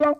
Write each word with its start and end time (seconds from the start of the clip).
Hi, 0.00 0.10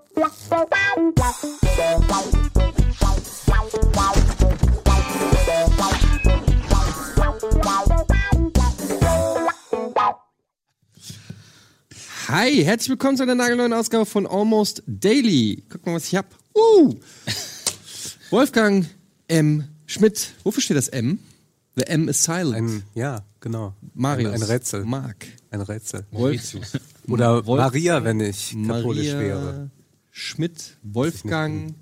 herzlich 12.64 12.88
willkommen 12.88 13.16
zu 13.16 13.22
einer 13.22 13.36
nagelneuen 13.36 13.72
Ausgabe 13.72 14.04
von 14.04 14.26
Almost 14.26 14.82
Daily. 14.88 15.62
Guck 15.68 15.86
mal, 15.86 15.94
was 15.94 16.08
ich 16.08 16.16
hab. 16.16 16.26
Uh. 16.56 16.96
Wolfgang 18.30 18.84
M. 19.28 19.68
Schmidt. 19.86 20.32
Wofür 20.42 20.60
steht 20.60 20.76
das 20.76 20.88
M? 20.88 21.20
The 21.76 21.84
M 21.84 22.08
is 22.08 22.24
silent. 22.24 22.56
Ein, 22.56 22.82
ja, 22.94 23.22
genau. 23.40 23.74
Marius. 23.94 24.34
Ein, 24.34 24.42
ein 24.42 24.48
Rätsel. 24.48 24.84
Mark. 24.84 25.26
Ein 25.50 25.60
Rätsel. 25.62 26.06
Wolf. 26.10 26.54
Oder 27.08 27.46
Wolf- 27.46 27.60
Maria, 27.60 28.04
wenn 28.04 28.20
ich 28.20 28.56
katholisch 28.66 29.06
Maria 29.12 29.18
wäre. 29.20 29.70
Schmidt. 30.10 30.76
Wolfgang. 30.82 31.74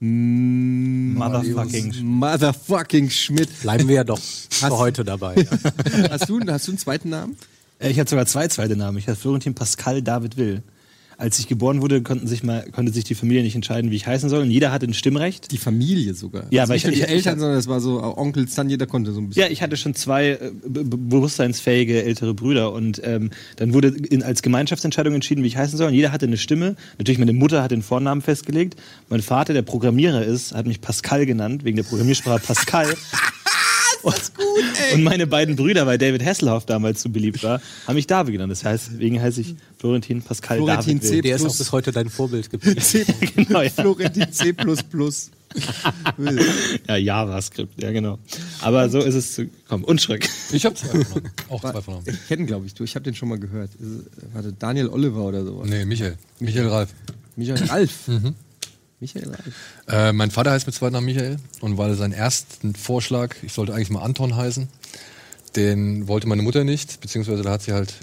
Motherfucking 0.00 1.92
Marius- 1.92 2.02
Motherfucking 2.02 3.10
Schmidt. 3.10 3.48
Bleiben 3.62 3.88
wir 3.88 3.94
ja 3.96 4.04
doch 4.04 4.18
für 4.50 4.70
heute 4.78 5.04
dabei. 5.04 5.34
Ja. 5.36 6.08
Hast 6.10 6.28
du, 6.28 6.40
hast 6.46 6.66
du 6.66 6.72
einen 6.72 6.78
zweiten 6.78 7.08
Namen? 7.10 7.36
Äh, 7.78 7.90
Ich 7.90 7.98
hatte 7.98 8.10
sogar 8.10 8.26
zwei 8.26 8.48
zweite 8.48 8.76
Namen. 8.76 8.98
Ich 8.98 9.06
hatte 9.08 9.18
Florentin 9.20 9.54
Pascal 9.54 10.02
David 10.02 10.36
Will. 10.36 10.62
Als 11.16 11.38
ich 11.38 11.46
geboren 11.48 11.80
wurde, 11.80 12.02
konnten 12.02 12.26
sich 12.26 12.42
mal, 12.42 12.64
konnte 12.72 12.92
sich 12.92 13.04
die 13.04 13.14
Familie 13.14 13.42
nicht 13.42 13.54
entscheiden, 13.54 13.90
wie 13.90 13.96
ich 13.96 14.06
heißen 14.06 14.28
soll. 14.28 14.42
Und 14.42 14.50
jeder 14.50 14.72
hatte 14.72 14.86
ein 14.86 14.94
Stimmrecht. 14.94 15.52
Die 15.52 15.58
Familie 15.58 16.14
sogar. 16.14 16.44
Ja, 16.50 16.62
also 16.62 16.72
aber 16.72 16.74
nicht 16.74 16.84
ich- 16.84 16.84
nur 16.84 16.92
die 16.94 16.98
ich- 17.00 17.04
ich- 17.08 17.14
Eltern, 17.26 17.38
sondern 17.40 17.58
es 17.58 17.68
war 17.68 17.80
so 17.80 18.00
auch 18.02 18.16
Onkel, 18.16 18.48
Stan, 18.48 18.68
jeder 18.68 18.86
konnte 18.86 19.12
so 19.12 19.20
ein 19.20 19.28
bisschen. 19.28 19.42
Ja, 19.44 19.48
ich 19.50 19.62
hatte 19.62 19.76
schon 19.76 19.94
zwei 19.94 20.30
äh, 20.30 20.50
be- 20.66 20.84
be- 20.84 20.96
bewusstseinsfähige 20.96 22.02
ältere 22.04 22.34
Brüder 22.34 22.72
und 22.72 23.00
ähm, 23.04 23.30
dann 23.56 23.74
wurde 23.74 23.88
in, 23.88 24.22
als 24.22 24.42
Gemeinschaftsentscheidung 24.42 25.14
entschieden, 25.14 25.42
wie 25.44 25.48
ich 25.48 25.56
heißen 25.56 25.78
soll. 25.78 25.88
Und 25.88 25.94
jeder 25.94 26.12
hatte 26.12 26.26
eine 26.26 26.36
Stimme. 26.36 26.76
Natürlich, 26.98 27.18
meine 27.18 27.32
Mutter 27.32 27.62
hat 27.62 27.70
den 27.70 27.82
Vornamen 27.82 28.20
festgelegt. 28.22 28.76
Mein 29.08 29.22
Vater, 29.22 29.52
der 29.52 29.62
Programmierer 29.62 30.24
ist, 30.24 30.52
hat 30.54 30.66
mich 30.66 30.80
Pascal 30.80 31.26
genannt, 31.26 31.64
wegen 31.64 31.76
der 31.76 31.84
Programmiersprache 31.84 32.40
Pascal. 32.44 32.94
ist 34.12 34.34
gut, 34.34 34.44
ey. 34.88 34.94
Und 34.94 35.04
meine 35.04 35.26
beiden 35.26 35.56
Brüder, 35.56 35.86
weil 35.86 35.98
David 35.98 36.24
Hasselhoff 36.24 36.66
damals 36.66 37.02
so 37.02 37.08
beliebt 37.08 37.42
war, 37.42 37.60
haben 37.86 37.94
mich 37.94 38.06
David 38.06 38.32
genannt. 38.32 38.50
Das 38.50 38.64
heißt, 38.64 38.90
deswegen 38.92 39.20
heiße 39.20 39.40
ich 39.40 39.54
Florentin 39.78 40.22
Pascal 40.22 40.58
Florentin 40.58 40.98
David 40.98 41.10
C. 41.10 41.20
Der 41.22 41.36
ist 41.36 41.46
auch 41.46 41.56
bis 41.56 41.72
heute 41.72 41.92
dein 41.92 42.08
Vorbild 42.08 42.50
geblieben. 42.50 42.80
C 42.80 43.04
Genau, 43.36 43.62
ja. 43.62 43.70
Florentin 43.70 44.32
C. 44.32 44.54
Ja, 46.88 46.96
JavaScript, 46.96 47.80
ja 47.80 47.92
genau. 47.92 48.18
Aber 48.60 48.88
so 48.90 49.00
ist 49.00 49.14
es 49.14 49.36
gekommen. 49.36 49.84
Und 49.84 50.02
Schröck. 50.02 50.28
Ich 50.52 50.64
habe 50.64 50.74
zwei 50.74 51.04
von 51.04 51.22
Auch 51.48 51.60
zwei 51.60 51.80
von 51.80 52.02
Ich 52.06 52.26
kenne, 52.26 52.44
glaube 52.44 52.66
ich, 52.66 52.74
du. 52.74 52.82
Ich 52.84 52.94
habe 52.96 53.04
den 53.04 53.14
schon 53.14 53.28
mal 53.28 53.38
gehört. 53.38 53.70
Warte, 54.32 54.52
Daniel 54.58 54.88
Oliver 54.88 55.22
oder 55.22 55.44
sowas. 55.44 55.68
Nee, 55.68 55.84
Michael. 55.84 56.16
Michael 56.40 56.68
Ralf. 56.68 56.88
Michael 57.36 57.64
Ralf. 57.68 57.92
Michael 59.04 59.28
Ralf. 59.28 59.54
Äh, 59.88 60.12
mein 60.12 60.30
Vater 60.30 60.52
heißt 60.52 60.66
mit 60.66 60.74
zweiten 60.74 60.94
Namen 60.94 61.04
Michael 61.06 61.36
und 61.60 61.76
weil 61.76 61.90
er 61.90 61.96
seinen 61.96 62.14
ersten 62.14 62.74
Vorschlag, 62.74 63.36
ich 63.42 63.52
sollte 63.52 63.74
eigentlich 63.74 63.90
mal 63.90 64.02
Anton 64.02 64.34
heißen, 64.34 64.68
den 65.56 66.08
wollte 66.08 66.26
meine 66.26 66.42
Mutter 66.42 66.64
nicht, 66.64 67.00
beziehungsweise 67.00 67.42
da 67.42 67.50
hat 67.50 67.62
sie 67.62 67.74
halt 67.74 67.94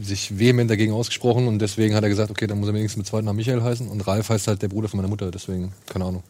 sich 0.00 0.38
vehement 0.38 0.70
dagegen 0.70 0.92
ausgesprochen 0.92 1.46
und 1.46 1.58
deswegen 1.58 1.94
hat 1.94 2.02
er 2.02 2.08
gesagt, 2.08 2.30
okay, 2.30 2.46
dann 2.46 2.58
muss 2.58 2.68
er 2.68 2.74
wenigstens 2.74 2.98
mit 2.98 3.06
zweiten 3.06 3.26
Namen 3.26 3.36
Michael 3.36 3.62
heißen 3.62 3.86
und 3.86 4.00
Ralf 4.06 4.30
heißt 4.30 4.48
halt 4.48 4.62
der 4.62 4.68
Bruder 4.68 4.88
von 4.88 4.96
meiner 4.96 5.08
Mutter, 5.08 5.30
deswegen, 5.30 5.72
keine 5.86 6.06
Ahnung. 6.06 6.24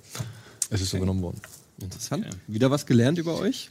Es 0.70 0.80
ist 0.80 0.90
so 0.90 0.98
genommen 0.98 1.22
worden. 1.22 1.40
Interessant. 1.80 2.26
Wieder 2.46 2.70
was 2.70 2.84
gelernt 2.86 3.18
über 3.18 3.38
euch? 3.38 3.68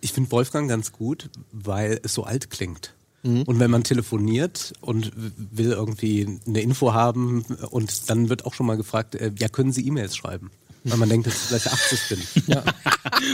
Ich 0.00 0.12
finde 0.12 0.30
Wolfgang 0.32 0.68
ganz 0.68 0.92
gut, 0.92 1.30
weil 1.52 2.00
es 2.02 2.12
so 2.14 2.24
alt 2.24 2.50
klingt. 2.50 2.92
Und 3.22 3.58
wenn 3.58 3.70
man 3.70 3.84
telefoniert 3.84 4.72
und 4.80 5.12
will 5.14 5.72
irgendwie 5.72 6.40
eine 6.46 6.60
Info 6.62 6.94
haben 6.94 7.44
und 7.70 8.08
dann 8.08 8.30
wird 8.30 8.46
auch 8.46 8.54
schon 8.54 8.66
mal 8.66 8.76
gefragt, 8.76 9.14
äh, 9.14 9.30
ja, 9.38 9.48
können 9.48 9.72
Sie 9.72 9.86
E-Mails 9.86 10.16
schreiben? 10.16 10.50
Weil 10.84 10.96
man 10.96 11.10
denkt, 11.10 11.26
dass 11.26 11.34
ich 11.34 11.40
vielleicht 11.40 11.66
80 11.68 12.08
bin. 12.08 12.54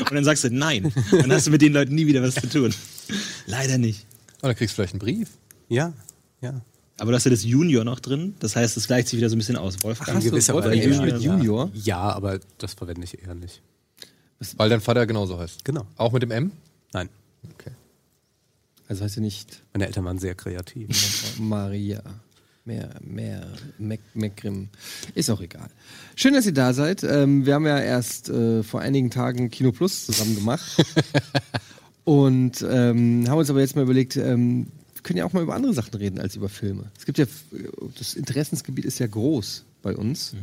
Und 0.00 0.12
dann 0.12 0.24
sagst 0.24 0.42
du 0.42 0.50
nein. 0.50 0.92
Dann 1.12 1.30
hast 1.32 1.46
du 1.46 1.52
mit 1.52 1.62
den 1.62 1.72
Leuten 1.72 1.94
nie 1.94 2.08
wieder 2.08 2.20
was 2.20 2.34
zu 2.34 2.48
tun. 2.48 2.74
Leider 3.46 3.78
nicht. 3.78 4.04
Aber 4.38 4.48
dann 4.48 4.56
kriegst 4.56 4.72
du 4.72 4.76
vielleicht 4.76 4.94
einen 4.94 4.98
Brief. 4.98 5.28
Ja, 5.68 5.92
ja. 6.40 6.60
Aber 6.98 7.12
du 7.12 7.16
hast 7.16 7.24
ja 7.24 7.30
das 7.30 7.44
Junior 7.44 7.84
noch 7.84 8.00
drin. 8.00 8.34
Das 8.40 8.56
heißt, 8.56 8.76
es 8.76 8.88
gleicht 8.88 9.06
sich 9.06 9.18
wieder 9.18 9.28
so 9.28 9.36
ein 9.36 9.38
bisschen 9.38 9.56
aus. 9.56 9.76
Wolfgang. 9.84 10.16
Hast 10.16 10.26
du 10.26 10.54
Wolfgang 10.54 10.74
ja. 10.74 11.34
Junior? 11.36 11.70
Ja, 11.74 12.00
aber 12.00 12.40
das 12.58 12.74
verwende 12.74 13.04
ich 13.04 13.22
eher 13.22 13.36
nicht. 13.36 13.62
Weil 14.56 14.68
dein 14.68 14.80
Vater 14.80 15.06
genauso 15.06 15.38
heißt. 15.38 15.64
Genau. 15.64 15.86
Auch 15.96 16.10
mit 16.10 16.22
dem 16.22 16.32
M? 16.32 16.50
Nein, 16.92 17.08
Okay. 17.54 17.70
Also 18.88 19.04
heißt 19.04 19.16
er 19.16 19.22
nicht 19.22 19.62
meine 19.72 19.86
Eltern 19.86 20.04
waren 20.04 20.18
sehr 20.18 20.34
kreativ. 20.34 21.36
Maria. 21.38 22.02
Mehr, 22.64 22.90
mehr, 23.00 23.46
Mac, 23.78 24.00
Macgrim. 24.14 24.68
Ist 25.14 25.30
auch 25.30 25.40
egal. 25.40 25.68
Schön, 26.16 26.34
dass 26.34 26.46
ihr 26.46 26.54
da 26.54 26.72
seid. 26.72 27.04
Ähm, 27.04 27.46
wir 27.46 27.54
haben 27.54 27.66
ja 27.66 27.78
erst 27.78 28.28
äh, 28.28 28.64
vor 28.64 28.80
einigen 28.80 29.10
Tagen 29.10 29.50
Kino 29.50 29.70
Plus 29.70 30.06
zusammen 30.06 30.34
gemacht. 30.34 30.84
Und 32.04 32.66
ähm, 32.68 33.24
haben 33.28 33.38
uns 33.38 33.50
aber 33.50 33.60
jetzt 33.60 33.76
mal 33.76 33.82
überlegt, 33.82 34.16
ähm, 34.16 34.66
wir 34.94 35.02
können 35.02 35.18
ja 35.18 35.24
auch 35.24 35.32
mal 35.32 35.44
über 35.44 35.54
andere 35.54 35.74
Sachen 35.74 35.94
reden 35.94 36.18
als 36.18 36.34
über 36.34 36.48
Filme. 36.48 36.90
Es 36.98 37.04
gibt 37.06 37.18
ja, 37.18 37.26
das 37.98 38.14
Interessensgebiet 38.14 38.84
ist 38.84 38.98
ja 38.98 39.06
groß 39.06 39.64
bei 39.82 39.94
uns. 39.94 40.34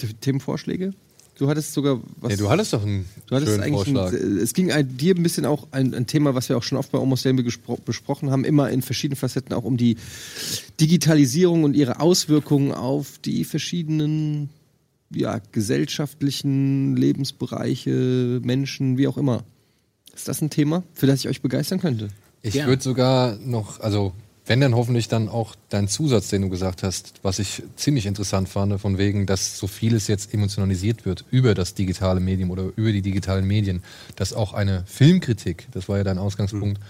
Ihr 0.00 0.20
Themenvorschläge? 0.20 0.92
Du 1.42 1.48
hattest 1.48 1.72
sogar 1.72 2.00
was. 2.20 2.30
Ja, 2.30 2.36
du 2.36 2.50
hattest 2.50 2.72
doch 2.72 2.84
einen 2.84 3.04
Du 3.26 3.34
hattest 3.34 3.50
schönen 3.50 3.64
eigentlich 3.64 3.92
Vorschlag. 3.92 4.12
ein, 4.12 4.36
es 4.38 4.54
ging 4.54 4.70
ein, 4.70 4.96
dir 4.96 5.12
ein 5.12 5.24
bisschen 5.24 5.44
auch 5.44 5.66
ein, 5.72 5.92
ein 5.92 6.06
Thema, 6.06 6.36
was 6.36 6.48
wir 6.48 6.56
auch 6.56 6.62
schon 6.62 6.78
oft 6.78 6.92
bei 6.92 7.00
Almost 7.00 7.24
Daily 7.24 7.42
gespro 7.42 7.80
besprochen 7.84 8.30
haben, 8.30 8.44
immer 8.44 8.70
in 8.70 8.80
verschiedenen 8.80 9.16
Facetten 9.16 9.52
auch 9.52 9.64
um 9.64 9.76
die 9.76 9.96
Digitalisierung 10.80 11.64
und 11.64 11.74
ihre 11.74 11.98
Auswirkungen 11.98 12.70
auf 12.70 13.18
die 13.18 13.42
verschiedenen 13.42 14.50
ja, 15.12 15.40
gesellschaftlichen 15.50 16.94
Lebensbereiche, 16.94 18.40
Menschen, 18.44 18.96
wie 18.96 19.08
auch 19.08 19.16
immer. 19.16 19.42
Ist 20.14 20.28
das 20.28 20.42
ein 20.42 20.50
Thema, 20.50 20.84
für 20.94 21.08
das 21.08 21.18
ich 21.18 21.28
euch 21.28 21.42
begeistern 21.42 21.80
könnte? 21.80 22.10
Ich 22.42 22.54
würde 22.54 22.80
sogar 22.84 23.36
noch, 23.38 23.80
also 23.80 24.12
wenn 24.44 24.60
dann 24.60 24.74
hoffentlich 24.74 25.08
dann 25.08 25.28
auch 25.28 25.54
dein 25.68 25.86
Zusatz, 25.86 26.28
den 26.28 26.42
du 26.42 26.48
gesagt 26.48 26.82
hast, 26.82 27.14
was 27.22 27.38
ich 27.38 27.62
ziemlich 27.76 28.06
interessant 28.06 28.48
fand, 28.48 28.80
von 28.80 28.98
wegen, 28.98 29.24
dass 29.24 29.56
so 29.56 29.68
vieles 29.68 30.08
jetzt 30.08 30.34
emotionalisiert 30.34 31.06
wird 31.06 31.24
über 31.30 31.54
das 31.54 31.74
digitale 31.74 32.18
Medium 32.18 32.50
oder 32.50 32.64
über 32.74 32.90
die 32.90 33.02
digitalen 33.02 33.46
Medien, 33.46 33.82
dass 34.16 34.32
auch 34.32 34.52
eine 34.52 34.82
Filmkritik, 34.86 35.68
das 35.72 35.88
war 35.88 35.98
ja 35.98 36.04
dein 36.04 36.18
Ausgangspunkt, 36.18 36.80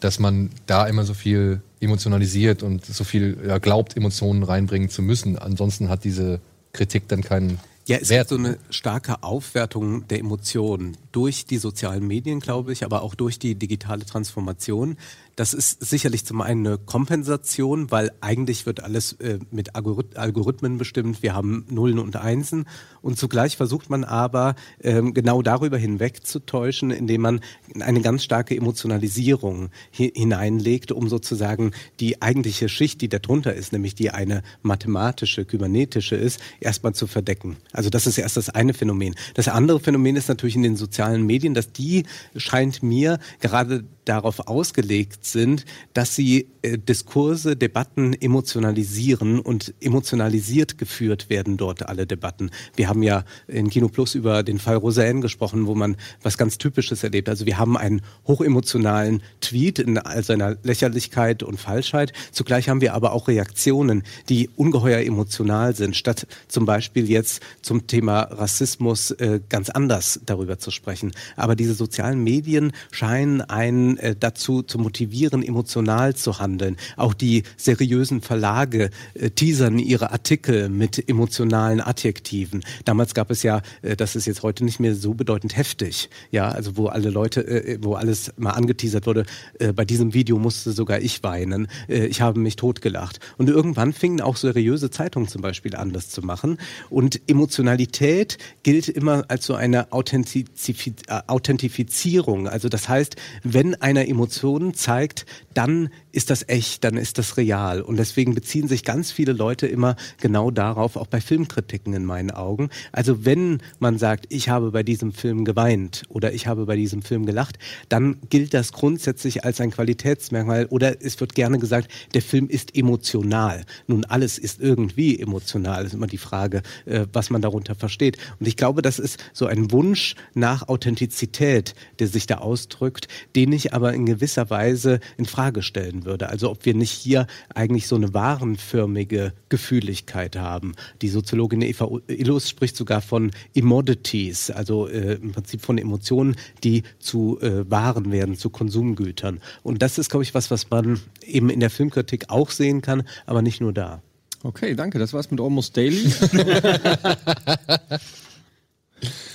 dass 0.00 0.18
man 0.18 0.50
da 0.66 0.86
immer 0.86 1.04
so 1.04 1.12
viel 1.14 1.60
emotionalisiert 1.80 2.62
und 2.62 2.86
so 2.86 3.04
viel 3.04 3.38
ja, 3.46 3.58
glaubt, 3.58 3.96
Emotionen 3.96 4.42
reinbringen 4.42 4.88
zu 4.88 5.02
müssen. 5.02 5.36
Ansonsten 5.36 5.88
hat 5.90 6.04
diese 6.04 6.40
Kritik 6.72 7.08
dann 7.08 7.20
keinen 7.22 7.60
Ja, 7.86 7.98
es 7.98 8.08
Wert. 8.08 8.28
gibt 8.28 8.40
so 8.40 8.46
eine 8.46 8.58
starke 8.70 9.22
Aufwertung 9.22 10.08
der 10.08 10.20
Emotionen 10.20 10.96
durch 11.12 11.44
die 11.44 11.58
sozialen 11.58 12.06
Medien, 12.06 12.40
glaube 12.40 12.72
ich, 12.72 12.84
aber 12.84 13.02
auch 13.02 13.14
durch 13.14 13.38
die 13.38 13.54
digitale 13.54 14.06
Transformation. 14.06 14.96
Das 15.36 15.54
ist 15.54 15.84
sicherlich 15.84 16.26
zum 16.26 16.42
einen 16.42 16.66
eine 16.66 16.78
Kompensation, 16.78 17.90
weil 17.90 18.12
eigentlich 18.20 18.66
wird 18.66 18.82
alles 18.82 19.14
äh, 19.14 19.38
mit 19.50 19.74
Algorith 19.74 20.16
Algorithmen 20.16 20.76
bestimmt. 20.76 21.22
Wir 21.22 21.34
haben 21.34 21.64
Nullen 21.70 21.98
und 21.98 22.16
Einsen 22.16 22.66
und 23.00 23.18
zugleich 23.18 23.56
versucht 23.56 23.88
man 23.88 24.04
aber 24.04 24.54
ähm, 24.82 25.14
genau 25.14 25.40
darüber 25.40 25.78
hinwegzutäuschen, 25.78 26.90
indem 26.90 27.22
man 27.22 27.40
eine 27.80 28.02
ganz 28.02 28.24
starke 28.24 28.54
Emotionalisierung 28.54 29.70
hi 29.96 30.12
hineinlegt, 30.14 30.92
um 30.92 31.08
sozusagen 31.08 31.72
die 31.98 32.20
eigentliche 32.20 32.68
Schicht, 32.68 33.00
die 33.00 33.08
darunter 33.08 33.54
ist, 33.54 33.72
nämlich 33.72 33.94
die 33.94 34.10
eine 34.10 34.42
mathematische, 34.62 35.46
kybernetische 35.46 36.16
ist, 36.16 36.40
erstmal 36.60 36.94
zu 36.94 37.06
verdecken. 37.06 37.56
Also 37.72 37.88
das 37.88 38.06
ist 38.06 38.18
erst 38.18 38.36
das 38.36 38.50
eine 38.50 38.74
Phänomen. 38.74 39.14
Das 39.34 39.48
andere 39.48 39.80
Phänomen 39.80 40.16
ist 40.16 40.28
natürlich 40.28 40.56
in 40.56 40.62
den 40.62 40.76
sozialen 40.76 41.24
Medien, 41.24 41.54
dass 41.54 41.72
die 41.72 42.04
scheint 42.36 42.82
mir 42.82 43.18
gerade 43.40 43.84
darauf 44.04 44.48
ausgelegt 44.48 45.24
sind, 45.24 45.64
dass 45.94 46.16
sie 46.16 46.48
äh, 46.62 46.78
Diskurse, 46.78 47.56
Debatten 47.56 48.14
emotionalisieren 48.14 49.38
und 49.40 49.74
emotionalisiert 49.80 50.78
geführt 50.78 51.30
werden 51.30 51.56
dort 51.56 51.88
alle 51.88 52.06
Debatten. 52.06 52.50
Wir 52.74 52.88
haben 52.88 53.02
ja 53.02 53.24
in 53.46 53.70
Kino 53.70 53.88
Plus 53.88 54.14
über 54.14 54.42
den 54.42 54.58
Fall 54.58 54.76
Roseanne 54.76 55.20
gesprochen, 55.20 55.66
wo 55.66 55.74
man 55.74 55.96
was 56.22 56.36
ganz 56.38 56.58
Typisches 56.58 57.02
erlebt. 57.04 57.28
Also 57.28 57.46
wir 57.46 57.58
haben 57.58 57.76
einen 57.76 58.02
hochemotionalen 58.26 59.22
Tweet 59.40 59.78
in 59.78 59.98
all 59.98 60.22
seiner 60.22 60.56
Lächerlichkeit 60.62 61.42
und 61.42 61.60
Falschheit. 61.60 62.12
Zugleich 62.32 62.68
haben 62.68 62.80
wir 62.80 62.94
aber 62.94 63.12
auch 63.12 63.28
Reaktionen, 63.28 64.02
die 64.28 64.50
ungeheuer 64.56 65.00
emotional 65.00 65.74
sind, 65.74 65.96
statt 65.96 66.26
zum 66.48 66.64
Beispiel 66.64 67.08
jetzt 67.08 67.42
zum 67.62 67.86
Thema 67.86 68.22
Rassismus 68.22 69.12
äh, 69.12 69.40
ganz 69.48 69.70
anders 69.70 70.20
darüber 70.26 70.58
zu 70.58 70.70
sprechen. 70.70 71.12
Aber 71.36 71.56
diese 71.56 71.74
sozialen 71.74 72.22
Medien 72.22 72.72
scheinen 72.90 73.40
ein 73.42 73.91
Äh, 73.98 74.16
dazu 74.18 74.62
zu 74.62 74.78
motivieren, 74.78 75.42
emotional 75.42 76.14
zu 76.14 76.38
handeln. 76.38 76.76
Auch 76.96 77.14
die 77.14 77.42
seriösen 77.56 78.20
Verlage 78.20 78.90
äh, 79.14 79.30
teasern 79.30 79.78
ihre 79.78 80.12
Artikel 80.12 80.68
mit 80.68 81.08
emotionalen 81.08 81.80
Adjektiven. 81.80 82.62
Damals 82.84 83.14
gab 83.14 83.30
es 83.30 83.42
ja, 83.42 83.62
äh, 83.82 83.96
das 83.96 84.16
ist 84.16 84.26
jetzt 84.26 84.42
heute 84.42 84.64
nicht 84.64 84.80
mehr 84.80 84.94
so 84.94 85.14
bedeutend 85.14 85.56
heftig, 85.56 86.10
ja, 86.30 86.48
also 86.48 86.76
wo 86.76 86.86
alle 86.86 87.10
Leute, 87.10 87.46
äh, 87.46 87.78
wo 87.82 87.94
alles 87.94 88.32
mal 88.36 88.50
angeteasert 88.50 89.06
wurde, 89.06 89.24
äh, 89.58 89.72
bei 89.72 89.84
diesem 89.84 90.14
Video 90.14 90.38
musste 90.38 90.72
sogar 90.72 91.00
ich 91.00 91.22
weinen, 91.22 91.68
äh, 91.88 92.06
ich 92.06 92.20
habe 92.20 92.40
mich 92.40 92.56
totgelacht. 92.56 93.20
Und 93.38 93.48
irgendwann 93.48 93.92
fingen 93.92 94.20
auch 94.20 94.36
seriöse 94.36 94.90
Zeitungen 94.90 95.28
zum 95.28 95.42
Beispiel 95.42 95.76
an, 95.76 95.92
das 95.92 96.10
zu 96.10 96.22
machen. 96.22 96.58
Und 96.90 97.20
Emotionalität 97.28 98.38
gilt 98.62 98.88
immer 98.88 99.24
als 99.28 99.46
so 99.46 99.54
eine 99.54 99.92
Authentizifi 99.92 100.94
äh, 101.08 101.20
Authentifizierung. 101.26 102.48
Also 102.48 102.68
das 102.68 102.88
heißt, 102.88 103.16
wenn 103.42 103.74
einer 103.82 104.08
Emotionen 104.08 104.74
zeigt, 104.74 105.26
dann 105.54 105.90
ist 106.12 106.30
das 106.30 106.46
echt, 106.48 106.84
dann 106.84 106.96
ist 106.96 107.18
das 107.18 107.36
real. 107.36 107.80
Und 107.80 107.96
deswegen 107.96 108.34
beziehen 108.34 108.68
sich 108.68 108.84
ganz 108.84 109.10
viele 109.10 109.32
Leute 109.32 109.66
immer 109.66 109.96
genau 110.20 110.50
darauf, 110.50 110.96
auch 110.96 111.06
bei 111.06 111.20
Filmkritiken 111.20 111.94
in 111.94 112.04
meinen 112.04 112.30
Augen. 112.30 112.68
Also 112.92 113.24
wenn 113.24 113.58
man 113.78 113.98
sagt, 113.98 114.26
ich 114.28 114.50
habe 114.50 114.70
bei 114.70 114.82
diesem 114.82 115.12
Film 115.12 115.44
geweint 115.44 116.02
oder 116.08 116.32
ich 116.32 116.46
habe 116.46 116.66
bei 116.66 116.76
diesem 116.76 117.02
Film 117.02 117.24
gelacht, 117.24 117.58
dann 117.88 118.18
gilt 118.28 118.52
das 118.54 118.72
grundsätzlich 118.72 119.44
als 119.44 119.60
ein 119.60 119.70
Qualitätsmerkmal 119.70 120.66
oder 120.66 121.02
es 121.02 121.18
wird 121.20 121.34
gerne 121.34 121.58
gesagt, 121.58 121.90
der 122.14 122.22
Film 122.22 122.48
ist 122.48 122.76
emotional. 122.76 123.64
Nun, 123.86 124.04
alles 124.04 124.38
ist 124.38 124.60
irgendwie 124.60 125.18
emotional. 125.18 125.86
Ist 125.86 125.94
immer 125.94 126.06
die 126.06 126.18
Frage, 126.18 126.62
äh, 126.84 127.06
was 127.12 127.30
man 127.30 127.40
darunter 127.40 127.74
versteht. 127.74 128.18
Und 128.38 128.46
ich 128.46 128.56
glaube, 128.56 128.82
das 128.82 128.98
ist 128.98 129.18
so 129.32 129.46
ein 129.46 129.72
Wunsch 129.72 130.14
nach 130.34 130.68
Authentizität, 130.68 131.74
der 131.98 132.08
sich 132.08 132.26
da 132.26 132.38
ausdrückt, 132.38 133.08
den 133.34 133.52
ich 133.52 133.72
aber 133.72 133.94
in 133.94 134.04
gewisser 134.04 134.50
Weise 134.50 135.00
in 135.16 135.24
Frage 135.24 135.62
stellen 135.62 136.01
würde. 136.04 136.28
Also 136.28 136.50
ob 136.50 136.64
wir 136.64 136.74
nicht 136.74 136.92
hier 136.92 137.26
eigentlich 137.54 137.86
so 137.86 137.96
eine 137.96 138.14
warenförmige 138.14 139.32
Gefühligkeit 139.48 140.36
haben. 140.36 140.74
Die 141.00 141.08
Soziologin 141.08 141.62
Eva 141.62 141.88
Illus 142.08 142.48
spricht 142.48 142.76
sogar 142.76 143.00
von 143.00 143.30
Immodities, 143.54 144.50
also 144.50 144.88
äh, 144.88 145.14
im 145.14 145.32
Prinzip 145.32 145.62
von 145.62 145.78
Emotionen, 145.78 146.36
die 146.64 146.82
zu 146.98 147.38
äh, 147.40 147.70
Waren 147.70 148.12
werden, 148.12 148.36
zu 148.36 148.50
Konsumgütern. 148.50 149.40
Und 149.62 149.82
das 149.82 149.98
ist, 149.98 150.10
glaube 150.10 150.24
ich, 150.24 150.34
was, 150.34 150.50
was 150.50 150.70
man 150.70 151.00
eben 151.26 151.50
in 151.50 151.60
der 151.60 151.70
Filmkritik 151.70 152.30
auch 152.30 152.50
sehen 152.50 152.82
kann, 152.82 153.02
aber 153.26 153.42
nicht 153.42 153.60
nur 153.60 153.72
da. 153.72 154.02
Okay, 154.42 154.74
danke. 154.74 154.98
Das 154.98 155.12
war's 155.12 155.30
mit 155.30 155.40
Almost 155.40 155.76
Daily. 155.76 156.02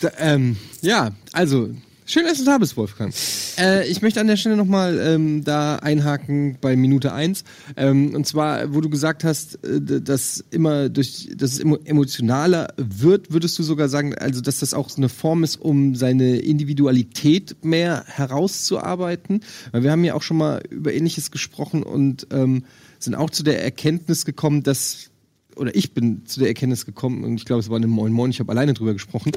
da, 0.01 0.11
ähm, 0.17 0.57
ja, 0.81 1.11
also 1.31 1.69
schön, 2.07 2.25
dass 2.25 2.39
du 2.39 2.45
da 2.45 2.57
bist, 2.57 2.75
Wolfgang. 2.77 3.13
Äh, 3.59 3.87
ich 3.87 4.01
möchte 4.01 4.19
an 4.19 4.27
der 4.27 4.37
Stelle 4.37 4.55
nochmal 4.55 4.99
ähm, 4.99 5.43
da 5.43 5.75
einhaken 5.75 6.57
bei 6.59 6.75
Minute 6.75 7.13
1. 7.13 7.43
Ähm, 7.75 8.15
und 8.15 8.25
zwar, 8.25 8.73
wo 8.73 8.81
du 8.81 8.89
gesagt 8.89 9.23
hast, 9.23 9.63
äh, 9.63 10.01
dass 10.01 10.43
immer 10.49 10.89
durch, 10.89 11.29
dass 11.35 11.53
es 11.53 11.59
emo 11.59 11.77
emotionaler 11.85 12.73
wird, 12.77 13.31
würdest 13.31 13.59
du 13.59 13.63
sogar 13.63 13.89
sagen, 13.89 14.15
also 14.15 14.41
dass 14.41 14.59
das 14.59 14.73
auch 14.73 14.95
eine 14.97 15.09
Form 15.09 15.43
ist, 15.43 15.57
um 15.57 15.95
seine 15.95 16.37
Individualität 16.37 17.57
mehr 17.63 18.03
herauszuarbeiten. 18.07 19.41
Weil 19.71 19.83
wir 19.83 19.91
haben 19.91 20.03
ja 20.03 20.13
auch 20.15 20.23
schon 20.23 20.37
mal 20.37 20.61
über 20.69 20.93
Ähnliches 20.93 21.31
gesprochen 21.31 21.83
und 21.83 22.27
ähm, 22.31 22.63
sind 22.99 23.15
auch 23.15 23.29
zu 23.29 23.43
der 23.43 23.63
Erkenntnis 23.63 24.25
gekommen, 24.25 24.63
dass 24.63 25.11
oder 25.57 25.75
ich 25.75 25.93
bin 25.93 26.25
zu 26.25 26.39
der 26.39 26.49
Erkenntnis 26.49 26.85
gekommen, 26.85 27.23
und 27.23 27.35
ich 27.35 27.45
glaube, 27.45 27.59
es 27.59 27.69
war 27.69 27.77
eine 27.77 27.87
Moin 27.87 28.13
Moin, 28.13 28.31
ich 28.31 28.39
habe 28.39 28.51
alleine 28.51 28.73
drüber 28.73 28.93
gesprochen. 28.93 29.31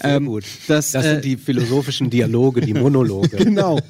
Ähm, 0.00 0.26
gut. 0.26 0.44
dass, 0.68 0.92
das 0.92 1.04
äh, 1.04 1.12
sind 1.14 1.24
die 1.24 1.36
philosophischen 1.36 2.10
Dialoge, 2.10 2.60
die 2.60 2.74
Monologe. 2.74 3.36
genau. 3.36 3.80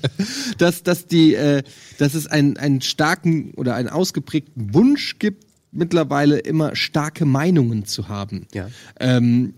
Dass, 0.58 0.82
dass, 0.82 1.06
die, 1.06 1.34
äh, 1.34 1.62
dass 1.98 2.14
es 2.14 2.26
einen, 2.26 2.56
einen 2.56 2.80
starken 2.80 3.52
oder 3.54 3.74
einen 3.74 3.88
ausgeprägten 3.88 4.74
Wunsch 4.74 5.18
gibt, 5.18 5.44
mittlerweile 5.72 6.38
immer 6.38 6.76
starke 6.76 7.24
Meinungen 7.24 7.84
zu 7.84 8.08
haben. 8.08 8.46
Ja. 8.54 8.68
Ähm, 9.00 9.54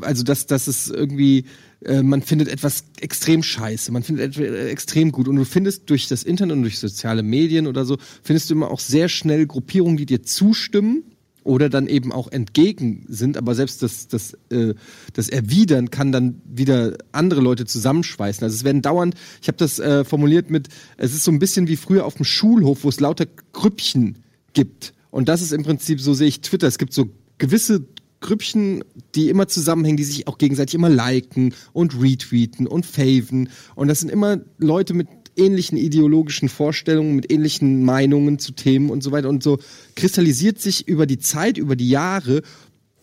also, 0.00 0.22
dass, 0.22 0.46
dass 0.46 0.66
es 0.66 0.88
irgendwie, 0.88 1.44
äh, 1.84 2.02
man 2.02 2.22
findet 2.22 2.48
etwas 2.48 2.84
extrem 3.00 3.42
scheiße, 3.42 3.92
man 3.92 4.02
findet 4.02 4.36
etwas 4.36 4.44
äh, 4.44 4.68
extrem 4.68 5.12
gut. 5.12 5.28
Und 5.28 5.36
du 5.36 5.44
findest 5.44 5.88
durch 5.90 6.08
das 6.08 6.22
Internet 6.22 6.56
und 6.56 6.62
durch 6.62 6.78
soziale 6.78 7.22
Medien 7.22 7.66
oder 7.66 7.84
so, 7.84 7.98
findest 8.22 8.50
du 8.50 8.54
immer 8.54 8.70
auch 8.70 8.80
sehr 8.80 9.08
schnell 9.08 9.46
Gruppierungen, 9.46 9.96
die 9.96 10.06
dir 10.06 10.22
zustimmen 10.22 11.04
oder 11.44 11.68
dann 11.68 11.86
eben 11.86 12.10
auch 12.10 12.32
entgegen 12.32 13.04
sind, 13.08 13.36
aber 13.36 13.54
selbst 13.54 13.82
das, 13.82 14.08
das, 14.08 14.36
äh, 14.50 14.74
das 15.12 15.28
Erwidern 15.28 15.90
kann 15.90 16.10
dann 16.10 16.40
wieder 16.44 16.96
andere 17.12 17.40
Leute 17.40 17.66
zusammenschweißen. 17.66 18.42
Also 18.42 18.54
es 18.54 18.64
werden 18.64 18.82
dauernd, 18.82 19.14
ich 19.40 19.48
habe 19.48 19.58
das 19.58 19.78
äh, 19.78 20.04
formuliert 20.04 20.50
mit, 20.50 20.68
es 20.96 21.14
ist 21.14 21.24
so 21.24 21.30
ein 21.30 21.38
bisschen 21.38 21.68
wie 21.68 21.76
früher 21.76 22.06
auf 22.06 22.14
dem 22.14 22.24
Schulhof, 22.24 22.84
wo 22.84 22.88
es 22.88 22.98
lauter 22.98 23.26
Grüppchen 23.52 24.18
gibt. 24.54 24.94
Und 25.10 25.28
das 25.28 25.42
ist 25.42 25.52
im 25.52 25.62
Prinzip, 25.62 26.00
so 26.00 26.14
sehe 26.14 26.28
ich 26.28 26.40
Twitter, 26.40 26.66
es 26.66 26.78
gibt 26.78 26.92
so 26.92 27.10
gewisse 27.38 27.84
Grüppchen, 28.20 28.82
die 29.14 29.28
immer 29.28 29.48
zusammenhängen, 29.48 29.98
die 29.98 30.04
sich 30.04 30.26
auch 30.26 30.38
gegenseitig 30.38 30.74
immer 30.74 30.88
liken 30.88 31.54
und 31.74 32.00
retweeten 32.00 32.66
und 32.66 32.86
faven. 32.86 33.50
Und 33.74 33.88
das 33.88 34.00
sind 34.00 34.10
immer 34.10 34.38
Leute 34.56 34.94
mit 34.94 35.08
ähnlichen 35.36 35.76
ideologischen 35.76 36.48
Vorstellungen, 36.48 37.16
mit 37.16 37.30
ähnlichen 37.30 37.84
Meinungen 37.84 38.38
zu 38.38 38.52
Themen 38.52 38.90
und 38.90 39.02
so 39.02 39.12
weiter. 39.12 39.28
Und 39.28 39.42
so 39.42 39.58
kristallisiert 39.94 40.60
sich 40.60 40.88
über 40.88 41.06
die 41.06 41.18
Zeit, 41.18 41.58
über 41.58 41.76
die 41.76 41.88
Jahre, 41.88 42.42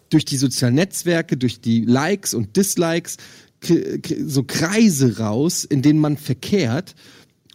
durch 0.09 0.25
die 0.25 0.37
sozialen 0.37 0.75
Netzwerke, 0.75 1.37
durch 1.37 1.61
die 1.61 1.85
Likes 1.85 2.33
und 2.33 2.55
Dislikes, 2.57 3.17
so 4.25 4.43
Kreise 4.43 5.19
raus, 5.19 5.63
in 5.63 5.81
denen 5.81 5.99
man 5.99 6.17
verkehrt. 6.17 6.95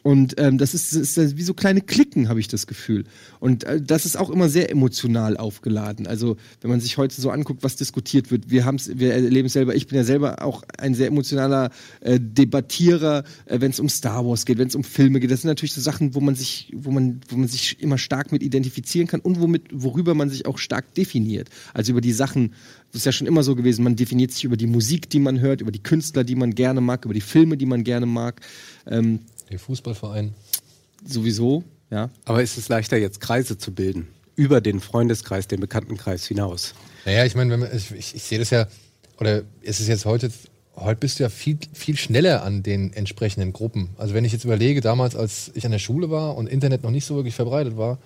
Und 0.06 0.38
ähm, 0.38 0.56
das 0.56 0.72
ist, 0.72 0.92
ist 0.92 1.36
wie 1.36 1.42
so 1.42 1.52
kleine 1.52 1.80
Klicken, 1.80 2.28
habe 2.28 2.38
ich 2.38 2.46
das 2.46 2.68
Gefühl. 2.68 3.06
Und 3.40 3.64
äh, 3.64 3.82
das 3.82 4.06
ist 4.06 4.16
auch 4.16 4.30
immer 4.30 4.48
sehr 4.48 4.70
emotional 4.70 5.36
aufgeladen. 5.36 6.06
Also 6.06 6.36
wenn 6.60 6.70
man 6.70 6.80
sich 6.80 6.96
heute 6.96 7.20
so 7.20 7.30
anguckt, 7.30 7.64
was 7.64 7.74
diskutiert 7.74 8.30
wird, 8.30 8.48
wir 8.48 8.64
wir 8.64 9.12
erleben 9.12 9.46
es 9.46 9.54
selber. 9.54 9.74
Ich 9.74 9.88
bin 9.88 9.96
ja 9.96 10.04
selber 10.04 10.44
auch 10.44 10.62
ein 10.78 10.94
sehr 10.94 11.08
emotionaler 11.08 11.70
äh, 12.02 12.20
Debattierer, 12.20 13.24
äh, 13.46 13.60
wenn 13.60 13.72
es 13.72 13.80
um 13.80 13.88
Star 13.88 14.24
Wars 14.24 14.46
geht, 14.46 14.58
wenn 14.58 14.68
es 14.68 14.76
um 14.76 14.84
Filme 14.84 15.18
geht. 15.18 15.32
Das 15.32 15.40
sind 15.40 15.48
natürlich 15.48 15.72
so 15.72 15.80
Sachen, 15.80 16.14
wo 16.14 16.20
man 16.20 16.36
sich, 16.36 16.72
wo 16.72 16.92
man, 16.92 17.18
wo 17.28 17.36
man 17.36 17.48
sich 17.48 17.82
immer 17.82 17.98
stark 17.98 18.30
mit 18.30 18.44
identifizieren 18.44 19.08
kann 19.08 19.18
und 19.18 19.40
womit, 19.40 19.64
worüber 19.72 20.14
man 20.14 20.30
sich 20.30 20.46
auch 20.46 20.58
stark 20.58 20.94
definiert. 20.94 21.48
Also 21.74 21.90
über 21.90 22.00
die 22.00 22.12
Sachen, 22.12 22.52
das 22.92 23.00
ist 23.00 23.06
ja 23.06 23.12
schon 23.12 23.26
immer 23.26 23.42
so 23.42 23.56
gewesen. 23.56 23.82
Man 23.82 23.96
definiert 23.96 24.30
sich 24.30 24.44
über 24.44 24.56
die 24.56 24.68
Musik, 24.68 25.10
die 25.10 25.18
man 25.18 25.40
hört, 25.40 25.62
über 25.62 25.72
die 25.72 25.82
Künstler, 25.82 26.22
die 26.22 26.36
man 26.36 26.54
gerne 26.54 26.80
mag, 26.80 27.04
über 27.04 27.14
die 27.14 27.20
Filme, 27.20 27.56
die 27.56 27.66
man 27.66 27.82
gerne 27.82 28.06
mag. 28.06 28.40
Ähm, 28.86 29.18
Der 29.50 29.58
Fußballverein. 29.58 30.34
sowieso, 31.06 31.62
ja. 31.90 32.10
Aber 32.24 32.42
ist 32.42 32.58
es 32.58 32.68
leichter, 32.68 32.96
jetzt 32.96 33.20
Kreise 33.20 33.58
zu 33.58 33.72
bilden? 33.72 34.08
Über 34.34 34.60
den 34.60 34.80
Freundeskreis, 34.80 35.46
den 35.48 35.60
Bekanntenkreis 35.60 36.26
hinaus. 36.26 36.74
Naja, 37.04 37.24
ich 37.24 37.34
meine, 37.34 37.50
wenn 37.52 37.60
man- 37.60 37.74
ich, 37.74 37.90
ich, 37.92 38.14
ich 38.16 38.22
sehe 38.22 38.38
das 38.38 38.50
ja, 38.50 38.66
oder 39.20 39.42
ist 39.62 39.80
es 39.80 39.86
jetzt 39.88 40.04
heute, 40.04 40.30
heute 40.74 40.98
bist 41.00 41.18
du 41.18 41.22
ja 41.22 41.28
viel, 41.28 41.58
viel 41.72 41.96
schneller 41.96 42.42
an 42.42 42.62
den 42.62 42.92
entsprechenden 42.92 43.52
Gruppen. 43.52 43.90
Also 43.96 44.14
wenn 44.14 44.24
ich 44.24 44.32
jetzt 44.32 44.44
überlege, 44.44 44.80
damals, 44.80 45.14
als 45.16 45.50
ich 45.54 45.64
an 45.64 45.72
der 45.72 45.78
Schule 45.78 46.10
war 46.10 46.36
und 46.36 46.48
Internet 46.48 46.82
noch 46.82 46.90
nicht 46.90 47.06
so 47.06 47.14
wirklich 47.14 47.34
verbreitet 47.34 47.76
war, 47.76 47.98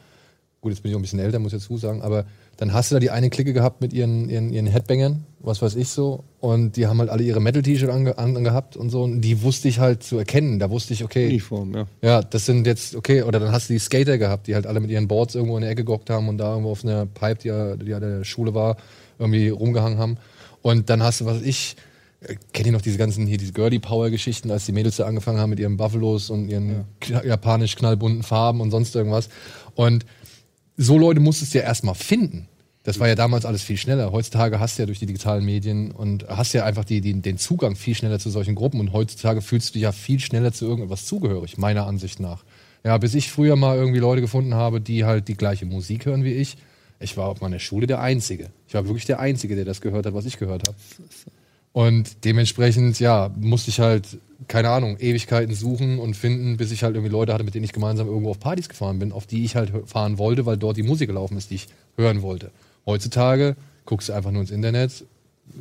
gut, 0.60 0.72
jetzt 0.72 0.82
bin 0.82 0.90
ich 0.90 0.94
auch 0.96 0.98
ein 0.98 1.02
bisschen 1.02 1.18
älter, 1.18 1.38
muss 1.38 1.52
ich 1.52 1.60
dazu 1.62 1.76
sagen, 1.78 2.02
aber 2.02 2.24
dann 2.58 2.74
hast 2.74 2.90
du 2.90 2.96
da 2.96 3.00
die 3.00 3.10
eine 3.10 3.30
Clique 3.30 3.54
gehabt 3.54 3.80
mit 3.80 3.94
ihren, 3.94 4.28
ihren, 4.28 4.52
ihren 4.52 4.66
Headbangern, 4.66 5.24
was 5.40 5.62
weiß 5.62 5.76
ich 5.76 5.88
so, 5.88 6.24
und 6.40 6.76
die 6.76 6.86
haben 6.86 6.98
halt 6.98 7.08
alle 7.08 7.22
ihre 7.22 7.40
Metal-T-Shirt 7.40 7.88
ange, 7.88 8.18
an, 8.18 8.36
angehabt 8.36 8.76
und 8.76 8.90
so, 8.90 9.02
und 9.02 9.22
die 9.22 9.42
wusste 9.42 9.68
ich 9.68 9.78
halt 9.78 10.02
zu 10.02 10.18
erkennen. 10.18 10.58
Da 10.58 10.68
wusste 10.70 10.92
ich, 10.92 11.02
okay, 11.02 11.28
Uniform, 11.28 11.74
ja. 11.74 11.86
ja, 12.02 12.20
das 12.22 12.44
sind 12.44 12.66
jetzt, 12.66 12.94
okay, 12.94 13.22
oder 13.22 13.40
dann 13.40 13.52
hast 13.52 13.70
du 13.70 13.72
die 13.72 13.78
Skater 13.78 14.18
gehabt, 14.18 14.46
die 14.46 14.54
halt 14.54 14.66
alle 14.66 14.80
mit 14.80 14.90
ihren 14.90 15.08
Boards 15.08 15.34
irgendwo 15.34 15.56
in 15.56 15.62
der 15.62 15.70
Ecke 15.70 15.84
gehockt 15.84 16.10
haben 16.10 16.28
und 16.28 16.36
da 16.36 16.50
irgendwo 16.50 16.72
auf 16.72 16.84
einer 16.84 17.06
Pipe, 17.06 17.38
die, 17.42 17.48
ja- 17.48 17.76
die 17.76 17.86
der 17.86 18.24
Schule 18.24 18.52
war, 18.54 18.76
irgendwie 19.18 19.48
rumgehangen 19.48 19.98
haben. 19.98 20.18
Und 20.60 20.90
dann 20.90 21.02
hast 21.02 21.22
du, 21.22 21.24
was 21.24 21.40
ich, 21.40 21.76
äh, 22.20 22.34
kennt 22.52 22.66
ihr 22.66 22.72
noch 22.72 22.82
diese 22.82 22.98
ganzen 22.98 23.26
hier, 23.26 23.38
diese 23.38 23.52
Girly 23.54 23.78
Power 23.78 24.10
Geschichten, 24.10 24.50
als 24.50 24.66
die 24.66 24.72
Mädels 24.72 24.96
da 24.96 25.06
angefangen 25.06 25.38
haben 25.38 25.48
mit 25.48 25.60
ihren 25.60 25.78
Buffalos 25.78 26.28
und 26.28 26.50
ihren 26.50 26.84
kna- 27.00 27.24
japanisch 27.26 27.76
knallbunten 27.76 28.22
Farben 28.22 28.60
und 28.60 28.70
sonst 28.70 28.94
irgendwas. 28.94 29.30
Und 29.74 30.04
so 30.80 30.96
Leute 30.96 31.20
musstest 31.20 31.52
du 31.52 31.58
ja 31.58 31.64
erstmal 31.64 31.94
finden. 31.94 32.48
Das 32.84 32.98
war 32.98 33.06
ja 33.06 33.14
damals 33.14 33.44
alles 33.44 33.62
viel 33.62 33.76
schneller. 33.76 34.12
Heutzutage 34.12 34.58
hast 34.58 34.78
du 34.78 34.82
ja 34.82 34.86
durch 34.86 34.98
die 34.98 35.04
digitalen 35.06 35.44
Medien 35.44 35.90
und 35.90 36.26
hast 36.28 36.54
ja 36.54 36.64
einfach 36.64 36.86
die, 36.86 37.02
die, 37.02 37.20
den 37.20 37.36
Zugang 37.36 37.76
viel 37.76 37.94
schneller 37.94 38.18
zu 38.18 38.30
solchen 38.30 38.54
Gruppen. 38.54 38.80
Und 38.80 38.94
heutzutage 38.94 39.42
fühlst 39.42 39.68
du 39.68 39.72
dich 39.74 39.82
ja 39.82 39.92
viel 39.92 40.18
schneller 40.20 40.52
zu 40.52 40.64
irgendetwas 40.64 41.04
zugehörig, 41.04 41.58
meiner 41.58 41.86
Ansicht 41.86 42.18
nach. 42.18 42.44
Ja, 42.82 42.96
bis 42.96 43.14
ich 43.14 43.30
früher 43.30 43.56
mal 43.56 43.76
irgendwie 43.76 43.98
Leute 43.98 44.22
gefunden 44.22 44.54
habe, 44.54 44.80
die 44.80 45.04
halt 45.04 45.28
die 45.28 45.36
gleiche 45.36 45.66
Musik 45.66 46.06
hören 46.06 46.24
wie 46.24 46.32
ich. 46.32 46.56
Ich 46.98 47.18
war 47.18 47.26
auf 47.26 47.42
meiner 47.42 47.58
Schule 47.58 47.86
der 47.86 48.00
Einzige. 48.00 48.48
Ich 48.66 48.72
war 48.72 48.86
wirklich 48.86 49.04
der 49.04 49.20
Einzige, 49.20 49.56
der 49.56 49.66
das 49.66 49.82
gehört 49.82 50.06
hat, 50.06 50.14
was 50.14 50.24
ich 50.24 50.38
gehört 50.38 50.66
habe. 50.66 50.76
Und 51.72 52.24
dementsprechend, 52.24 52.98
ja, 52.98 53.30
musste 53.38 53.70
ich 53.70 53.80
halt, 53.80 54.18
keine 54.48 54.70
Ahnung, 54.70 54.96
Ewigkeiten 54.98 55.54
suchen 55.54 55.98
und 55.98 56.16
finden, 56.16 56.56
bis 56.56 56.72
ich 56.72 56.82
halt 56.82 56.96
irgendwie 56.96 57.12
Leute 57.12 57.32
hatte, 57.32 57.44
mit 57.44 57.54
denen 57.54 57.64
ich 57.64 57.72
gemeinsam 57.72 58.08
irgendwo 58.08 58.30
auf 58.30 58.40
Partys 58.40 58.68
gefahren 58.68 58.98
bin, 58.98 59.12
auf 59.12 59.26
die 59.26 59.44
ich 59.44 59.54
halt 59.54 59.72
fahren 59.86 60.18
wollte, 60.18 60.46
weil 60.46 60.56
dort 60.56 60.76
die 60.76 60.82
Musik 60.82 61.08
gelaufen 61.08 61.36
ist, 61.36 61.50
die 61.50 61.56
ich 61.56 61.68
hören 61.96 62.22
wollte. 62.22 62.50
Heutzutage 62.86 63.56
guckst 63.84 64.08
du 64.08 64.12
einfach 64.14 64.32
nur 64.32 64.42
ins 64.42 64.50
Internet, 64.50 65.04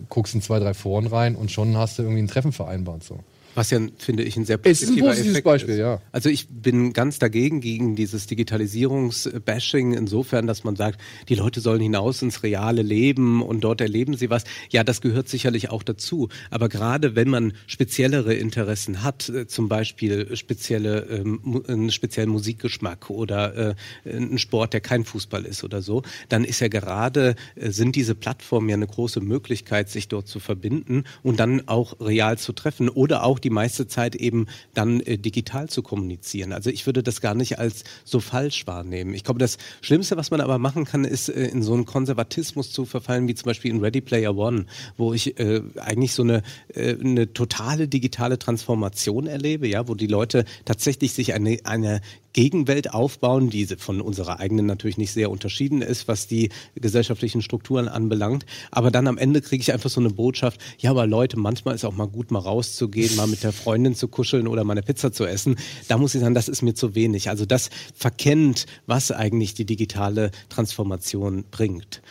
guckst 0.10 0.34
in 0.34 0.42
zwei, 0.42 0.60
drei 0.60 0.74
Foren 0.74 1.08
rein 1.08 1.36
und 1.36 1.52
schon 1.52 1.78
hast 1.78 2.00
du 2.00 2.04
irgendwie 2.04 2.24
ein 2.24 2.28
Treffen 2.28 2.52
vereinbart. 2.52 3.04
So. 3.04 3.20
Was 3.60 3.72
ja, 3.72 3.82
finde 3.98 4.24
ich, 4.24 4.38
ein 4.38 4.46
sehr 4.46 4.58
Es 4.64 4.82
ist 4.82 4.88
ein 4.88 4.96
positiver 4.96 5.08
positives 5.08 5.32
Effekt 5.34 5.44
Beispiel, 5.44 5.74
ist. 5.74 5.80
ja. 5.82 6.02
Also 6.14 6.30
ich 6.30 6.48
bin 6.48 6.94
ganz 6.94 7.20
dagegen, 7.20 7.60
gegen 7.60 7.98
dieses 7.98 8.26
Digitalisierungsbashing 8.26 9.92
insofern, 9.92 10.48
dass 10.48 10.64
man 10.64 10.78
sagt, 10.78 11.02
die 11.28 11.36
Leute 11.36 11.60
sollen 11.60 11.82
hinaus 11.82 12.22
ins 12.22 12.42
reale 12.44 12.84
Leben 12.84 13.42
und 13.42 13.60
dort 13.60 13.82
erleben 13.82 14.16
sie 14.16 14.30
was. 14.30 14.46
Ja, 14.70 14.86
das 14.86 15.02
gehört 15.02 15.28
sicherlich 15.28 15.72
auch 15.72 15.84
dazu. 15.84 16.30
Aber 16.52 16.70
gerade 16.70 17.18
wenn 17.18 17.28
man 17.28 17.52
speziellere 17.68 18.34
Interessen 18.34 19.04
hat, 19.04 19.28
äh, 19.28 19.46
zum 19.46 19.68
Beispiel 19.68 20.38
spezielle, 20.38 21.02
ähm, 21.10 21.62
einen 21.68 21.92
speziellen 21.92 22.30
Musikgeschmack 22.30 23.10
oder 23.10 23.72
äh, 23.72 23.76
einen 24.06 24.38
Sport, 24.38 24.72
der 24.72 24.80
kein 24.80 25.04
Fußball 25.04 25.44
ist 25.44 25.66
oder 25.66 25.82
so, 25.82 26.04
dann 26.30 26.46
ist 26.46 26.62
ja 26.62 26.70
gerade, 26.70 27.36
äh, 27.56 27.72
sind 27.72 27.98
diese 27.98 28.16
Plattformen 28.16 28.70
ja 28.70 28.76
eine 28.76 28.88
große 28.88 29.20
Möglichkeit, 29.20 29.90
sich 29.90 30.08
dort 30.08 30.30
zu 30.30 30.40
verbinden 30.40 31.04
und 31.24 31.42
dann 31.42 31.68
auch 31.68 32.00
real 32.00 32.38
zu 32.38 32.54
treffen 32.54 32.88
oder 32.88 33.26
auch 33.26 33.38
die 33.38 33.49
meiste 33.50 33.88
Zeit 33.88 34.16
eben 34.16 34.48
dann 34.74 35.00
äh, 35.02 35.18
digital 35.18 35.70
zu 35.70 35.82
kommunizieren. 35.82 36.54
Also 36.54 36.70
ich 36.70 36.86
würde 36.86 37.04
das 37.04 37.22
gar 37.22 37.36
nicht 37.36 37.60
als 37.60 37.84
so 38.04 38.20
falsch 38.20 38.68
wahrnehmen. 38.68 39.14
Ich 39.14 39.24
glaube, 39.24 39.40
das 39.40 39.58
Schlimmste, 39.82 40.18
was 40.18 40.32
man 40.32 40.42
aber 40.42 40.58
machen 40.58 40.86
kann, 40.86 41.06
ist 41.06 41.30
äh, 41.30 41.48
in 41.48 41.62
so 41.64 41.74
einen 41.74 41.86
Konservatismus 41.86 42.72
zu 42.72 42.86
verfallen, 42.86 43.28
wie 43.28 43.36
zum 43.36 43.46
Beispiel 43.46 43.72
in 43.72 43.80
Ready 43.80 44.02
Player 44.02 44.36
One, 44.36 44.66
wo 44.98 45.14
ich 45.14 45.40
äh, 45.40 45.62
eigentlich 45.78 46.14
so 46.14 46.24
eine, 46.24 46.44
äh, 46.74 46.96
eine 47.00 47.34
totale 47.34 47.88
digitale 47.88 48.40
Transformation 48.40 49.28
erlebe, 49.28 49.68
ja, 49.68 49.88
wo 49.88 49.96
die 49.96 50.08
Leute 50.08 50.46
tatsächlich 50.66 51.14
sich 51.14 51.34
eine, 51.34 51.60
eine 51.64 52.02
Gegenwelt 52.34 52.94
aufbauen, 52.94 53.50
die 53.50 53.66
von 53.66 54.02
unserer 54.02 54.40
eigenen 54.40 54.66
natürlich 54.66 54.98
nicht 54.98 55.12
sehr 55.12 55.32
unterschieden 55.32 55.82
ist, 55.82 56.08
was 56.08 56.28
die 56.28 56.50
gesellschaftlichen 56.76 57.42
Strukturen 57.42 57.88
anbelangt. 57.88 58.46
Aber 58.72 58.92
dann 58.92 59.08
am 59.08 59.18
Ende 59.18 59.42
kriege 59.42 59.62
ich 59.62 59.74
einfach 59.74 59.90
so 59.90 60.00
eine 60.00 60.12
Botschaft, 60.12 60.62
ja, 60.78 60.92
aber 60.92 61.08
Leute, 61.08 61.40
manchmal 61.40 61.76
ist 61.76 61.86
auch 61.86 61.96
mal 61.96 62.08
gut, 62.08 62.32
mal 62.32 62.40
rauszugehen, 62.40 63.16
mal 63.16 63.28
mit 63.28 63.39
der 63.40 63.52
Freundin 63.52 63.96
zu 63.96 64.08
kuscheln 64.08 64.48
oder 64.48 64.64
mal 64.64 64.74
eine 64.74 64.82
Pizza 64.82 65.12
zu 65.12 65.26
essen. 65.26 65.56
Da 65.88 65.98
muss 65.98 66.16
ich 66.16 66.22
sagen, 66.22 66.34
das 66.34 66.48
ist 66.48 66.62
mir 66.62 66.74
zu 66.74 66.96
wenig. 66.96 67.30
Also 67.30 67.46
das 67.46 67.70
verkennt, 67.96 68.66
was 68.86 69.12
eigentlich 69.12 69.54
die 69.54 69.66
digitale 69.66 70.32
Transformation 70.50 71.46
bringt. 71.50 72.02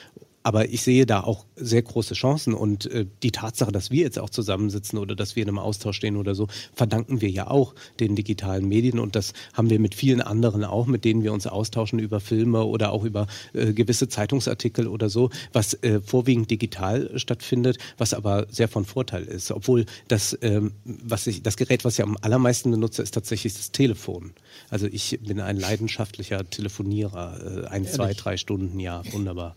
Aber 0.49 0.71
ich 0.71 0.81
sehe 0.81 1.05
da 1.05 1.21
auch 1.21 1.45
sehr 1.57 1.83
große 1.83 2.14
Chancen 2.14 2.55
und 2.55 2.87
äh, 2.87 3.05
die 3.23 3.33
Tatsache, 3.33 3.71
dass 3.71 3.90
wir 3.90 4.05
jetzt 4.05 4.19
auch 4.19 4.31
zusammensitzen 4.31 4.99
oder 4.99 5.14
dass 5.14 5.37
wir 5.37 5.43
in 5.43 5.50
einem 5.50 5.59
Austausch 5.59 5.99
stehen 5.99 6.17
oder 6.17 6.35
so, 6.35 6.47
verdanken 6.73 7.21
wir 7.21 7.28
ja 7.28 7.50
auch 7.50 7.75
den 8.00 8.17
digitalen 8.17 8.67
Medien 8.67 8.99
und 8.99 9.14
das 9.14 9.35
haben 9.52 9.69
wir 9.69 9.78
mit 9.78 9.95
vielen 9.95 10.23
anderen 10.23 10.64
auch, 10.64 10.87
mit 10.87 11.05
denen 11.05 11.23
wir 11.23 11.35
uns 11.35 11.47
austauschen 11.47 11.99
über 11.99 12.19
Filme 12.21 12.64
oder 12.64 12.93
auch 12.93 13.05
über 13.05 13.26
äh, 13.52 13.75
gewisse 13.75 14.09
Zeitungsartikel 14.09 14.87
oder 14.87 15.11
so, 15.11 15.28
was 15.52 15.75
äh, 15.83 16.00
vorwiegend 16.00 16.50
digital 16.50 17.11
stattfindet, 17.19 17.76
was 17.99 18.14
aber 18.14 18.47
sehr 18.49 18.69
von 18.69 18.87
Vorteil 18.87 19.25
ist. 19.25 19.50
Obwohl 19.50 19.85
das, 20.09 20.38
ähm, 20.40 20.73
was 20.87 21.26
ich, 21.26 21.43
das 21.43 21.59
Gerät, 21.59 21.85
was 21.85 21.99
ich 21.99 22.02
am 22.02 22.17
allermeisten 22.23 22.71
benutze, 22.71 23.02
ist 23.02 23.12
tatsächlich 23.12 23.52
das 23.52 23.71
Telefon. 23.71 24.33
Also 24.71 24.87
ich 24.87 25.19
bin 25.21 25.43
ein 25.43 25.59
leidenschaftlicher 25.59 26.49
Telefonierer, 26.49 27.64
äh, 27.64 27.67
ein, 27.67 27.85
zwei, 27.85 28.14
drei 28.14 28.38
Stunden, 28.38 28.81
ja, 28.81 29.02
wunderbar. 29.12 29.55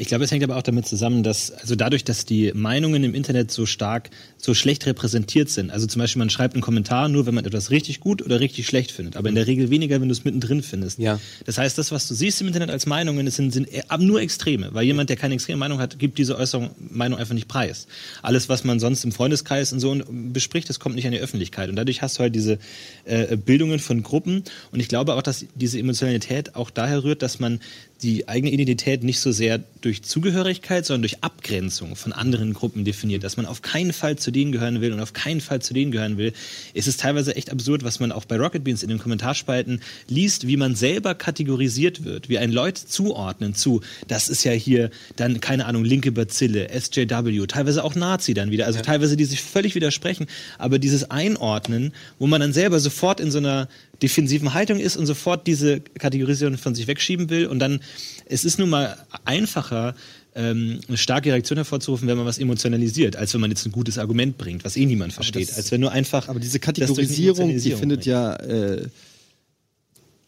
Ich 0.00 0.06
glaube, 0.06 0.22
es 0.22 0.30
hängt 0.30 0.44
aber 0.44 0.56
auch 0.56 0.62
damit 0.62 0.86
zusammen, 0.86 1.24
dass, 1.24 1.50
also 1.50 1.74
dadurch, 1.74 2.04
dass 2.04 2.24
die 2.24 2.52
Meinungen 2.54 3.02
im 3.02 3.14
Internet 3.14 3.50
so 3.50 3.66
stark, 3.66 4.10
so 4.36 4.54
schlecht 4.54 4.86
repräsentiert 4.86 5.50
sind. 5.50 5.72
Also 5.72 5.88
zum 5.88 5.98
Beispiel, 5.98 6.20
man 6.20 6.30
schreibt 6.30 6.54
einen 6.54 6.62
Kommentar 6.62 7.08
nur, 7.08 7.26
wenn 7.26 7.34
man 7.34 7.44
etwas 7.44 7.72
richtig 7.72 7.98
gut 7.98 8.22
oder 8.22 8.38
richtig 8.38 8.68
schlecht 8.68 8.92
findet. 8.92 9.16
Aber 9.16 9.28
in 9.28 9.34
der 9.34 9.48
Regel 9.48 9.70
weniger, 9.70 10.00
wenn 10.00 10.06
du 10.06 10.12
es 10.12 10.22
mittendrin 10.22 10.62
findest. 10.62 11.00
Ja. 11.00 11.18
Das 11.46 11.58
heißt, 11.58 11.76
das, 11.78 11.90
was 11.90 12.06
du 12.06 12.14
siehst 12.14 12.40
im 12.40 12.46
Internet 12.46 12.70
als 12.70 12.86
Meinungen, 12.86 13.26
das 13.26 13.34
sind, 13.34 13.52
sind 13.52 13.68
eher- 13.72 13.98
nur 13.98 14.20
Extreme. 14.20 14.68
Weil 14.72 14.84
jemand, 14.84 15.10
der 15.10 15.16
keine 15.16 15.34
extreme 15.34 15.58
Meinung 15.58 15.80
hat, 15.80 15.98
gibt 15.98 16.18
diese 16.18 16.36
Äußerung, 16.38 16.70
Meinung 16.78 17.18
einfach 17.18 17.34
nicht 17.34 17.48
preis. 17.48 17.88
Alles, 18.22 18.48
was 18.48 18.62
man 18.62 18.78
sonst 18.78 19.02
im 19.02 19.10
Freundeskreis 19.10 19.72
und 19.72 19.80
so 19.80 20.00
bespricht, 20.08 20.68
das 20.68 20.78
kommt 20.78 20.94
nicht 20.94 21.06
an 21.06 21.12
die 21.12 21.18
Öffentlichkeit. 21.18 21.70
Und 21.70 21.74
dadurch 21.74 22.02
hast 22.02 22.18
du 22.18 22.20
halt 22.20 22.36
diese 22.36 22.60
äh, 23.04 23.36
Bildungen 23.36 23.80
von 23.80 24.04
Gruppen. 24.04 24.44
Und 24.70 24.78
ich 24.78 24.86
glaube 24.86 25.14
auch, 25.14 25.22
dass 25.22 25.44
diese 25.56 25.80
Emotionalität 25.80 26.54
auch 26.54 26.70
daher 26.70 27.02
rührt, 27.02 27.22
dass 27.22 27.40
man 27.40 27.58
die 28.02 28.28
eigene 28.28 28.52
Identität 28.52 29.02
nicht 29.02 29.20
so 29.20 29.32
sehr 29.32 29.60
durch 29.80 30.02
Zugehörigkeit, 30.02 30.86
sondern 30.86 31.02
durch 31.02 31.22
Abgrenzung 31.22 31.96
von 31.96 32.12
anderen 32.12 32.52
Gruppen 32.52 32.84
definiert, 32.84 33.24
dass 33.24 33.36
man 33.36 33.46
auf 33.46 33.62
keinen 33.62 33.92
Fall 33.92 34.16
zu 34.16 34.30
denen 34.30 34.52
gehören 34.52 34.80
will 34.80 34.92
und 34.92 35.00
auf 35.00 35.12
keinen 35.12 35.40
Fall 35.40 35.60
zu 35.60 35.74
denen 35.74 35.90
gehören 35.90 36.16
will. 36.16 36.32
Es 36.74 36.86
ist 36.86 37.00
teilweise 37.00 37.34
echt 37.34 37.50
absurd, 37.50 37.84
was 37.84 38.00
man 38.00 38.12
auch 38.12 38.24
bei 38.24 38.36
Rocket 38.36 38.64
Beans 38.64 38.82
in 38.82 38.88
den 38.88 38.98
Kommentarspalten 38.98 39.80
liest, 40.08 40.46
wie 40.46 40.56
man 40.56 40.74
selber 40.74 41.14
kategorisiert 41.14 42.04
wird, 42.04 42.28
wie 42.28 42.38
ein 42.38 42.52
Leute 42.52 42.86
zuordnen 42.86 43.54
zu, 43.54 43.80
das 44.06 44.28
ist 44.28 44.44
ja 44.44 44.52
hier 44.52 44.90
dann, 45.16 45.40
keine 45.40 45.66
Ahnung, 45.66 45.84
linke 45.84 46.12
Bazille, 46.12 46.68
SJW, 46.68 47.46
teilweise 47.46 47.82
auch 47.82 47.94
Nazi 47.94 48.34
dann 48.34 48.50
wieder, 48.50 48.66
also 48.66 48.80
teilweise 48.80 49.16
die 49.16 49.24
sich 49.24 49.42
völlig 49.42 49.74
widersprechen, 49.74 50.26
aber 50.58 50.78
dieses 50.78 51.10
Einordnen, 51.10 51.92
wo 52.18 52.26
man 52.26 52.40
dann 52.40 52.52
selber 52.52 52.80
sofort 52.80 53.20
in 53.20 53.30
so 53.30 53.38
einer 53.38 53.68
defensiven 54.02 54.54
Haltung 54.54 54.78
ist 54.78 54.96
und 54.96 55.06
sofort 55.06 55.46
diese 55.46 55.80
Kategorisierung 55.80 56.56
von 56.58 56.74
sich 56.74 56.86
wegschieben 56.86 57.30
will. 57.30 57.46
Und 57.46 57.58
dann, 57.58 57.80
es 58.26 58.44
ist 58.44 58.58
nun 58.58 58.70
mal 58.70 58.96
einfacher, 59.24 59.94
ähm, 60.34 60.80
eine 60.86 60.96
starke 60.96 61.32
Reaktion 61.32 61.56
hervorzurufen, 61.56 62.06
wenn 62.06 62.16
man 62.16 62.26
was 62.26 62.38
emotionalisiert, 62.38 63.16
als 63.16 63.34
wenn 63.34 63.40
man 63.40 63.50
jetzt 63.50 63.66
ein 63.66 63.72
gutes 63.72 63.98
Argument 63.98 64.38
bringt, 64.38 64.64
was 64.64 64.76
eh 64.76 64.86
niemand 64.86 65.12
versteht. 65.12 65.48
das- 65.48 65.56
als 65.56 65.72
wenn 65.72 65.80
du 65.80 65.88
einfach. 65.88 66.28
Aber 66.28 66.38
diese 66.38 66.60
Kategorisierung, 66.60 67.48
die 67.50 67.70
findet 67.80 68.06
ja 68.06 68.34
äh, 68.36 68.86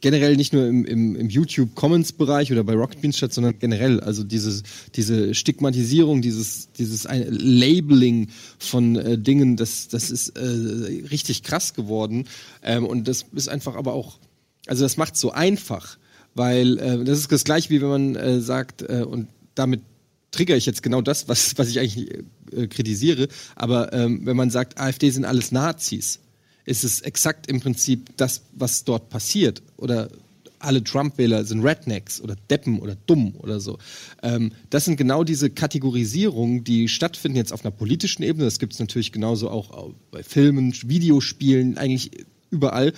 generell 0.00 0.36
nicht 0.36 0.52
nur 0.52 0.66
im, 0.66 0.84
im, 0.84 1.16
im 1.16 1.28
YouTube-Comments-Bereich 1.28 2.50
oder 2.52 2.64
bei 2.64 2.74
Rocket 2.74 3.00
Beans 3.00 3.16
statt, 3.16 3.32
sondern 3.32 3.58
generell. 3.58 4.00
Also 4.00 4.24
diese, 4.24 4.62
diese 4.94 5.34
Stigmatisierung, 5.34 6.22
dieses, 6.22 6.72
dieses 6.72 7.04
Labeling 7.04 8.28
von 8.58 8.96
äh, 8.96 9.18
Dingen, 9.18 9.56
das, 9.56 9.88
das 9.88 10.10
ist 10.10 10.30
äh, 10.30 11.06
richtig 11.10 11.42
krass 11.42 11.74
geworden. 11.74 12.26
Ähm, 12.62 12.86
und 12.86 13.08
das 13.08 13.26
ist 13.34 13.48
einfach 13.48 13.76
aber 13.76 13.92
auch, 13.92 14.18
also 14.66 14.84
das 14.84 14.96
macht 14.96 15.16
so 15.16 15.32
einfach, 15.32 15.98
weil 16.34 16.78
äh, 16.78 17.04
das 17.04 17.18
ist 17.18 17.30
das 17.30 17.44
gleiche, 17.44 17.70
wie 17.70 17.82
wenn 17.82 17.88
man 17.88 18.16
äh, 18.16 18.40
sagt, 18.40 18.82
äh, 18.82 19.04
und 19.06 19.28
damit 19.54 19.82
trigger 20.30 20.56
ich 20.56 20.66
jetzt 20.66 20.82
genau 20.82 21.02
das, 21.02 21.28
was, 21.28 21.58
was 21.58 21.68
ich 21.68 21.78
eigentlich 21.78 22.10
äh, 22.52 22.66
kritisiere. 22.68 23.28
Aber 23.56 23.92
ähm, 23.92 24.24
wenn 24.24 24.36
man 24.36 24.50
sagt, 24.50 24.80
AfD 24.80 25.10
sind 25.10 25.24
alles 25.24 25.52
Nazis, 25.52 26.20
ist 26.64 26.84
es 26.84 27.00
exakt 27.00 27.46
im 27.46 27.60
Prinzip 27.60 28.10
das, 28.16 28.42
was 28.52 28.84
dort 28.84 29.08
passiert. 29.10 29.62
Oder 29.76 30.10
alle 30.58 30.84
Trump-Wähler 30.84 31.44
sind 31.44 31.64
Rednecks 31.64 32.20
oder 32.20 32.36
Deppen 32.50 32.80
oder 32.80 32.96
dumm 33.06 33.34
oder 33.38 33.60
so. 33.60 33.78
Ähm, 34.22 34.52
das 34.68 34.84
sind 34.84 34.96
genau 34.96 35.24
diese 35.24 35.48
Kategorisierungen, 35.48 36.64
die 36.64 36.88
stattfinden 36.88 37.38
jetzt 37.38 37.52
auf 37.52 37.64
einer 37.64 37.72
politischen 37.72 38.22
Ebene. 38.22 38.44
Das 38.44 38.58
gibt 38.58 38.74
es 38.74 38.78
natürlich 38.78 39.10
genauso 39.10 39.48
auch 39.48 39.92
bei 40.10 40.22
Filmen, 40.22 40.74
Videospielen, 40.84 41.78
eigentlich 41.78 42.10
überall. 42.50 42.92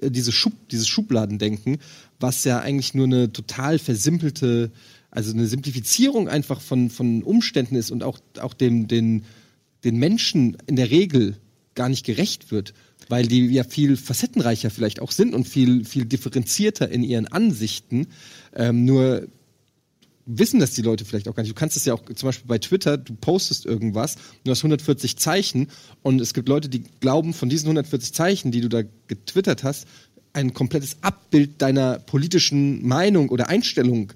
Äh, 0.00 0.10
Diese 0.10 0.32
Schub, 0.32 0.54
dieses 0.70 0.88
Schubladendenken, 0.88 1.78
was 2.18 2.44
ja 2.44 2.60
eigentlich 2.60 2.94
nur 2.94 3.04
eine 3.04 3.30
total 3.30 3.78
versimpelte, 3.78 4.70
also 5.10 5.34
eine 5.34 5.46
Simplifizierung 5.46 6.28
einfach 6.28 6.62
von, 6.62 6.88
von 6.88 7.22
Umständen 7.22 7.76
ist 7.76 7.90
und 7.90 8.02
auch, 8.02 8.18
auch 8.40 8.54
dem, 8.54 8.88
den, 8.88 9.26
den 9.84 9.98
Menschen 9.98 10.56
in 10.66 10.76
der 10.76 10.90
Regel 10.90 11.36
gar 11.74 11.90
nicht 11.90 12.06
gerecht 12.06 12.50
wird, 12.50 12.72
weil 13.12 13.26
die 13.26 13.48
ja 13.48 13.62
viel 13.62 13.98
facettenreicher 13.98 14.70
vielleicht 14.70 14.98
auch 14.98 15.10
sind 15.10 15.34
und 15.34 15.46
viel, 15.46 15.84
viel 15.84 16.06
differenzierter 16.06 16.88
in 16.88 17.02
ihren 17.02 17.26
Ansichten. 17.26 18.06
Ähm, 18.56 18.86
nur 18.86 19.28
wissen 20.24 20.60
das 20.60 20.72
die 20.72 20.80
Leute 20.80 21.04
vielleicht 21.04 21.28
auch 21.28 21.34
gar 21.34 21.42
nicht. 21.42 21.52
Du 21.52 21.54
kannst 21.54 21.76
es 21.76 21.84
ja 21.84 21.92
auch 21.92 22.02
zum 22.06 22.26
Beispiel 22.26 22.48
bei 22.48 22.56
Twitter, 22.56 22.96
du 22.96 23.12
postest 23.14 23.66
irgendwas, 23.66 24.16
du 24.44 24.50
hast 24.50 24.60
140 24.60 25.18
Zeichen 25.18 25.68
und 26.00 26.22
es 26.22 26.32
gibt 26.32 26.48
Leute, 26.48 26.70
die 26.70 26.84
glauben, 27.00 27.34
von 27.34 27.50
diesen 27.50 27.66
140 27.66 28.14
Zeichen, 28.14 28.50
die 28.50 28.62
du 28.62 28.70
da 28.70 28.80
getwittert 29.08 29.62
hast, 29.62 29.86
ein 30.32 30.54
komplettes 30.54 30.96
Abbild 31.02 31.60
deiner 31.60 31.98
politischen 31.98 32.82
Meinung 32.88 33.28
oder 33.28 33.50
Einstellung 33.50 34.14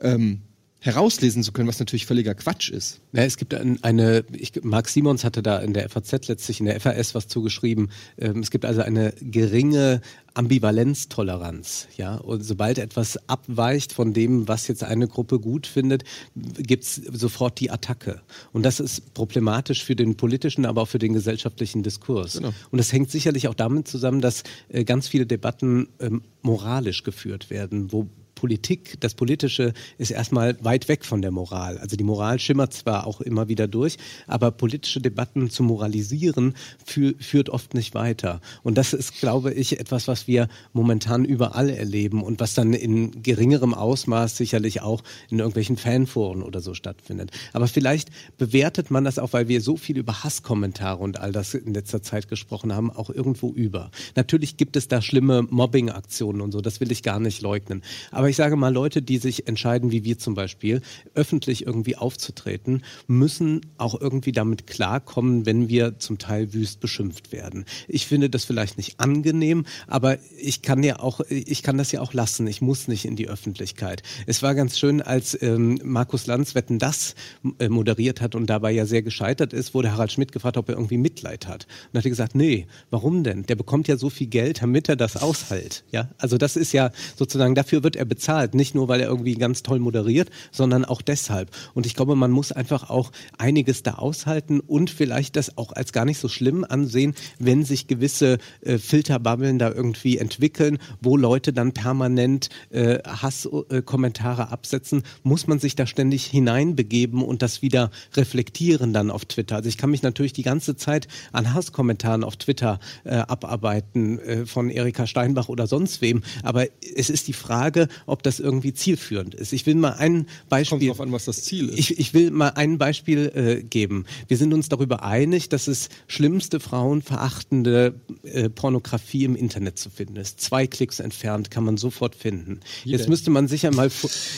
ähm, 0.00 0.42
herauslesen 0.86 1.42
zu 1.42 1.52
können, 1.52 1.68
was 1.68 1.78
natürlich 1.78 2.06
völliger 2.06 2.34
Quatsch 2.34 2.70
ist. 2.70 3.00
Ja, 3.12 3.22
es 3.22 3.36
gibt 3.36 3.54
ein, 3.54 3.82
eine, 3.82 4.24
ich, 4.32 4.52
Marc 4.62 4.88
Simons 4.88 5.24
hatte 5.24 5.42
da 5.42 5.58
in 5.58 5.72
der 5.72 5.88
FAZ 5.88 6.28
letztlich, 6.28 6.60
in 6.60 6.66
der 6.66 6.80
FAS 6.80 7.14
was 7.14 7.28
zugeschrieben. 7.28 7.90
Ähm, 8.18 8.40
es 8.40 8.50
gibt 8.50 8.64
also 8.64 8.82
eine 8.82 9.12
geringe 9.20 10.00
Ambivalenztoleranz. 10.34 11.88
Ja? 11.96 12.16
Und 12.16 12.42
sobald 12.42 12.78
etwas 12.78 13.18
abweicht 13.28 13.92
von 13.92 14.12
dem, 14.12 14.48
was 14.48 14.68
jetzt 14.68 14.84
eine 14.84 15.08
Gruppe 15.08 15.40
gut 15.40 15.66
findet, 15.66 16.04
gibt's 16.34 16.94
sofort 16.94 17.58
die 17.60 17.70
Attacke. 17.70 18.20
Und 18.52 18.62
das 18.62 18.80
ist 18.80 19.14
problematisch 19.14 19.84
für 19.84 19.96
den 19.96 20.16
politischen, 20.16 20.66
aber 20.66 20.82
auch 20.82 20.88
für 20.88 20.98
den 20.98 21.14
gesellschaftlichen 21.14 21.82
Diskurs. 21.82 22.34
Genau. 22.34 22.52
Und 22.70 22.78
das 22.78 22.92
hängt 22.92 23.10
sicherlich 23.10 23.48
auch 23.48 23.54
damit 23.54 23.88
zusammen, 23.88 24.20
dass 24.20 24.42
äh, 24.68 24.84
ganz 24.84 25.08
viele 25.08 25.26
Debatten 25.26 25.88
ähm, 26.00 26.22
moralisch 26.42 27.02
geführt 27.02 27.50
werden, 27.50 27.92
wo 27.92 28.08
Politik, 28.36 29.00
das 29.00 29.14
Politische 29.14 29.72
ist 29.98 30.10
erstmal 30.10 30.56
weit 30.62 30.88
weg 30.88 31.04
von 31.04 31.22
der 31.22 31.30
Moral. 31.32 31.78
Also 31.78 31.96
die 31.96 32.04
Moral 32.04 32.38
schimmert 32.38 32.74
zwar 32.74 33.06
auch 33.06 33.20
immer 33.20 33.48
wieder 33.48 33.66
durch, 33.66 33.96
aber 34.26 34.50
politische 34.50 35.00
Debatten 35.00 35.50
zu 35.50 35.62
moralisieren 35.62 36.54
fü 36.84 37.14
führt 37.18 37.48
oft 37.48 37.74
nicht 37.74 37.94
weiter. 37.94 38.40
Und 38.62 38.76
das 38.76 38.92
ist, 38.92 39.18
glaube 39.20 39.52
ich, 39.52 39.80
etwas, 39.80 40.06
was 40.06 40.28
wir 40.28 40.48
momentan 40.74 41.24
überall 41.24 41.70
erleben 41.70 42.22
und 42.22 42.38
was 42.38 42.54
dann 42.54 42.74
in 42.74 43.22
geringerem 43.22 43.72
Ausmaß 43.72 44.36
sicherlich 44.36 44.82
auch 44.82 45.02
in 45.30 45.38
irgendwelchen 45.38 45.78
Fanforen 45.78 46.42
oder 46.42 46.60
so 46.60 46.74
stattfindet. 46.74 47.30
Aber 47.54 47.66
vielleicht 47.68 48.10
bewertet 48.36 48.90
man 48.90 49.04
das 49.04 49.18
auch, 49.18 49.32
weil 49.32 49.48
wir 49.48 49.62
so 49.62 49.78
viel 49.78 49.96
über 49.96 50.24
Hasskommentare 50.24 51.02
und 51.02 51.18
all 51.18 51.32
das 51.32 51.54
in 51.54 51.72
letzter 51.72 52.02
Zeit 52.02 52.28
gesprochen 52.28 52.74
haben, 52.74 52.90
auch 52.90 53.08
irgendwo 53.08 53.50
über. 53.50 53.90
Natürlich 54.14 54.58
gibt 54.58 54.76
es 54.76 54.88
da 54.88 55.00
schlimme 55.00 55.42
Mobbing-Aktionen 55.42 56.42
und 56.42 56.52
so, 56.52 56.60
das 56.60 56.80
will 56.80 56.92
ich 56.92 57.02
gar 57.02 57.18
nicht 57.18 57.40
leugnen. 57.40 57.82
Aber 58.10 58.25
ich 58.28 58.36
sage 58.36 58.56
mal, 58.56 58.72
Leute, 58.72 59.02
die 59.02 59.18
sich 59.18 59.46
entscheiden, 59.48 59.90
wie 59.90 60.04
wir 60.04 60.18
zum 60.18 60.34
Beispiel, 60.34 60.80
öffentlich 61.14 61.66
irgendwie 61.66 61.96
aufzutreten, 61.96 62.82
müssen 63.06 63.60
auch 63.78 64.00
irgendwie 64.00 64.32
damit 64.32 64.66
klarkommen, 64.66 65.46
wenn 65.46 65.68
wir 65.68 65.98
zum 65.98 66.18
Teil 66.18 66.52
wüst 66.52 66.80
beschimpft 66.80 67.32
werden. 67.32 67.64
Ich 67.88 68.06
finde 68.06 68.30
das 68.30 68.44
vielleicht 68.44 68.76
nicht 68.76 69.00
angenehm, 69.00 69.64
aber 69.86 70.18
ich 70.38 70.62
kann 70.62 70.82
ja 70.82 70.98
auch, 71.00 71.20
ich 71.28 71.62
kann 71.62 71.78
das 71.78 71.92
ja 71.92 72.00
auch 72.00 72.12
lassen. 72.12 72.46
Ich 72.46 72.60
muss 72.60 72.88
nicht 72.88 73.04
in 73.04 73.16
die 73.16 73.28
Öffentlichkeit. 73.28 74.02
Es 74.26 74.42
war 74.42 74.54
ganz 74.54 74.78
schön, 74.78 75.02
als 75.02 75.40
ähm, 75.42 75.78
Markus 75.84 76.26
Lanz 76.26 76.54
Wetten 76.54 76.78
das 76.78 77.14
äh, 77.58 77.68
moderiert 77.68 78.20
hat 78.20 78.34
und 78.34 78.46
dabei 78.46 78.72
ja 78.72 78.86
sehr 78.86 79.02
gescheitert 79.02 79.52
ist, 79.52 79.74
wurde 79.74 79.92
Harald 79.92 80.12
Schmidt 80.12 80.32
gefragt, 80.32 80.56
ob 80.56 80.68
er 80.68 80.76
irgendwie 80.76 80.98
Mitleid 80.98 81.46
hat. 81.46 81.66
Und 81.92 81.98
hat 81.98 82.04
er 82.04 82.10
gesagt, 82.10 82.34
nee, 82.34 82.66
warum 82.90 83.24
denn? 83.24 83.44
Der 83.44 83.54
bekommt 83.54 83.88
ja 83.88 83.96
so 83.96 84.10
viel 84.10 84.26
Geld, 84.26 84.62
damit 84.62 84.88
er 84.88 84.96
das 84.96 85.16
aushält. 85.16 85.84
Ja, 85.90 86.08
also 86.18 86.38
das 86.38 86.56
ist 86.56 86.72
ja 86.72 86.90
sozusagen, 87.16 87.54
dafür 87.54 87.82
wird 87.82 87.96
er 87.96 88.04
bezahlt. 88.04 88.15
Nicht 88.54 88.74
nur, 88.74 88.88
weil 88.88 89.00
er 89.00 89.08
irgendwie 89.08 89.34
ganz 89.34 89.62
toll 89.62 89.78
moderiert, 89.78 90.30
sondern 90.50 90.84
auch 90.84 91.02
deshalb. 91.02 91.50
Und 91.74 91.86
ich 91.86 91.94
glaube, 91.94 92.16
man 92.16 92.30
muss 92.30 92.52
einfach 92.52 92.90
auch 92.90 93.12
einiges 93.38 93.82
da 93.82 93.94
aushalten 93.94 94.60
und 94.60 94.90
vielleicht 94.90 95.36
das 95.36 95.56
auch 95.58 95.72
als 95.72 95.92
gar 95.92 96.04
nicht 96.04 96.18
so 96.18 96.28
schlimm 96.28 96.64
ansehen, 96.68 97.14
wenn 97.38 97.64
sich 97.64 97.86
gewisse 97.86 98.38
äh, 98.62 98.78
Filterbubbeln 98.78 99.58
da 99.58 99.70
irgendwie 99.70 100.18
entwickeln, 100.18 100.78
wo 101.00 101.16
Leute 101.16 101.52
dann 101.52 101.72
permanent 101.72 102.48
äh, 102.70 102.98
Hasskommentare 103.06 104.42
äh, 104.42 104.52
absetzen, 104.52 105.02
muss 105.22 105.46
man 105.46 105.58
sich 105.58 105.76
da 105.76 105.86
ständig 105.86 106.26
hineinbegeben 106.26 107.22
und 107.22 107.42
das 107.42 107.62
wieder 107.62 107.90
reflektieren 108.14 108.92
dann 108.92 109.10
auf 109.10 109.24
Twitter. 109.24 109.56
Also 109.56 109.68
ich 109.68 109.78
kann 109.78 109.90
mich 109.90 110.02
natürlich 110.02 110.32
die 110.32 110.42
ganze 110.42 110.76
Zeit 110.76 111.08
an 111.32 111.54
Hasskommentaren 111.54 112.24
auf 112.24 112.36
Twitter 112.36 112.78
äh, 113.04 113.16
abarbeiten 113.16 114.18
äh, 114.18 114.46
von 114.46 114.70
Erika 114.70 115.06
Steinbach 115.06 115.48
oder 115.48 115.66
sonst 115.66 116.00
wem, 116.00 116.22
aber 116.42 116.66
es 116.94 117.10
ist 117.10 117.28
die 117.28 117.32
Frage, 117.32 117.88
ob 118.06 118.22
das 118.22 118.40
irgendwie 118.40 118.72
zielführend 118.72 119.34
ist. 119.34 119.52
Ich 119.52 119.66
will 119.66 119.74
mal 119.74 119.92
ein 119.92 120.26
Beispiel. 120.48 120.78
Kommt 120.78 120.90
drauf 120.90 121.00
an, 121.00 121.12
was 121.12 121.26
das 121.26 121.42
Ziel 121.42 121.68
ist. 121.68 121.78
Ich, 121.78 121.98
ich 121.98 122.14
will 122.14 122.30
mal 122.30 122.50
ein 122.50 122.78
Beispiel 122.78 123.32
äh, 123.34 123.62
geben. 123.62 124.06
Wir 124.28 124.36
sind 124.36 124.54
uns 124.54 124.68
darüber 124.68 125.02
einig, 125.02 125.48
dass 125.48 125.68
es 125.68 125.88
schlimmste 126.06 126.60
frauenverachtende 126.60 127.94
äh, 128.22 128.48
Pornografie 128.48 129.24
im 129.24 129.36
Internet 129.36 129.78
zu 129.78 129.90
finden 129.90 130.16
ist. 130.16 130.40
Zwei 130.40 130.66
Klicks 130.66 131.00
entfernt 131.00 131.50
kann 131.50 131.64
man 131.64 131.76
sofort 131.76 132.14
finden. 132.14 132.60
Jetzt 132.84 133.08
müsste 133.08 133.30
man 133.30 133.48
sich 133.48 133.66
einmal, 133.66 133.90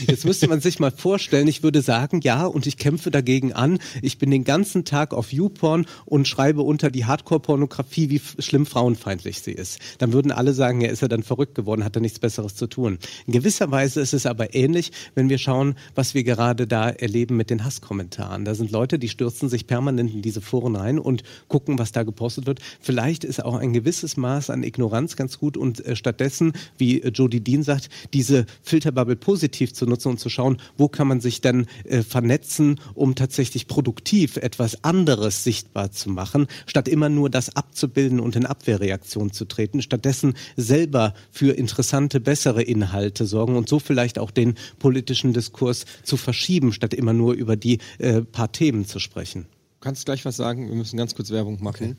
jetzt 0.06 0.24
müsste 0.24 0.48
man 0.48 0.60
sich 0.60 0.78
mal 0.78 0.90
vorstellen, 0.90 1.48
ich 1.48 1.62
würde 1.62 1.82
sagen, 1.82 2.20
ja, 2.22 2.46
und 2.46 2.66
ich 2.66 2.76
kämpfe 2.76 3.10
dagegen 3.10 3.52
an. 3.52 3.78
Ich 4.02 4.18
bin 4.18 4.30
den 4.30 4.44
ganzen 4.44 4.84
Tag 4.84 5.14
auf 5.14 5.32
YouPorn 5.32 5.86
und 6.06 6.26
schreibe 6.26 6.62
unter 6.62 6.90
die 6.90 7.04
Hardcore-Pornografie, 7.04 8.10
wie 8.10 8.20
schlimm 8.38 8.66
frauenfeindlich 8.66 9.40
sie 9.40 9.52
ist. 9.52 9.78
Dann 9.98 10.12
würden 10.12 10.32
alle 10.32 10.54
sagen, 10.54 10.80
ja, 10.80 10.88
ist 10.88 11.02
er 11.02 11.08
dann 11.08 11.22
verrückt 11.22 11.54
geworden, 11.54 11.84
hat 11.84 11.96
er 11.96 12.00
nichts 12.00 12.18
Besseres 12.18 12.54
zu 12.54 12.66
tun. 12.66 12.98
In 13.26 13.32
gewisser 13.58 13.70
Weise 13.72 14.00
ist 14.00 14.14
es 14.14 14.24
aber 14.24 14.54
ähnlich, 14.54 14.92
wenn 15.16 15.28
wir 15.28 15.38
schauen, 15.38 15.74
was 15.96 16.14
wir 16.14 16.22
gerade 16.22 16.68
da 16.68 16.90
erleben 16.90 17.36
mit 17.36 17.50
den 17.50 17.64
Hasskommentaren. 17.64 18.44
Da 18.44 18.54
sind 18.54 18.70
Leute, 18.70 19.00
die 19.00 19.08
stürzen 19.08 19.48
sich 19.48 19.66
permanent 19.66 20.14
in 20.14 20.22
diese 20.22 20.40
Foren 20.40 20.76
rein 20.76 21.00
und 21.00 21.24
gucken, 21.48 21.76
was 21.78 21.90
da 21.90 22.04
gepostet 22.04 22.46
wird. 22.46 22.60
Vielleicht 22.80 23.24
ist 23.24 23.44
auch 23.44 23.56
ein 23.56 23.72
gewisses 23.72 24.16
Maß 24.16 24.50
an 24.50 24.62
Ignoranz 24.62 25.16
ganz 25.16 25.38
gut 25.38 25.56
und 25.56 25.84
äh, 25.84 25.96
stattdessen, 25.96 26.52
wie 26.76 27.02
äh, 27.02 27.08
Jody 27.08 27.40
Dean 27.40 27.64
sagt, 27.64 27.88
diese 28.12 28.46
Filterbubble 28.62 29.16
positiv 29.16 29.74
zu 29.74 29.86
nutzen 29.86 30.10
und 30.10 30.20
zu 30.20 30.28
schauen, 30.28 30.58
wo 30.76 30.86
kann 30.86 31.08
man 31.08 31.20
sich 31.20 31.40
dann 31.40 31.66
äh, 31.84 32.02
vernetzen, 32.02 32.78
um 32.94 33.16
tatsächlich 33.16 33.66
produktiv 33.66 34.36
etwas 34.36 34.84
anderes 34.84 35.42
sichtbar 35.42 35.90
zu 35.90 36.10
machen, 36.10 36.46
statt 36.66 36.86
immer 36.86 37.08
nur 37.08 37.28
das 37.28 37.56
abzubilden 37.56 38.20
und 38.20 38.36
in 38.36 38.46
Abwehrreaktion 38.46 39.32
zu 39.32 39.46
treten. 39.46 39.82
Stattdessen 39.82 40.34
selber 40.56 41.14
für 41.32 41.56
interessante, 41.56 42.20
bessere 42.20 42.62
Inhalte 42.62 43.26
sorgen 43.26 43.47
und 43.56 43.68
so 43.68 43.78
vielleicht 43.78 44.18
auch 44.18 44.30
den 44.30 44.54
politischen 44.78 45.32
Diskurs 45.32 45.84
zu 46.02 46.16
verschieben, 46.16 46.72
statt 46.72 46.94
immer 46.94 47.12
nur 47.12 47.34
über 47.34 47.56
die 47.56 47.78
äh, 47.98 48.22
paar 48.22 48.52
Themen 48.52 48.86
zu 48.86 48.98
sprechen. 48.98 49.42
Du 49.42 49.84
kannst 49.84 50.06
gleich 50.06 50.24
was 50.24 50.36
sagen, 50.36 50.68
wir 50.68 50.74
müssen 50.74 50.96
ganz 50.96 51.14
kurz 51.14 51.30
Werbung 51.30 51.62
machen. 51.62 51.90
Okay. 51.90 51.96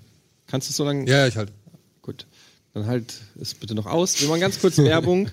Kannst 0.48 0.68
du 0.68 0.72
es 0.72 0.77
so 0.77 0.84
lange? 0.84 1.10
Ja, 1.10 1.27
ich 1.27 1.38
halt. 1.38 1.51
Gut. 2.01 2.25
Dann 2.74 2.86
halt 2.86 3.13
es 3.39 3.53
bitte 3.53 3.75
noch 3.75 3.86
aus. 3.86 4.22
Wir 4.22 4.27
machen 4.27 4.41
ganz 4.41 4.60
kurz 4.60 4.77
Werbung 4.77 5.29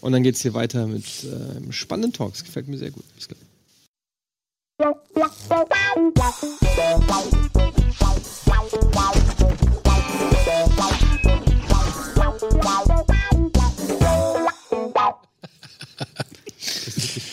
und 0.00 0.12
dann 0.12 0.22
geht 0.22 0.34
es 0.34 0.42
hier 0.42 0.54
weiter 0.54 0.86
mit 0.86 1.04
äh, 1.24 1.72
spannenden 1.72 2.12
Talks. 2.12 2.44
Gefällt 2.44 2.68
mir 2.68 2.78
sehr 2.78 2.90
gut. 2.90 3.04
Bis 3.14 3.28
gleich. 3.28 3.38
Das 4.78 5.48
wird 5.48 5.68
dich 9.58 9.87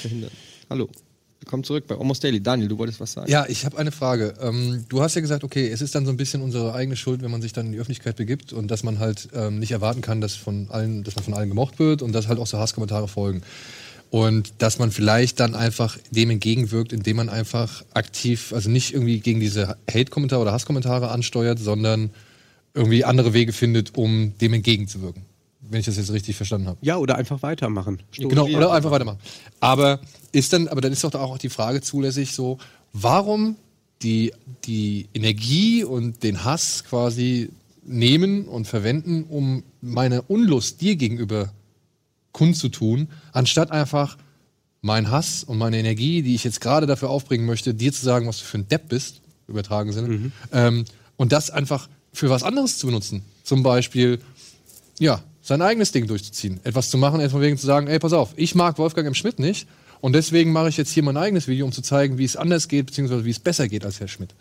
verhindern. 0.06 0.32
Hallo. 0.70 0.88
Willkommen 1.39 1.63
zurück 1.63 1.86
bei 1.88 1.96
Almost 1.96 2.24
Daily. 2.24 2.41
Daniel, 2.41 2.68
du 2.68 2.78
wolltest 2.78 3.00
was 3.00 3.13
sagen? 3.13 3.30
Ja, 3.30 3.46
ich 3.48 3.65
habe 3.65 3.78
eine 3.78 3.91
Frage. 3.91 4.36
Ähm, 4.39 4.86
du 4.88 5.02
hast 5.02 5.15
ja 5.15 5.22
gesagt, 5.22 5.44
okay, 5.44 5.68
es 5.68 5.82
ist 5.82 5.96
dann 5.96 6.06
so 6.06 6.12
ein 6.12 6.18
bisschen 6.18 6.41
unsere 6.41 6.74
eigene 6.74 6.96
Schuld, 6.96 7.22
wenn 7.22 7.32
man 7.32 7.41
sich 7.41 7.54
dann 7.54 7.68
in 7.68 7.72
die 7.72 7.80
Öffentlichkeit 7.80 8.15
begibt 8.15 8.54
und 8.54 8.70
dass 8.70 8.84
man 8.84 9.00
halt 9.00 9.30
ähm, 9.34 9.60
nicht 9.60 9.72
erwarten 9.72 10.02
kann, 10.02 10.22
dass, 10.22 10.36
von 10.36 10.68
allen, 10.70 11.04
dass 11.04 11.15
man 11.15 11.24
von 11.24 11.34
allen 11.34 11.50
gemocht 11.50 11.80
wird 11.80 12.02
und 12.02 12.13
dass 12.13 12.28
halt 12.28 12.39
auch 12.39 12.48
so 12.48 12.58
Hasskommentare 12.60 13.08
folgen. 13.08 13.41
Und 14.12 14.54
dass 14.60 14.80
man 14.80 14.91
vielleicht 14.91 15.39
dann 15.39 15.56
einfach 15.56 15.98
dem 16.12 16.30
entgegenwirkt, 16.30 16.94
indem 16.94 17.18
man 17.18 17.30
einfach 17.30 17.84
aktiv, 17.94 18.54
also 18.54 18.70
nicht 18.70 18.94
irgendwie 18.94 19.20
gegen 19.20 19.39
diese 19.39 19.78
Hate-Kommentare 19.91 20.41
oder 20.41 20.52
Hasskommentare 20.52 21.10
ansteuert, 21.10 21.60
sondern 21.60 22.12
irgendwie 22.74 23.04
andere 23.04 23.34
Wege 23.34 23.54
findet, 23.54 23.98
um 23.98 24.34
dem 24.39 24.54
entgegenzuwirken. 24.54 25.24
Wenn 25.69 25.80
ich 25.80 25.86
das 25.86 25.97
jetzt 25.97 26.12
richtig 26.12 26.36
verstanden 26.36 26.67
habe. 26.67 26.78
Ja, 26.82 26.97
oder 26.97 27.15
einfach 27.17 27.41
weitermachen. 27.41 28.01
Genau, 28.15 28.45
oder 28.45 28.71
einfach 28.71 28.91
weitermachen. 28.91 29.17
Aber 29.60 29.99
ist 30.32 30.54
dann, 30.54 30.67
aber 30.67 30.82
dann 30.82 30.91
ist 30.91 31.04
doch 31.04 31.12
da 31.12 31.19
auch 31.21 31.38
die 31.38 31.49
Frage 31.49 31.82
zulässig 31.82 32.34
so, 32.34 32.58
warum 32.93 33.56
die, 34.04 34.32
die 34.65 35.08
Energie 35.13 35.84
und 35.84 36.21
den 36.23 36.43
Hass 36.43 36.84
quasi 36.84 37.49
nehmen 37.84 38.45
und 38.47 38.67
verwenden, 38.67 39.23
um 39.23 39.63
meine 39.82 40.21
Unlust 40.23 40.82
dir 40.82 40.95
gegenüber 40.95 41.51
kundzutun, 42.32 43.08
anstatt 43.32 43.71
einfach 43.71 44.17
meinen 44.82 45.10
Hass 45.10 45.43
und 45.43 45.58
meine 45.58 45.78
Energie, 45.80 46.21
die 46.21 46.36
ich 46.36 46.43
jetzt 46.43 46.62
gerade 46.62 46.86
dafür 46.86 47.10
aufbringen 47.10 47.45
möchte, 47.45 47.73
dir 47.73 47.91
zu 47.93 48.04
sagen, 48.04 48.28
was 48.28 48.39
du 48.39 48.43
für 48.45 48.58
ein 48.60 48.67
Depp 48.67 48.89
bist, 48.89 49.21
übertragen 49.47 49.91
Sinne, 49.93 50.08
Mhm. 50.10 50.32
ähm, 50.51 50.86
und 51.17 51.32
das 51.32 51.49
einfach 51.49 51.88
für 52.13 52.30
was 52.30 52.43
anderes 52.43 52.78
zu 52.78 52.88
benutzen. 52.88 53.23
Zum 53.43 53.63
Beispiel, 53.63 54.19
ja, 54.99 55.23
sein 55.45 55.62
eigenes 55.62 55.91
Ding 55.91 56.08
durchzuziehen. 56.08 56.60
Etwas 56.63 56.89
zu 56.89 56.97
machen, 56.97 57.19
erstmal 57.21 57.43
wegen 57.43 57.58
zu 57.58 57.67
sagen, 57.67 57.88
ey, 57.88 57.99
pass 57.99 58.13
auf, 58.13 58.34
ich 58.36 58.55
mag 58.55 58.77
Wolfgang 58.79 59.08
M. 59.08 59.13
Schmidt 59.13 59.38
nicht 59.39 59.67
und 60.01 60.13
deswegen 60.13 60.51
mache 60.51 60.69
ich 60.69 60.77
jetzt 60.77 60.91
hier 60.91 61.03
mein 61.03 61.17
eigenes 61.17 61.47
Video, 61.47 61.65
um 61.65 61.71
zu 61.71 61.81
zeigen, 61.81 62.17
wie 62.17 62.25
es 62.25 62.36
anders 62.36 62.67
geht, 62.67 62.88
beziehungsweise 62.88 63.25
wie 63.25 63.29
es 63.29 63.39
besser 63.39 63.67
geht 63.67 63.86
als 63.86 63.99
Herr 63.99 64.08
Schmidt. 64.08 64.31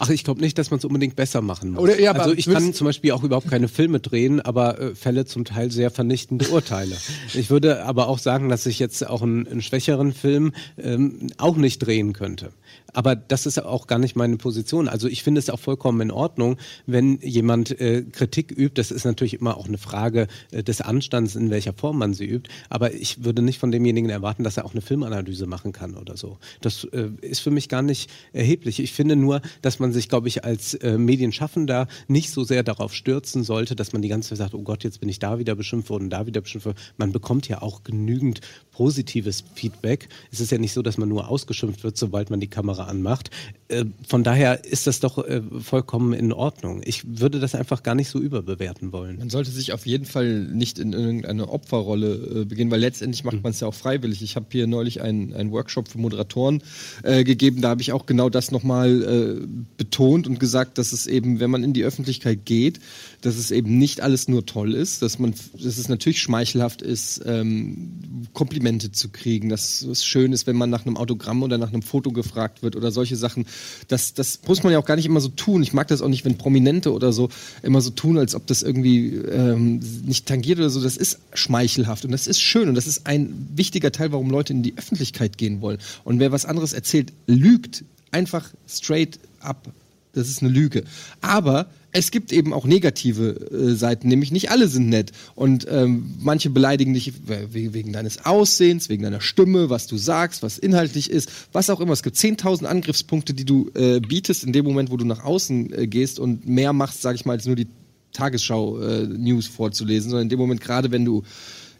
Ach, 0.00 0.10
ich 0.10 0.24
glaube 0.24 0.40
nicht, 0.40 0.58
dass 0.58 0.70
man 0.70 0.78
es 0.78 0.84
unbedingt 0.84 1.14
besser 1.16 1.40
machen 1.40 1.70
muss. 1.72 1.82
Oder- 1.82 2.00
ja, 2.00 2.12
also 2.12 2.32
ich 2.34 2.46
kann 2.46 2.74
zum 2.74 2.86
Beispiel 2.86 3.12
auch 3.12 3.22
überhaupt 3.22 3.48
keine 3.48 3.68
Filme 3.68 4.00
drehen, 4.00 4.40
aber 4.40 4.80
äh, 4.80 4.94
fälle 4.94 5.24
zum 5.26 5.44
Teil 5.44 5.70
sehr 5.70 5.90
vernichtende 5.90 6.48
Urteile. 6.48 6.96
ich 7.34 7.50
würde 7.50 7.84
aber 7.84 8.08
auch 8.08 8.18
sagen, 8.18 8.48
dass 8.48 8.66
ich 8.66 8.78
jetzt 8.80 9.06
auch 9.06 9.22
einen, 9.22 9.46
einen 9.46 9.62
schwächeren 9.62 10.12
Film 10.12 10.52
ähm, 10.76 11.28
auch 11.38 11.56
nicht 11.56 11.78
drehen 11.78 12.12
könnte. 12.12 12.52
Aber 12.92 13.16
das 13.16 13.46
ist 13.46 13.62
auch 13.62 13.86
gar 13.86 13.98
nicht 13.98 14.16
meine 14.16 14.36
Position. 14.36 14.88
Also 14.88 15.08
ich 15.08 15.22
finde 15.22 15.38
es 15.38 15.50
auch 15.50 15.58
vollkommen 15.58 16.00
in 16.00 16.10
Ordnung, 16.10 16.56
wenn 16.86 17.18
jemand 17.20 17.80
äh, 17.80 18.02
Kritik 18.02 18.50
übt. 18.50 18.74
Das 18.74 18.90
ist 18.90 19.04
natürlich 19.04 19.34
immer 19.34 19.56
auch 19.56 19.68
eine 19.68 19.78
Frage 19.78 20.26
äh, 20.50 20.62
des 20.62 20.80
Anstands, 20.80 21.36
in 21.36 21.50
welcher 21.50 21.72
Form 21.72 21.98
man 21.98 22.14
sie 22.14 22.26
übt. 22.26 22.50
Aber 22.68 22.94
ich 22.94 23.24
würde 23.24 23.42
nicht 23.42 23.58
von 23.58 23.70
demjenigen 23.70 24.10
erwarten, 24.10 24.44
dass 24.44 24.56
er 24.56 24.64
auch 24.64 24.72
eine 24.72 24.80
Filmanalyse 24.80 25.46
machen 25.46 25.72
kann 25.72 25.96
oder 25.96 26.16
so. 26.16 26.38
Das 26.60 26.84
äh, 26.84 27.10
ist 27.20 27.40
für 27.40 27.50
mich 27.50 27.68
gar 27.68 27.82
nicht 27.82 28.10
erheblich. 28.32 28.80
Ich 28.80 28.92
finde 28.92 29.16
nur, 29.16 29.40
dass 29.62 29.78
man 29.78 29.92
sich, 29.92 30.08
glaube 30.08 30.28
ich, 30.28 30.44
als 30.44 30.74
äh, 30.74 30.98
Medienschaffender 30.98 31.88
nicht 32.08 32.30
so 32.30 32.44
sehr 32.44 32.62
darauf 32.62 32.94
stürzen 32.94 33.44
sollte, 33.44 33.76
dass 33.76 33.92
man 33.92 34.02
die 34.02 34.08
ganze 34.08 34.30
Zeit 34.30 34.38
sagt, 34.38 34.54
oh 34.54 34.62
Gott, 34.62 34.84
jetzt 34.84 35.00
bin 35.00 35.08
ich 35.08 35.18
da 35.18 35.38
wieder 35.38 35.54
beschimpft 35.54 35.90
worden, 35.90 36.10
da 36.10 36.26
wieder 36.26 36.40
beschimpft 36.40 36.66
worden. 36.66 36.78
Man 36.96 37.12
bekommt 37.12 37.48
ja 37.48 37.62
auch 37.62 37.84
genügend 37.84 38.40
positives 38.72 39.44
Feedback. 39.54 40.08
Es 40.32 40.40
ist 40.40 40.50
ja 40.50 40.58
nicht 40.58 40.72
so, 40.72 40.82
dass 40.82 40.98
man 40.98 41.08
nur 41.08 41.28
ausgeschimpft 41.28 41.84
wird, 41.84 41.96
sobald 41.96 42.30
man 42.30 42.40
die 42.40 42.48
Kamera 42.48 42.79
anmacht. 42.88 43.30
Äh, 43.68 43.84
von 44.06 44.24
daher 44.24 44.64
ist 44.64 44.86
das 44.86 45.00
doch 45.00 45.18
äh, 45.18 45.42
vollkommen 45.60 46.12
in 46.12 46.32
Ordnung. 46.32 46.80
Ich 46.84 47.20
würde 47.20 47.40
das 47.40 47.54
einfach 47.54 47.82
gar 47.82 47.94
nicht 47.94 48.08
so 48.08 48.18
überbewerten 48.18 48.92
wollen. 48.92 49.18
Man 49.18 49.30
sollte 49.30 49.50
sich 49.50 49.72
auf 49.72 49.86
jeden 49.86 50.04
Fall 50.06 50.40
nicht 50.40 50.78
in 50.78 50.92
irgendeine 50.92 51.48
Opferrolle 51.48 52.40
äh, 52.42 52.44
begehen, 52.44 52.70
weil 52.70 52.80
letztendlich 52.80 53.24
macht 53.24 53.36
Mhm. 53.36 53.42
man 53.42 53.52
es 53.52 53.60
ja 53.60 53.68
auch 53.68 53.74
freiwillig. 53.74 54.22
Ich 54.22 54.36
habe 54.36 54.46
hier 54.50 54.66
neulich 54.66 55.00
einen, 55.02 55.32
einen 55.34 55.52
Workshop 55.52 55.88
für 55.88 55.98
Moderatoren 55.98 56.62
äh, 57.02 57.24
gegeben, 57.24 57.60
da 57.60 57.68
habe 57.70 57.82
ich 57.82 57.92
auch 57.92 58.06
genau 58.06 58.28
das 58.28 58.50
nochmal 58.50 59.02
äh, 59.42 59.46
betont 59.76 60.26
und 60.26 60.40
gesagt, 60.40 60.78
dass 60.78 60.92
es 60.92 61.06
eben, 61.06 61.40
wenn 61.40 61.50
man 61.50 61.62
in 61.64 61.72
die 61.72 61.84
Öffentlichkeit 61.84 62.44
geht, 62.44 62.80
dass 63.20 63.36
es 63.36 63.50
eben 63.50 63.78
nicht 63.78 64.00
alles 64.00 64.28
nur 64.28 64.46
toll 64.46 64.74
ist, 64.74 65.02
dass 65.02 65.18
man, 65.18 65.34
dass 65.52 65.78
es 65.78 65.88
natürlich 65.88 66.20
schmeichelhaft 66.20 66.82
ist, 66.82 67.20
ähm, 67.26 68.28
Komplimente 68.32 68.92
zu 68.92 69.10
kriegen, 69.10 69.48
dass 69.48 69.82
es 69.82 70.04
schön 70.04 70.32
ist, 70.32 70.46
wenn 70.46 70.56
man 70.56 70.70
nach 70.70 70.86
einem 70.86 70.96
Autogramm 70.96 71.42
oder 71.42 71.58
nach 71.58 71.68
einem 71.72 71.82
Foto 71.82 72.12
gefragt 72.12 72.62
wird 72.62 72.76
oder 72.76 72.90
solche 72.90 73.16
Sachen. 73.16 73.46
Das, 73.88 74.14
das 74.14 74.40
muss 74.46 74.62
man 74.62 74.72
ja 74.72 74.78
auch 74.78 74.84
gar 74.84 74.96
nicht 74.96 75.06
immer 75.06 75.20
so 75.20 75.28
tun. 75.28 75.62
Ich 75.62 75.72
mag 75.72 75.88
das 75.88 76.02
auch 76.02 76.08
nicht, 76.08 76.24
wenn 76.24 76.38
Prominente 76.38 76.92
oder 76.92 77.12
so 77.12 77.28
immer 77.62 77.80
so 77.80 77.90
tun, 77.90 78.18
als 78.18 78.34
ob 78.34 78.46
das 78.46 78.62
irgendwie 78.62 79.14
ähm, 79.16 79.80
nicht 80.04 80.26
tangiert 80.26 80.58
oder 80.58 80.70
so. 80.70 80.80
Das 80.82 80.96
ist 80.96 81.18
schmeichelhaft 81.34 82.04
und 82.04 82.12
das 82.12 82.26
ist 82.26 82.40
schön 82.40 82.68
und 82.68 82.74
das 82.74 82.86
ist 82.86 83.06
ein 83.06 83.48
wichtiger 83.54 83.92
Teil, 83.92 84.12
warum 84.12 84.30
Leute 84.30 84.52
in 84.52 84.62
die 84.62 84.76
Öffentlichkeit 84.76 85.36
gehen 85.36 85.60
wollen. 85.60 85.78
Und 86.04 86.20
wer 86.20 86.32
was 86.32 86.46
anderes 86.46 86.72
erzählt, 86.72 87.12
lügt 87.26 87.84
einfach 88.12 88.50
straight 88.68 89.18
up. 89.40 89.72
Das 90.12 90.28
ist 90.28 90.42
eine 90.42 90.50
Lüge. 90.50 90.84
Aber 91.20 91.70
es 91.92 92.10
gibt 92.10 92.32
eben 92.32 92.52
auch 92.52 92.66
negative 92.66 93.50
äh, 93.50 93.74
Seiten, 93.74 94.08
nämlich 94.08 94.30
nicht 94.30 94.50
alle 94.50 94.68
sind 94.68 94.88
nett. 94.88 95.12
Und 95.34 95.66
ähm, 95.68 96.14
manche 96.20 96.50
beleidigen 96.50 96.94
dich 96.94 97.12
we- 97.26 97.48
wegen 97.72 97.92
deines 97.92 98.24
Aussehens, 98.24 98.88
wegen 98.88 99.02
deiner 99.02 99.20
Stimme, 99.20 99.70
was 99.70 99.86
du 99.86 99.96
sagst, 99.96 100.42
was 100.42 100.58
inhaltlich 100.58 101.10
ist, 101.10 101.30
was 101.52 101.68
auch 101.70 101.80
immer. 101.80 101.92
Es 101.92 102.02
gibt 102.02 102.16
10.000 102.16 102.64
Angriffspunkte, 102.64 103.34
die 103.34 103.44
du 103.44 103.70
äh, 103.74 104.00
bietest 104.00 104.44
in 104.44 104.52
dem 104.52 104.64
Moment, 104.64 104.90
wo 104.90 104.96
du 104.96 105.04
nach 105.04 105.24
außen 105.24 105.72
äh, 105.72 105.86
gehst 105.86 106.20
und 106.20 106.46
mehr 106.48 106.72
machst, 106.72 107.02
sage 107.02 107.16
ich 107.16 107.24
mal, 107.24 107.32
als 107.32 107.46
nur 107.46 107.56
die 107.56 107.66
Tagesschau-News 108.12 109.46
vorzulesen, 109.46 110.10
sondern 110.10 110.24
in 110.26 110.30
dem 110.30 110.38
Moment, 110.38 110.60
gerade 110.60 110.90
wenn 110.90 111.04
du 111.04 111.22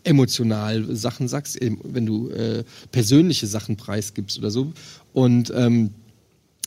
emotional 0.05 0.96
Sachen 0.96 1.29
sagst, 1.29 1.59
wenn 1.61 2.07
du 2.07 2.31
äh, 2.31 2.64
persönliche 2.90 3.46
Sachen 3.46 3.77
preisgibst 3.77 4.38
oder 4.38 4.51
so. 4.51 4.73
Und 5.12 5.53
ähm, 5.55 5.90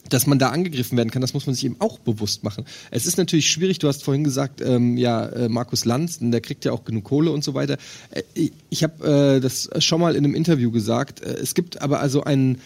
dass 0.09 0.27
man 0.27 0.39
da 0.39 0.49
angegriffen 0.49 0.97
werden 0.97 1.11
kann, 1.11 1.21
das 1.21 1.33
muss 1.33 1.45
man 1.45 1.55
sich 1.55 1.65
eben 1.65 1.77
auch 1.79 1.99
bewusst 1.99 2.43
machen. 2.43 2.65
Es 2.91 3.05
ist 3.05 3.17
natürlich 3.17 3.49
schwierig, 3.49 3.79
du 3.79 3.87
hast 3.87 4.03
vorhin 4.03 4.23
gesagt, 4.23 4.61
ähm, 4.61 4.97
ja, 4.97 5.25
äh, 5.27 5.49
Markus 5.49 5.85
Lanz, 5.85 6.19
der 6.21 6.41
kriegt 6.41 6.65
ja 6.65 6.71
auch 6.71 6.83
genug 6.83 7.05
Kohle 7.05 7.31
und 7.31 7.43
so 7.43 7.53
weiter. 7.53 7.77
Äh, 8.11 8.49
ich 8.69 8.83
habe 8.83 9.35
äh, 9.37 9.39
das 9.39 9.69
schon 9.79 10.01
mal 10.01 10.15
in 10.15 10.25
einem 10.25 10.35
Interview 10.35 10.71
gesagt. 10.71 11.21
Äh, 11.21 11.33
es 11.33 11.53
gibt 11.53 11.81
aber 11.81 11.99
also 11.99 12.23
ein, 12.23 12.59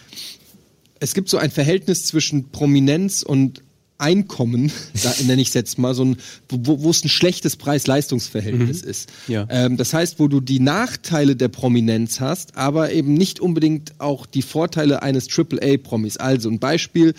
es 1.00 1.14
gibt 1.14 1.28
so 1.28 1.38
ein 1.38 1.50
Verhältnis 1.50 2.04
zwischen 2.04 2.50
Prominenz 2.50 3.22
und 3.22 3.62
Einkommen, 3.98 4.72
da 5.02 5.12
nenne 5.26 5.42
ich 5.42 5.48
es 5.48 5.54
jetzt 5.54 5.78
mal, 5.78 5.94
so 5.94 6.04
ein, 6.04 6.16
wo, 6.48 6.80
wo 6.82 6.90
es 6.90 7.04
ein 7.04 7.08
schlechtes 7.08 7.56
Preis-Leistungs-Verhältnis 7.56 8.82
ist. 8.82 9.10
Ja. 9.26 9.46
Ähm, 9.50 9.76
das 9.76 9.92
heißt, 9.92 10.18
wo 10.18 10.28
du 10.28 10.40
die 10.40 10.60
Nachteile 10.60 11.36
der 11.36 11.48
Prominenz 11.48 12.20
hast, 12.20 12.56
aber 12.56 12.92
eben 12.92 13.14
nicht 13.14 13.40
unbedingt 13.40 13.92
auch 13.98 14.26
die 14.26 14.42
Vorteile 14.42 15.02
eines 15.02 15.28
AAA-Promis. 15.28 16.16
Also 16.16 16.48
ein 16.48 16.58
Beispiel, 16.58 17.14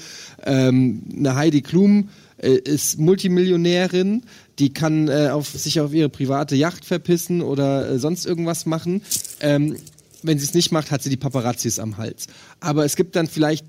ähm, 0.46 1.04
eine 1.16 1.36
Heidi 1.36 1.62
Klum 1.62 2.10
äh, 2.38 2.54
ist 2.54 3.00
Multimillionärin, 3.00 4.24
die 4.60 4.74
kann 4.74 5.08
äh, 5.08 5.30
auf, 5.30 5.50
sich 5.50 5.80
auf 5.80 5.94
ihre 5.94 6.10
private 6.10 6.56
Yacht 6.56 6.86
verpissen 6.86 7.42
oder 7.42 7.90
äh, 7.90 8.00
sonst 8.00 8.26
irgendwas 8.26 8.66
machen. 8.66 9.02
Ähm, 9.42 9.76
wenn 10.24 10.38
sie 10.38 10.46
es 10.46 10.54
nicht 10.54 10.72
macht, 10.72 10.92
hat 10.92 11.02
sie 11.02 11.10
die 11.10 11.18
Paparazzis 11.18 11.80
am 11.80 11.98
Hals. 11.98 12.28
Aber 12.60 12.86
es 12.86 12.96
gibt 12.96 13.16
dann 13.16 13.28
vielleicht 13.28 13.66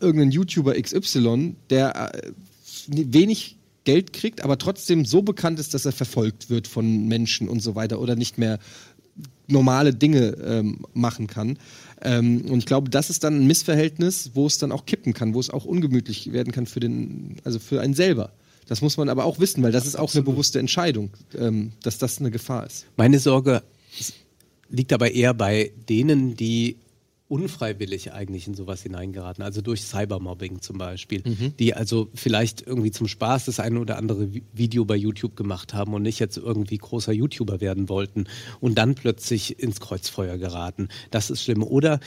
irgendeinen 0.00 0.32
YouTuber 0.32 0.74
XY, 0.74 1.54
der 1.70 2.14
äh, 2.14 2.32
wenig 2.88 3.56
Geld 3.84 4.12
kriegt, 4.12 4.44
aber 4.44 4.58
trotzdem 4.58 5.04
so 5.04 5.22
bekannt 5.22 5.58
ist, 5.58 5.74
dass 5.74 5.84
er 5.84 5.92
verfolgt 5.92 6.50
wird 6.50 6.68
von 6.68 7.08
Menschen 7.08 7.48
und 7.48 7.60
so 7.60 7.74
weiter 7.74 8.00
oder 8.00 8.14
nicht 8.14 8.38
mehr 8.38 8.58
normale 9.48 9.92
Dinge 9.92 10.36
ähm, 10.44 10.86
machen 10.94 11.26
kann. 11.26 11.58
Ähm, 12.00 12.42
und 12.48 12.60
ich 12.60 12.66
glaube, 12.66 12.90
das 12.90 13.10
ist 13.10 13.24
dann 13.24 13.40
ein 13.40 13.46
Missverhältnis, 13.46 14.30
wo 14.34 14.46
es 14.46 14.58
dann 14.58 14.72
auch 14.72 14.86
kippen 14.86 15.14
kann, 15.14 15.34
wo 15.34 15.40
es 15.40 15.50
auch 15.50 15.64
ungemütlich 15.64 16.32
werden 16.32 16.52
kann 16.52 16.66
für 16.66 16.80
den, 16.80 17.36
also 17.44 17.58
für 17.58 17.80
einen 17.80 17.94
selber. 17.94 18.32
Das 18.66 18.80
muss 18.80 18.96
man 18.96 19.08
aber 19.08 19.24
auch 19.24 19.40
wissen, 19.40 19.62
weil 19.62 19.72
das 19.72 19.86
ist 19.86 19.98
auch 19.98 20.14
eine 20.14 20.22
bewusste 20.22 20.58
Entscheidung, 20.58 21.10
ähm, 21.36 21.72
dass 21.82 21.98
das 21.98 22.18
eine 22.18 22.30
Gefahr 22.30 22.64
ist. 22.66 22.86
Meine 22.96 23.18
Sorge 23.18 23.62
liegt 24.70 24.92
aber 24.92 25.10
eher 25.10 25.34
bei 25.34 25.72
denen, 25.88 26.36
die 26.36 26.76
unfreiwillig 27.32 28.12
eigentlich 28.12 28.46
in 28.46 28.52
sowas 28.52 28.82
hineingeraten, 28.82 29.42
also 29.42 29.62
durch 29.62 29.80
Cybermobbing 29.82 30.60
zum 30.60 30.76
Beispiel, 30.76 31.22
die 31.58 31.72
also 31.72 32.10
vielleicht 32.14 32.60
irgendwie 32.60 32.90
zum 32.90 33.08
Spaß 33.08 33.46
das 33.46 33.58
eine 33.58 33.80
oder 33.80 33.96
andere 33.96 34.24
Vi- 34.24 34.42
Video 34.52 34.84
bei 34.84 34.96
YouTube 34.96 35.34
gemacht 35.34 35.72
haben 35.72 35.94
und 35.94 36.02
nicht 36.02 36.18
jetzt 36.18 36.36
irgendwie 36.36 36.76
großer 36.76 37.12
YouTuber 37.12 37.62
werden 37.62 37.88
wollten 37.88 38.26
und 38.60 38.76
dann 38.76 38.94
plötzlich 38.94 39.58
ins 39.58 39.80
Kreuzfeuer 39.80 40.36
geraten. 40.36 40.88
Das 41.10 41.30
ist 41.30 41.42
schlimm. 41.42 41.62
Oder 41.62 42.00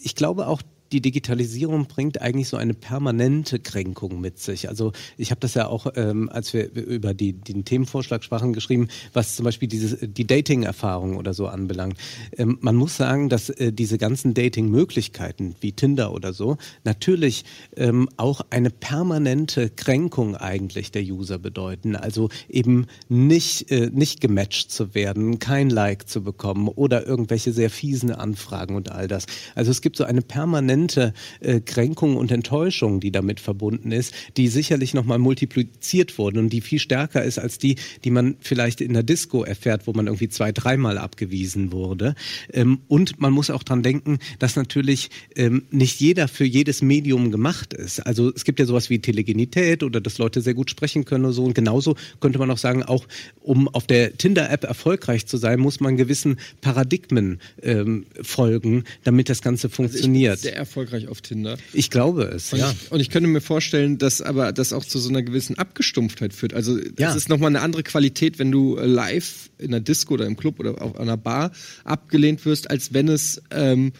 ich 0.00 0.14
glaube 0.14 0.46
auch, 0.46 0.62
die 0.92 1.00
Digitalisierung 1.00 1.86
bringt 1.86 2.20
eigentlich 2.20 2.48
so 2.48 2.56
eine 2.56 2.74
permanente 2.74 3.58
Kränkung 3.60 4.20
mit 4.20 4.38
sich. 4.38 4.68
Also 4.68 4.92
ich 5.16 5.30
habe 5.30 5.40
das 5.40 5.54
ja 5.54 5.68
auch, 5.68 5.86
ähm, 5.94 6.28
als 6.28 6.52
wir 6.52 6.72
über 6.72 7.14
die, 7.14 7.32
den 7.32 7.64
Themenvorschlag 7.64 8.24
sprachen, 8.24 8.52
geschrieben, 8.52 8.88
was 9.12 9.36
zum 9.36 9.44
Beispiel 9.44 9.68
dieses, 9.68 9.98
die 10.00 10.26
Dating-Erfahrung 10.26 11.16
oder 11.16 11.32
so 11.32 11.46
anbelangt. 11.46 11.96
Ähm, 12.36 12.58
man 12.60 12.76
muss 12.76 12.96
sagen, 12.96 13.28
dass 13.28 13.50
äh, 13.50 13.72
diese 13.72 13.98
ganzen 13.98 14.34
Dating-Möglichkeiten 14.34 15.54
wie 15.60 15.72
Tinder 15.72 16.12
oder 16.12 16.32
so 16.32 16.56
natürlich 16.84 17.44
ähm, 17.76 18.08
auch 18.16 18.40
eine 18.50 18.70
permanente 18.70 19.70
Kränkung 19.70 20.36
eigentlich 20.36 20.90
der 20.90 21.02
User 21.02 21.38
bedeuten. 21.38 21.94
Also 21.94 22.30
eben 22.48 22.86
nicht, 23.08 23.70
äh, 23.70 23.90
nicht 23.92 24.20
gematcht 24.20 24.72
zu 24.72 24.94
werden, 24.94 25.38
kein 25.38 25.70
Like 25.70 26.08
zu 26.08 26.22
bekommen 26.22 26.68
oder 26.68 27.06
irgendwelche 27.06 27.52
sehr 27.52 27.70
fiesen 27.70 28.10
Anfragen 28.10 28.74
und 28.74 28.90
all 28.90 29.06
das. 29.06 29.26
Also 29.54 29.70
es 29.70 29.82
gibt 29.82 29.96
so 29.96 30.04
eine 30.04 30.22
permanente 30.22 30.79
äh, 30.88 31.60
Kränkung 31.60 32.16
und 32.16 32.30
Enttäuschung, 32.30 33.00
die 33.00 33.10
damit 33.10 33.40
verbunden 33.40 33.92
ist, 33.92 34.14
die 34.36 34.48
sicherlich 34.48 34.94
nochmal 34.94 35.18
multipliziert 35.18 36.18
wurde 36.18 36.40
und 36.40 36.50
die 36.50 36.60
viel 36.60 36.78
stärker 36.78 37.22
ist 37.22 37.38
als 37.38 37.58
die, 37.58 37.76
die 38.04 38.10
man 38.10 38.36
vielleicht 38.40 38.80
in 38.80 38.94
der 38.94 39.02
Disco 39.02 39.44
erfährt, 39.44 39.86
wo 39.86 39.92
man 39.92 40.06
irgendwie 40.06 40.28
zwei, 40.28 40.52
dreimal 40.52 40.98
abgewiesen 40.98 41.72
wurde. 41.72 42.14
Ähm, 42.52 42.80
und 42.88 43.20
man 43.20 43.32
muss 43.32 43.50
auch 43.50 43.62
dran 43.62 43.82
denken, 43.82 44.18
dass 44.38 44.56
natürlich 44.56 45.10
ähm, 45.36 45.64
nicht 45.70 46.00
jeder 46.00 46.28
für 46.28 46.44
jedes 46.44 46.82
Medium 46.82 47.30
gemacht 47.30 47.74
ist. 47.74 48.00
Also 48.00 48.32
es 48.34 48.44
gibt 48.44 48.58
ja 48.60 48.66
sowas 48.66 48.90
wie 48.90 48.98
Telegenität 48.98 49.82
oder 49.82 50.00
dass 50.00 50.18
Leute 50.18 50.40
sehr 50.40 50.54
gut 50.54 50.70
sprechen 50.70 51.04
können 51.04 51.24
oder 51.24 51.34
so. 51.34 51.44
Und 51.44 51.54
genauso 51.54 51.96
könnte 52.20 52.38
man 52.38 52.50
auch 52.50 52.58
sagen, 52.58 52.82
auch 52.82 53.06
um 53.40 53.68
auf 53.68 53.86
der 53.86 54.16
Tinder-App 54.16 54.64
erfolgreich 54.64 55.26
zu 55.26 55.36
sein, 55.36 55.60
muss 55.60 55.80
man 55.80 55.96
gewissen 55.96 56.38
Paradigmen 56.60 57.40
ähm, 57.62 58.06
folgen, 58.22 58.84
damit 59.04 59.28
das 59.28 59.42
Ganze 59.42 59.68
funktioniert. 59.68 60.38
Also 60.38 60.48
erfolgreich 60.70 61.08
auf 61.08 61.20
Tinder. 61.20 61.58
Ich 61.72 61.90
glaube 61.90 62.22
es, 62.24 62.52
Und, 62.52 62.60
ja. 62.60 62.70
ich, 62.70 62.92
und 62.92 63.00
ich 63.00 63.10
könnte 63.10 63.28
mir 63.28 63.40
vorstellen, 63.40 63.98
dass 63.98 64.22
aber 64.22 64.52
das 64.52 64.72
auch 64.72 64.84
zu 64.84 64.98
so 65.00 65.08
einer 65.08 65.22
gewissen 65.22 65.58
Abgestumpftheit 65.58 66.32
führt. 66.32 66.54
Also 66.54 66.78
das 66.78 66.88
Ja. 66.98 67.14
ist 67.14 67.28
nochmal 67.28 67.48
eine 67.48 67.60
andere 67.60 67.82
Qualität, 67.82 68.38
wenn 68.38 68.52
du 68.52 68.76
äh, 68.76 68.86
live 68.86 69.50
in 69.58 69.68
einer 69.68 69.80
Disco 69.80 70.14
oder 70.14 70.26
im 70.26 70.36
Club 70.36 70.60
oder 70.60 70.80
auf 70.80 70.98
einer 70.98 71.16
Bar 71.16 71.50
abgelehnt 71.84 72.44
wirst, 72.44 72.70
als 72.70 72.94
wenn 72.94 73.08
es, 73.08 73.42
ähm, 73.50 73.92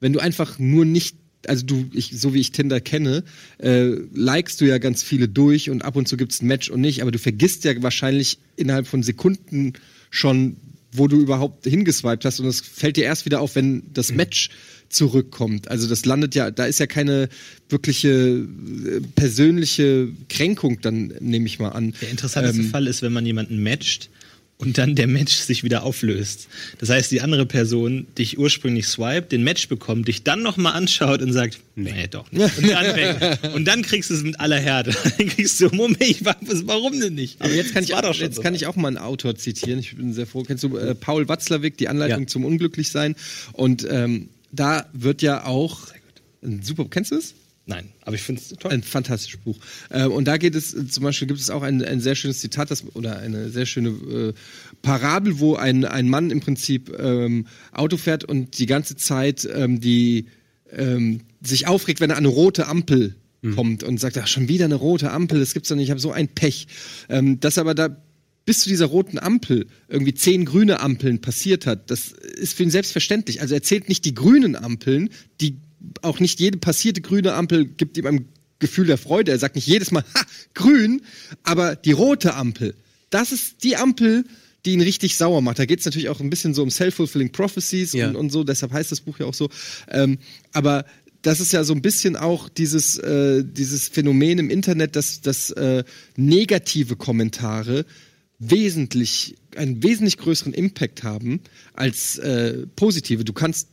wenn 0.00 0.12
du 0.12 0.20
einfach 0.20 0.58
nur 0.58 0.84
nicht 0.84 1.16
also 1.46 1.64
du, 1.64 1.86
ich, 1.94 2.12
so 2.20 2.34
wie 2.34 2.40
ich 2.40 2.52
Tinder 2.52 2.82
kenne, 2.82 3.24
äh, 3.58 3.86
likest 4.12 4.60
du 4.60 4.66
ja 4.66 4.76
ganz 4.76 5.02
viele 5.02 5.26
durch 5.26 5.70
und 5.70 5.82
ab 5.82 5.96
und 5.96 6.06
zu 6.06 6.18
gibt's 6.18 6.42
ein 6.42 6.46
Match 6.48 6.68
und 6.68 6.82
nicht, 6.82 7.00
aber 7.00 7.10
du 7.12 7.18
vergisst 7.18 7.64
ja 7.64 7.82
wahrscheinlich 7.82 8.38
innerhalb 8.56 8.86
von 8.86 9.02
Sekunden 9.02 9.72
schon, 10.10 10.58
wo 10.92 11.08
du 11.08 11.16
überhaupt 11.18 11.64
hingeswiped 11.64 12.26
hast 12.26 12.40
und 12.40 12.46
es 12.46 12.60
fällt 12.60 12.98
dir 12.98 13.04
erst 13.04 13.24
wieder 13.24 13.40
auf, 13.40 13.54
wenn 13.54 13.84
das 13.94 14.12
Match 14.12 14.50
zurückkommt. 14.90 15.70
Also 15.70 15.88
das 15.88 16.04
landet 16.04 16.34
ja, 16.34 16.50
da 16.50 16.66
ist 16.66 16.78
ja 16.80 16.86
keine 16.86 17.28
wirkliche 17.70 18.08
äh, 18.10 19.00
persönliche 19.14 20.08
Kränkung, 20.28 20.80
dann 20.82 21.14
nehme 21.20 21.46
ich 21.46 21.58
mal 21.58 21.70
an. 21.70 21.94
Der 22.02 22.10
interessanteste 22.10 22.60
Ähm, 22.62 22.68
Fall 22.70 22.86
ist, 22.86 23.00
wenn 23.00 23.12
man 23.12 23.24
jemanden 23.24 23.62
matcht 23.62 24.10
und 24.58 24.76
dann 24.76 24.94
der 24.96 25.06
Match 25.06 25.34
sich 25.36 25.62
wieder 25.64 25.84
auflöst. 25.84 26.48
Das 26.78 26.88
heißt, 26.90 27.10
die 27.12 27.20
andere 27.22 27.46
Person 27.46 28.06
dich 28.18 28.36
ursprünglich 28.38 28.88
swiped, 28.88 29.30
den 29.32 29.44
Match 29.44 29.68
bekommt, 29.68 30.08
dich 30.08 30.22
dann 30.24 30.42
nochmal 30.42 30.72
anschaut 30.74 31.22
und 31.22 31.32
sagt, 31.32 31.60
nee, 31.76 32.08
doch 32.10 32.30
nicht. 32.32 32.58
Und 32.58 32.68
dann, 32.68 32.96
weg. 32.96 33.38
und 33.54 33.64
dann 33.66 33.82
kriegst 33.82 34.10
du 34.10 34.14
es 34.14 34.22
mit 34.24 34.38
aller 34.40 34.58
Härte. 34.58 34.90
Dann 35.18 35.28
kriegst 35.28 35.60
du, 35.60 35.68
Moment, 35.74 36.02
ich 36.02 36.24
war- 36.24 36.36
warum 36.64 36.98
denn 37.00 37.14
nicht? 37.14 37.40
Aber 37.40 37.52
jetzt 37.54 37.72
kann, 37.72 37.84
Das 37.86 37.90
ich 37.90 37.94
auch, 37.94 38.14
jetzt 38.16 38.36
so. 38.36 38.42
kann 38.42 38.54
ich 38.56 38.66
auch 38.66 38.76
mal 38.76 38.88
einen 38.88 38.98
Autor 38.98 39.36
zitieren. 39.36 39.78
Ich 39.78 39.96
bin 39.96 40.12
sehr 40.12 40.26
froh. 40.26 40.42
Kennst 40.42 40.64
du 40.64 40.76
äh, 40.76 40.94
Paul 40.94 41.28
Watzlawick, 41.28 41.78
die 41.78 41.88
Anleitung 41.88 42.22
Ja. 42.22 42.26
zum 42.26 42.44
Unglücklichsein? 42.44 43.14
Und 43.52 43.86
ähm, 43.88 44.28
da 44.52 44.88
wird 44.92 45.22
ja 45.22 45.44
auch 45.44 45.88
ein 46.42 46.62
super. 46.62 46.86
Kennst 46.88 47.12
du 47.12 47.16
es? 47.16 47.34
Nein, 47.66 47.90
aber 48.02 48.16
ich 48.16 48.22
finde 48.22 48.40
es 48.40 48.48
toll. 48.48 48.72
Ein 48.72 48.82
fantastisches 48.82 49.40
Buch. 49.40 49.56
Äh, 49.90 50.06
und 50.06 50.26
da 50.26 50.38
geht 50.38 50.54
es, 50.54 50.74
äh, 50.74 50.86
zum 50.88 51.04
Beispiel 51.04 51.28
gibt 51.28 51.38
es 51.38 51.50
auch 51.50 51.62
ein, 51.62 51.84
ein 51.84 52.00
sehr 52.00 52.16
schönes 52.16 52.40
Zitat, 52.40 52.70
das, 52.70 52.84
oder 52.94 53.18
eine 53.18 53.50
sehr 53.50 53.66
schöne 53.66 53.90
äh, 53.90 54.32
Parabel, 54.82 55.38
wo 55.38 55.54
ein, 55.54 55.84
ein 55.84 56.08
Mann 56.08 56.30
im 56.30 56.40
Prinzip 56.40 56.92
ähm, 56.98 57.46
Auto 57.72 57.96
fährt 57.96 58.24
und 58.24 58.58
die 58.58 58.66
ganze 58.66 58.96
Zeit 58.96 59.48
ähm, 59.54 59.80
die 59.80 60.26
ähm, 60.72 61.20
sich 61.42 61.68
aufregt, 61.68 62.00
wenn 62.00 62.10
er 62.10 62.16
an 62.16 62.24
eine 62.24 62.34
rote 62.34 62.66
Ampel 62.66 63.14
kommt 63.54 63.82
und 63.82 63.98
sagt, 63.98 64.18
ach, 64.18 64.26
schon 64.26 64.48
wieder 64.48 64.66
eine 64.66 64.74
rote 64.74 65.10
Ampel, 65.10 65.40
das 65.40 65.54
gibt's 65.54 65.70
doch 65.70 65.76
nicht, 65.76 65.84
ich 65.84 65.90
habe 65.90 66.00
so 66.00 66.12
ein 66.12 66.28
Pech. 66.28 66.66
Ähm, 67.08 67.40
dass 67.40 67.56
aber 67.56 67.74
da 67.74 67.96
bis 68.50 68.58
zu 68.62 68.68
dieser 68.68 68.86
roten 68.86 69.16
Ampel 69.20 69.68
irgendwie 69.86 70.12
zehn 70.12 70.44
grüne 70.44 70.80
Ampeln 70.80 71.20
passiert 71.20 71.66
hat, 71.66 71.88
das 71.88 72.08
ist 72.08 72.54
für 72.54 72.64
ihn 72.64 72.70
selbstverständlich. 72.72 73.40
Also 73.40 73.54
er 73.54 73.62
zählt 73.62 73.88
nicht 73.88 74.04
die 74.04 74.12
grünen 74.12 74.56
Ampeln, 74.56 75.10
die 75.40 75.54
auch 76.02 76.18
nicht 76.18 76.40
jede 76.40 76.58
passierte 76.58 77.00
grüne 77.00 77.34
Ampel 77.34 77.64
gibt 77.64 77.96
ihm 77.96 78.06
ein 78.06 78.24
Gefühl 78.58 78.88
der 78.88 78.98
Freude. 78.98 79.30
Er 79.30 79.38
sagt 79.38 79.54
nicht 79.54 79.68
jedes 79.68 79.92
Mal, 79.92 80.02
ha, 80.16 80.22
grün, 80.54 81.02
aber 81.44 81.76
die 81.76 81.92
rote 81.92 82.34
Ampel, 82.34 82.74
das 83.10 83.30
ist 83.30 83.62
die 83.62 83.76
Ampel, 83.76 84.24
die 84.64 84.72
ihn 84.72 84.80
richtig 84.80 85.16
sauer 85.16 85.42
macht. 85.42 85.60
Da 85.60 85.64
geht 85.64 85.78
es 85.78 85.84
natürlich 85.84 86.08
auch 86.08 86.18
ein 86.18 86.28
bisschen 86.28 86.52
so 86.52 86.64
um 86.64 86.70
Self-Fulfilling 86.72 87.30
Prophecies 87.30 87.92
Ja. 87.92 88.08
und, 88.08 88.16
und 88.16 88.30
so, 88.30 88.42
deshalb 88.42 88.72
heißt 88.72 88.90
das 88.90 89.00
Buch 89.00 89.20
ja 89.20 89.26
auch 89.26 89.34
so. 89.34 89.48
Ähm, 89.88 90.18
aber 90.52 90.86
das 91.22 91.38
ist 91.38 91.52
ja 91.52 91.62
so 91.62 91.72
ein 91.72 91.82
bisschen 91.82 92.16
auch 92.16 92.48
dieses, 92.48 92.98
äh, 92.98 93.44
dieses 93.44 93.86
Phänomen 93.86 94.40
im 94.40 94.50
Internet, 94.50 94.96
dass, 94.96 95.20
dass 95.20 95.50
äh, 95.52 95.84
negative 96.16 96.96
Kommentare 96.96 97.84
wesentlich, 98.40 99.36
einen 99.54 99.82
wesentlich 99.82 100.16
größeren 100.16 100.52
Impact 100.52 101.02
haben 101.04 101.40
als 101.74 102.18
äh, 102.18 102.66
positive. 102.74 103.24
Du 103.24 103.32
kannst 103.32 103.68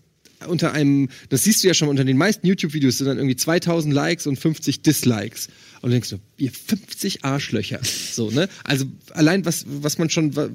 unter 0.48 0.72
einem, 0.74 1.10
das 1.30 1.46
siehst 1.46 1.64
du 1.64 1.68
ja 1.68 1.74
schon 1.74 1.88
unter 1.90 2.04
den 2.06 2.18
meisten 2.18 2.46
YouTube-Videos 2.46 3.00
sind 3.00 3.08
dann 3.08 3.18
irgendwie 3.18 3.36
2000 3.38 3.92
Likes 3.92 4.28
und 4.28 4.38
50 4.38 4.82
Dislikes. 4.84 5.48
Und 5.82 5.90
du 5.90 5.94
denkst 5.96 6.10
du, 6.12 6.20
ihr 6.38 6.52
50 6.52 7.24
Arschlöcher. 7.26 7.80
So, 8.12 8.30
ne? 8.30 8.48
Also 8.64 8.86
allein 9.12 9.46
was, 9.46 9.66
was 9.68 9.98
man 9.98 10.10
schon, 10.12 10.36
wa- 10.36 10.50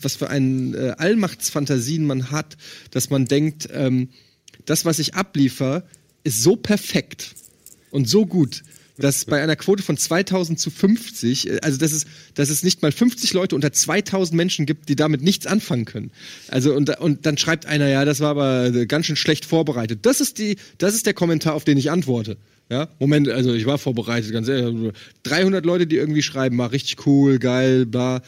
was 0.00 0.16
für 0.16 0.30
einen 0.30 0.74
äh, 0.74 0.94
Allmachtsfantasien 0.96 2.06
man 2.06 2.30
hat, 2.30 2.56
dass 2.90 3.10
man 3.10 3.26
denkt, 3.26 3.68
ähm, 3.72 4.08
das, 4.64 4.84
was 4.84 4.98
ich 4.98 5.14
abliefer, 5.14 5.84
ist 6.24 6.42
so 6.42 6.56
perfekt 6.56 7.34
und 7.90 8.08
so 8.08 8.24
gut, 8.26 8.62
dass 8.98 9.24
bei 9.24 9.42
einer 9.42 9.56
Quote 9.56 9.82
von 9.82 9.96
2000 9.96 10.58
zu 10.58 10.70
50, 10.70 11.48
äh, 11.48 11.58
also 11.62 11.78
dass 11.78 11.92
es, 11.92 12.06
dass 12.34 12.50
es 12.50 12.62
nicht 12.62 12.82
mal 12.82 12.92
50 12.92 13.32
Leute 13.32 13.54
unter 13.54 13.72
2000 13.72 14.36
Menschen 14.36 14.66
gibt, 14.66 14.88
die 14.88 14.96
damit 14.96 15.22
nichts 15.22 15.46
anfangen 15.46 15.84
können. 15.84 16.10
Also 16.48 16.74
und, 16.74 16.90
und 16.98 17.26
dann 17.26 17.38
schreibt 17.38 17.66
einer, 17.66 17.88
ja, 17.88 18.04
das 18.04 18.20
war 18.20 18.30
aber 18.30 18.66
äh, 18.66 18.86
ganz 18.86 19.06
schön 19.06 19.16
schlecht 19.16 19.44
vorbereitet. 19.44 20.00
Das 20.02 20.20
ist 20.20 20.38
die, 20.38 20.56
das 20.78 20.94
ist 20.94 21.06
der 21.06 21.14
Kommentar, 21.14 21.54
auf 21.54 21.64
den 21.64 21.78
ich 21.78 21.90
antworte. 21.90 22.36
Ja, 22.70 22.88
Moment, 22.98 23.28
also 23.28 23.52
ich 23.52 23.66
war 23.66 23.76
vorbereitet, 23.76 24.32
ganz 24.32 24.48
ehrlich. 24.48 24.92
300 25.24 25.66
Leute, 25.66 25.86
die 25.86 25.96
irgendwie 25.96 26.22
schreiben, 26.22 26.56
war 26.56 26.72
richtig 26.72 27.06
cool, 27.06 27.38
geil, 27.38 27.84
bla. 27.84 28.22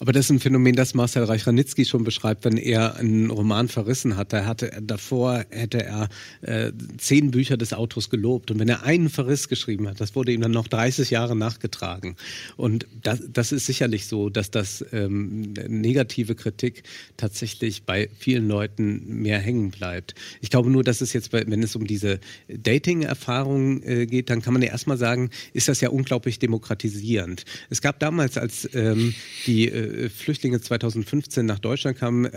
Aber 0.00 0.12
das 0.12 0.26
ist 0.26 0.30
ein 0.30 0.40
Phänomen, 0.40 0.76
das 0.76 0.94
Marcel 0.94 1.24
Reich-Ranitzky 1.24 1.84
schon 1.84 2.04
beschreibt, 2.04 2.44
wenn 2.44 2.56
er 2.56 2.96
einen 2.96 3.30
Roman 3.30 3.68
verrissen 3.68 4.16
hat. 4.16 4.32
Da 4.32 4.46
hatte 4.46 4.70
davor 4.80 5.44
hätte 5.50 5.84
er 5.84 6.08
äh, 6.42 6.72
zehn 6.98 7.32
Bücher 7.32 7.56
des 7.56 7.72
Autors 7.72 8.08
gelobt. 8.08 8.50
Und 8.50 8.60
wenn 8.60 8.68
er 8.68 8.84
einen 8.84 9.10
Verriss 9.10 9.48
geschrieben 9.48 9.88
hat, 9.88 10.00
das 10.00 10.14
wurde 10.14 10.32
ihm 10.32 10.40
dann 10.40 10.52
noch 10.52 10.68
30 10.68 11.10
Jahre 11.10 11.34
nachgetragen. 11.34 12.16
Und 12.56 12.86
das, 13.02 13.22
das 13.32 13.50
ist 13.50 13.66
sicherlich 13.66 14.06
so, 14.06 14.30
dass 14.30 14.52
das 14.52 14.84
ähm, 14.92 15.52
negative 15.66 16.36
Kritik 16.36 16.84
tatsächlich 17.16 17.82
bei 17.82 18.08
vielen 18.18 18.46
Leuten 18.46 19.22
mehr 19.22 19.40
hängen 19.40 19.70
bleibt. 19.70 20.14
Ich 20.40 20.50
glaube 20.50 20.70
nur, 20.70 20.84
dass 20.84 21.00
es 21.00 21.12
jetzt, 21.12 21.32
bei, 21.32 21.44
wenn 21.46 21.62
es 21.62 21.74
um 21.74 21.86
diese 21.86 22.20
Dating-Erfahrung 22.48 23.82
äh, 23.82 24.06
geht, 24.06 24.30
dann 24.30 24.42
kann 24.42 24.52
man 24.52 24.62
ja 24.62 24.68
erstmal 24.68 24.96
sagen, 24.96 25.30
ist 25.54 25.66
das 25.66 25.80
ja 25.80 25.88
unglaublich 25.88 26.38
demokratisierend. 26.38 27.44
Es 27.68 27.82
gab 27.82 27.98
damals, 27.98 28.38
als 28.38 28.68
ähm, 28.74 29.14
die 29.46 29.68
äh, 29.68 29.87
Flüchtlinge 30.08 30.60
2015 30.60 31.44
nach 31.46 31.58
Deutschland 31.58 31.98
kamen, 31.98 32.28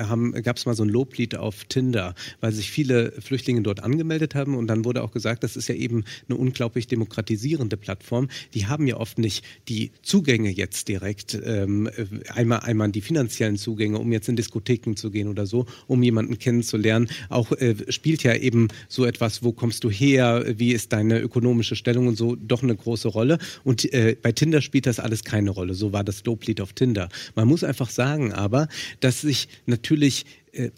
gab 0.43 0.57
es 0.57 0.65
mal 0.65 0.75
so 0.75 0.83
ein 0.83 0.89
Loblied 0.89 1.35
auf 1.35 1.65
Tinder, 1.65 2.15
weil 2.39 2.51
sich 2.51 2.71
viele 2.71 3.11
Flüchtlinge 3.19 3.61
dort 3.61 3.83
angemeldet 3.83 4.35
haben 4.35 4.55
und 4.55 4.67
dann 4.67 4.85
wurde 4.85 5.03
auch 5.03 5.11
gesagt, 5.11 5.43
das 5.43 5.55
ist 5.55 5.67
ja 5.67 5.75
eben 5.75 6.03
eine 6.27 6.37
unglaublich 6.37 6.87
demokratisierende 6.87 7.77
Plattform. 7.77 8.29
Die 8.53 8.67
haben 8.67 8.87
ja 8.87 8.97
oft 8.97 9.17
nicht 9.17 9.43
die 9.67 9.91
Zugänge 10.01 10.49
jetzt 10.49 10.87
direkt, 10.87 11.39
ähm, 11.43 11.89
einmal, 12.33 12.61
einmal 12.61 12.91
die 12.91 13.01
finanziellen 13.01 13.57
Zugänge, 13.57 13.99
um 13.99 14.11
jetzt 14.11 14.29
in 14.29 14.35
Diskotheken 14.35 14.95
zu 14.95 15.11
gehen 15.11 15.27
oder 15.27 15.45
so, 15.45 15.65
um 15.87 16.01
jemanden 16.03 16.37
kennenzulernen. 16.39 17.09
Auch 17.29 17.51
äh, 17.53 17.75
spielt 17.89 18.23
ja 18.23 18.35
eben 18.35 18.67
so 18.87 19.05
etwas, 19.05 19.43
wo 19.43 19.51
kommst 19.51 19.83
du 19.83 19.89
her, 19.89 20.45
wie 20.57 20.71
ist 20.71 20.93
deine 20.93 21.19
ökonomische 21.19 21.75
Stellung 21.75 22.07
und 22.07 22.17
so 22.17 22.35
doch 22.35 22.63
eine 22.63 22.75
große 22.75 23.07
Rolle. 23.07 23.37
Und 23.63 23.91
äh, 23.93 24.15
bei 24.21 24.31
Tinder 24.31 24.61
spielt 24.61 24.85
das 24.85 24.99
alles 24.99 25.23
keine 25.23 25.51
Rolle. 25.51 25.73
So 25.73 25.93
war 25.93 26.03
das 26.03 26.23
Loblied 26.25 26.61
auf 26.61 26.73
Tinder. 26.73 27.09
Man 27.35 27.40
muss 27.45 27.63
einfach 27.63 27.89
sagen 27.89 28.33
aber, 28.33 28.67
dass 28.99 29.21
sich 29.21 29.47
natürlich 29.65 30.25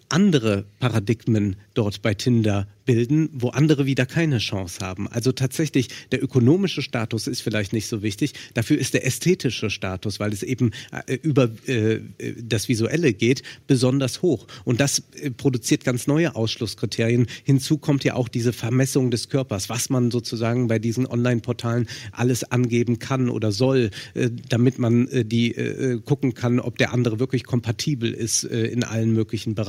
andere 0.09 0.65
Paradigmen 0.79 1.55
dort 1.73 2.01
bei 2.01 2.13
Tinder 2.13 2.67
bilden, 2.85 3.29
wo 3.33 3.49
andere 3.49 3.85
wieder 3.85 4.05
keine 4.05 4.39
Chance 4.39 4.79
haben. 4.85 5.07
Also 5.07 5.31
tatsächlich, 5.31 5.89
der 6.11 6.23
ökonomische 6.23 6.81
Status 6.81 7.27
ist 7.27 7.41
vielleicht 7.41 7.73
nicht 7.73 7.87
so 7.87 8.01
wichtig, 8.01 8.33
dafür 8.53 8.77
ist 8.77 8.93
der 8.93 9.05
ästhetische 9.05 9.69
Status, 9.69 10.19
weil 10.19 10.33
es 10.33 10.43
eben 10.43 10.71
äh, 11.07 11.15
über 11.15 11.49
äh, 11.67 11.99
das 12.41 12.67
Visuelle 12.69 13.13
geht, 13.13 13.43
besonders 13.67 14.21
hoch. 14.21 14.47
Und 14.65 14.79
das 14.79 15.03
äh, 15.21 15.31
produziert 15.31 15.83
ganz 15.83 16.07
neue 16.07 16.35
Ausschlusskriterien. 16.35 17.27
Hinzu 17.43 17.77
kommt 17.77 18.03
ja 18.03 18.15
auch 18.15 18.27
diese 18.27 18.53
Vermessung 18.53 19.11
des 19.11 19.29
Körpers, 19.29 19.69
was 19.69 19.89
man 19.89 20.11
sozusagen 20.11 20.67
bei 20.67 20.79
diesen 20.79 21.07
Online-Portalen 21.07 21.87
alles 22.11 22.43
angeben 22.43 22.99
kann 22.99 23.29
oder 23.29 23.51
soll, 23.51 23.91
äh, 24.13 24.29
damit 24.49 24.79
man 24.79 25.07
äh, 25.07 25.25
die 25.25 25.55
äh, 25.55 25.99
gucken 26.01 26.33
kann, 26.33 26.59
ob 26.59 26.77
der 26.77 26.93
andere 26.93 27.19
wirklich 27.19 27.43
kompatibel 27.43 28.13
ist 28.13 28.43
äh, 28.43 28.65
in 28.65 28.83
allen 28.83 29.13
möglichen 29.13 29.55
Bereichen, 29.55 29.62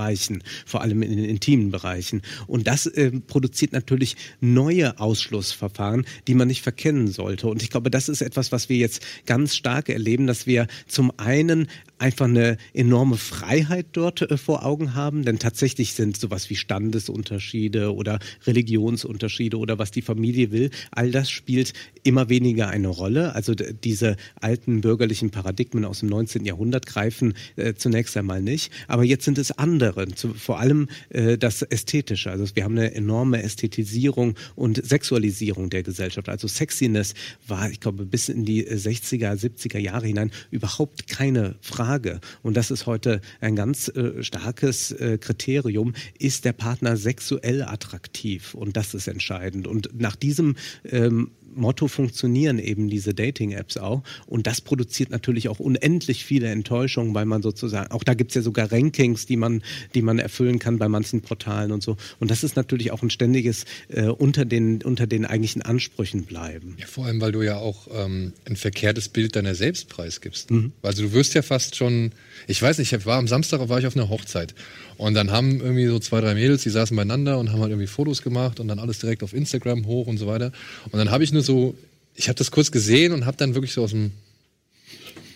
vor 0.66 0.82
allem 0.82 1.02
in 1.02 1.16
den 1.16 1.24
intimen 1.24 1.70
Bereichen. 1.70 2.22
Und 2.46 2.66
das 2.66 2.86
äh, 2.86 3.10
produziert 3.26 3.72
natürlich 3.72 4.16
neue 4.40 4.98
Ausschlussverfahren, 4.98 6.06
die 6.26 6.34
man 6.34 6.48
nicht 6.48 6.62
verkennen 6.62 7.08
sollte. 7.08 7.48
Und 7.48 7.62
ich 7.62 7.70
glaube, 7.70 7.90
das 7.90 8.08
ist 8.08 8.20
etwas, 8.20 8.52
was 8.52 8.68
wir 8.68 8.76
jetzt 8.76 9.02
ganz 9.26 9.54
stark 9.54 9.88
erleben, 9.88 10.26
dass 10.26 10.46
wir 10.46 10.66
zum 10.86 11.12
einen 11.18 11.68
einfach 11.98 12.26
eine 12.26 12.56
enorme 12.72 13.16
Freiheit 13.16 13.86
dort 13.92 14.22
äh, 14.22 14.36
vor 14.36 14.64
Augen 14.64 14.94
haben, 14.94 15.24
denn 15.24 15.38
tatsächlich 15.38 15.94
sind 15.94 16.16
sowas 16.16 16.50
wie 16.50 16.56
Standesunterschiede 16.56 17.94
oder 17.94 18.18
Religionsunterschiede 18.46 19.56
oder 19.56 19.78
was 19.78 19.90
die 19.90 20.02
Familie 20.02 20.50
will, 20.50 20.70
all 20.90 21.10
das 21.10 21.30
spielt 21.30 21.72
immer 22.02 22.28
weniger 22.28 22.68
eine 22.68 22.88
Rolle. 22.88 23.34
Also 23.34 23.54
diese 23.54 24.16
alten 24.40 24.80
bürgerlichen 24.80 25.30
Paradigmen 25.30 25.84
aus 25.84 26.00
dem 26.00 26.08
19. 26.08 26.44
Jahrhundert 26.44 26.86
greifen 26.86 27.34
äh, 27.56 27.74
zunächst 27.74 28.16
einmal 28.16 28.42
nicht, 28.42 28.72
aber 28.88 29.04
jetzt 29.04 29.24
sind 29.24 29.38
es 29.38 29.52
andere, 29.52 30.08
zu, 30.08 30.34
vor 30.34 30.60
allem 30.60 30.88
äh, 31.10 31.38
das 31.38 31.62
Ästhetische. 31.62 32.30
Also 32.30 32.44
wir 32.54 32.64
haben 32.64 32.76
eine 32.76 32.94
enorme 32.94 33.42
Ästhetisierung 33.42 34.34
und 34.54 34.84
Sexualisierung 34.84 35.70
der 35.70 35.82
Gesellschaft. 35.82 36.28
Also 36.28 36.48
Sexiness 36.48 37.14
war, 37.46 37.70
ich 37.70 37.80
glaube, 37.80 38.04
bis 38.04 38.28
in 38.28 38.44
die 38.44 38.66
äh, 38.66 38.74
60er, 38.74 39.32
70er 39.34 39.78
Jahre 39.78 40.06
hinein 40.06 40.30
überhaupt 40.50 41.06
keine 41.08 41.56
Frage. 41.60 41.93
Und 42.42 42.56
das 42.56 42.70
ist 42.70 42.86
heute 42.86 43.20
ein 43.40 43.56
ganz 43.56 43.88
äh, 43.88 44.22
starkes 44.22 44.92
äh, 44.92 45.18
Kriterium. 45.18 45.94
Ist 46.18 46.44
der 46.44 46.52
Partner 46.52 46.96
sexuell 46.96 47.62
attraktiv? 47.62 48.54
Und 48.54 48.76
das 48.76 48.94
ist 48.94 49.08
entscheidend. 49.08 49.66
Und 49.66 49.90
nach 50.00 50.16
diesem 50.16 50.56
ähm, 50.84 51.30
Motto 51.56 51.88
funktionieren 51.88 52.58
eben 52.58 52.88
diese 52.88 53.14
Dating-Apps 53.14 53.76
auch. 53.76 54.02
Und 54.26 54.46
das 54.46 54.60
produziert 54.60 55.10
natürlich 55.10 55.48
auch 55.48 55.58
unendlich 55.58 56.24
viele 56.24 56.48
Enttäuschungen, 56.48 57.14
weil 57.14 57.26
man 57.26 57.42
sozusagen, 57.42 57.90
auch 57.90 58.04
da 58.04 58.14
gibt's 58.14 58.34
ja 58.34 58.42
sogar 58.42 58.70
Rankings, 58.70 59.26
die 59.26 59.36
man, 59.36 59.62
die 59.94 60.02
man 60.02 60.18
erfüllen 60.18 60.58
kann 60.58 60.78
bei 60.78 60.88
manchen 60.88 61.20
Portalen 61.20 61.72
und 61.72 61.82
so. 61.82 61.96
Und 62.20 62.30
das 62.30 62.44
ist 62.44 62.56
natürlich 62.56 62.90
auch 62.90 63.02
ein 63.02 63.10
ständiges 63.10 63.64
äh, 63.88 64.06
unter, 64.06 64.44
den, 64.44 64.82
unter 64.82 65.06
den 65.06 65.24
eigentlichen 65.24 65.62
Ansprüchen 65.62 66.24
bleiben. 66.24 66.76
Ja, 66.78 66.86
vor 66.86 67.06
allem, 67.06 67.20
weil 67.20 67.32
du 67.32 67.42
ja 67.42 67.56
auch 67.56 67.88
ähm, 67.92 68.32
ein 68.44 68.56
verkehrtes 68.56 69.08
Bild 69.08 69.36
deiner 69.36 69.54
selbst 69.54 69.88
preisgibst. 69.88 70.50
Also 70.82 71.02
du 71.02 71.12
wirst 71.12 71.34
ja 71.34 71.42
fast 71.42 71.76
schon, 71.76 72.12
ich 72.46 72.60
weiß 72.60 72.78
nicht, 72.78 72.92
ich 72.92 73.06
war 73.06 73.18
am 73.18 73.28
Samstag 73.28 73.68
war 73.68 73.78
ich 73.78 73.86
auf 73.86 73.96
einer 73.96 74.08
Hochzeit 74.08 74.54
und 74.96 75.14
dann 75.14 75.30
haben 75.30 75.60
irgendwie 75.60 75.86
so 75.86 75.98
zwei, 75.98 76.20
drei 76.20 76.34
Mädels, 76.34 76.62
die 76.62 76.70
saßen 76.70 76.96
beieinander 76.96 77.38
und 77.38 77.52
haben 77.52 77.60
halt 77.60 77.70
irgendwie 77.70 77.86
Fotos 77.86 78.22
gemacht 78.22 78.60
und 78.60 78.68
dann 78.68 78.78
alles 78.78 78.98
direkt 78.98 79.22
auf 79.22 79.32
Instagram 79.32 79.86
hoch 79.86 80.06
und 80.06 80.18
so 80.18 80.26
weiter. 80.26 80.52
Und 80.90 80.98
dann 80.98 81.10
habe 81.10 81.24
ich 81.24 81.32
nur 81.32 81.42
so, 81.44 81.76
ich 82.14 82.28
habe 82.28 82.36
das 82.36 82.50
kurz 82.50 82.70
gesehen 82.70 83.12
und 83.12 83.26
habe 83.26 83.36
dann 83.36 83.54
wirklich 83.54 83.72
so 83.72 83.82
aus 83.82 83.90
dem 83.90 84.12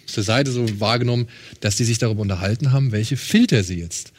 aus 0.07 0.15
der 0.15 0.25
Seite 0.25 0.51
so 0.51 0.81
wahrgenommen, 0.81 1.29
dass 1.61 1.77
die 1.77 1.85
sich 1.85 1.99
darüber 1.99 2.23
unterhalten 2.23 2.73
haben, 2.73 2.93
welche 2.93 3.19
Filter 3.19 3.63
sie 3.63 3.79
jetzt 3.79 4.13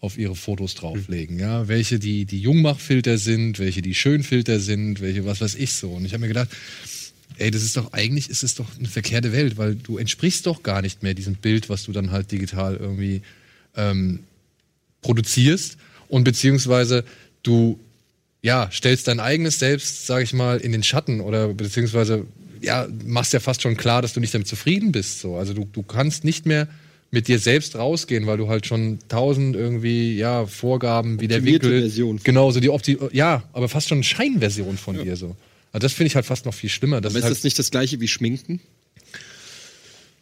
auf 0.00 0.18
ihre 0.18 0.34
Fotos 0.34 0.74
drauflegen, 0.74 1.38
ja, 1.38 1.68
welche 1.68 1.98
die 1.98 2.24
die 2.24 2.40
Jungmachfilter 2.40 3.16
sind, 3.16 3.58
welche 3.60 3.80
die 3.80 3.94
Schönfilter 3.94 4.58
sind, 4.58 5.00
welche 5.00 5.24
was 5.24 5.40
weiß 5.40 5.54
ich 5.54 5.74
so. 5.74 5.92
Und 5.92 6.04
ich 6.04 6.12
habe 6.12 6.22
mir 6.22 6.28
gedacht, 6.28 6.48
ey, 7.38 7.50
das 7.50 7.62
ist 7.62 7.76
doch 7.76 7.92
eigentlich 7.92 8.28
ist 8.28 8.42
es 8.42 8.54
doch 8.56 8.66
eine 8.78 8.88
verkehrte 8.88 9.32
Welt, 9.32 9.56
weil 9.56 9.76
du 9.76 9.98
entsprichst 9.98 10.46
doch 10.46 10.62
gar 10.62 10.82
nicht 10.82 11.02
mehr 11.02 11.14
diesem 11.14 11.34
Bild, 11.34 11.68
was 11.68 11.84
du 11.84 11.92
dann 11.92 12.10
halt 12.10 12.32
digital 12.32 12.76
irgendwie 12.76 13.22
ähm, 13.76 14.20
produzierst. 15.02 15.76
Und 16.08 16.24
beziehungsweise 16.24 17.04
du 17.42 17.78
ja, 18.46 18.70
stellst 18.72 19.08
dein 19.08 19.18
eigenes 19.18 19.58
Selbst, 19.58 20.06
sag 20.06 20.22
ich 20.22 20.32
mal, 20.32 20.58
in 20.58 20.70
den 20.70 20.84
Schatten 20.84 21.20
oder 21.20 21.48
beziehungsweise 21.48 22.26
ja, 22.60 22.86
machst 23.04 23.32
ja 23.32 23.40
fast 23.40 23.60
schon 23.60 23.76
klar, 23.76 24.02
dass 24.02 24.12
du 24.12 24.20
nicht 24.20 24.32
damit 24.32 24.46
zufrieden 24.46 24.92
bist. 24.92 25.18
So. 25.18 25.34
Also 25.34 25.52
du, 25.52 25.66
du 25.72 25.82
kannst 25.82 26.22
nicht 26.22 26.46
mehr 26.46 26.68
mit 27.10 27.26
dir 27.26 27.40
selbst 27.40 27.74
rausgehen, 27.74 28.28
weil 28.28 28.36
du 28.36 28.46
halt 28.46 28.64
schon 28.64 29.00
tausend 29.08 29.56
irgendwie 29.56 30.16
ja 30.16 30.46
Vorgaben 30.46 31.20
wie 31.20 31.26
der 31.26 31.44
Winkel, 31.44 31.80
Version. 31.80 32.20
genau 32.22 32.52
so 32.52 32.60
die 32.60 32.70
Opti 32.70 32.96
ja, 33.10 33.42
aber 33.52 33.68
fast 33.68 33.88
schon 33.88 33.96
eine 33.96 34.04
Scheinversion 34.04 34.76
von 34.76 34.96
dir 35.02 35.16
so. 35.16 35.34
Also 35.72 35.84
das 35.84 35.92
finde 35.92 36.06
ich 36.06 36.14
halt 36.14 36.26
fast 36.26 36.46
noch 36.46 36.54
viel 36.54 36.70
schlimmer. 36.70 37.00
Das 37.00 37.14
Aber 37.14 37.18
ist 37.18 37.24
ist 37.24 37.24
halt, 37.24 37.36
das 37.38 37.44
nicht 37.44 37.58
das 37.58 37.70
gleiche 37.72 37.98
wie 37.98 38.06
Schminken? 38.06 38.60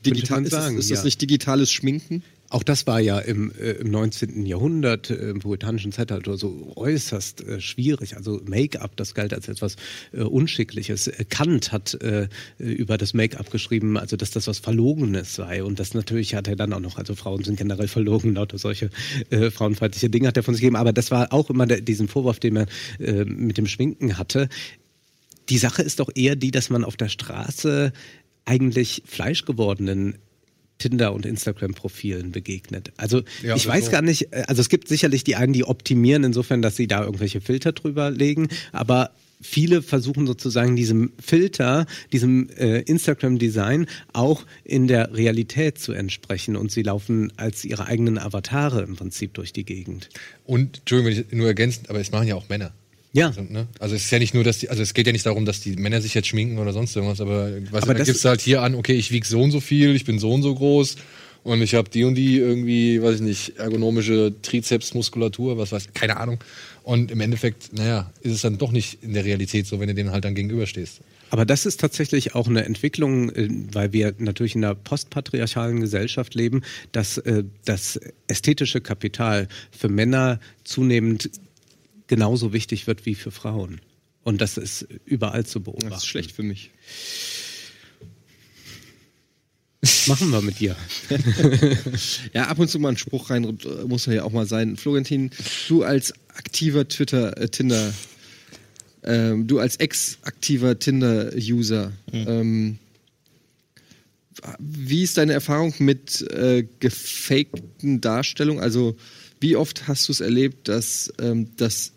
Digital, 0.07 0.45
ist, 0.45 0.53
das, 0.53 0.63
sagen, 0.63 0.79
ist 0.79 0.91
das 0.91 1.01
ja. 1.01 1.05
nicht 1.05 1.21
digitales 1.21 1.71
Schminken? 1.71 2.23
Auch 2.55 2.63
das 2.63 2.87
war 2.87 3.01
ja 3.01 3.19
im, 3.19 3.51
äh, 3.59 3.73
im 3.73 3.91
19. 3.91 4.47
Jahrhundert, 4.47 5.11
äh, 5.11 5.31
im 5.31 5.41
puritanischen 5.41 5.91
Zeitalter, 5.91 6.37
so 6.37 6.73
äußerst 6.77 7.45
äh, 7.45 7.61
schwierig. 7.61 8.17
Also 8.17 8.41
Make-up, 8.45 8.95
das 8.95 9.13
galt 9.15 9.35
als 9.35 9.49
etwas 9.49 9.75
äh, 10.13 10.21
Unschickliches. 10.21 11.09
Äh, 11.09 11.25
Kant 11.29 11.73
hat 11.73 11.95
äh, 11.95 12.29
über 12.59 12.97
das 12.97 13.13
Make-up 13.13 13.51
geschrieben, 13.51 13.99
also 13.99 14.17
dass 14.17 14.31
das 14.31 14.47
was 14.47 14.61
Verlogenes 14.61 15.35
sei. 15.35 15.65
Und 15.65 15.81
das 15.81 15.95
natürlich 15.95 16.37
hat 16.37 16.47
er 16.47 16.55
dann 16.55 16.73
auch 16.73 16.79
noch, 16.79 16.97
also 16.97 17.17
Frauen 17.17 17.43
sind 17.43 17.57
generell 17.57 17.89
verlogen, 17.89 18.37
lauter 18.37 18.57
solche 18.57 18.89
äh, 19.31 19.51
frauenfeindliche 19.51 20.09
Dinge 20.09 20.29
hat 20.29 20.37
er 20.37 20.45
von 20.45 20.55
sich 20.55 20.61
gegeben. 20.61 20.77
Aber 20.77 20.93
das 20.93 21.11
war 21.11 21.33
auch 21.33 21.51
immer 21.51 21.67
der, 21.67 21.81
diesen 21.81 22.07
Vorwurf, 22.07 22.39
den 22.39 22.55
er 22.55 22.67
äh, 23.01 23.25
mit 23.25 23.59
dem 23.59 23.67
Schminken 23.67 24.17
hatte. 24.17 24.49
Die 25.49 25.59
Sache 25.59 25.83
ist 25.83 25.99
doch 25.99 26.11
eher 26.15 26.37
die, 26.37 26.53
dass 26.53 26.71
man 26.71 26.85
auf 26.85 26.97
der 26.97 27.09
Straße 27.09 27.93
eigentlich 28.45 29.03
fleischgewordenen 29.07 30.19
Tinder- 30.79 31.13
und 31.13 31.27
Instagram-Profilen 31.27 32.33
begegnet. 32.33 32.93
Also 32.97 33.23
Ja, 33.43 33.57
ich 33.57 33.67
weiß 33.67 33.87
so. 33.87 33.91
gar 33.91 34.03
nicht, 34.03 34.33
äh, 34.33 34.45
also 34.47 34.61
es 34.61 34.69
gibt 34.69 34.89
sicherlich 34.89 35.25
die 35.25 35.37
einen, 35.37 35.53
die 35.53 35.65
optimieren 35.65 36.25
insofern, 36.25 36.63
dass 36.63 36.77
sie 36.77 36.87
da 36.87 37.05
irgendwelche 37.05 37.41
Filter 37.41 37.73
drüber 37.73 38.11
legen, 38.11 38.49
aber 38.73 39.11
viele 39.41 39.83
versuchen 39.83 40.27
sozusagen 40.27 40.75
diesem 40.77 41.13
Filter, 41.19 41.87
diesem 42.13 42.49
äh, 42.51 42.81
Instagram-Design 42.81 43.87
auch 44.13 44.45
in 44.65 44.87
der 44.89 45.15
Realität 45.15 45.79
zu 45.79 45.93
entsprechen 45.93 46.57
und 46.57 46.71
sie 46.73 46.83
laufen 46.83 47.33
als 47.37 47.65
ihre 47.65 47.87
eigenen 47.87 48.19
Avatare 48.19 48.83
im 48.83 48.97
Prinzip 48.97 49.35
durch 49.35 49.53
die 49.53 49.65
Gegend. 49.65 50.09
und 50.45 50.79
Entschuldigung, 50.79 51.13
wenn 51.13 51.27
ich 51.31 51.33
nur 51.39 51.47
ergänzend, 51.47 51.91
aber 51.91 52.01
es 52.01 52.11
machen 52.11 52.29
ja 52.29 52.35
auch 52.37 52.49
Männer. 52.49 52.73
Ja. 53.15 53.29
Also, 53.29 53.43
ne? 53.43 53.69
also 53.79 53.95
es 53.95 54.05
ist 54.05 54.11
ja 54.11 54.19
nicht 54.19 54.35
nur, 54.35 54.43
dass 54.45 54.59
die, 54.59 54.69
also 54.69 54.83
es 54.83 54.93
geht 54.93 55.07
ja 55.07 55.13
nicht 55.13 55.25
darum, 55.25 55.45
dass 55.47 55.61
die 55.61 55.77
Männer 55.77 56.03
sich 56.03 56.15
jetzt 56.15 56.27
schminken 56.29 56.59
oder 56.59 56.73
sonst 56.73 56.95
irgendwas, 56.97 57.21
aber, 57.21 57.51
was, 57.71 57.85
Aber 57.85 57.95
das- 57.95 58.07
gibst 58.09 58.25
du 58.25 58.29
halt 58.29 58.41
hier 58.41 58.61
an, 58.61 58.75
okay, 58.75 58.95
ich 58.95 59.13
wiege 59.13 59.27
so 59.27 59.41
und 59.41 59.53
so 59.53 59.61
viel, 59.61 59.95
ich 59.95 60.05
bin 60.05 60.19
so 60.19 60.33
und 60.33 60.43
so 60.43 60.53
groß 60.55 60.97
und 61.45 61.63
ich 61.63 61.75
habe 61.75 61.89
die 61.89 62.03
und 62.05 62.17
die 62.17 62.39
irgendwie, 62.39 63.01
weiß 63.01 63.17
ich 63.17 63.21
nicht, 63.21 63.57
ergonomische 63.57 64.35
Trizepsmuskulatur, 64.43 65.57
was 65.59 65.73
weiß 65.73 65.89
keine 65.95 66.17
Ahnung. 66.17 66.43
Und 66.83 67.11
im 67.11 67.21
Endeffekt, 67.21 67.73
naja, 67.73 68.11
ist 68.21 68.33
es 68.33 68.41
dann 68.43 68.59
doch 68.59 68.73
nicht 68.73 68.99
in 69.03 69.15
der 69.15 69.25
Realität 69.25 69.67
so, 69.67 69.79
wenn 69.81 69.89
du 69.89 69.95
denen 69.95 70.11
halt 70.11 70.25
dann 70.25 70.35
gegenüberstehst. 70.35 71.01
Aber 71.31 71.45
das 71.47 71.67
ist 71.67 71.81
tatsächlich 71.81 72.35
auch 72.35 72.47
eine 72.49 72.65
Entwicklung, 72.65 73.31
äh, 73.31 73.49
weil 73.73 73.93
wir 73.93 74.15
natürlich 74.19 74.55
in 74.55 74.65
einer 74.65 74.75
postpatriarchalen 74.75 75.81
Gesellschaft 75.81 76.35
leben, 76.35 76.63
dass 76.93 77.19
äh, 77.19 77.45
das 77.65 77.99
ästhetische 78.27 78.81
Kapital 78.81 79.49
für 79.71 79.89
Männer 79.89 80.41
zunehmend 80.65 81.31
genauso 82.07 82.53
wichtig 82.53 82.87
wird 82.87 83.07
wie 83.07 83.15
für 83.15 83.31
Frauen. 83.31 83.81
Und 84.23 84.41
das 84.41 84.57
ist 84.57 84.87
überall 85.05 85.45
zu 85.45 85.61
beobachten. 85.61 85.91
Das 85.91 85.99
ist 86.03 86.07
schlecht 86.07 86.33
für 86.33 86.43
mich. 86.43 86.71
Machen 90.07 90.31
wir 90.31 90.41
mit 90.41 90.61
dir. 90.61 90.77
Ja, 92.33 92.47
ab 92.47 92.59
und 92.59 92.69
zu 92.69 92.79
mal 92.79 92.91
ein 92.91 92.97
Spruch 92.97 93.31
rein 93.31 93.59
muss 93.87 94.07
ja 94.07 94.25
auch 94.25 94.33
mal 94.33 94.47
sein. 94.47 94.77
Florentin, 94.77 95.31
du 95.69 95.83
als 95.83 96.13
aktiver 96.29 96.89
Twitter, 96.89 97.37
äh, 97.37 97.49
Tinder, 97.49 97.93
ähm, 99.03 99.47
du 99.47 99.59
als 99.59 99.77
ex-aktiver 99.77 100.79
Tinder-User, 100.79 101.93
ähm, 102.13 102.79
wie 104.59 105.03
ist 105.03 105.17
deine 105.17 105.33
Erfahrung 105.33 105.75
mit 105.79 106.23
äh, 106.33 106.67
gefakten 106.81 108.01
Darstellungen? 108.01 108.63
Also, 108.63 108.97
wie 109.45 109.57
oft 109.57 109.89
hast 109.89 110.09
du 110.09 110.13
es 110.13 110.21
erlebt, 110.21 110.69
dass, 110.69 111.13
ähm, 111.21 111.55
dass 111.59 111.93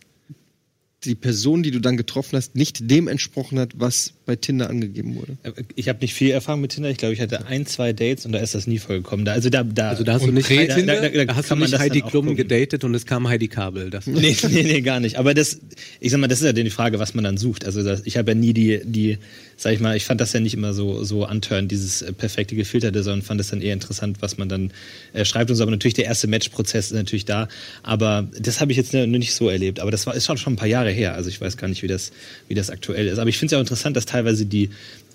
die 1.05 1.15
Person, 1.15 1.63
die 1.63 1.71
du 1.71 1.79
dann 1.79 1.95
getroffen 1.95 2.36
hast, 2.36 2.55
nicht 2.55 2.91
dem 2.91 3.07
entsprochen 3.07 3.57
hat, 3.57 3.79
was 3.79 4.15
bei 4.27 4.35
Tinder 4.35 4.69
angegeben 4.69 5.15
wurde? 5.15 5.37
Ich 5.75 5.89
habe 5.89 5.99
nicht 6.01 6.13
viel 6.13 6.31
Erfahrung 6.31 6.61
mit 6.61 6.71
Tinder. 6.71 6.89
Ich 6.89 6.97
glaube, 6.97 7.13
ich 7.13 7.21
hatte 7.21 7.45
ein, 7.45 7.65
zwei 7.65 7.93
Dates 7.93 8.25
und 8.25 8.31
da 8.31 8.39
ist 8.39 8.53
das 8.53 8.67
nie 8.67 8.77
vorgekommen. 8.77 9.25
Da, 9.25 9.33
also 9.33 9.49
da, 9.49 9.63
da, 9.63 9.89
Also 9.89 10.03
da 10.03 10.13
hast 10.13 10.25
du 10.25 10.31
nicht, 10.31 10.47
Prä-Tinder? 10.47 11.01
da, 11.01 11.09
da, 11.09 11.25
da 11.25 11.35
hast 11.35 11.51
du 11.51 11.55
nicht 11.55 11.77
Heidi 11.77 12.01
Klum 12.01 12.35
gedatet 12.35 12.83
und 12.83 12.93
es 12.93 13.05
kam 13.05 13.27
Heidi 13.27 13.47
Kabel. 13.47 13.89
Das 13.89 14.05
Nee, 14.17 14.35
nee, 14.49 14.63
nee, 14.63 14.81
gar 14.81 14.99
nicht. 14.99 15.17
Aber 15.17 15.33
das, 15.33 15.59
ich 15.99 16.11
sag 16.11 16.19
mal, 16.19 16.27
das 16.27 16.39
ist 16.39 16.45
ja 16.45 16.53
die 16.53 16.69
Frage, 16.69 16.99
was 16.99 17.13
man 17.13 17.23
dann 17.23 17.37
sucht. 17.37 17.65
Also 17.65 17.83
das, 17.83 18.01
ich 18.05 18.17
habe 18.17 18.31
ja 18.31 18.35
nie 18.35 18.53
die, 18.53 18.81
die, 18.83 19.17
sag 19.57 19.73
ich 19.73 19.79
mal, 19.79 19.95
ich 19.95 20.05
fand 20.05 20.21
das 20.21 20.33
ja 20.33 20.39
nicht 20.39 20.53
immer 20.53 20.73
so, 20.73 21.03
so 21.03 21.25
antörend, 21.25 21.71
dieses 21.71 22.01
äh, 22.01 22.13
perfekte 22.13 22.55
gefilterte, 22.55 23.03
sondern 23.03 23.21
fand 23.21 23.39
das 23.39 23.49
dann 23.49 23.61
eher 23.61 23.73
interessant, 23.73 24.17
was 24.21 24.37
man 24.37 24.49
dann 24.49 24.71
äh, 25.13 25.25
schreibt 25.25 25.49
und 25.49 25.55
so. 25.55 25.63
Aber 25.63 25.71
natürlich 25.71 25.95
der 25.95 26.05
erste 26.05 26.27
Matchprozess 26.27 26.87
ist 26.87 26.93
natürlich 26.93 27.25
da. 27.25 27.47
Aber 27.83 28.27
das 28.39 28.61
habe 28.61 28.71
ich 28.71 28.77
jetzt 28.77 28.93
nicht 28.93 29.33
so 29.33 29.49
erlebt. 29.49 29.79
Aber 29.79 29.91
das 29.91 30.05
war, 30.05 30.15
ist 30.15 30.25
schon 30.25 30.37
schon 30.37 30.53
ein 30.53 30.57
paar 30.57 30.67
Jahre 30.67 30.91
her. 30.91 31.13
Also 31.13 31.29
ich 31.29 31.39
weiß 31.39 31.57
gar 31.57 31.67
nicht, 31.67 31.83
wie 31.83 31.87
das, 31.87 32.11
wie 32.47 32.55
das 32.55 32.69
aktuell 32.69 33.07
ist. 33.07 33.19
Aber 33.19 33.29
ich 33.29 33.37
finde 33.37 33.47
es 33.47 33.51
ja 33.53 33.57
auch 33.57 33.61
interessant, 33.61 33.95
dass 33.95 34.05
teilweise 34.17 34.45
die, 34.45 34.69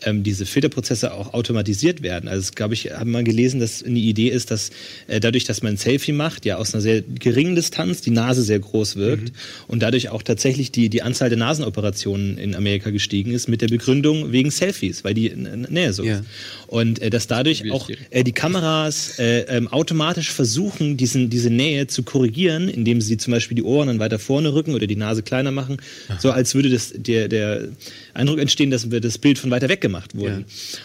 ähm, 0.05 0.23
diese 0.23 0.47
Filterprozesse 0.47 1.13
auch 1.15 1.35
automatisiert 1.35 2.03
werden. 2.03 2.29
Also 2.29 2.41
es, 2.41 2.53
glaube 2.55 2.75
ich, 2.75 2.91
haben 2.93 3.11
wir 3.13 3.23
gelesen, 3.23 3.61
dass 3.61 3.83
eine 3.83 3.99
Idee 3.99 4.29
ist, 4.29 4.51
dass 4.51 4.71
äh, 5.09 5.21
dadurch, 5.21 5.45
dass 5.45 5.63
man 5.63 5.75
ein 5.75 5.77
Selfie 5.77 6.13
macht, 6.13 6.45
ja 6.45 6.57
aus 6.57 6.75
einer 6.75 6.81
sehr 6.81 7.03
geringen 7.03 7.55
Distanz 7.55 8.01
die 8.01 8.11
Nase 8.11 8.43
sehr 8.43 8.59
groß 8.59 8.97
wirkt 8.97 9.33
und 9.69 9.83
dadurch 9.83 10.09
auch 10.11 10.23
tatsächlich 10.23 10.73
die, 10.73 10.89
die 10.89 11.03
Anzahl 11.03 11.29
der 11.29 11.39
Nasenoperationen 11.39 12.39
in 12.39 12.55
Amerika 12.55 12.91
gestiegen 12.91 13.33
ist 13.33 13.49
mit 13.49 13.61
der 13.63 13.69
Begründung 13.69 14.33
wegen 14.33 14.51
Selfies, 14.51 15.05
weil 15.05 15.15
die 15.15 15.31
Nähe 15.69 15.93
so 15.93 16.03
Ja. 16.05 16.19
ist. 16.19 16.25
Und 16.67 17.01
äh, 17.01 17.11
dass 17.11 17.27
dadurch 17.27 17.71
auch 17.71 17.89
äh, 18.11 18.25
die 18.25 18.33
Kameras 18.33 19.19
äh, 19.19 19.41
ähm, 19.43 19.69
automatisch 19.69 20.31
versuchen, 20.33 20.97
diesen, 20.97 21.31
diese 21.31 21.51
Nähe 21.51 21.87
zu 21.87 22.03
korrigieren, 22.03 22.69
indem 22.69 23.01
sie 23.01 23.17
zum 23.19 23.33
Beispiel 23.33 23.55
die 23.55 23.63
Ohren 23.63 23.89
dann 23.89 23.99
weiter 23.99 24.19
vorne 24.19 24.55
rücken 24.55 24.75
oder 24.75 24.87
die 24.87 24.97
Nase 24.97 25.23
kleiner 25.23 25.51
machen, 25.51 25.77
so 26.19 26.31
als 26.31 26.55
würde 26.55 26.71
das 26.71 26.93
der, 26.97 27.29
der 27.29 27.69
Eindruck 28.15 28.39
entstehen, 28.39 28.71
dass 28.71 28.91
wir 28.91 29.01
das 29.01 29.19
Bild 29.19 29.39
von 29.39 29.51
weiter 29.51 29.69
weg 29.69 29.81
gemacht 29.81 29.92
wurden. 30.15 30.45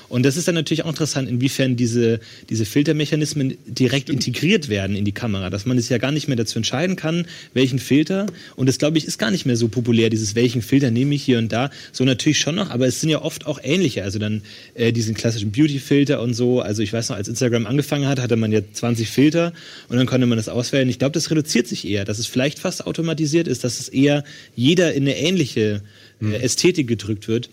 Und 0.10 0.24
das 0.24 0.38
ist 0.38 0.48
dann 0.48 0.56
natürlich 0.56 0.84
auch 0.84 0.90
interessant, 0.90 1.30
inwiefern 1.30 1.76
diese, 1.76 2.20
diese 2.50 2.66
Filtermechanismen 2.66 3.58
direkt 3.66 4.10
integriert 4.10 4.70
werden 4.70 4.96
in 4.96 5.06
die 5.06 5.12
Kamera, 5.12 5.50
dass 5.50 5.66
man 5.66 5.78
es 5.78 5.90
ja 5.90 5.98
gar 5.98 6.12
nicht 6.12 6.28
mehr 6.28 6.38
dazu 6.38 6.60
entscheiden 6.60 6.96
kann, 6.96 7.26
welchen 7.54 7.80
Filter. 7.80 8.28
Und 8.56 8.68
das, 8.68 8.78
glaube 8.78 8.98
ich, 8.98 9.06
ist 9.06 9.18
gar 9.18 9.32
nicht 9.32 9.46
mehr 9.46 9.56
so 9.56 9.68
populär, 9.68 10.10
dieses 10.10 10.36
welchen 10.36 10.62
Filter 10.62 10.92
nehme 10.92 11.16
ich 11.16 11.24
hier 11.24 11.40
und 11.40 11.52
da. 11.52 11.72
So 11.92 12.04
natürlich 12.04 12.40
schon 12.40 12.56
noch, 12.56 12.70
aber 12.70 12.88
es 12.88 13.02
sind 13.02 13.10
ja 13.10 13.22
oft 13.22 13.46
auch 13.46 13.60
ähnliche. 13.64 14.04
Also 14.04 14.20
dann 14.20 14.42
äh, 14.76 14.92
diesen 14.92 15.16
klassischen 15.16 15.52
Beauty-Filter 15.52 16.22
und 16.22 16.34
so. 16.34 16.62
Also 16.62 16.84
ich 16.84 16.94
weiß 16.94 17.10
noch, 17.10 17.16
als 17.16 17.28
Instagram 17.28 17.66
angefangen 17.66 18.08
hat, 18.08 18.20
hatte 18.20 18.36
man 18.36 18.52
ja 18.52 18.62
20 18.72 19.10
Filter 19.10 19.54
und 19.90 19.98
dann 19.98 20.06
konnte 20.06 20.28
man 20.28 20.38
das 20.38 20.50
auswählen. 20.50 20.90
Ich 20.90 21.00
glaube, 21.00 21.14
das 21.14 21.32
reduziert 21.32 21.68
sich 21.68 21.88
eher, 21.88 22.06
dass 22.06 22.20
es 22.20 22.28
vielleicht 22.28 22.60
fast 22.60 22.86
automatisiert 22.86 23.48
ist, 23.48 23.64
dass 23.64 23.80
es 23.80 23.90
eher 23.90 24.24
jeder 24.56 24.94
in 24.94 25.04
eine 25.04 25.18
ähnliche 25.18 25.82
äh, 26.22 26.36
Ästhetik 26.36 26.88
gedrückt 26.88 27.28
wird. 27.28 27.50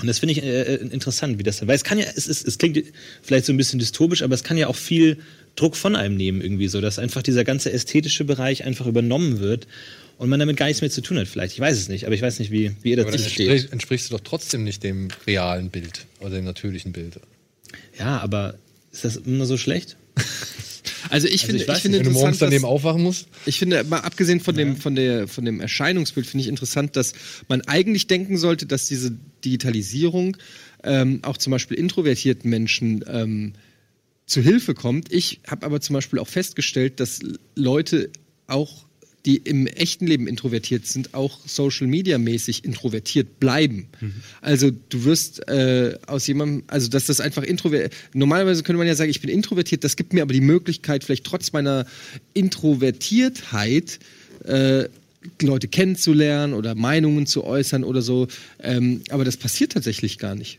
Und 0.00 0.06
das 0.06 0.18
finde 0.18 0.32
ich 0.32 0.42
äh, 0.42 0.62
äh, 0.62 0.74
interessant, 0.76 1.38
wie 1.38 1.42
das, 1.42 1.66
weil 1.66 1.76
es 1.76 1.84
kann 1.84 1.98
ja, 1.98 2.06
es, 2.16 2.26
ist, 2.26 2.46
es 2.46 2.58
klingt 2.58 2.82
vielleicht 3.22 3.46
so 3.46 3.52
ein 3.52 3.56
bisschen 3.56 3.78
dystopisch, 3.78 4.22
aber 4.22 4.34
es 4.34 4.42
kann 4.42 4.56
ja 4.56 4.68
auch 4.68 4.76
viel 4.76 5.18
Druck 5.54 5.76
von 5.76 5.96
einem 5.96 6.16
nehmen 6.16 6.40
irgendwie 6.40 6.68
so, 6.68 6.80
dass 6.80 6.98
einfach 6.98 7.22
dieser 7.22 7.44
ganze 7.44 7.72
ästhetische 7.72 8.24
Bereich 8.24 8.64
einfach 8.64 8.86
übernommen 8.86 9.38
wird 9.38 9.66
und 10.18 10.28
man 10.28 10.40
damit 10.40 10.56
gar 10.56 10.66
nichts 10.66 10.80
mehr 10.80 10.90
zu 10.90 11.02
tun 11.02 11.18
hat 11.18 11.28
vielleicht. 11.28 11.54
Ich 11.54 11.60
weiß 11.60 11.76
es 11.76 11.88
nicht, 11.88 12.06
aber 12.06 12.14
ich 12.14 12.22
weiß 12.22 12.38
nicht, 12.38 12.50
wie, 12.50 12.74
wie 12.82 12.90
ihr 12.90 12.96
dazu 12.96 13.10
dann 13.10 13.18
steht. 13.18 13.48
entsprichst, 13.48 13.72
entsprichst 13.72 14.10
du 14.10 14.16
doch 14.16 14.24
trotzdem 14.24 14.64
nicht 14.64 14.82
dem 14.82 15.08
realen 15.26 15.70
Bild 15.70 16.06
oder 16.20 16.36
dem 16.36 16.44
natürlichen 16.44 16.92
Bild. 16.92 17.20
Ja, 17.98 18.18
aber 18.18 18.54
ist 18.92 19.04
das 19.04 19.16
immer 19.16 19.46
so 19.46 19.56
schlecht? 19.56 19.96
Also 21.10 21.28
ich 21.28 21.42
finde, 21.42 21.56
ich 21.56 21.62
ich, 21.62 21.68
weiß 21.68 21.80
finde 21.80 21.98
Wenn 21.98 22.06
du 22.06 22.12
morgens 22.12 22.38
daneben 22.38 22.64
aufwachen 22.64 23.02
musst, 23.02 23.26
Ich 23.46 23.58
finde, 23.58 23.84
mal 23.84 23.98
abgesehen 24.00 24.40
von 24.40 24.54
dem, 24.54 24.76
von 24.76 24.94
der, 24.94 25.28
von 25.28 25.44
dem 25.44 25.60
Erscheinungsbild, 25.60 26.26
finde 26.26 26.42
ich 26.42 26.48
interessant, 26.48 26.96
dass 26.96 27.12
man 27.48 27.60
eigentlich 27.62 28.06
denken 28.06 28.36
sollte, 28.36 28.66
dass 28.66 28.86
diese 28.86 29.12
Digitalisierung 29.44 30.36
ähm, 30.84 31.20
auch 31.22 31.36
zum 31.36 31.50
Beispiel 31.50 31.76
introvertierten 31.76 32.48
Menschen 32.48 33.04
ähm, 33.06 33.52
zu 34.26 34.40
Hilfe 34.40 34.74
kommt. 34.74 35.12
Ich 35.12 35.40
habe 35.46 35.66
aber 35.66 35.80
zum 35.80 35.94
Beispiel 35.94 36.18
auch 36.18 36.28
festgestellt, 36.28 37.00
dass 37.00 37.20
Leute 37.54 38.10
auch 38.46 38.86
die 39.24 39.36
im 39.36 39.66
echten 39.68 40.06
Leben 40.06 40.26
introvertiert 40.26 40.86
sind, 40.86 41.14
auch 41.14 41.38
Social 41.46 41.86
Media 41.86 42.18
mäßig 42.18 42.64
introvertiert 42.64 43.38
bleiben. 43.38 43.86
Also 44.40 44.70
du 44.70 45.04
wirst 45.04 45.48
äh, 45.48 45.96
aus 46.06 46.26
jemandem, 46.26 46.64
also 46.66 46.88
dass 46.88 47.06
das 47.06 47.20
einfach 47.20 47.44
introvert. 47.44 47.92
Normalerweise 48.14 48.62
könnte 48.64 48.78
man 48.78 48.86
ja 48.86 48.96
sagen, 48.96 49.10
ich 49.10 49.20
bin 49.20 49.30
introvertiert. 49.30 49.84
Das 49.84 49.96
gibt 49.96 50.12
mir 50.12 50.22
aber 50.22 50.32
die 50.32 50.40
Möglichkeit, 50.40 51.04
vielleicht 51.04 51.24
trotz 51.24 51.52
meiner 51.52 51.86
Introvertiertheit 52.34 54.00
äh, 54.44 54.88
Leute 55.40 55.68
kennenzulernen 55.68 56.52
oder 56.52 56.74
Meinungen 56.74 57.26
zu 57.26 57.44
äußern 57.44 57.84
oder 57.84 58.02
so. 58.02 58.26
Ähm, 58.60 59.02
aber 59.10 59.24
das 59.24 59.36
passiert 59.36 59.72
tatsächlich 59.72 60.18
gar 60.18 60.34
nicht. 60.34 60.58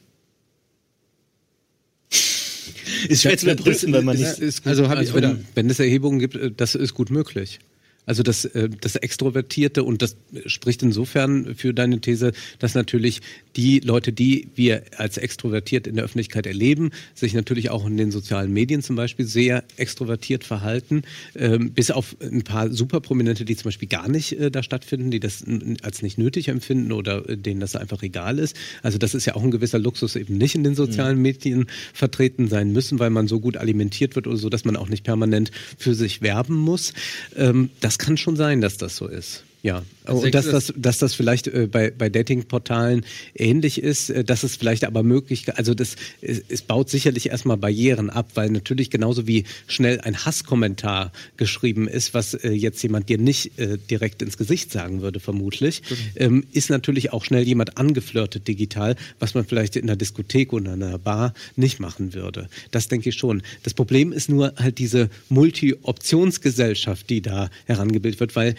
Ist 3.09 3.23
schwer 3.23 3.37
zu 3.37 3.45
überprüfen, 3.51 3.91
weil 3.91 4.03
man 4.03 4.19
Das 4.19 4.39
nicht. 4.39 4.65
Also 4.65 4.87
Also, 4.87 5.13
wenn, 5.15 5.45
wenn 5.55 5.69
es 5.69 5.79
Erhebungen 5.79 6.19
gibt, 6.19 6.35
äh, 6.35 6.51
das 6.55 6.75
ist 6.75 6.93
gut 6.93 7.09
möglich. 7.09 7.59
Also 8.05 8.23
das, 8.23 8.45
äh, 8.45 8.69
das 8.81 8.95
Extrovertierte 8.95 9.83
und 9.83 10.01
das 10.01 10.17
spricht 10.45 10.83
insofern 10.83 11.55
für 11.55 11.73
deine 11.73 11.99
These, 11.99 12.33
dass 12.59 12.75
natürlich 12.75 13.21
die 13.55 13.79
Leute, 13.79 14.11
die 14.11 14.47
wir 14.55 14.83
als 14.97 15.17
extrovertiert 15.17 15.87
in 15.87 15.95
der 15.95 16.05
Öffentlichkeit 16.05 16.45
erleben, 16.45 16.91
sich 17.13 17.33
natürlich 17.33 17.69
auch 17.69 17.85
in 17.85 17.97
den 17.97 18.11
sozialen 18.11 18.51
Medien 18.51 18.81
zum 18.81 18.95
Beispiel 18.95 19.25
sehr 19.25 19.63
extrovertiert 19.77 20.43
verhalten, 20.43 21.03
ähm, 21.35 21.71
bis 21.71 21.91
auf 21.91 22.15
ein 22.19 22.43
paar 22.43 22.71
Superprominente, 22.71 23.45
die 23.45 23.55
zum 23.55 23.65
Beispiel 23.65 23.87
gar 23.87 24.09
nicht 24.09 24.39
äh, 24.39 24.51
da 24.51 24.63
stattfinden, 24.63 25.11
die 25.11 25.19
das 25.19 25.43
als 25.81 26.01
nicht 26.01 26.17
nötig 26.17 26.47
empfinden 26.47 26.91
oder 26.91 27.29
äh, 27.29 27.37
denen 27.37 27.59
das 27.59 27.75
einfach 27.75 28.03
egal 28.03 28.39
ist. 28.39 28.55
Also 28.81 28.97
das 28.97 29.13
ist 29.13 29.25
ja 29.25 29.35
auch 29.35 29.43
ein 29.43 29.51
gewisser 29.51 29.79
Luxus, 29.79 30.15
eben 30.15 30.37
nicht 30.37 30.55
in 30.55 30.63
den 30.63 30.75
sozialen 30.75 31.21
Medien 31.21 31.67
vertreten 31.93 32.47
sein 32.47 32.71
müssen, 32.71 32.99
weil 32.99 33.09
man 33.09 33.27
so 33.27 33.39
gut 33.39 33.57
alimentiert 33.57 34.15
wird 34.15 34.27
oder 34.27 34.37
so, 34.37 34.49
dass 34.49 34.65
man 34.65 34.75
auch 34.75 34.89
nicht 34.89 35.03
permanent 35.03 35.51
für 35.77 35.93
sich 35.93 36.21
werben 36.21 36.55
muss. 36.55 36.93
Ähm, 37.35 37.69
das 37.93 37.99
kann 37.99 38.17
schon 38.17 38.35
sein, 38.35 38.59
dass 38.59 38.77
das 38.77 38.95
so 38.95 39.07
ist. 39.07 39.43
Ja, 39.63 39.81
also 40.03 40.23
und 40.23 40.35
dass 40.35 40.49
das, 40.49 40.73
dass 40.75 40.97
das 40.97 41.13
vielleicht 41.13 41.47
äh, 41.47 41.67
bei, 41.71 41.89
bei 41.89 42.09
Datingportalen 42.09 43.05
ähnlich 43.33 43.81
ist, 43.81 44.09
äh, 44.09 44.25
dass 44.25 44.43
es 44.43 44.57
vielleicht 44.57 44.83
aber 44.83 45.03
möglich, 45.03 45.45
also 45.55 45.73
das, 45.73 45.95
es, 46.19 46.43
es 46.49 46.61
baut 46.63 46.89
sicherlich 46.89 47.29
erstmal 47.29 47.55
Barrieren 47.55 48.09
ab, 48.09 48.31
weil 48.33 48.49
natürlich 48.49 48.89
genauso 48.89 49.25
wie 49.25 49.45
schnell 49.65 50.01
ein 50.01 50.25
Hasskommentar 50.25 51.13
geschrieben 51.37 51.87
ist, 51.87 52.13
was 52.13 52.33
äh, 52.33 52.51
jetzt 52.51 52.83
jemand 52.83 53.07
dir 53.07 53.17
nicht 53.17 53.53
direkt 53.89 54.21
ins 54.21 54.37
Gesicht 54.37 54.71
sagen 54.71 55.01
würde, 55.01 55.19
vermutlich, 55.19 55.81
mhm. 55.89 55.95
ähm, 56.15 56.43
ist 56.51 56.69
natürlich 56.69 57.13
auch 57.13 57.23
schnell 57.23 57.43
jemand 57.43 57.77
angeflirtet 57.77 58.47
digital, 58.47 58.97
was 59.19 59.33
man 59.33 59.45
vielleicht 59.45 59.77
in 59.77 59.83
einer 59.83 59.95
Diskothek 59.95 60.51
oder 60.51 60.73
in 60.73 60.83
einer 60.83 60.97
Bar 60.97 61.33
nicht 61.55 61.79
machen 61.79 62.13
würde. 62.13 62.49
Das 62.71 62.89
denke 62.89 63.09
ich 63.09 63.15
schon. 63.15 63.43
Das 63.63 63.73
Problem 63.73 64.11
ist 64.11 64.27
nur 64.27 64.53
halt 64.57 64.79
diese 64.79 65.09
Multi-Optionsgesellschaft, 65.29 67.09
die 67.09 67.21
da 67.21 67.49
herangebildet 67.65 68.19
wird, 68.19 68.35
weil 68.35 68.55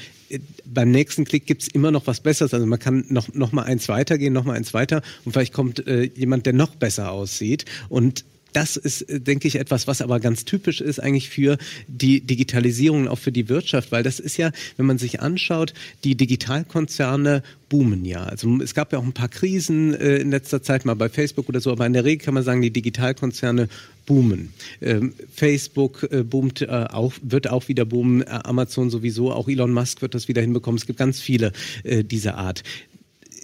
beim 0.64 0.90
nächsten 0.90 1.24
Klick 1.24 1.46
gibt 1.46 1.62
es 1.62 1.68
immer 1.68 1.90
noch 1.90 2.06
was 2.06 2.20
Besseres. 2.20 2.54
Also 2.54 2.66
man 2.66 2.78
kann 2.78 3.04
noch, 3.08 3.32
noch 3.34 3.52
mal 3.52 3.62
eins 3.62 3.88
weitergehen, 3.88 4.32
noch 4.32 4.44
mal 4.44 4.56
eins 4.56 4.74
weiter 4.74 5.02
und 5.24 5.32
vielleicht 5.32 5.52
kommt 5.52 5.86
äh, 5.86 6.10
jemand, 6.14 6.46
der 6.46 6.52
noch 6.52 6.74
besser 6.74 7.10
aussieht. 7.10 7.64
Und 7.88 8.24
das 8.54 8.76
ist, 8.76 9.02
äh, 9.02 9.20
denke 9.20 9.48
ich, 9.48 9.56
etwas, 9.56 9.86
was 9.86 10.00
aber 10.00 10.20
ganz 10.20 10.44
typisch 10.44 10.80
ist 10.80 11.00
eigentlich 11.00 11.28
für 11.28 11.58
die 11.86 12.20
Digitalisierung 12.20 13.02
und 13.02 13.08
auch 13.08 13.18
für 13.18 13.32
die 13.32 13.48
Wirtschaft, 13.48 13.92
weil 13.92 14.02
das 14.02 14.20
ist 14.20 14.36
ja, 14.36 14.50
wenn 14.76 14.86
man 14.86 14.98
sich 14.98 15.20
anschaut, 15.20 15.74
die 16.04 16.14
Digitalkonzerne 16.14 17.42
boomen 17.68 18.04
ja. 18.04 18.22
Also 18.22 18.60
es 18.62 18.74
gab 18.74 18.92
ja 18.92 18.98
auch 18.98 19.04
ein 19.04 19.12
paar 19.12 19.28
Krisen 19.28 19.94
äh, 19.94 20.16
in 20.16 20.30
letzter 20.30 20.62
Zeit 20.62 20.84
mal 20.84 20.94
bei 20.94 21.08
Facebook 21.08 21.48
oder 21.48 21.60
so, 21.60 21.72
aber 21.72 21.86
in 21.86 21.92
der 21.92 22.04
Regel 22.04 22.24
kann 22.24 22.34
man 22.34 22.44
sagen, 22.44 22.62
die 22.62 22.70
Digitalkonzerne 22.70 23.68
boomen. 24.06 24.52
Ähm, 24.80 25.14
Facebook 25.34 26.06
äh, 26.10 26.22
boomt 26.22 26.62
äh, 26.62 26.66
auch, 26.68 27.14
wird 27.22 27.48
auch 27.48 27.68
wieder 27.68 27.84
boomen, 27.84 28.22
äh, 28.22 28.26
Amazon 28.44 28.90
sowieso, 28.90 29.32
auch 29.32 29.48
Elon 29.48 29.72
Musk 29.72 30.02
wird 30.02 30.14
das 30.14 30.28
wieder 30.28 30.42
hinbekommen. 30.42 30.78
Es 30.78 30.86
gibt 30.86 30.98
ganz 30.98 31.20
viele 31.20 31.52
äh, 31.82 32.04
dieser 32.04 32.36
Art. 32.36 32.62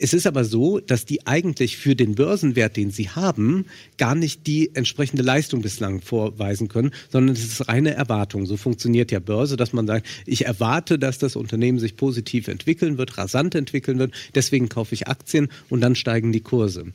Es 0.03 0.15
ist 0.15 0.27
aber 0.27 0.47
so, 0.47 0.81
dass 0.81 1.05
die 1.05 1.27
eigentlich 1.27 1.77
für 1.77 1.95
den 1.95 2.15
Börsenwert, 2.15 2.79
den 2.79 2.91
sie 2.91 3.11
haben, 3.11 3.67
gar 3.99 4.15
nicht 4.15 4.47
die 4.47 4.75
entsprechende 4.75 5.23
Leistung 5.23 5.61
bislang 5.61 6.01
vorweisen 6.01 6.69
können, 6.69 6.93
sondern 7.11 7.37
es 7.37 7.45
ist 7.45 7.69
reine 7.69 7.93
Erwartung. 7.93 8.47
So 8.47 8.57
funktioniert 8.57 9.13
ja 9.13 9.19
Börse, 9.19 9.59
dass 9.59 9.75
man 9.75 9.87
sagt, 9.87 10.07
ich 10.25 10.47
erwarte, 10.47 10.99
dass 10.99 11.19
das 11.19 11.37
Unternehmen 11.37 11.79
sich 11.79 11.97
positiv 11.97 12.49
entwickeln 12.49 12.97
wird, 12.97 13.19
rasant 13.19 13.55
entwickeln 13.55 13.99
wird, 13.99 14.15
deswegen 14.35 14.71
kaufe 14.71 14.95
ich 14.95 15.07
Aktien 15.07 15.49
und 15.69 15.83
dann 15.83 15.95
steigen 15.95 16.33
die 16.33 16.41
Kurse. 16.41 16.87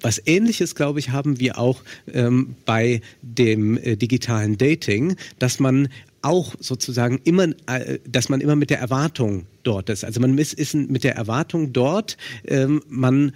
Was 0.00 0.22
ähnliches, 0.24 0.76
glaube 0.76 1.00
ich, 1.00 1.10
haben 1.10 1.40
wir 1.40 1.58
auch 1.58 1.82
ähm, 2.12 2.54
bei 2.64 3.00
dem 3.22 3.78
äh, 3.78 3.96
digitalen 3.96 4.58
Dating, 4.58 5.16
dass 5.40 5.58
man 5.58 5.88
auch 6.22 6.54
sozusagen 6.60 7.20
immer, 7.24 7.48
äh, 7.66 7.98
dass 8.06 8.28
man 8.28 8.40
immer 8.40 8.54
mit 8.54 8.70
der 8.70 8.78
Erwartung 8.78 9.46
dort 9.66 9.90
ist. 9.90 10.04
Also 10.04 10.20
man 10.20 10.36
ist, 10.38 10.54
ist 10.54 10.74
mit 10.74 11.04
der 11.04 11.16
Erwartung 11.16 11.72
dort, 11.72 12.16
ähm, 12.46 12.82
man, 12.88 13.32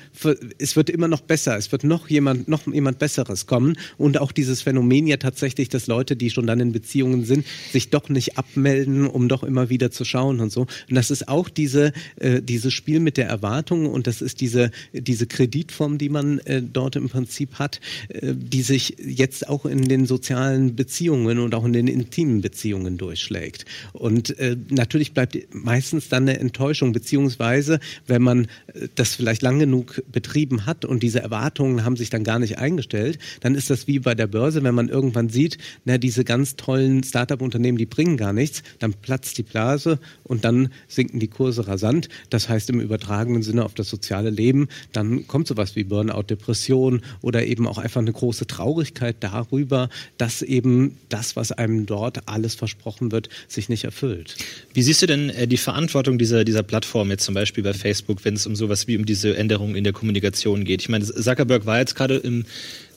es 0.58 0.76
wird 0.76 0.90
immer 0.90 1.08
noch 1.08 1.20
besser, 1.20 1.56
es 1.56 1.72
wird 1.72 1.84
noch 1.84 2.08
jemand, 2.08 2.48
noch 2.48 2.66
jemand 2.66 2.98
Besseres 2.98 3.46
kommen 3.46 3.76
und 3.96 4.18
auch 4.18 4.32
dieses 4.32 4.62
Phänomen 4.62 5.06
ja 5.06 5.16
tatsächlich, 5.16 5.68
dass 5.68 5.86
Leute, 5.86 6.16
die 6.16 6.30
schon 6.30 6.46
dann 6.46 6.60
in 6.60 6.72
Beziehungen 6.72 7.24
sind, 7.24 7.46
sich 7.72 7.90
doch 7.90 8.08
nicht 8.08 8.38
abmelden, 8.38 9.06
um 9.06 9.28
doch 9.28 9.42
immer 9.42 9.68
wieder 9.70 9.90
zu 9.90 10.04
schauen 10.04 10.40
und 10.40 10.52
so. 10.52 10.62
Und 10.62 10.94
das 10.94 11.10
ist 11.10 11.28
auch 11.28 11.48
diese, 11.48 11.92
äh, 12.16 12.42
dieses 12.42 12.72
Spiel 12.72 13.00
mit 13.00 13.16
der 13.16 13.26
Erwartung 13.26 13.86
und 13.86 14.06
das 14.06 14.22
ist 14.22 14.40
diese, 14.40 14.70
diese 14.92 15.26
Kreditform, 15.26 15.98
die 15.98 16.08
man 16.08 16.38
äh, 16.40 16.62
dort 16.62 16.96
im 16.96 17.08
Prinzip 17.08 17.54
hat, 17.54 17.80
äh, 18.08 18.34
die 18.34 18.62
sich 18.62 18.96
jetzt 19.04 19.48
auch 19.48 19.66
in 19.66 19.88
den 19.88 20.06
sozialen 20.06 20.76
Beziehungen 20.76 21.38
und 21.38 21.54
auch 21.54 21.64
in 21.64 21.72
den 21.72 21.88
intimen 21.88 22.40
Beziehungen 22.40 22.98
durchschlägt. 22.98 23.64
Und 23.92 24.38
äh, 24.38 24.56
natürlich 24.68 25.12
bleibt 25.12 25.36
meistens 25.52 26.08
dann 26.08 26.17
dann 26.18 26.28
eine 26.28 26.38
Enttäuschung, 26.38 26.92
beziehungsweise 26.92 27.78
wenn 28.06 28.22
man 28.22 28.44
äh, 28.74 28.88
das 28.94 29.14
vielleicht 29.14 29.42
lang 29.42 29.58
genug 29.58 30.02
betrieben 30.10 30.66
hat 30.66 30.84
und 30.84 31.02
diese 31.02 31.20
Erwartungen 31.20 31.84
haben 31.84 31.96
sich 31.96 32.10
dann 32.10 32.24
gar 32.24 32.38
nicht 32.38 32.58
eingestellt, 32.58 33.18
dann 33.40 33.54
ist 33.54 33.70
das 33.70 33.86
wie 33.86 34.00
bei 34.00 34.14
der 34.14 34.26
Börse, 34.26 34.62
wenn 34.62 34.74
man 34.74 34.88
irgendwann 34.88 35.28
sieht, 35.28 35.58
na, 35.84 35.98
diese 35.98 36.24
ganz 36.24 36.56
tollen 36.56 37.02
Startup-Unternehmen, 37.02 37.78
die 37.78 37.86
bringen 37.86 38.16
gar 38.16 38.32
nichts, 38.32 38.62
dann 38.78 38.92
platzt 38.94 39.38
die 39.38 39.42
Blase 39.42 39.98
und 40.24 40.44
dann 40.44 40.70
sinken 40.88 41.20
die 41.20 41.28
Kurse 41.28 41.66
rasant. 41.68 42.08
Das 42.30 42.48
heißt 42.48 42.70
im 42.70 42.80
übertragenen 42.80 43.42
Sinne 43.42 43.64
auf 43.64 43.74
das 43.74 43.88
soziale 43.88 44.30
Leben, 44.30 44.68
dann 44.92 45.26
kommt 45.26 45.46
sowas 45.46 45.76
wie 45.76 45.84
Burnout, 45.84 46.22
Depression 46.22 47.02
oder 47.22 47.46
eben 47.46 47.66
auch 47.66 47.78
einfach 47.78 48.00
eine 48.00 48.12
große 48.12 48.46
Traurigkeit 48.46 49.16
darüber, 49.20 49.88
dass 50.16 50.42
eben 50.42 50.96
das, 51.08 51.36
was 51.36 51.52
einem 51.52 51.86
dort 51.86 52.28
alles 52.28 52.54
versprochen 52.54 53.12
wird, 53.12 53.28
sich 53.46 53.68
nicht 53.68 53.84
erfüllt. 53.84 54.36
Wie 54.74 54.82
siehst 54.82 55.02
du 55.02 55.06
denn 55.06 55.30
äh, 55.30 55.46
die 55.46 55.56
Verantwortung 55.56 56.07
Verantwortung 56.08 56.18
dieser, 56.18 56.44
dieser 56.44 56.62
Plattform 56.62 57.10
jetzt 57.10 57.24
zum 57.24 57.34
Beispiel 57.34 57.62
bei 57.62 57.74
Facebook, 57.74 58.24
wenn 58.24 58.34
es 58.34 58.46
um 58.46 58.56
sowas 58.56 58.86
wie 58.86 58.96
um 58.96 59.04
diese 59.04 59.36
Änderungen 59.36 59.74
in 59.74 59.84
der 59.84 59.92
Kommunikation 59.92 60.64
geht? 60.64 60.80
Ich 60.82 60.88
meine, 60.88 61.04
Zuckerberg 61.04 61.66
war 61.66 61.78
jetzt 61.78 61.94
gerade 61.94 62.16
im 62.16 62.44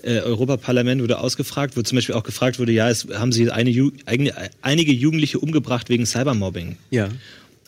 äh, 0.03 0.19
Europaparlament 0.19 1.01
wurde 1.01 1.19
ausgefragt, 1.19 1.75
wo 1.75 1.81
zum 1.81 1.97
Beispiel 1.97 2.15
auch 2.15 2.23
gefragt 2.23 2.57
wurde, 2.57 2.71
ja, 2.71 2.89
es 2.89 3.07
haben 3.13 3.31
sie 3.31 3.51
eine, 3.51 3.91
eigene, 4.05 4.33
einige 4.61 4.91
Jugendliche 4.91 5.39
umgebracht 5.39 5.89
wegen 5.89 6.05
Cybermobbing. 6.05 6.77
Ja 6.89 7.09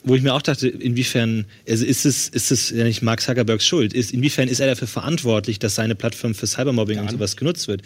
wo 0.06 0.16
ich 0.16 0.22
mir 0.22 0.34
auch 0.34 0.42
dachte, 0.42 0.68
inwiefern, 0.68 1.46
also 1.68 1.86
ist 1.86 2.06
es, 2.06 2.28
ist 2.28 2.52
es 2.52 2.70
ja 2.72 2.84
nicht 2.84 3.02
Mark 3.02 3.22
Zuckerbergs 3.22 3.66
Schuld? 3.66 3.94
Ist, 3.94 4.12
inwiefern 4.12 4.50
ist 4.50 4.60
er 4.60 4.68
dafür 4.68 4.88
verantwortlich, 4.88 5.60
dass 5.60 5.76
seine 5.76 5.96
Plattform 5.96 6.36
für 6.36 6.46
Cybermobbing 6.46 6.98
ja. 6.98 7.04
und 7.04 7.12
sowas 7.12 7.38
genutzt 7.38 7.68
wird? 7.68 7.84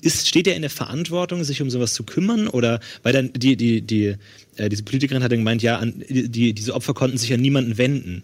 Ist, 0.00 0.26
steht 0.26 0.48
er 0.48 0.56
in 0.56 0.62
der 0.62 0.70
Verantwortung, 0.70 1.44
sich 1.44 1.62
um 1.62 1.70
sowas 1.70 1.94
zu 1.94 2.02
kümmern? 2.02 2.48
Oder, 2.48 2.80
weil 3.04 3.12
dann 3.12 3.32
die, 3.32 3.56
die, 3.56 3.80
die, 3.80 4.16
äh, 4.56 4.68
diese 4.68 4.82
Politikerin 4.82 5.22
hat 5.22 5.32
dann 5.32 5.40
gemeint, 5.40 5.62
ja, 5.62 5.76
an, 5.78 6.02
die, 6.08 6.52
diese 6.52 6.74
Opfer 6.74 6.94
konnten 6.94 7.18
sich 7.18 7.32
an 7.32 7.40
niemanden 7.40 7.78
wenden 7.78 8.22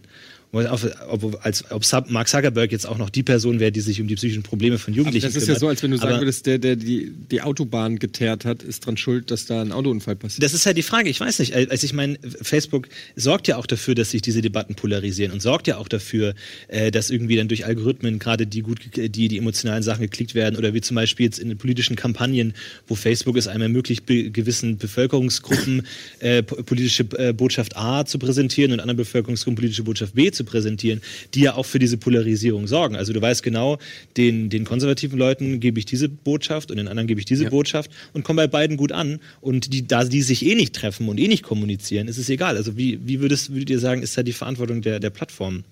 ob, 0.52 1.38
als, 1.42 1.70
ob 1.70 2.10
Mark 2.10 2.28
Zuckerberg 2.28 2.70
jetzt 2.72 2.86
auch 2.86 2.98
noch 2.98 3.08
die 3.08 3.22
Person 3.22 3.58
wäre, 3.58 3.72
die 3.72 3.80
sich 3.80 4.00
um 4.00 4.06
die 4.06 4.16
psychischen 4.16 4.42
Probleme 4.42 4.78
von 4.78 4.92
Jugendlichen 4.92 5.22
kümmert. 5.22 5.36
Das 5.36 5.42
ist 5.42 5.46
kümmert. 5.46 5.56
ja 5.56 5.60
so, 5.60 5.68
als 5.68 5.82
wenn 5.82 5.90
du 5.92 5.96
sagen 5.96 6.20
würdest, 6.20 6.46
der, 6.46 6.58
der 6.58 6.76
die, 6.76 7.10
die 7.30 7.40
Autobahn 7.40 7.98
geteert 7.98 8.44
hat, 8.44 8.62
ist 8.62 8.84
dran 8.84 8.98
schuld, 8.98 9.30
dass 9.30 9.46
da 9.46 9.62
ein 9.62 9.72
Autounfall 9.72 10.16
passiert. 10.16 10.42
Das 10.42 10.52
ist 10.52 10.66
halt 10.66 10.76
die 10.76 10.82
Frage. 10.82 11.08
Ich 11.08 11.20
weiß 11.20 11.38
nicht. 11.38 11.54
Also 11.54 11.84
ich 11.84 11.94
meine, 11.94 12.18
Facebook 12.42 12.88
sorgt 13.16 13.48
ja 13.48 13.56
auch 13.56 13.66
dafür, 13.66 13.94
dass 13.94 14.10
sich 14.10 14.20
diese 14.20 14.42
Debatten 14.42 14.74
polarisieren 14.74 15.32
und 15.32 15.40
sorgt 15.40 15.66
ja 15.68 15.78
auch 15.78 15.88
dafür, 15.88 16.34
äh, 16.68 16.90
dass 16.90 17.08
irgendwie 17.08 17.36
dann 17.36 17.48
durch 17.48 17.64
Algorithmen 17.64 18.18
gerade 18.18 18.46
die 18.46 18.60
gut, 18.60 18.80
die, 18.94 19.28
die 19.28 19.38
emotionalen 19.38 19.82
Sachen 19.82 20.02
geklickt 20.02 20.34
werden 20.34 20.56
oder 20.56 20.74
wie 20.74 20.82
zum 20.82 20.96
Beispiel 20.96 21.26
jetzt 21.26 21.38
in 21.38 21.48
den 21.48 21.58
politischen 21.58 21.96
Kampagnen, 21.96 22.52
wo 22.86 22.94
Facebook 22.94 23.36
es 23.36 23.48
einem 23.48 23.62
ermöglicht, 23.62 24.04
be 24.04 24.30
gewissen 24.30 24.76
Bevölkerungsgruppen 24.76 25.86
äh, 26.20 26.42
politische 26.42 27.04
äh, 27.16 27.32
Botschaft 27.32 27.76
A 27.76 28.04
zu 28.04 28.18
präsentieren 28.18 28.72
und 28.72 28.80
anderen 28.80 28.98
Bevölkerungsgruppen 28.98 29.56
politische 29.56 29.84
Botschaft 29.84 30.14
B 30.14 30.30
zu 30.30 30.41
zu 30.42 30.44
präsentieren, 30.44 31.00
die 31.34 31.42
ja 31.42 31.54
auch 31.54 31.66
für 31.66 31.78
diese 31.78 31.96
Polarisierung 31.96 32.66
sorgen. 32.66 32.96
Also 32.96 33.12
du 33.12 33.20
weißt 33.20 33.42
genau, 33.42 33.78
den, 34.16 34.50
den 34.50 34.64
konservativen 34.64 35.18
Leuten 35.18 35.60
gebe 35.60 35.78
ich 35.78 35.86
diese 35.86 36.08
Botschaft 36.08 36.70
und 36.70 36.76
den 36.76 36.88
anderen 36.88 37.06
gebe 37.06 37.20
ich 37.20 37.26
diese 37.26 37.44
ja. 37.44 37.50
Botschaft 37.50 37.90
und 38.12 38.24
komme 38.24 38.42
bei 38.42 38.46
beiden 38.48 38.76
gut 38.76 38.92
an. 38.92 39.20
Und 39.40 39.72
die, 39.72 39.86
da 39.86 40.04
die 40.04 40.22
sich 40.22 40.44
eh 40.44 40.54
nicht 40.54 40.74
treffen 40.74 41.08
und 41.08 41.18
eh 41.18 41.28
nicht 41.28 41.42
kommunizieren, 41.42 42.08
ist 42.08 42.18
es 42.18 42.28
egal. 42.28 42.56
Also 42.56 42.76
wie, 42.76 42.98
wie 43.04 43.20
würdest, 43.20 43.52
würdet 43.52 43.70
ihr 43.70 43.78
sagen, 43.78 44.02
ist 44.02 44.18
da 44.18 44.22
die 44.22 44.32
Verantwortung 44.32 44.82
der, 44.82 45.00
der 45.00 45.10
Plattform? 45.10 45.64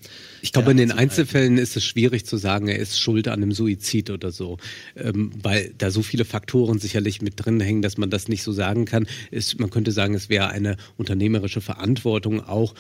Ich 0.43 0.53
glaube, 0.53 0.71
in 0.71 0.77
den 0.77 0.93
Einzelfällen 0.93 1.59
ist 1.59 1.77
es 1.77 1.85
schwierig 1.85 2.25
zu 2.25 2.37
sagen, 2.37 2.68
er 2.68 2.79
ist 2.79 2.99
schuld 2.99 3.29
an 3.29 3.43
einem 3.43 3.53
Suizid 3.53 4.11
oder 4.11 4.31
so, 4.31 4.57
ähm, 4.97 5.33
weil 5.43 5.73
da 5.77 5.91
so 5.91 6.03
viele 6.03 6.25
Faktoren 6.25 6.79
sicherlich 6.79 7.21
mit 7.21 7.35
drin 7.37 7.61
hängen, 7.61 7.83
dass 7.83 7.99
man 7.99 8.09
das 8.09 8.29
nicht 8.29 8.43
so 8.43 8.53
sagen 8.53 8.85
kann. 8.85 9.07
Ist, 9.31 9.59
man 9.61 9.71
könnte 9.71 9.93
sagen, 9.93 10.14
es 10.14 10.29
wäre 10.29 10.49
eine 10.49 10.77
unternehmerische 10.97 11.61
Verantwortung 11.61 12.41
auch, 12.41 12.75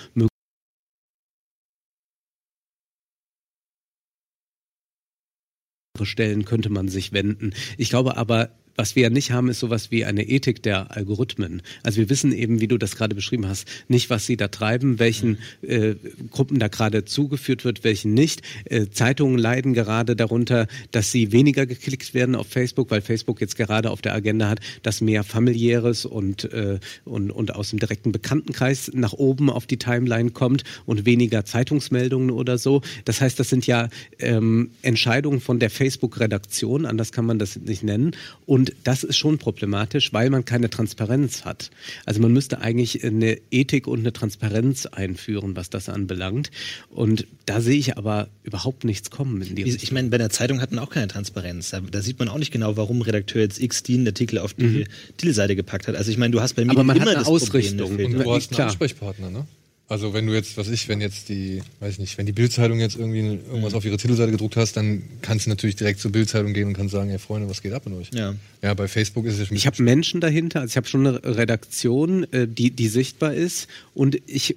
Stellen 6.06 6.44
könnte 6.44 6.70
man 6.70 6.88
sich 6.88 7.12
wenden. 7.12 7.52
Ich 7.76 7.90
glaube 7.90 8.16
aber, 8.16 8.50
was 8.76 8.96
wir 8.96 9.04
ja 9.04 9.10
nicht 9.10 9.30
haben, 9.30 9.48
ist 9.48 9.60
sowas 9.60 9.90
wie 9.90 10.04
eine 10.04 10.26
Ethik 10.28 10.62
der 10.62 10.96
Algorithmen. 10.96 11.62
Also 11.82 11.98
wir 11.98 12.10
wissen 12.10 12.32
eben, 12.32 12.60
wie 12.60 12.68
du 12.68 12.78
das 12.78 12.96
gerade 12.96 13.14
beschrieben 13.14 13.46
hast, 13.46 13.66
nicht, 13.88 14.10
was 14.10 14.26
sie 14.26 14.36
da 14.36 14.48
treiben, 14.48 14.98
welchen 14.98 15.38
äh, 15.62 15.94
Gruppen 16.30 16.58
da 16.58 16.68
gerade 16.68 17.04
zugeführt 17.04 17.64
wird, 17.64 17.84
welchen 17.84 18.14
nicht. 18.14 18.42
Äh, 18.64 18.86
Zeitungen 18.90 19.38
leiden 19.38 19.74
gerade 19.74 20.16
darunter, 20.16 20.66
dass 20.90 21.12
sie 21.12 21.32
weniger 21.32 21.66
geklickt 21.66 22.14
werden 22.14 22.34
auf 22.34 22.46
Facebook, 22.46 22.90
weil 22.90 23.02
Facebook 23.02 23.40
jetzt 23.40 23.56
gerade 23.56 23.90
auf 23.90 24.00
der 24.02 24.14
Agenda 24.14 24.48
hat, 24.48 24.60
dass 24.82 25.00
mehr 25.00 25.24
familiäres 25.24 26.04
und, 26.04 26.52
äh, 26.52 26.78
und, 27.04 27.30
und 27.30 27.54
aus 27.54 27.70
dem 27.70 27.78
direkten 27.78 28.12
Bekanntenkreis 28.12 28.90
nach 28.94 29.12
oben 29.12 29.50
auf 29.50 29.66
die 29.66 29.78
Timeline 29.78 30.30
kommt 30.30 30.64
und 30.86 31.04
weniger 31.04 31.44
Zeitungsmeldungen 31.44 32.30
oder 32.30 32.58
so. 32.58 32.82
Das 33.04 33.20
heißt, 33.20 33.38
das 33.38 33.48
sind 33.48 33.66
ja 33.66 33.88
ähm, 34.18 34.70
Entscheidungen 34.82 35.40
von 35.40 35.58
der 35.58 35.70
Facebook-Redaktion, 35.70 36.86
anders 36.86 37.12
kann 37.12 37.26
man 37.26 37.38
das 37.38 37.56
nicht 37.56 37.82
nennen. 37.82 38.12
Und 38.46 38.59
das 38.84 39.04
ist 39.04 39.16
schon 39.16 39.38
problematisch, 39.38 40.12
weil 40.12 40.30
man 40.30 40.44
keine 40.44 40.70
Transparenz 40.70 41.44
hat. 41.44 41.70
Also 42.06 42.20
man 42.20 42.32
müsste 42.32 42.60
eigentlich 42.60 43.04
eine 43.04 43.38
Ethik 43.50 43.86
und 43.86 44.00
eine 44.00 44.12
Transparenz 44.12 44.86
einführen, 44.86 45.56
was 45.56 45.70
das 45.70 45.88
anbelangt. 45.88 46.50
Und 46.88 47.26
da 47.46 47.60
sehe 47.60 47.78
ich 47.78 47.96
aber 47.96 48.28
überhaupt 48.42 48.84
nichts 48.84 49.10
kommen 49.10 49.42
in 49.42 49.56
die 49.56 49.62
Ich 49.62 49.82
ich 49.82 49.92
meine, 49.92 50.08
bei 50.08 50.18
der 50.18 50.30
Zeitung 50.30 50.60
hat 50.60 50.72
man 50.72 50.80
auch 50.84 50.90
keine 50.90 51.08
Transparenz. 51.08 51.70
Da, 51.70 51.80
da 51.80 52.00
sieht 52.00 52.18
man 52.18 52.28
auch 52.28 52.38
nicht 52.38 52.52
genau, 52.52 52.76
warum 52.76 53.02
Redakteur 53.02 53.42
jetzt 53.42 53.60
X 53.60 53.82
den 53.82 54.06
Artikel 54.06 54.38
auf 54.38 54.54
die 54.54 54.86
Titelseite 55.16 55.56
gepackt 55.56 55.88
hat. 55.88 55.96
Also 55.96 56.10
ich 56.10 56.18
meine, 56.18 56.32
du 56.32 56.40
hast 56.40 56.54
bei 56.54 56.64
mir 56.64 56.70
Aber 56.72 56.84
man 56.84 56.96
immer 56.96 57.06
hat 57.06 57.16
eine 57.16 57.18
das 57.18 57.26
Problem, 57.26 57.42
Ausrichtung. 57.42 57.96
der 57.96 58.06
Und 58.06 58.12
du 58.12 58.34
hast 58.34 58.52
einen. 58.52 58.68
Ansprechpartner, 58.68 59.30
ne? 59.30 59.46
Also 59.90 60.14
wenn 60.14 60.24
du 60.24 60.32
jetzt, 60.32 60.56
was 60.56 60.68
ich, 60.68 60.88
wenn 60.88 61.00
jetzt 61.00 61.28
die, 61.28 61.62
weiß 61.80 61.94
ich 61.94 61.98
nicht, 61.98 62.16
wenn 62.16 62.24
die 62.24 62.32
Bildzeitung 62.32 62.78
jetzt 62.78 62.94
irgendwie 62.94 63.40
irgendwas 63.50 63.74
auf 63.74 63.84
ihre 63.84 63.96
Titelseite 63.96 64.30
gedruckt 64.30 64.56
hast, 64.56 64.76
dann 64.76 65.02
kannst 65.20 65.46
du 65.46 65.50
natürlich 65.50 65.74
direkt 65.74 65.98
zur 65.98 66.12
Bildzeitung 66.12 66.52
gehen 66.52 66.68
und 66.68 66.74
kannst 66.74 66.92
sagen, 66.92 67.10
ey 67.10 67.18
Freunde, 67.18 67.50
was 67.50 67.60
geht 67.60 67.72
ab 67.72 67.82
in 67.86 67.94
euch? 67.94 68.08
Ja. 68.14 68.36
Ja, 68.62 68.72
bei 68.74 68.86
Facebook 68.86 69.26
ist 69.26 69.40
es 69.40 69.50
Ich 69.50 69.66
habe 69.66 69.82
Menschen 69.82 70.20
dahinter, 70.20 70.60
also 70.60 70.70
ich 70.70 70.76
habe 70.76 70.86
schon 70.86 71.08
eine 71.08 71.24
Redaktion, 71.24 72.32
äh, 72.32 72.46
die, 72.46 72.70
die 72.70 72.86
sichtbar 72.86 73.34
ist 73.34 73.66
und 73.92 74.16
ich 74.28 74.54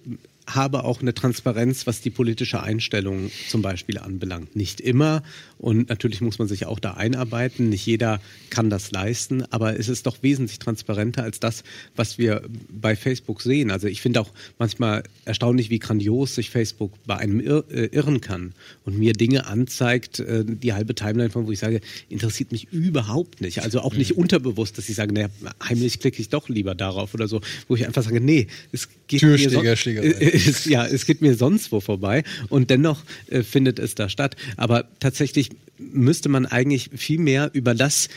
habe 0.47 0.83
auch 0.83 1.01
eine 1.01 1.13
Transparenz, 1.13 1.87
was 1.87 2.01
die 2.01 2.09
politische 2.09 2.61
Einstellung 2.61 3.31
zum 3.49 3.61
Beispiel 3.61 3.97
anbelangt. 3.97 4.55
Nicht 4.55 4.81
immer 4.81 5.23
und 5.57 5.87
natürlich 5.87 6.19
muss 6.19 6.39
man 6.39 6.47
sich 6.49 6.65
auch 6.65 6.79
da 6.79 6.95
einarbeiten. 6.95 7.69
Nicht 7.69 7.85
jeder 7.85 8.19
kann 8.49 8.69
das 8.69 8.91
leisten, 8.91 9.43
aber 9.49 9.79
es 9.79 9.87
ist 9.87 10.05
doch 10.05 10.17
wesentlich 10.21 10.59
transparenter 10.59 11.23
als 11.23 11.39
das, 11.39 11.63
was 11.95 12.17
wir 12.17 12.41
bei 12.69 12.97
Facebook 12.97 13.41
sehen. 13.41 13.71
Also 13.71 13.87
ich 13.87 14.01
finde 14.01 14.19
auch 14.19 14.31
manchmal 14.59 15.03
erstaunlich, 15.23 15.69
wie 15.69 15.79
grandios 15.79 16.35
sich 16.35 16.49
Facebook 16.49 16.91
bei 17.05 17.15
einem 17.15 17.39
ir 17.39 17.63
äh, 17.71 17.85
irren 17.85 18.19
kann 18.19 18.53
und 18.83 18.99
mir 18.99 19.13
Dinge 19.13 19.45
anzeigt, 19.47 20.19
äh, 20.19 20.43
die 20.45 20.73
halbe 20.73 20.95
Timeline 20.95 21.29
von, 21.29 21.47
wo 21.47 21.51
ich 21.51 21.59
sage, 21.59 21.79
interessiert 22.09 22.51
mich 22.51 22.67
überhaupt 22.73 23.39
nicht. 23.39 23.63
Also 23.63 23.79
auch 23.79 23.93
nicht 23.93 24.17
unterbewusst, 24.17 24.77
dass 24.77 24.89
ich 24.89 24.95
sage, 24.95 25.13
naja, 25.13 25.29
heimlich 25.63 26.01
klicke 26.01 26.21
ich 26.21 26.27
doch 26.27 26.49
lieber 26.49 26.75
darauf 26.75 27.13
oder 27.13 27.29
so, 27.29 27.39
wo 27.69 27.75
ich 27.75 27.85
einfach 27.85 28.03
sage, 28.03 28.19
nee, 28.19 28.47
es 28.73 28.89
geht 29.07 29.21
Türsteher, 29.21 29.61
mir 29.61 29.75
Schlägerei. 29.77 30.32
es, 30.47 30.65
ja, 30.65 30.85
es 30.85 31.05
geht 31.05 31.21
mir 31.21 31.35
sonst 31.35 31.71
wo 31.71 31.79
vorbei 31.79 32.23
und 32.49 32.69
dennoch 32.69 33.03
äh, 33.27 33.43
findet 33.43 33.79
es 33.79 33.95
da 33.95 34.09
statt. 34.09 34.35
Aber 34.57 34.85
tatsächlich 34.99 35.51
müsste 35.77 36.29
man 36.29 36.45
eigentlich 36.45 36.89
viel 36.95 37.19
mehr 37.19 37.51
über 37.53 37.75
das 37.75 38.09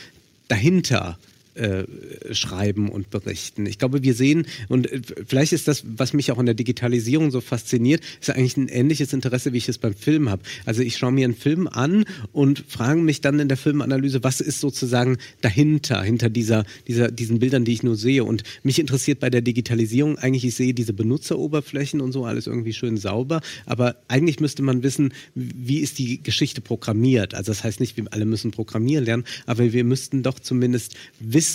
dahinter 0.47 1.17
äh, 1.57 1.85
schreiben 2.33 2.89
und 2.89 3.09
berichten. 3.09 3.65
Ich 3.65 3.79
glaube, 3.79 4.03
wir 4.03 4.13
sehen, 4.13 4.45
und 4.67 4.91
äh, 4.91 5.01
vielleicht 5.25 5.53
ist 5.53 5.67
das, 5.67 5.83
was 5.85 6.13
mich 6.13 6.31
auch 6.31 6.39
in 6.39 6.45
der 6.45 6.55
Digitalisierung 6.55 7.31
so 7.31 7.41
fasziniert, 7.41 8.01
ist 8.21 8.29
eigentlich 8.29 8.57
ein 8.57 8.67
ähnliches 8.67 9.13
Interesse, 9.13 9.53
wie 9.53 9.57
ich 9.57 9.69
es 9.69 9.77
beim 9.77 9.95
Film 9.95 10.29
habe. 10.29 10.43
Also 10.65 10.81
ich 10.81 10.97
schaue 10.97 11.11
mir 11.11 11.25
einen 11.25 11.35
Film 11.35 11.67
an 11.67 12.05
und 12.31 12.63
frage 12.67 13.01
mich 13.01 13.21
dann 13.21 13.39
in 13.39 13.47
der 13.47 13.57
Filmanalyse, 13.57 14.23
was 14.23 14.41
ist 14.41 14.59
sozusagen 14.59 15.17
dahinter, 15.41 16.01
hinter 16.01 16.29
dieser, 16.29 16.63
dieser, 16.87 17.09
diesen 17.11 17.39
Bildern, 17.39 17.65
die 17.65 17.73
ich 17.73 17.83
nur 17.83 17.95
sehe. 17.95 18.23
Und 18.23 18.43
mich 18.63 18.79
interessiert 18.79 19.19
bei 19.19 19.29
der 19.29 19.41
Digitalisierung 19.41 20.17
eigentlich, 20.17 20.45
ich 20.45 20.55
sehe 20.55 20.73
diese 20.73 20.93
Benutzeroberflächen 20.93 22.01
und 22.01 22.11
so, 22.11 22.25
alles 22.25 22.47
irgendwie 22.47 22.73
schön 22.73 22.97
sauber, 22.97 23.41
aber 23.65 23.95
eigentlich 24.07 24.39
müsste 24.39 24.61
man 24.61 24.83
wissen, 24.83 25.13
wie 25.33 25.79
ist 25.79 25.97
die 25.97 26.21
Geschichte 26.21 26.61
programmiert. 26.61 27.33
Also 27.33 27.51
das 27.51 27.63
heißt 27.63 27.79
nicht, 27.79 27.97
wir 27.97 28.05
alle 28.11 28.25
müssen 28.25 28.51
programmieren 28.51 29.05
lernen, 29.05 29.23
aber 29.45 29.73
wir 29.73 29.83
müssten 29.83 30.23
doch 30.23 30.39
zumindest 30.39 30.95
wissen, 31.19 31.46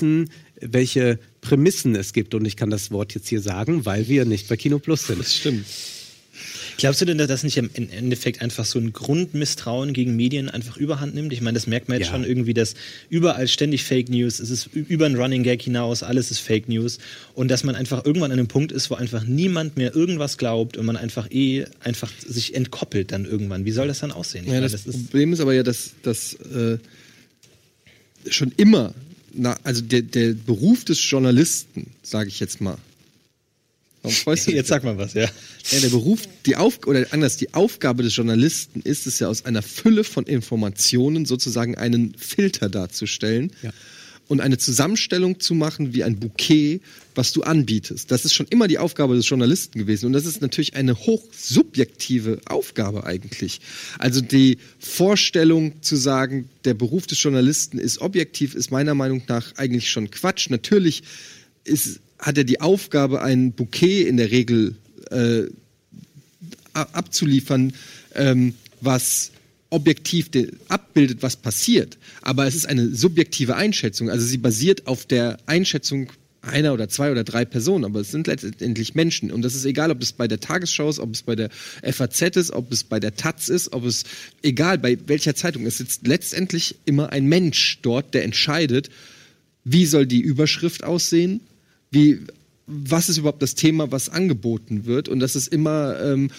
welche 0.61 1.19
Prämissen 1.41 1.95
es 1.97 2.13
gibt. 2.13 2.35
Und 2.35 2.45
ich 2.47 2.57
kann 2.57 2.71
das 2.71 2.91
Wort 2.91 3.15
jetzt 3.15 3.29
hier 3.29 3.41
sagen, 3.41 3.85
weil 3.85 4.09
wir 4.09 4.25
nicht 4.25 4.49
bei 4.49 4.57
Kino 4.57 4.79
Plus 4.79 5.07
sind. 5.09 5.19
Das 5.21 5.35
stimmt. 5.35 5.67
Glaubst 6.79 7.01
du 7.01 7.05
denn, 7.05 7.19
dass 7.19 7.43
nicht 7.43 7.59
im 7.59 7.71
Endeffekt 7.75 8.41
einfach 8.41 8.65
so 8.65 8.79
ein 8.79 8.93
Grundmisstrauen 8.93 9.93
gegen 9.93 10.17
Medien 10.17 10.49
einfach 10.49 10.79
überhand 10.79 11.15
nimmt? 11.15 11.33
Ich 11.33 11.43
meine, 11.43 11.55
das 11.55 11.67
merkt 11.67 11.89
man 11.89 11.99
jetzt 11.99 12.09
Ja. 12.09 12.15
schon 12.15 12.25
irgendwie, 12.25 12.55
dass 12.55 12.75
überall 13.11 13.47
ständig 13.47 13.85
Fake 13.85 14.09
News, 14.09 14.41
es 14.41 14.49
ist 14.51 14.71
über 14.73 15.05
ein 15.07 15.15
Running 15.15 15.43
Gag 15.43 15.61
hinaus, 15.63 16.03
alles 16.03 16.31
ist 16.31 16.39
Fake 16.41 16.69
News 16.69 16.99
und 17.35 17.51
dass 17.51 17.63
man 17.65 17.75
einfach 17.75 18.05
irgendwann 18.07 18.33
an 18.33 18.39
einem 18.39 18.49
Punkt 18.49 18.73
ist, 18.73 18.91
wo 18.91 18.95
einfach 18.95 19.25
niemand 19.25 19.77
mehr 19.77 19.95
irgendwas 19.95 20.39
glaubt 20.39 20.77
und 20.79 20.87
man 20.87 20.97
einfach 20.97 21.31
eh 21.31 21.67
einfach 21.81 22.11
sich 22.27 22.55
entkoppelt 22.55 23.13
dann 23.13 23.27
irgendwann. 23.27 23.65
Wie 23.67 23.73
soll 23.73 23.89
das 23.89 24.01
dann 24.01 24.11
aussehen? 24.11 24.47
Ja, 24.47 24.53
meine, 24.55 24.63
das, 24.63 24.73
das 24.85 24.95
ist 24.95 25.05
Problem 25.11 25.35
ist 25.35 25.41
aber 25.41 25.53
ja, 25.53 25.63
dass, 25.63 25.91
dass 26.03 26.35
äh, 26.35 26.79
schon 28.29 28.53
immer, 28.57 28.95
na, 29.35 29.59
also 29.63 29.83
der, 29.83 30.03
der 30.03 30.35
Beruf 30.35 30.85
des 30.85 30.99
Journalisten, 31.09 31.91
sage 32.03 32.29
ich 32.29 32.41
jetzt 32.41 32.61
mal. 32.61 32.79
Warum 34.03 34.15
freust 34.15 34.47
du 34.47 34.51
dich? 34.51 34.57
Jetzt 34.57 34.69
sag 34.69 34.85
mal 34.85 34.99
was, 34.99 35.15
ja. 35.15 35.29
Ja, 35.71 35.81
der 35.81 35.89
Beruf, 35.89 36.23
die 36.47 36.57
Auf 36.57 36.87
oder 36.87 37.07
anders, 37.13 37.37
die 37.37 37.55
Aufgabe 37.55 38.03
des 38.03 38.17
Journalisten 38.17 38.81
ist 38.83 39.07
es 39.07 39.19
ja 39.19 39.29
aus 39.29 39.45
einer 39.45 39.63
Fülle 39.63 40.05
von 40.05 40.25
Informationen 40.25 41.25
sozusagen 41.25 41.77
einen 41.77 42.15
Filter 42.17 42.69
darzustellen 42.69 43.53
Ja. 43.63 43.73
Und 44.29 44.41
eine 44.41 44.59
Zusammenstellung 44.59 45.41
zu 45.41 45.55
machen 45.55 45.93
wie 45.95 46.05
ein 46.05 46.19
Bouquet, 46.19 46.81
was 47.15 47.33
du 47.33 47.43
anbietest. 47.43 48.11
Das 48.11 48.25
ist 48.25 48.35
schon 48.35 48.47
immer 48.49 48.69
die 48.69 48.79
Aufgabe 48.79 49.15
des 49.15 49.29
Journalisten 49.29 49.79
gewesen 49.79 50.07
und 50.07 50.13
das 50.13 50.27
ist 50.27 50.41
natürlich 50.41 50.75
eine 50.75 50.97
hochsubjektive 50.97 52.41
Aufgabe 52.47 53.05
eigentlich. 53.05 53.61
Also 53.99 54.21
die 54.21 54.59
Vorstellung 54.79 55.83
zu 55.83 55.97
sagen, 55.97 56.49
der 56.65 56.75
Beruf 56.75 57.07
des 57.07 57.23
Journalisten 57.23 57.79
ist 57.79 57.99
objektiv, 57.99 58.55
ist 58.55 58.71
meiner 58.71 58.95
Meinung 58.95 59.23
nach 59.29 59.55
eigentlich 59.57 59.91
schon 59.91 60.11
Quatsch. 60.11 60.49
Natürlich 60.51 61.03
ist, 61.65 62.01
hat 62.19 62.39
er 62.39 62.45
die 62.45 62.61
Aufgabe, 62.61 63.23
ein 63.23 63.53
Bouquet 63.53 64.09
in 64.09 64.17
der 64.17 64.31
Regel 64.31 64.77
äh, 65.11 65.45
abzuliefern, 66.73 67.75
ähm, 68.15 68.55
was 68.81 69.31
objektiv 69.73 70.31
de- 70.31 70.53
abbildet, 70.69 71.23
was 71.23 71.37
passiert. 71.37 71.97
Aber 72.21 72.47
es 72.47 72.55
ist 72.55 72.67
eine 72.69 72.95
subjektive 72.95 73.57
Einschätzung. 73.57 74.11
Also 74.11 74.27
sie 74.27 74.39
basiert 74.39 74.87
auf 74.87 75.07
der 75.07 75.39
Einschätzung 75.47 76.11
einer 76.43 76.75
oder 76.75 76.89
zwei 76.89 77.11
oder 77.13 77.25
drei 77.25 77.45
Personen, 77.45 77.85
aber 77.85 78.01
es 78.01 78.11
sind 78.11 78.27
letztendlich 78.27 78.95
Menschen. 78.95 79.31
Und 79.31 79.43
das 79.43 79.55
ist 79.55 79.65
egal, 79.65 79.91
ob 79.91 80.03
es 80.03 80.13
bei 80.13 80.29
der 80.29 80.41
Tagesschau 80.41 80.91
ist, 80.91 80.99
ob 80.99 81.15
es 81.15 81.23
bei 81.23 81.37
der 81.37 81.51
FAZ 81.83 82.37
ist, 82.37 82.51
ob 82.53 82.71
es 82.73 82.85
bei 82.85 82.99
der 83.01 83.15
Taz 83.15 83.49
ist, 83.49 83.73
ob 83.73 83.85
es, 83.85 84.05
egal 84.43 84.79
bei 84.79 84.99
welcher 85.07 85.35
Zeitung, 85.35 85.65
es 85.67 85.79
sitzt 85.79 86.07
letztendlich 86.07 86.75
immer 86.85 87.11
ein 87.11 87.27
Mensch 87.27 87.79
dort, 87.83 88.13
der 88.13 88.25
entscheidet, 88.25 88.91
wie 89.65 89.87
soll 89.87 90.05
die 90.07 90.21
Überschrift 90.21 90.83
aussehen, 90.83 91.41
wie, 91.93 92.19
was 92.67 93.09
ist 93.09 93.19
überhaupt 93.19 93.43
das 93.43 93.55
Thema, 93.55 93.93
was 93.93 94.09
angeboten 94.09 94.85
wird. 94.85 95.09
Und 95.09 95.21
das 95.21 95.37
ist 95.37 95.47
immer 95.47 96.01
ähm, 96.03 96.31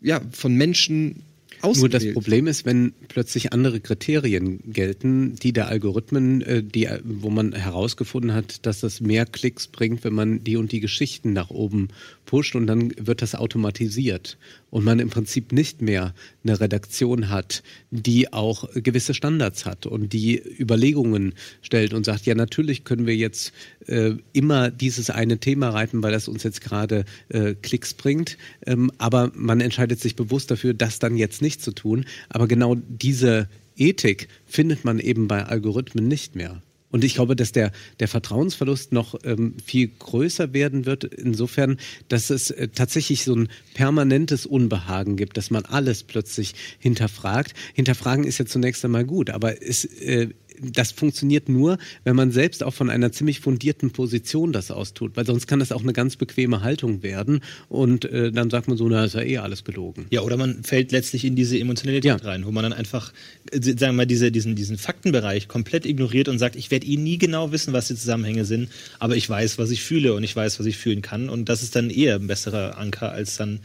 ja, 0.00 0.20
von 0.32 0.54
Menschen 0.54 1.22
Nur 1.62 1.88
das 1.88 2.12
Problem 2.12 2.46
ist, 2.46 2.64
wenn 2.64 2.92
plötzlich 3.08 3.52
andere 3.52 3.80
Kriterien 3.80 4.60
gelten, 4.66 5.34
die 5.36 5.52
der 5.52 5.68
Algorithmen, 5.68 6.42
äh, 6.42 6.62
die, 6.62 6.86
äh, 6.86 7.00
wo 7.04 7.30
man 7.30 7.52
herausgefunden 7.52 8.32
hat, 8.32 8.64
dass 8.66 8.80
das 8.80 9.00
mehr 9.00 9.26
Klicks 9.26 9.66
bringt, 9.66 10.04
wenn 10.04 10.14
man 10.14 10.42
die 10.44 10.56
und 10.56 10.72
die 10.72 10.80
Geschichten 10.80 11.32
nach 11.32 11.50
oben 11.50 11.88
pusht 12.24 12.54
und 12.54 12.66
dann 12.66 12.92
wird 12.96 13.22
das 13.22 13.34
automatisiert 13.34 14.38
und 14.70 14.84
man 14.84 15.00
im 15.00 15.10
Prinzip 15.10 15.52
nicht 15.52 15.82
mehr 15.82 16.14
eine 16.44 16.60
Redaktion 16.60 17.28
hat, 17.28 17.62
die 17.90 18.32
auch 18.32 18.68
gewisse 18.74 19.14
Standards 19.14 19.66
hat 19.66 19.84
und 19.84 20.12
die 20.12 20.40
Überlegungen 20.58 21.34
stellt 21.60 21.92
und 21.92 22.04
sagt, 22.06 22.26
ja 22.26 22.36
natürlich 22.36 22.84
können 22.84 23.06
wir 23.06 23.16
jetzt 23.16 23.52
äh, 23.86 24.12
immer 24.32 24.70
dieses 24.70 25.10
eine 25.10 25.38
Thema 25.38 25.70
reiten, 25.70 26.02
weil 26.02 26.12
das 26.12 26.28
uns 26.28 26.44
jetzt 26.44 26.60
gerade 26.60 27.04
äh, 27.30 27.54
Klicks 27.54 27.94
bringt, 27.94 28.38
ähm, 28.64 28.92
aber 28.98 29.32
man 29.34 29.60
entscheidet 29.60 30.00
sich 30.00 30.14
bewusst 30.14 30.50
dafür, 30.52 30.72
das 30.72 31.00
dann 31.00 31.16
jetzt 31.16 31.42
nicht 31.42 31.49
zu 31.58 31.72
tun. 31.72 32.04
Aber 32.28 32.46
genau 32.46 32.76
diese 32.76 33.48
Ethik 33.76 34.28
findet 34.46 34.84
man 34.84 34.98
eben 34.98 35.26
bei 35.26 35.44
Algorithmen 35.44 36.06
nicht 36.06 36.36
mehr. 36.36 36.62
Und 36.90 37.04
ich 37.04 37.14
glaube, 37.14 37.36
dass 37.36 37.52
der, 37.52 37.70
der 38.00 38.08
Vertrauensverlust 38.08 38.92
noch 38.92 39.14
ähm, 39.24 39.54
viel 39.64 39.88
größer 39.98 40.52
werden 40.52 40.86
wird, 40.86 41.04
insofern, 41.04 41.78
dass 42.08 42.30
es 42.30 42.50
äh, 42.50 42.68
tatsächlich 42.68 43.22
so 43.24 43.34
ein 43.34 43.48
permanentes 43.74 44.44
Unbehagen 44.44 45.16
gibt, 45.16 45.36
dass 45.36 45.50
man 45.50 45.64
alles 45.64 46.02
plötzlich 46.02 46.54
hinterfragt. 46.78 47.54
Hinterfragen 47.74 48.24
ist 48.24 48.38
ja 48.38 48.46
zunächst 48.46 48.84
einmal 48.84 49.04
gut, 49.04 49.30
aber 49.30 49.62
es, 49.62 49.84
äh, 49.84 50.30
das 50.62 50.92
funktioniert 50.92 51.48
nur, 51.48 51.78
wenn 52.04 52.16
man 52.16 52.30
selbst 52.30 52.62
auch 52.62 52.74
von 52.74 52.90
einer 52.90 53.12
ziemlich 53.12 53.40
fundierten 53.40 53.90
Position 53.90 54.52
das 54.52 54.70
austut, 54.70 55.16
weil 55.16 55.26
sonst 55.26 55.46
kann 55.46 55.58
das 55.60 55.72
auch 55.72 55.82
eine 55.82 55.92
ganz 55.92 56.16
bequeme 56.16 56.62
Haltung 56.62 57.02
werden 57.02 57.40
und 57.68 58.04
äh, 58.04 58.30
dann 58.32 58.50
sagt 58.50 58.68
man 58.68 58.76
so, 58.76 58.88
na, 58.88 59.04
ist 59.04 59.14
ja 59.14 59.22
eh 59.22 59.38
alles 59.38 59.64
gelogen. 59.64 60.06
Ja, 60.10 60.20
oder 60.22 60.36
man 60.36 60.62
fällt 60.62 60.92
letztlich 60.92 61.24
in 61.24 61.36
diese 61.36 61.58
Emotionalität 61.58 62.04
Ja. 62.04 62.16
rein, 62.16 62.44
wo 62.46 62.50
man 62.50 62.62
dann 62.62 62.72
einfach, 62.72 63.12
äh, 63.50 63.60
sagen 63.60 63.78
wir 63.78 63.92
mal, 63.92 64.06
diese, 64.06 64.30
diesen, 64.30 64.54
diesen 64.54 64.78
Faktenbereich 64.78 65.48
komplett 65.48 65.86
ignoriert 65.86 66.28
und 66.28 66.38
sagt, 66.38 66.56
ich 66.56 66.70
werde 66.70 66.86
eh 66.86 66.96
nie 66.96 67.18
genau 67.18 67.52
wissen, 67.52 67.72
was 67.72 67.88
die 67.88 67.94
Zusammenhänge 67.96 68.44
sind, 68.44 68.68
aber 68.98 69.16
ich 69.16 69.28
weiß, 69.28 69.58
was 69.58 69.70
ich 69.70 69.82
fühle 69.82 70.14
und 70.14 70.22
ich 70.24 70.34
weiß, 70.36 70.58
was 70.60 70.66
ich 70.66 70.76
fühlen 70.76 71.02
kann 71.02 71.28
und 71.28 71.48
das 71.48 71.62
ist 71.62 71.76
dann 71.76 71.90
eher 71.90 72.16
ein 72.16 72.26
besserer 72.26 72.78
Anker, 72.78 73.12
als 73.12 73.36
dann 73.36 73.60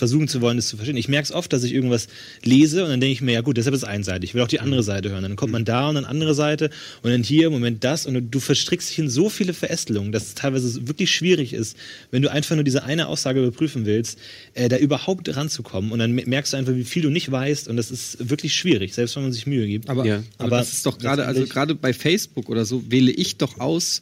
versuchen 0.00 0.28
zu 0.28 0.40
wollen, 0.40 0.56
das 0.56 0.66
zu 0.68 0.76
verstehen. 0.76 0.96
Ich 0.96 1.08
merke 1.08 1.24
es 1.24 1.32
oft, 1.32 1.52
dass 1.52 1.62
ich 1.62 1.74
irgendwas 1.74 2.08
lese 2.42 2.84
und 2.84 2.90
dann 2.90 3.00
denke 3.00 3.12
ich 3.12 3.20
mir, 3.20 3.32
ja 3.32 3.42
gut, 3.42 3.58
deshalb 3.58 3.74
ist 3.74 3.82
es 3.82 3.88
einseitig. 3.88 4.30
Ich 4.30 4.34
will 4.34 4.40
auch 4.40 4.48
die 4.48 4.58
andere 4.58 4.82
Seite 4.82 5.10
hören. 5.10 5.22
Dann 5.22 5.36
kommt 5.36 5.52
man 5.52 5.66
da 5.66 5.88
und 5.90 5.96
dann 5.96 6.06
andere 6.06 6.34
Seite 6.34 6.70
und 7.02 7.10
dann 7.10 7.22
hier, 7.22 7.48
im 7.48 7.52
Moment 7.52 7.84
das 7.84 8.06
und 8.06 8.30
du 8.30 8.40
verstrickst 8.40 8.88
dich 8.90 8.98
in 8.98 9.10
so 9.10 9.28
viele 9.28 9.52
Verästelungen, 9.52 10.10
dass 10.10 10.28
es 10.28 10.34
teilweise 10.34 10.88
wirklich 10.88 11.10
schwierig 11.10 11.52
ist, 11.52 11.76
wenn 12.10 12.22
du 12.22 12.30
einfach 12.30 12.54
nur 12.56 12.64
diese 12.64 12.82
eine 12.82 13.08
Aussage 13.08 13.40
überprüfen 13.40 13.84
willst, 13.84 14.18
äh, 14.54 14.70
da 14.70 14.78
überhaupt 14.78 15.36
ranzukommen 15.36 15.92
und 15.92 15.98
dann 15.98 16.14
merkst 16.14 16.54
du 16.54 16.56
einfach, 16.56 16.74
wie 16.74 16.84
viel 16.84 17.02
du 17.02 17.10
nicht 17.10 17.30
weißt 17.30 17.68
und 17.68 17.76
das 17.76 17.90
ist 17.90 18.30
wirklich 18.30 18.54
schwierig, 18.56 18.94
selbst 18.94 19.16
wenn 19.16 19.24
man 19.24 19.32
sich 19.32 19.46
Mühe 19.46 19.66
gibt. 19.66 19.90
Aber, 19.90 20.06
Ja. 20.06 20.22
aber, 20.38 20.46
Aber 20.46 20.56
das 20.56 20.72
ist 20.72 20.86
doch 20.86 20.96
gerade, 20.98 21.26
also 21.26 21.44
gerade 21.44 21.74
bei 21.74 21.92
Facebook 21.92 22.48
oder 22.48 22.64
so, 22.64 22.90
wähle 22.90 23.10
ich 23.10 23.36
doch 23.36 23.60
aus, 23.60 24.00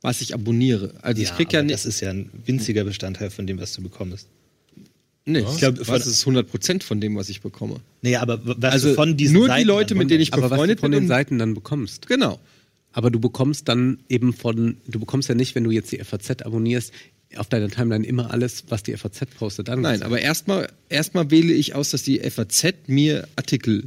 was 0.00 0.20
ich 0.20 0.34
abonniere. 0.34 0.94
Also 1.02 1.22
ich 1.22 1.32
krieg 1.34 1.52
ja 1.52 1.60
aber 1.60 1.66
nicht. 1.66 1.74
das 1.74 1.86
ist 1.86 2.00
ja 2.00 2.10
ein 2.10 2.30
winziger 2.44 2.82
Bestandteil 2.84 3.30
von 3.30 3.46
dem, 3.46 3.60
was 3.60 3.72
du 3.72 3.82
bekommst. 3.82 4.26
Nee, 5.28 5.40
Ich 5.40 5.44
ich 5.44 5.56
glaub, 5.58 5.74
glaube, 5.74 5.84
von- 5.84 5.94
was 5.94 6.06
ist 6.06 6.24
100% 6.26 6.82
von 6.82 7.00
dem, 7.00 7.16
was 7.16 7.28
ich 7.28 7.40
bekomme. 7.40 7.76
Nee, 8.02 8.16
aber 8.16 8.40
was 8.44 8.72
Also 8.72 8.88
du 8.90 8.94
von 8.94 9.16
diesen 9.16 9.34
nur 9.34 9.44
die 9.46 9.52
Seiten 9.52 9.66
Leute, 9.68 9.88
dann- 9.94 9.98
mit 9.98 10.10
denen 10.10 10.22
ich 10.22 10.32
Aber 10.32 10.42
was 10.42 10.48
du 10.50 10.54
befreundet 10.54 10.80
von 10.80 10.90
bin. 10.90 11.00
den 11.02 11.08
Seiten 11.08 11.38
dann 11.38 11.54
bekommst. 11.54 12.06
Genau. 12.08 12.38
Aber 12.92 13.10
du 13.10 13.20
bekommst 13.20 13.68
dann 13.68 13.98
eben 14.08 14.32
von, 14.32 14.78
du 14.88 14.98
bekommst 14.98 15.28
ja 15.28 15.34
nicht, 15.34 15.54
wenn 15.54 15.64
du 15.64 15.70
jetzt 15.70 15.92
die 15.92 15.98
FAZ 15.98 16.42
abonnierst, 16.42 16.92
auf 17.36 17.46
deiner 17.48 17.68
Timeline 17.68 18.06
immer 18.06 18.30
alles, 18.32 18.64
was 18.70 18.82
die 18.82 18.92
FAZ 18.96 19.26
postet. 19.38 19.68
Dann 19.68 19.82
Nein, 19.82 20.02
aber 20.02 20.20
erstmal 20.20 20.68
erstmal 20.88 21.30
wähle 21.30 21.52
ich 21.52 21.74
aus, 21.74 21.90
dass 21.90 22.02
die 22.02 22.20
FAZ 22.20 22.74
mir 22.86 23.28
Artikel 23.36 23.84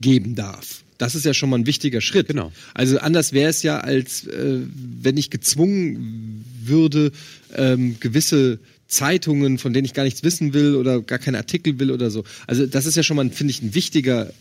geben 0.00 0.36
darf. 0.36 0.82
Das 0.96 1.16
ist 1.16 1.24
ja 1.24 1.34
schon 1.34 1.50
mal 1.50 1.58
ein 1.58 1.66
wichtiger 1.66 2.00
Schritt. 2.00 2.28
Genau. 2.28 2.52
Also 2.72 2.98
anders 3.00 3.32
wäre 3.32 3.50
es 3.50 3.64
ja, 3.64 3.80
als 3.80 4.24
äh, 4.28 4.60
wenn 5.02 5.16
ich 5.16 5.28
gezwungen 5.30 6.44
würde, 6.62 7.10
ähm, 7.56 7.96
gewisse 7.98 8.60
Zeitungen, 8.94 9.58
von 9.58 9.72
denen 9.72 9.84
ich 9.84 9.92
gar 9.94 10.04
nichts 10.04 10.22
wissen 10.22 10.54
will 10.54 10.76
oder 10.76 11.00
gar 11.02 11.18
keine 11.18 11.38
Artikel 11.38 11.78
will 11.78 11.90
oder 11.90 12.10
so. 12.10 12.24
Also 12.46 12.66
das 12.66 12.86
ist 12.86 12.96
ja 12.96 13.02
schon 13.02 13.16
mal, 13.16 13.28
finde 13.30 13.50
ich, 13.50 13.62
ein 13.62 13.74
wichtiger 13.74 14.32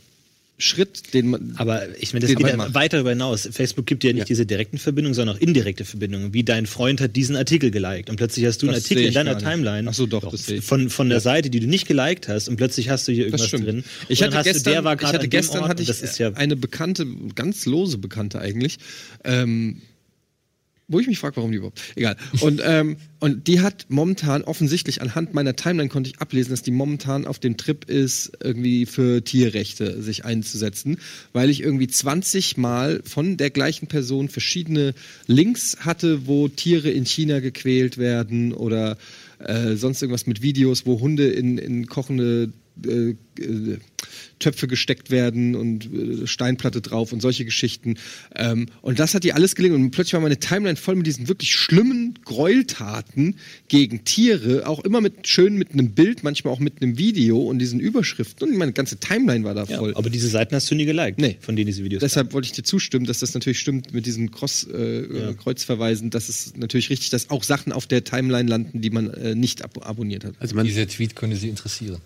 Schritt, 0.60 1.14
den 1.16 1.30
man. 1.30 1.56
Aber 1.58 1.82
ich 2.00 2.14
meine, 2.14 2.26
das 2.28 2.36
geht 2.36 2.48
ja 2.48 2.74
weiter 2.76 2.98
darüber 2.98 3.10
hinaus. 3.10 3.50
Facebook 3.52 3.88
gibt 3.88 4.04
dir 4.04 4.10
ja 4.10 4.14
nicht 4.14 4.22
Ja. 4.22 4.26
diese 4.26 4.46
direkten 4.46 4.78
Verbindungen, 4.78 5.16
sondern 5.16 5.36
auch 5.36 5.42
indirekte 5.42 5.84
Verbindungen. 5.84 6.34
Wie 6.34 6.44
dein 6.44 6.68
Freund 6.68 7.02
hat 7.02 7.16
diesen 7.16 7.36
Artikel 7.36 7.72
geliked 7.72 8.10
und 8.12 8.18
plötzlich 8.18 8.46
hast 8.46 8.62
du 8.62 8.68
einen 8.68 8.76
Das 8.76 8.84
Artikel 8.84 9.00
sehe 9.00 9.08
in 9.08 9.14
deiner. 9.16 9.38
Timeline 9.40 9.90
Ach 9.90 9.94
so, 9.96 10.06
doch, 10.06 10.30
das 10.30 10.46
sehe 10.46 10.58
ich. 10.60 10.64
von, 10.64 10.92
von 10.92 11.10
der 11.10 11.20
Seite, 11.22 11.50
die 11.50 11.60
du 11.60 11.68
nicht 11.68 11.88
geliked 11.88 12.28
hast 12.28 12.50
und 12.50 12.58
plötzlich 12.58 12.90
hast 12.90 13.08
du 13.08 13.12
hier 13.12 13.26
irgendwas 13.26 13.50
drin. 13.50 13.84
Ich 14.08 14.22
hatte 14.22 14.42
gestern, 14.44 14.84
du, 14.86 14.94
ich 15.04 15.14
hatte 15.14 15.28
gestern 15.28 15.68
hatte 15.68 15.82
ich 15.82 15.88
das 15.88 16.02
ist 16.02 16.20
ja 16.20 16.32
eine 16.34 16.56
bekannte, 16.56 17.08
ganz 17.34 17.66
lose 17.66 17.98
Bekannte 17.98 18.40
eigentlich, 18.40 18.78
ähm, 19.24 19.82
wo 20.94 21.00
ich 21.00 21.08
mich 21.08 21.20
frage, 21.20 21.36
warum 21.38 21.52
die 21.52 21.58
überhaupt. 21.58 21.82
Egal. 21.96 22.16
Und, 22.40 22.62
ähm, 22.64 22.98
und 23.20 23.48
die 23.48 23.62
hat 23.62 23.86
momentan 23.90 24.44
offensichtlich 24.44 25.02
anhand 25.02 25.34
meiner 25.34 25.56
Timeline 25.56 25.90
konnte 25.90 26.10
ich 26.10 26.20
ablesen, 26.20 26.52
dass 26.52 26.62
die 26.62 26.72
momentan 26.72 27.26
auf 27.26 27.40
dem 27.40 27.58
Trip 27.58 27.90
ist, 27.90 28.32
irgendwie 28.42 28.86
für 28.86 29.24
Tierrechte 29.24 30.02
sich 30.02 30.26
einzusetzen, 30.26 30.98
weil 31.34 31.50
ich 31.50 31.62
irgendwie 31.62 31.88
20 31.88 32.58
Mal 32.58 33.02
von 33.04 33.38
der 33.38 33.50
gleichen 33.50 33.88
Person 33.88 34.30
verschiedene 34.30 34.94
Links 35.28 35.78
hatte, 35.80 36.28
wo 36.28 36.48
Tiere 36.48 36.90
in 36.90 37.06
China 37.06 37.40
gequält 37.40 37.98
werden 37.98 38.54
oder 38.54 38.98
äh, 39.40 39.76
sonst 39.76 40.02
irgendwas 40.02 40.28
mit 40.28 40.42
Videos, 40.42 40.86
wo 40.86 41.00
Hunde 41.00 41.28
in, 41.28 41.58
in 41.58 41.88
kochende 41.88 42.52
äh, 42.86 43.16
äh, 43.40 43.78
Töpfe 44.44 44.68
gesteckt 44.68 45.10
werden 45.10 45.56
und 45.56 45.90
äh, 45.94 46.28
Steinplatte 46.28 46.82
drauf 46.82 47.14
und 47.14 47.22
solche 47.22 47.46
Geschichten. 47.46 47.96
Ähm, 48.36 48.68
und 48.82 49.00
das 49.00 49.14
hat 49.14 49.24
die 49.24 49.34
alles 49.34 49.56
gelingen. 49.56 49.76
Und 49.82 49.92
plötzlich 49.92 50.14
war 50.14 50.20
meine 50.22 50.38
Timeline 50.40 50.76
voll 50.76 50.96
mit 50.96 51.08
diesen 51.08 51.28
wirklich 51.28 51.56
schlimmen 51.56 52.20
Gräueltaten 52.26 53.36
gegen 53.68 54.04
Tiere, 54.04 54.68
auch 54.68 54.84
immer 54.84 55.02
mit 55.02 55.28
schön 55.28 55.56
mit 55.56 55.72
einem 55.72 55.92
Bild, 55.92 56.24
manchmal 56.24 56.54
auch 56.54 56.60
mit 56.60 56.82
einem 56.82 56.98
Video 56.98 57.42
und 57.42 57.60
diesen 57.60 57.80
Überschriften. 57.80 58.50
Und 58.50 58.58
meine 58.58 58.74
ganze 58.74 58.98
Timeline 58.98 59.44
war 59.46 59.54
da 59.54 59.64
ja, 59.64 59.78
voll. 59.78 59.94
aber 59.96 60.10
diese 60.10 60.28
Seiten 60.28 60.56
hast 60.56 60.70
du 60.70 60.76
nie 60.76 60.86
geliked, 60.86 61.20
Nee. 61.20 61.38
von 61.40 61.56
denen 61.56 61.68
diese 61.68 61.84
Videos 61.84 62.02
Deshalb 62.02 62.34
wollte 62.34 62.48
ich 62.48 62.52
dir 62.52 62.64
zustimmen, 62.64 63.06
dass 63.06 63.20
das 63.20 63.34
natürlich 63.34 63.60
stimmt 63.60 63.94
mit 63.94 64.06
diesen 64.06 64.32
Cross, 64.32 64.68
äh, 64.72 65.00
äh, 65.30 65.34
Kreuzverweisen. 65.36 66.10
Das 66.10 66.30
ist 66.30 66.58
natürlich 66.58 66.90
richtig, 66.90 67.10
dass 67.10 67.30
auch 67.30 67.44
Sachen 67.44 67.72
auf 67.72 67.88
der 67.88 68.04
Timeline 68.04 68.50
landen, 68.50 68.82
die 68.82 68.90
man 68.90 69.10
äh, 69.10 69.36
nicht 69.36 69.64
ab 69.64 69.80
abonniert 69.88 70.26
hat. 70.26 70.36
also 70.40 70.56
man, 70.56 70.66
Dieser 70.66 70.88
Tweet 70.88 71.16
könnte 71.16 71.38
Sie 71.38 71.50
interessieren. 71.50 71.98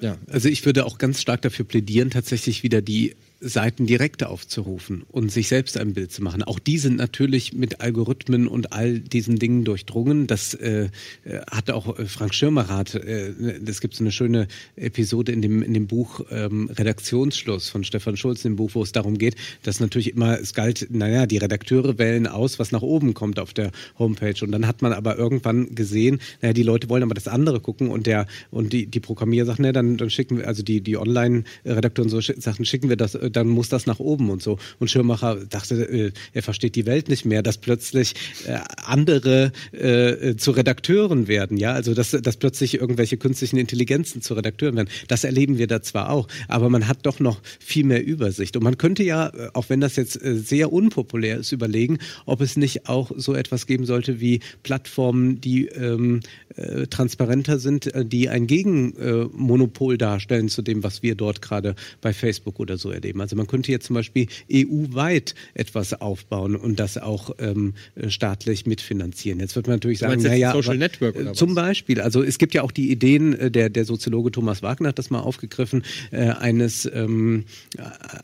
Ja. 0.00 0.16
Also 0.28 0.48
ich 0.48 0.64
würde 0.64 0.86
auch 0.86 0.98
ganz 0.98 1.20
stark 1.20 1.42
dafür 1.42 1.64
plädieren, 1.64 2.10
tatsächlich 2.10 2.62
wieder 2.62 2.82
die 2.82 3.14
Seiten 3.40 3.86
direkt 3.86 4.24
aufzurufen 4.24 5.04
und 5.08 5.30
sich 5.30 5.48
selbst 5.48 5.76
ein 5.78 5.94
Bild 5.94 6.10
zu 6.10 6.22
machen. 6.22 6.42
Auch 6.42 6.58
die 6.58 6.78
sind 6.78 6.96
natürlich 6.96 7.52
mit 7.52 7.80
Algorithmen 7.80 8.48
und 8.48 8.72
all 8.72 8.98
diesen 8.98 9.38
Dingen 9.38 9.64
durchdrungen. 9.64 10.26
Das 10.26 10.54
äh, 10.54 10.88
äh, 11.24 11.40
hat 11.50 11.70
auch 11.70 11.98
äh, 11.98 12.06
Frank 12.06 12.34
Schirmerath, 12.34 12.96
äh, 12.96 13.32
es 13.64 13.80
gibt 13.80 13.94
so 13.94 14.02
eine 14.02 14.10
schöne 14.10 14.48
Episode 14.76 15.32
in 15.32 15.42
dem, 15.42 15.62
in 15.62 15.72
dem 15.72 15.86
Buch 15.86 16.20
ähm, 16.30 16.68
Redaktionsschluss 16.68 17.68
von 17.68 17.84
Stefan 17.84 18.16
Schulz, 18.16 18.42
dem 18.42 18.56
Buch, 18.56 18.70
wo 18.74 18.82
es 18.82 18.92
darum 18.92 19.18
geht, 19.18 19.36
dass 19.62 19.78
natürlich 19.78 20.12
immer, 20.14 20.38
es 20.40 20.52
galt, 20.52 20.88
naja, 20.90 21.26
die 21.26 21.38
Redakteure 21.38 21.98
wählen 21.98 22.26
aus, 22.26 22.58
was 22.58 22.72
nach 22.72 22.82
oben 22.82 23.14
kommt 23.14 23.38
auf 23.38 23.52
der 23.52 23.70
Homepage. 23.98 24.44
Und 24.44 24.50
dann 24.50 24.66
hat 24.66 24.82
man 24.82 24.92
aber 24.92 25.16
irgendwann 25.16 25.74
gesehen, 25.76 26.20
naja, 26.42 26.54
die 26.54 26.62
Leute 26.64 26.88
wollen 26.88 27.04
aber 27.04 27.14
das 27.14 27.28
andere 27.28 27.60
gucken 27.60 27.88
und 27.88 28.06
der 28.06 28.26
und 28.50 28.72
die, 28.72 28.86
die 28.86 29.00
Programmierer 29.00 29.46
sagen, 29.46 29.62
ne, 29.62 29.72
dann, 29.72 29.96
dann 29.96 30.10
schicken 30.10 30.38
wir, 30.38 30.48
also 30.48 30.62
die, 30.62 30.80
die 30.80 30.96
Online-Redaktoren 30.96 32.08
so 32.08 32.20
sagten, 32.20 32.64
schicken 32.64 32.88
wir 32.88 32.96
das, 32.96 33.14
äh, 33.14 33.27
dann 33.30 33.48
muss 33.48 33.68
das 33.68 33.86
nach 33.86 33.98
oben 33.98 34.30
und 34.30 34.42
so. 34.42 34.58
Und 34.78 34.90
Schirmacher 34.90 35.36
dachte, 35.48 35.82
äh, 35.82 36.12
er 36.32 36.42
versteht 36.42 36.76
die 36.76 36.86
Welt 36.86 37.08
nicht 37.08 37.24
mehr, 37.24 37.42
dass 37.42 37.58
plötzlich 37.58 38.14
äh, 38.46 38.58
andere 38.84 39.52
äh, 39.72 40.36
zu 40.36 40.52
Redakteuren 40.52 41.28
werden, 41.28 41.56
ja, 41.56 41.72
also 41.72 41.94
dass, 41.94 42.10
dass 42.10 42.36
plötzlich 42.36 42.74
irgendwelche 42.74 43.16
künstlichen 43.16 43.56
Intelligenzen 43.56 44.22
zu 44.22 44.34
Redakteuren 44.34 44.76
werden. 44.76 44.88
Das 45.08 45.24
erleben 45.24 45.58
wir 45.58 45.66
da 45.66 45.82
zwar 45.82 46.10
auch, 46.10 46.28
aber 46.48 46.70
man 46.70 46.88
hat 46.88 46.98
doch 47.02 47.20
noch 47.20 47.40
viel 47.58 47.84
mehr 47.84 48.04
Übersicht. 48.04 48.56
Und 48.56 48.62
man 48.62 48.78
könnte 48.78 49.02
ja, 49.02 49.32
auch 49.54 49.68
wenn 49.68 49.80
das 49.80 49.96
jetzt 49.96 50.18
sehr 50.22 50.72
unpopulär 50.72 51.38
ist, 51.38 51.52
überlegen, 51.52 51.98
ob 52.26 52.40
es 52.40 52.56
nicht 52.56 52.88
auch 52.88 53.10
so 53.16 53.34
etwas 53.34 53.66
geben 53.66 53.84
sollte 53.84 54.20
wie 54.20 54.40
Plattformen, 54.62 55.40
die 55.40 55.66
ähm, 55.66 56.20
äh, 56.56 56.86
transparenter 56.86 57.58
sind, 57.58 57.90
die 57.94 58.28
ein 58.28 58.46
Gegenmonopol 58.46 59.58
Monopol 59.58 59.98
darstellen 59.98 60.48
zu 60.48 60.62
dem, 60.62 60.82
was 60.82 61.02
wir 61.02 61.14
dort 61.14 61.42
gerade 61.42 61.74
bei 62.00 62.12
Facebook 62.12 62.60
oder 62.60 62.78
so 62.78 62.90
erleben. 62.90 63.17
Also 63.20 63.36
man 63.36 63.46
könnte 63.46 63.70
jetzt 63.72 63.86
zum 63.86 63.94
Beispiel 63.94 64.26
EU-weit 64.52 65.34
etwas 65.54 66.00
aufbauen 66.00 66.56
und 66.56 66.78
das 66.80 66.98
auch 66.98 67.30
ähm, 67.38 67.74
äh, 67.94 68.10
staatlich 68.10 68.66
mitfinanzieren. 68.66 69.40
Jetzt 69.40 69.56
wird 69.56 69.66
man 69.66 69.76
natürlich 69.76 69.98
sagen, 69.98 70.22
naja, 70.22 70.52
Social 70.52 70.78
Network 70.78 71.16
oder 71.16 71.26
äh, 71.26 71.30
was? 71.30 71.38
zum 71.38 71.54
Beispiel. 71.54 72.00
Also 72.00 72.22
es 72.22 72.38
gibt 72.38 72.54
ja 72.54 72.62
auch 72.62 72.72
die 72.72 72.90
Ideen, 72.90 73.34
äh, 73.34 73.50
der, 73.50 73.70
der 73.70 73.84
Soziologe 73.84 74.30
Thomas 74.30 74.62
Wagner 74.62 74.88
hat 74.88 74.98
das 74.98 75.10
mal 75.10 75.20
aufgegriffen, 75.20 75.82
äh, 76.10 76.28
eines 76.30 76.88
ähm, 76.92 77.44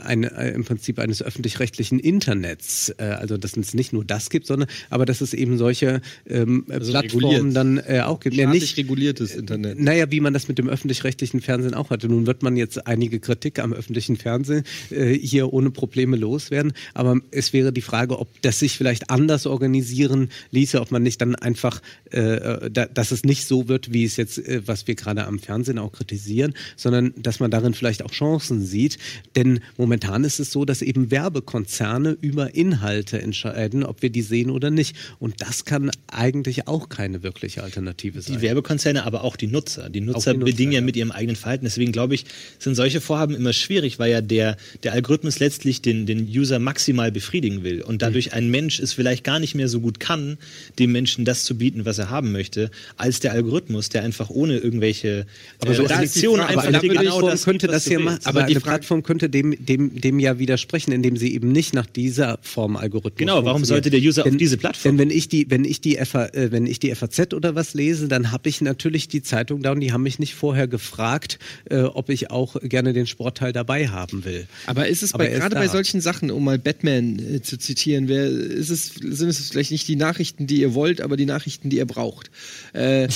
eine, 0.03 0.33
äh, 0.37 0.55
im 0.55 0.65
Prinzip 0.65 0.99
eines 0.99 1.23
öffentlich-rechtlichen 1.23 1.99
Internets. 1.99 2.95
Äh, 2.99 3.05
also 3.05 3.37
dass 3.37 3.57
es 3.57 3.75
nicht 3.75 3.93
nur 3.93 4.05
das 4.05 4.31
gibt, 4.31 4.47
sondern 4.47 4.69
aber 4.91 5.07
dass 5.07 5.21
es 5.21 5.35
eben 5.35 5.59
solche 5.59 6.01
ähm, 6.27 6.65
Plattformen 6.67 7.25
reguliert. 7.25 7.57
dann 7.57 7.79
äh, 7.79 8.01
auch 8.01 8.21
gibt. 8.21 8.37
Ja, 8.37 8.49
nicht, 8.49 8.77
reguliertes 8.77 9.35
Internet. 9.35 9.79
naja, 9.81 10.11
wie 10.11 10.21
man 10.21 10.33
das 10.33 10.49
mit 10.49 10.59
dem 10.59 10.69
öffentlich-rechtlichen 10.69 11.41
Fernsehen 11.41 11.75
auch 11.75 11.91
hatte. 11.91 12.09
Nun 12.09 12.27
wird 12.27 12.43
man 12.43 12.57
jetzt 12.57 12.87
einige 12.87 13.21
Kritik 13.21 13.59
am 13.59 13.73
öffentlichen 13.73 14.17
Fernsehen 14.17 14.65
äh, 14.93 15.15
hier 15.19 15.53
ohne 15.53 15.71
Probleme 15.71 16.17
loswerden, 16.17 16.73
aber 16.95 17.21
es 17.31 17.53
wäre 17.53 17.73
die 17.73 17.81
Frage, 17.81 18.19
ob 18.19 18.29
das 18.43 18.59
sich 18.59 18.77
vielleicht 18.77 19.11
anders 19.11 19.47
organisieren 19.47 20.29
ließe, 20.51 20.81
ob 20.81 20.91
man 20.91 21.03
nicht 21.03 21.21
dann 21.21 21.35
einfach, 21.35 21.81
äh, 22.11 22.71
da, 22.71 22.87
dass 22.87 23.11
es 23.11 23.25
nicht 23.25 23.47
so 23.47 23.69
wird, 23.69 23.93
wie 23.93 24.05
es 24.05 24.17
jetzt, 24.17 24.39
äh, 24.39 24.63
was 24.67 24.87
wir 24.87 24.95
gerade 24.95 25.27
am 25.27 25.39
Fernsehen 25.39 25.79
auch 25.79 25.93
kritisieren, 25.93 26.55
sondern 26.77 27.13
dass 27.17 27.41
man 27.41 27.51
darin 27.51 27.75
vielleicht 27.75 28.03
auch 28.05 28.11
Chancen 28.11 28.65
sieht. 28.65 28.99
Denn 29.37 29.61
momentan 29.77 30.25
ist 30.25 30.41
es 30.41 30.53
so, 30.53 30.65
dass 30.65 30.83
eben 30.83 31.11
Werbekonzerne 31.11 32.17
über 32.21 32.55
Inhalte 32.55 33.21
entscheiden, 33.21 33.85
ob 33.85 34.03
wir 34.03 34.11
die 34.11 34.23
sehen 34.23 34.51
oder 34.51 34.71
nicht. 34.71 34.97
Und 35.19 35.41
das 35.41 35.65
kann 35.65 35.91
eigentlich 36.07 36.69
auch 36.69 36.89
keine 36.89 37.23
wirkliche 37.23 37.63
Alternative 37.63 38.23
sein. 38.23 38.37
Die 38.37 38.43
Werbekonzerne, 38.43 39.05
aber 39.05 39.25
auch 39.25 39.37
die 39.37 39.47
Nutzer. 39.47 39.91
Die 39.91 40.01
Nutzer 40.01 40.33
die 40.33 40.39
Nutzer, 40.39 40.53
bedingen 40.53 40.73
ja 40.73 40.81
ja. 40.81 40.85
mit 40.85 40.97
ihrem 40.97 41.11
eigenen 41.11 41.37
Verhalten. 41.37 41.65
Deswegen 41.65 41.93
glaube 41.93 42.15
ich, 42.15 42.25
sind 42.59 42.75
solche 42.75 43.01
Vorhaben 43.01 43.35
immer 43.35 43.53
schwierig, 43.53 43.99
weil 43.99 44.11
ja 44.11 44.21
der 44.21 44.57
der 44.83 44.93
Algorithmus 44.93 45.39
letztlich 45.39 45.83
den, 45.83 46.07
den 46.07 46.27
User 46.27 46.59
maximal 46.59 47.13
befriedigen 47.13 47.63
will 47.63 47.83
und 47.83 48.03
dadurch 48.03 48.33
ein 48.33 48.51
Mensch 48.51 48.79
es 48.81 48.93
vielleicht 48.93 49.25
gar 49.25 49.39
nicht 49.39 49.55
mehr 49.55 49.69
so 49.69 49.81
gut 49.81 50.01
kann, 50.01 50.39
dem 50.79 50.93
Menschen 50.93 51.25
das 51.25 51.45
zu 51.45 51.57
bieten, 51.57 51.85
was 51.85 51.99
er 51.99 52.11
haben 52.11 52.33
möchte, 52.33 52.71
als 52.97 53.21
der 53.21 53.33
Algorithmus, 53.33 53.89
der 53.89 54.03
einfach 54.03 54.31
ohne 54.31 54.59
irgendwelche 54.59 55.27
aber 55.61 55.75
so 55.75 55.85
äh, 55.85 55.87
Restriktionen 55.87 56.41
aber 56.47 56.63
einfach 56.63 56.81
dir 56.81 56.89
genau 56.89 57.21
das 57.23 57.45
könnte 57.45 57.67
das 57.67 57.89
willst. 57.89 58.05
machen, 58.05 58.19
aber 58.25 58.41
Aber 58.41 58.49
die 58.49 58.55
Plattform 58.57 59.03
könnte 59.03 59.29
dem, 59.31 59.55
dem, 59.65 60.01
dem 60.01 60.19
ja 60.19 60.39
widersprechen, 60.39 60.93
indem 60.93 61.17
sie 61.17 61.35
eben 61.35 61.53
nicht 61.53 61.75
nach 61.75 61.87
dieser 61.87 62.39
Form 62.43 62.77
Algorithmus 62.77 63.19
Genau, 63.19 63.45
warum 63.45 63.65
sollte 63.65 63.91
der 63.91 64.01
User 64.01 64.23
auf 64.23 64.29
Denn- 64.29 64.39
diese 64.39 64.57
Plattform? 64.57 64.97
Denn 64.97 65.09
wenn 65.11 65.17
ich 65.17 65.29
die, 65.29 65.51
wenn 65.51 65.65
ich 65.65 65.81
die, 65.81 65.97
FA, 66.05 66.27
äh, 66.27 66.51
wenn 66.53 66.67
ich 66.67 66.81
die 66.81 66.95
FAZ 66.95 67.33
oder 67.35 67.55
was 67.55 67.75
lese, 67.75 68.09
dann 68.09 68.33
habe 68.33 68.49
ich 68.49 68.61
natürlich 68.61 69.09
die 69.09 69.23
Zeitung 69.23 69.63
da 69.63 69.73
und 69.73 69.81
die 69.81 69.93
haben 69.93 70.03
mich 70.03 70.19
nicht 70.19 70.35
vorher 70.35 70.67
gefragt, 70.69 71.39
äh, 71.71 71.83
ob 71.83 72.09
ich 72.09 72.31
auch 72.31 72.57
gerne 72.63 72.93
den 72.93 73.07
Sportteil 73.07 73.53
dabei 73.53 73.89
haben 73.89 74.25
will. 74.25 74.47
Aber 74.67 74.89
ist 74.89 75.03
es 75.03 75.13
bei, 75.13 75.29
er 75.29 75.39
gerade 75.41 75.55
bei 75.57 75.69
solchen 75.69 76.01
Sachen, 76.01 76.31
um 76.31 76.45
mal 76.45 76.59
Batman 76.59 77.19
äh, 77.19 77.43
zu 77.43 77.59
zitieren, 77.59 78.09
wer, 78.09 78.27
ist 78.27 78.71
es, 78.71 78.87
sind 78.95 79.29
es 79.29 79.51
vielleicht 79.51 79.71
nicht 79.73 79.87
die 79.89 79.97
Nachrichten, 79.97 80.47
die 80.47 80.61
ihr 80.61 80.75
wollt, 80.75 81.01
aber 81.01 81.17
die 81.17 81.27
Nachrichten, 81.27 81.71
die 81.71 81.77
ihr 81.79 81.87
braucht? 81.87 82.31
Äh, 82.73 83.09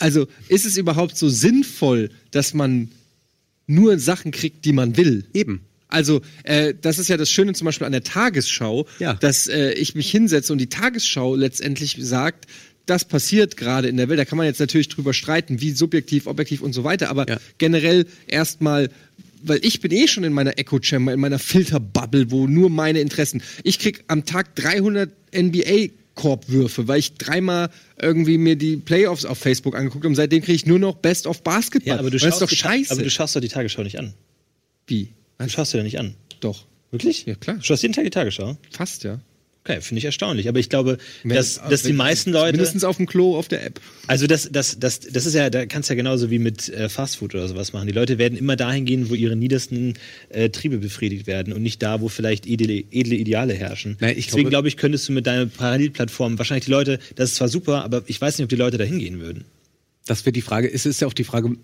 also 0.00 0.26
ist 0.48 0.66
es 0.66 0.76
überhaupt 0.76 1.16
so 1.16 1.28
sinnvoll, 1.28 2.10
dass 2.30 2.54
man 2.54 2.90
nur 3.66 3.98
Sachen 3.98 4.30
kriegt, 4.30 4.64
die 4.64 4.72
man 4.72 4.96
will? 4.96 5.24
Eben. 5.34 5.62
Also, 5.88 6.20
äh, 6.42 6.74
das 6.80 6.98
ist 6.98 7.08
ja 7.08 7.16
das 7.16 7.30
Schöne 7.30 7.52
zum 7.52 7.64
Beispiel 7.66 7.86
an 7.86 7.92
der 7.92 8.02
Tagesschau, 8.04 8.86
Ja. 8.98 9.14
dass 9.14 9.46
äh, 9.46 9.72
ich 9.72 9.94
mich 9.94 10.10
hinsetze 10.10 10.52
und 10.52 10.58
die 10.58 10.68
Tagesschau 10.68 11.36
letztendlich 11.36 11.96
sagt, 12.00 12.46
das 12.86 13.04
passiert 13.04 13.56
gerade 13.56 13.88
in 13.88 13.96
der 13.96 14.08
Welt. 14.08 14.18
Da 14.18 14.24
kann 14.24 14.36
man 14.38 14.46
jetzt 14.46 14.60
natürlich 14.60 14.88
drüber 14.88 15.12
streiten, 15.12 15.60
wie 15.60 15.72
subjektiv, 15.72 16.26
objektiv 16.26 16.60
und 16.60 16.72
so 16.72 16.84
weiter, 16.84 17.08
aber 17.08 17.28
Ja. 17.28 17.38
generell 17.58 18.06
erstmal, 18.28 18.90
weil 19.48 19.60
ich 19.62 19.80
bin 19.80 19.92
eh 19.92 20.08
schon 20.08 20.24
in 20.24 20.32
meiner 20.32 20.58
Echo 20.58 20.78
Chamber, 20.80 21.12
in 21.12 21.20
meiner 21.20 21.38
Filterbubble, 21.38 22.30
wo 22.30 22.46
nur 22.46 22.70
meine 22.70 23.00
Interessen. 23.00 23.42
Ich 23.62 23.78
krieg 23.78 24.04
am 24.08 24.24
Tag 24.24 24.54
300 24.56 25.10
NBA 25.34 25.88
Korbwürfe, 26.14 26.88
weil 26.88 26.98
ich 26.98 27.14
dreimal 27.14 27.70
irgendwie 28.00 28.38
mir 28.38 28.56
die 28.56 28.76
Playoffs 28.78 29.24
auf 29.24 29.38
Facebook 29.38 29.76
angeguckt 29.76 30.02
habe 30.02 30.08
und 30.08 30.14
seitdem 30.16 30.42
kriege 30.42 30.56
ich 30.56 30.66
nur 30.66 30.78
noch 30.78 30.96
Best 30.96 31.26
of 31.26 31.42
Basketball. 31.42 31.94
ja, 31.94 31.98
aber 31.98 32.10
du 32.10 32.18
das 32.18 32.22
ist 32.22 32.28
schaust 32.40 32.42
doch 32.42 32.50
scheiße. 32.50 32.92
Aber 32.92 33.02
du 33.02 33.10
schaust 33.10 33.36
doch 33.36 33.40
die 33.40 33.48
Tagesschau 33.48 33.82
nicht 33.82 33.98
an. 33.98 34.14
Wie? 34.86 35.10
Du 35.38 35.48
schaust 35.48 35.74
dir 35.74 35.78
da 35.78 35.84
nicht 35.84 35.98
an. 35.98 36.14
Doch. 36.40 36.64
Wirklich? 36.90 37.26
Ja, 37.26 37.34
klar. 37.34 37.56
Du 37.56 37.62
schaust 37.62 37.82
jeden 37.82 37.94
Tag 37.94 38.04
die 38.04 38.10
Tagesschau? 38.10 38.56
Fast, 38.70 39.04
ja. 39.04 39.20
Okay, 39.68 39.80
finde 39.80 39.98
ich 39.98 40.04
erstaunlich. 40.04 40.48
Aber 40.48 40.60
ich 40.60 40.68
glaube, 40.68 40.98
Wenn- 41.24 41.34
dass, 41.34 41.60
dass 41.68 41.82
die 41.82 41.88
wenn- 41.88 41.96
meisten 41.96 42.30
Leute. 42.30 42.52
Mindestens 42.52 42.84
auf 42.84 42.98
dem 42.98 43.06
Klo 43.06 43.36
auf 43.36 43.48
der 43.48 43.66
App. 43.66 43.80
Also 44.06 44.28
das, 44.28 44.48
das, 44.52 44.78
das, 44.78 45.00
das 45.00 45.26
ist 45.26 45.34
ja, 45.34 45.50
da 45.50 45.66
kannst 45.66 45.88
du 45.90 45.94
ja 45.94 45.96
genauso 45.96 46.30
wie 46.30 46.38
mit 46.38 46.68
äh, 46.68 46.88
Fastfood 46.88 47.34
oder 47.34 47.48
sowas 47.48 47.72
machen. 47.72 47.88
Die 47.88 47.92
Leute 47.92 48.18
werden 48.18 48.38
immer 48.38 48.54
dahin 48.54 48.84
gehen, 48.84 49.10
wo 49.10 49.14
ihre 49.14 49.34
niedersten 49.34 49.94
äh, 50.28 50.50
Triebe 50.50 50.78
befriedigt 50.78 51.26
werden 51.26 51.52
und 51.52 51.62
nicht 51.62 51.82
da, 51.82 52.00
wo 52.00 52.08
vielleicht 52.08 52.46
edle, 52.46 52.84
edle 52.92 53.16
Ideale 53.16 53.54
herrschen. 53.54 53.96
Ich 54.16 54.26
Deswegen 54.26 54.50
glaube- 54.50 54.68
ich, 54.68 54.76
könntest 54.76 55.08
du 55.08 55.12
mit 55.12 55.26
deiner 55.26 55.46
Parallelplattform 55.46 56.38
wahrscheinlich 56.38 56.66
die 56.66 56.70
Leute, 56.70 57.00
das 57.16 57.30
ist 57.30 57.36
zwar 57.36 57.48
super, 57.48 57.82
aber 57.84 58.04
ich 58.06 58.20
weiß 58.20 58.38
nicht, 58.38 58.44
ob 58.44 58.50
die 58.50 58.56
Leute 58.56 58.78
da 58.78 58.84
hingehen 58.84 59.18
würden. 59.20 59.44
Das 60.06 60.24
wird 60.24 60.36
die 60.36 60.42
Frage. 60.42 60.72
Es 60.72 60.86
ist 60.86 61.00
ja 61.00 61.08
auch 61.08 61.12
die 61.12 61.24
Frage, 61.24 61.56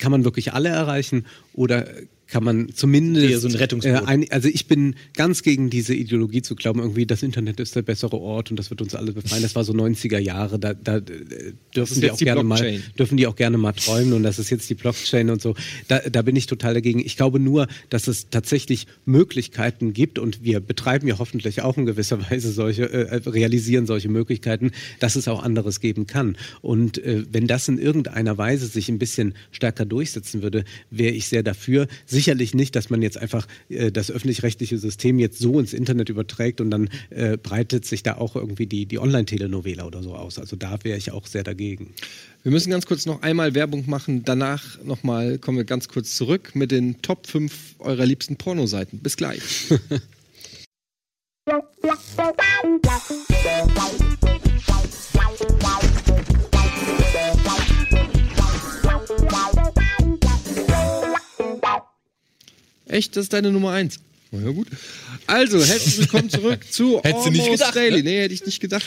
kann 0.00 0.10
man 0.10 0.24
wirklich 0.24 0.52
alle 0.52 0.70
erreichen 0.70 1.26
oder 1.52 1.86
kann 2.34 2.42
man 2.42 2.68
zumindest 2.74 3.30
Eher 3.30 3.38
so 3.38 3.46
ein 3.46 3.54
Rettungsboot. 3.54 3.94
Äh, 3.94 4.06
ein, 4.06 4.26
also 4.32 4.48
ich 4.48 4.66
bin 4.66 4.96
ganz 5.16 5.44
gegen 5.44 5.70
diese 5.70 5.94
Ideologie 5.94 6.42
zu 6.42 6.56
glauben, 6.56 6.80
irgendwie 6.80 7.06
das 7.06 7.22
Internet 7.22 7.60
ist 7.60 7.76
der 7.76 7.82
bessere 7.82 8.18
Ort 8.18 8.50
und 8.50 8.58
das 8.58 8.70
wird 8.70 8.82
uns 8.82 8.96
alle 8.96 9.12
befreien. 9.12 9.40
Das 9.40 9.54
war 9.54 9.62
so 9.62 9.72
90er 9.72 10.18
Jahre, 10.18 10.58
da, 10.58 10.74
da 10.74 10.96
äh, 10.96 11.02
dürfen 11.76 12.00
die 12.00 12.10
auch 12.10 12.16
die 12.16 12.24
gerne 12.24 12.42
mal 12.42 12.80
dürfen 12.98 13.18
die 13.18 13.28
auch 13.28 13.36
gerne 13.36 13.56
mal 13.56 13.70
träumen 13.70 14.14
und 14.14 14.24
das 14.24 14.40
ist 14.40 14.50
jetzt 14.50 14.68
die 14.68 14.74
Blockchain 14.74 15.30
und 15.30 15.40
so. 15.40 15.54
Da, 15.86 16.00
da 16.00 16.22
bin 16.22 16.34
ich 16.34 16.46
total 16.46 16.74
dagegen. 16.74 16.98
Ich 16.98 17.16
glaube 17.16 17.38
nur, 17.38 17.68
dass 17.88 18.08
es 18.08 18.30
tatsächlich 18.30 18.88
Möglichkeiten 19.04 19.92
gibt 19.92 20.18
und 20.18 20.42
wir 20.42 20.58
betreiben 20.58 21.06
ja 21.06 21.20
hoffentlich 21.20 21.62
auch 21.62 21.76
in 21.78 21.86
gewisser 21.86 22.20
Weise 22.32 22.50
solche, 22.50 22.92
äh, 22.92 23.14
realisieren 23.28 23.86
solche 23.86 24.08
Möglichkeiten, 24.08 24.72
dass 24.98 25.14
es 25.14 25.28
auch 25.28 25.40
anderes 25.40 25.78
geben 25.78 26.08
kann. 26.08 26.36
Und 26.62 26.98
äh, 26.98 27.22
wenn 27.30 27.46
das 27.46 27.68
in 27.68 27.78
irgendeiner 27.78 28.36
Weise 28.38 28.66
sich 28.66 28.88
ein 28.88 28.98
bisschen 28.98 29.34
stärker 29.52 29.84
durchsetzen 29.84 30.42
würde, 30.42 30.64
wäre 30.90 31.14
ich 31.14 31.28
sehr 31.28 31.44
dafür. 31.44 31.86
Sicherlich 32.24 32.54
nicht, 32.54 32.74
dass 32.74 32.88
man 32.88 33.02
jetzt 33.02 33.18
einfach 33.18 33.46
äh, 33.68 33.92
das 33.92 34.10
öffentlich-rechtliche 34.10 34.78
System 34.78 35.18
jetzt 35.18 35.38
so 35.38 35.60
ins 35.60 35.74
Internet 35.74 36.08
überträgt 36.08 36.62
und 36.62 36.70
dann 36.70 36.88
äh, 37.10 37.36
breitet 37.36 37.84
sich 37.84 38.02
da 38.02 38.16
auch 38.16 38.34
irgendwie 38.34 38.66
die, 38.66 38.86
die 38.86 38.98
Online-Telenovela 38.98 39.84
oder 39.84 40.02
so 40.02 40.14
aus. 40.14 40.38
Also 40.38 40.56
da 40.56 40.78
wäre 40.84 40.96
ich 40.96 41.12
auch 41.12 41.26
sehr 41.26 41.42
dagegen. 41.42 41.92
Wir 42.42 42.50
müssen 42.50 42.70
ganz 42.70 42.86
kurz 42.86 43.04
noch 43.04 43.20
einmal 43.20 43.54
Werbung 43.54 43.84
machen. 43.90 44.24
Danach 44.24 44.82
nochmal 44.82 45.36
kommen 45.36 45.58
wir 45.58 45.64
ganz 45.64 45.88
kurz 45.88 46.16
zurück 46.16 46.52
mit 46.54 46.70
den 46.70 47.02
Top 47.02 47.26
5 47.26 47.74
eurer 47.80 48.06
liebsten 48.06 48.36
Pornoseiten. 48.36 49.00
Bis 49.00 49.18
gleich. 49.18 49.42
Echt? 62.94 63.16
Das 63.16 63.24
ist 63.24 63.32
deine 63.32 63.50
Nummer 63.50 63.72
1. 63.72 63.98
Na 64.30 64.40
ja, 64.40 64.50
gut. 64.52 64.68
Also, 65.26 65.64
herzlich 65.64 65.98
willkommen 65.98 66.30
zurück 66.30 66.60
zu 66.70 67.00
Hättest 67.02 67.26
du 67.26 67.30
nicht 67.32 67.42
Almost 67.42 67.58
gedacht, 67.58 67.74
Daily. 67.76 68.04
ne? 68.04 68.10
Nee, 68.10 68.20
hätte 68.20 68.34
ich 68.34 68.46
nicht 68.46 68.60
gedacht. 68.60 68.84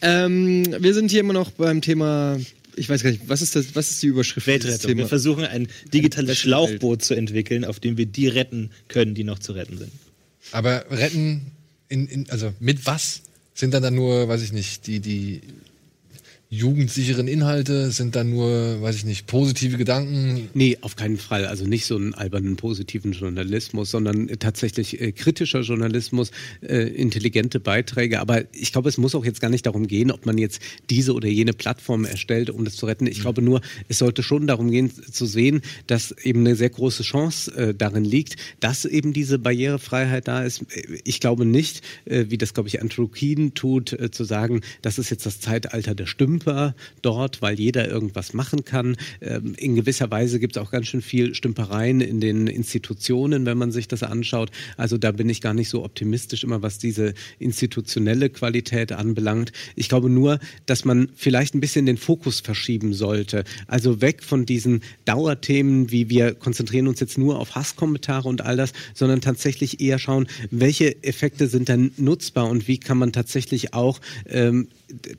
Ähm, 0.00 0.64
wir 0.82 0.94
sind 0.94 1.10
hier 1.10 1.20
immer 1.20 1.34
noch 1.34 1.50
beim 1.50 1.82
Thema. 1.82 2.40
Ich 2.76 2.88
weiß 2.88 3.02
gar 3.02 3.10
nicht, 3.10 3.24
was 3.26 3.42
ist 3.42 3.54
das? 3.56 3.74
Was 3.74 3.90
ist 3.90 4.02
die 4.02 4.06
Überschrift? 4.06 4.46
Weltrettung. 4.46 4.88
Thema? 4.88 5.00
Wir 5.00 5.08
versuchen 5.08 5.44
ein 5.44 5.68
digitales. 5.92 6.38
Schlauchboot 6.38 7.02
zu 7.02 7.12
entwickeln, 7.12 7.66
auf 7.66 7.80
dem 7.80 7.98
wir 7.98 8.06
die 8.06 8.28
retten 8.28 8.70
können, 8.88 9.14
die 9.14 9.24
noch 9.24 9.40
zu 9.40 9.52
retten 9.52 9.76
sind. 9.76 9.92
Aber 10.52 10.86
retten, 10.90 11.42
in, 11.90 12.06
in, 12.06 12.30
also 12.30 12.54
mit 12.60 12.86
was? 12.86 13.20
Sind 13.52 13.74
dann 13.74 13.82
dann 13.82 13.94
nur, 13.94 14.26
weiß 14.26 14.40
ich 14.40 14.52
nicht, 14.52 14.86
die, 14.86 15.00
die 15.00 15.42
jugendsicheren 16.52 17.28
Inhalte? 17.28 17.92
Sind 17.92 18.16
dann 18.16 18.30
nur, 18.30 18.82
weiß 18.82 18.96
ich 18.96 19.04
nicht, 19.04 19.28
positive 19.28 19.76
Gedanken? 19.76 20.50
Nee, 20.52 20.76
auf 20.80 20.96
keinen 20.96 21.16
Fall. 21.16 21.46
Also 21.46 21.64
nicht 21.64 21.86
so 21.86 21.94
einen 21.94 22.12
albernen 22.12 22.56
positiven 22.56 23.12
Journalismus, 23.12 23.92
sondern 23.92 24.26
tatsächlich 24.40 25.00
äh, 25.00 25.12
kritischer 25.12 25.60
Journalismus, 25.60 26.32
äh, 26.60 26.88
intelligente 26.88 27.60
Beiträge. 27.60 28.20
Aber 28.20 28.42
ich 28.52 28.72
glaube, 28.72 28.88
es 28.88 28.98
muss 28.98 29.14
auch 29.14 29.24
jetzt 29.24 29.40
gar 29.40 29.48
nicht 29.48 29.64
darum 29.64 29.86
gehen, 29.86 30.10
ob 30.10 30.26
man 30.26 30.38
jetzt 30.38 30.60
diese 30.90 31.14
oder 31.14 31.28
jene 31.28 31.52
Plattform 31.52 32.04
erstellt, 32.04 32.50
um 32.50 32.64
das 32.64 32.74
zu 32.74 32.86
retten. 32.86 33.06
Ich 33.06 33.20
glaube 33.20 33.42
nur, 33.42 33.60
es 33.86 33.98
sollte 33.98 34.24
schon 34.24 34.48
darum 34.48 34.72
gehen 34.72 34.90
zu 34.90 35.26
sehen, 35.26 35.62
dass 35.86 36.10
eben 36.10 36.40
eine 36.40 36.56
sehr 36.56 36.70
große 36.70 37.04
Chance 37.04 37.54
äh, 37.54 37.74
darin 37.74 38.04
liegt, 38.04 38.36
dass 38.58 38.84
eben 38.84 39.12
diese 39.12 39.38
Barrierefreiheit 39.38 40.26
da 40.26 40.42
ist. 40.42 40.64
Ich 41.04 41.20
glaube 41.20 41.44
nicht, 41.44 41.82
äh, 42.06 42.26
wie 42.28 42.38
das, 42.38 42.54
glaube 42.54 42.68
ich, 42.68 42.82
Andrew 42.82 43.06
Keen 43.06 43.54
tut, 43.54 43.92
äh, 43.92 44.10
zu 44.10 44.24
sagen, 44.24 44.62
das 44.82 44.98
ist 44.98 45.10
jetzt 45.10 45.26
das 45.26 45.38
Zeitalter 45.38 45.94
der 45.94 46.06
Stümper 46.40 46.74
dort, 47.02 47.42
weil 47.42 47.58
jeder 47.58 47.88
irgendwas 47.88 48.32
machen 48.32 48.64
kann. 48.64 48.96
Ähm, 49.20 49.54
in 49.56 49.74
gewisser 49.74 50.10
Weise 50.10 50.40
gibt 50.40 50.56
es 50.56 50.62
auch 50.62 50.70
ganz 50.70 50.86
schön 50.86 51.02
viel 51.02 51.34
Stümpereien 51.34 52.00
in 52.00 52.20
den 52.20 52.46
Institutionen, 52.46 53.46
wenn 53.46 53.58
man 53.58 53.72
sich 53.72 53.88
das 53.88 54.02
anschaut. 54.02 54.50
Also 54.76 54.96
da 54.96 55.12
bin 55.12 55.28
ich 55.28 55.40
gar 55.40 55.54
nicht 55.54 55.68
so 55.68 55.84
optimistisch 55.84 56.44
immer, 56.44 56.62
was 56.62 56.78
diese 56.78 57.14
institutionelle 57.38 58.30
Qualität 58.30 58.92
anbelangt. 58.92 59.52
Ich 59.76 59.88
glaube 59.88 60.08
nur, 60.08 60.38
dass 60.66 60.84
man 60.84 61.10
vielleicht 61.14 61.54
ein 61.54 61.60
bisschen 61.60 61.86
den 61.86 61.98
Fokus 61.98 62.40
verschieben 62.40 62.94
sollte. 62.94 63.44
Also 63.66 64.00
weg 64.00 64.22
von 64.22 64.46
diesen 64.46 64.82
Dauerthemen, 65.04 65.90
wie 65.90 66.08
wir 66.08 66.34
konzentrieren 66.34 66.88
uns 66.88 67.00
jetzt 67.00 67.18
nur 67.18 67.38
auf 67.38 67.54
Hasskommentare 67.54 68.28
und 68.28 68.42
all 68.42 68.56
das, 68.56 68.72
sondern 68.94 69.20
tatsächlich 69.20 69.80
eher 69.80 69.98
schauen, 69.98 70.26
welche 70.50 71.02
Effekte 71.02 71.48
sind 71.48 71.68
dann 71.68 71.90
nutzbar 71.96 72.48
und 72.48 72.66
wie 72.66 72.78
kann 72.78 72.98
man 72.98 73.12
tatsächlich 73.12 73.74
auch 73.74 74.00
ähm, 74.26 74.68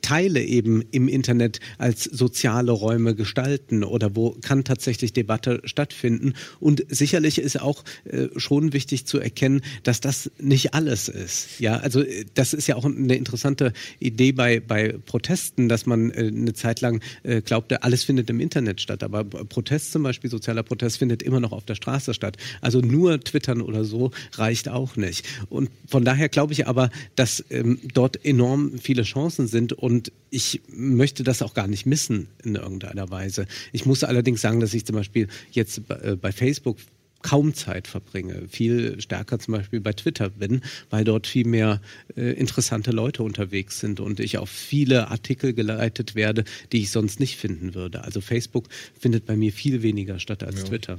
Teile 0.00 0.42
eben 0.42 0.84
im 0.90 1.08
Internet 1.12 1.60
als 1.78 2.04
soziale 2.04 2.72
Räume 2.72 3.14
gestalten 3.14 3.84
oder 3.84 4.16
wo 4.16 4.36
kann 4.40 4.64
tatsächlich 4.64 5.12
Debatte 5.12 5.60
stattfinden. 5.64 6.34
Und 6.60 6.84
sicherlich 6.88 7.38
ist 7.38 7.60
auch 7.60 7.84
äh, 8.04 8.28
schon 8.36 8.72
wichtig 8.72 9.06
zu 9.06 9.18
erkennen, 9.18 9.62
dass 9.82 10.00
das 10.00 10.30
nicht 10.38 10.74
alles 10.74 11.08
ist. 11.08 11.60
Ja, 11.60 11.76
also 11.76 12.02
äh, 12.02 12.24
das 12.34 12.54
ist 12.54 12.66
ja 12.66 12.76
auch 12.76 12.84
eine 12.84 13.14
interessante 13.14 13.72
Idee 13.98 14.32
bei, 14.32 14.60
bei 14.60 14.94
Protesten, 15.04 15.68
dass 15.68 15.86
man 15.86 16.10
äh, 16.10 16.28
eine 16.28 16.54
Zeit 16.54 16.80
lang 16.80 17.02
äh, 17.22 17.40
glaubte, 17.42 17.82
alles 17.82 18.04
findet 18.04 18.30
im 18.30 18.40
Internet 18.40 18.80
statt. 18.80 19.02
Aber 19.02 19.24
Protest 19.24 19.92
zum 19.92 20.02
Beispiel, 20.02 20.30
sozialer 20.30 20.62
Protest 20.62 20.98
findet 20.98 21.22
immer 21.22 21.40
noch 21.40 21.52
auf 21.52 21.64
der 21.64 21.74
Straße 21.74 22.14
statt. 22.14 22.36
Also 22.60 22.80
nur 22.80 23.20
twittern 23.20 23.60
oder 23.60 23.84
so 23.84 24.10
reicht 24.34 24.68
auch 24.68 24.96
nicht. 24.96 25.26
Und 25.48 25.70
von 25.86 26.04
daher 26.04 26.28
glaube 26.28 26.52
ich 26.52 26.66
aber, 26.66 26.90
dass 27.16 27.44
ähm, 27.50 27.78
dort 27.92 28.24
enorm 28.24 28.78
viele 28.80 29.02
Chancen 29.02 29.46
sind 29.46 29.72
und 29.72 30.12
ich 30.30 30.62
möchte 30.68 31.01
das 31.10 31.42
auch 31.42 31.54
gar 31.54 31.66
nicht 31.66 31.86
missen 31.86 32.28
in 32.44 32.54
irgendeiner 32.54 33.10
Weise. 33.10 33.46
Ich 33.72 33.86
muss 33.86 34.04
allerdings 34.04 34.40
sagen, 34.40 34.60
dass 34.60 34.74
ich 34.74 34.84
zum 34.84 34.96
Beispiel 34.96 35.28
jetzt 35.50 35.86
bei, 35.88 35.96
äh, 35.96 36.16
bei 36.16 36.32
Facebook 36.32 36.78
kaum 37.22 37.54
Zeit 37.54 37.86
verbringe, 37.86 38.48
viel 38.48 39.00
stärker 39.00 39.38
zum 39.38 39.54
Beispiel 39.54 39.80
bei 39.80 39.92
Twitter 39.92 40.30
bin, 40.30 40.60
weil 40.90 41.04
dort 41.04 41.26
viel 41.26 41.46
mehr 41.46 41.80
äh, 42.16 42.32
interessante 42.32 42.90
Leute 42.90 43.22
unterwegs 43.22 43.80
sind 43.80 44.00
und 44.00 44.20
ich 44.20 44.38
auf 44.38 44.50
viele 44.50 45.08
Artikel 45.08 45.54
geleitet 45.54 46.14
werde, 46.14 46.44
die 46.72 46.82
ich 46.82 46.90
sonst 46.90 47.20
nicht 47.20 47.36
finden 47.36 47.74
würde. 47.74 48.02
Also 48.02 48.20
Facebook 48.20 48.68
findet 48.98 49.26
bei 49.26 49.36
mir 49.36 49.52
viel 49.52 49.82
weniger 49.82 50.18
statt 50.18 50.42
als 50.42 50.64
Twitter. 50.64 50.98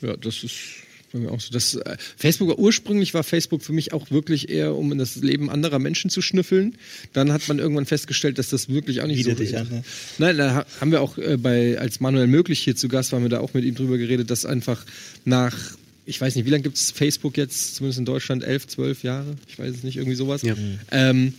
Ja, 0.00 0.16
das 0.16 0.42
ist 0.42 0.82
bei 1.12 1.18
mir 1.18 1.30
auch 1.30 1.40
so. 1.40 1.52
Das, 1.52 1.74
äh, 1.74 1.96
Facebook 2.16 2.58
ursprünglich 2.58 3.14
war 3.14 3.22
Facebook 3.22 3.62
für 3.62 3.72
mich 3.72 3.92
auch 3.92 4.10
wirklich 4.10 4.48
eher, 4.48 4.74
um 4.74 4.90
in 4.92 4.98
das 4.98 5.16
Leben 5.16 5.50
anderer 5.50 5.78
Menschen 5.78 6.10
zu 6.10 6.22
schnüffeln. 6.22 6.76
Dann 7.12 7.32
hat 7.32 7.46
man 7.48 7.58
irgendwann 7.58 7.86
festgestellt, 7.86 8.38
dass 8.38 8.48
das 8.48 8.68
wirklich 8.68 9.00
auch 9.02 9.06
nicht 9.06 9.18
Bietet 9.18 9.38
so 9.38 9.44
dich 9.44 9.56
an, 9.56 9.68
ne? 9.68 9.84
Nein, 10.18 10.38
da 10.38 10.54
ha- 10.54 10.66
haben 10.80 10.90
wir 10.90 11.00
auch 11.00 11.18
äh, 11.18 11.36
bei, 11.36 11.78
als 11.78 12.00
Manuel 12.00 12.26
Möglich 12.26 12.60
hier 12.60 12.76
zu 12.76 12.88
Gast 12.88 13.12
waren 13.12 13.22
wir 13.22 13.28
da 13.28 13.40
auch 13.40 13.54
mit 13.54 13.64
ihm 13.64 13.74
drüber 13.74 13.98
geredet, 13.98 14.30
dass 14.30 14.44
einfach 14.44 14.84
nach, 15.24 15.56
ich 16.06 16.20
weiß 16.20 16.34
nicht, 16.36 16.46
wie 16.46 16.50
lange 16.50 16.62
gibt 16.62 16.76
es 16.76 16.90
Facebook 16.90 17.36
jetzt, 17.36 17.76
zumindest 17.76 17.98
in 17.98 18.04
Deutschland, 18.04 18.42
elf, 18.42 18.66
zwölf 18.66 19.02
Jahre? 19.02 19.36
Ich 19.48 19.58
weiß 19.58 19.74
es 19.76 19.82
nicht, 19.82 19.96
irgendwie 19.96 20.16
sowas. 20.16 20.42
Ja. 20.42 20.54
Ähm, 20.90 21.34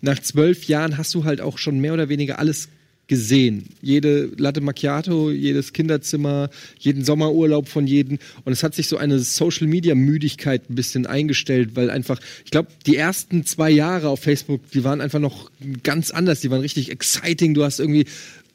nach 0.00 0.18
zwölf 0.20 0.64
Jahren 0.64 0.98
hast 0.98 1.14
du 1.14 1.24
halt 1.24 1.40
auch 1.40 1.58
schon 1.58 1.78
mehr 1.78 1.94
oder 1.94 2.08
weniger 2.08 2.38
alles 2.38 2.68
gesehen. 3.06 3.64
Jede 3.82 4.30
Latte 4.36 4.60
Macchiato, 4.60 5.30
jedes 5.30 5.72
Kinderzimmer, 5.72 6.50
jeden 6.78 7.04
Sommerurlaub 7.04 7.68
von 7.68 7.86
jedem. 7.86 8.18
Und 8.44 8.52
es 8.52 8.62
hat 8.62 8.74
sich 8.74 8.88
so 8.88 8.96
eine 8.96 9.18
Social-Media-Müdigkeit 9.18 10.70
ein 10.70 10.74
bisschen 10.74 11.06
eingestellt, 11.06 11.70
weil 11.74 11.90
einfach, 11.90 12.20
ich 12.44 12.50
glaube, 12.50 12.68
die 12.86 12.96
ersten 12.96 13.44
zwei 13.44 13.70
Jahre 13.70 14.08
auf 14.08 14.20
Facebook, 14.20 14.70
die 14.70 14.84
waren 14.84 15.00
einfach 15.00 15.20
noch 15.20 15.50
ganz 15.82 16.10
anders. 16.10 16.40
Die 16.40 16.50
waren 16.50 16.60
richtig 16.60 16.90
exciting. 16.90 17.54
Du 17.54 17.64
hast 17.64 17.78
irgendwie 17.78 18.06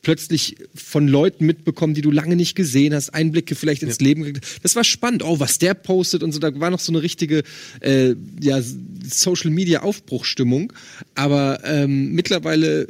plötzlich 0.02 0.56
von 0.74 1.08
Leuten 1.08 1.46
mitbekommen, 1.46 1.94
die 1.94 2.02
du 2.02 2.12
lange 2.12 2.36
nicht 2.36 2.56
gesehen 2.56 2.94
hast, 2.94 3.14
Einblicke 3.14 3.56
vielleicht 3.56 3.84
ins 3.84 4.00
Leben 4.00 4.24
gekriegt. 4.24 4.60
Das 4.64 4.76
war 4.76 4.84
spannend. 4.84 5.24
Oh, 5.24 5.40
was 5.40 5.60
der 5.60 5.74
postet 5.74 6.24
und 6.24 6.32
so. 6.32 6.40
Da 6.40 6.58
war 6.60 6.70
noch 6.70 6.80
so 6.80 6.92
eine 6.92 7.02
richtige 7.02 7.44
äh, 7.82 8.16
ja, 8.42 8.62
Social 9.04 9.52
Media 9.52 9.82
Aufbruchstimmung. 9.82 10.74
Aber 11.16 11.60
ähm, 11.66 12.14
mittlerweile 12.14 12.88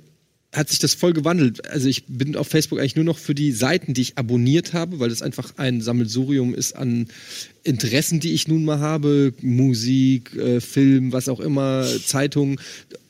hat 0.52 0.70
sich 0.70 0.80
das 0.80 0.96
voll 0.96 1.14
gewandelt. 1.14 1.70
Also 1.70 1.88
ich 1.88 2.06
bin 2.08 2.36
auf 2.36 2.48
Facebook 2.48 2.80
eigentlich 2.80 2.96
nur 2.96 3.06
noch 3.06 3.20
für 3.20 3.36
die 3.36 3.52
Seiten, 3.52 3.94
die 3.94 4.02
ich 4.02 4.18
abonniert 4.18 4.74
habe, 4.74 5.00
weil 5.00 5.10
das 5.10 5.22
einfach 5.22 5.54
ein 5.58 5.82
Sammelsurium 5.82 6.56
ist 6.56 6.76
an 6.76 7.08
Interessen, 7.64 8.20
die 8.20 8.34
ich 8.34 8.48
nun 8.48 8.66
mal 8.66 8.80
habe. 8.80 9.34
Musik, 9.42 10.36
äh, 10.36 10.60
Film, 10.60 11.12
was 11.12 11.30
auch 11.30 11.40
immer, 11.40 11.86
Zeitungen, 12.04 12.60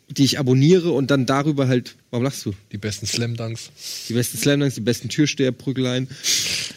die 0.09 0.25
ich 0.25 0.37
abonniere 0.37 0.91
und 0.91 1.11
dann 1.11 1.25
darüber 1.25 1.67
halt, 1.67 1.95
warum 2.09 2.25
lachst 2.25 2.45
du? 2.45 2.53
Die 2.71 2.77
besten 2.77 3.05
Slam 3.05 3.37
Dunks. 3.37 3.69
Die 4.09 4.13
besten 4.13 4.37
Slamdunks, 4.37 4.75
die 4.75 4.81
besten 4.81 5.07
Türsteherprügeleien. 5.07 6.09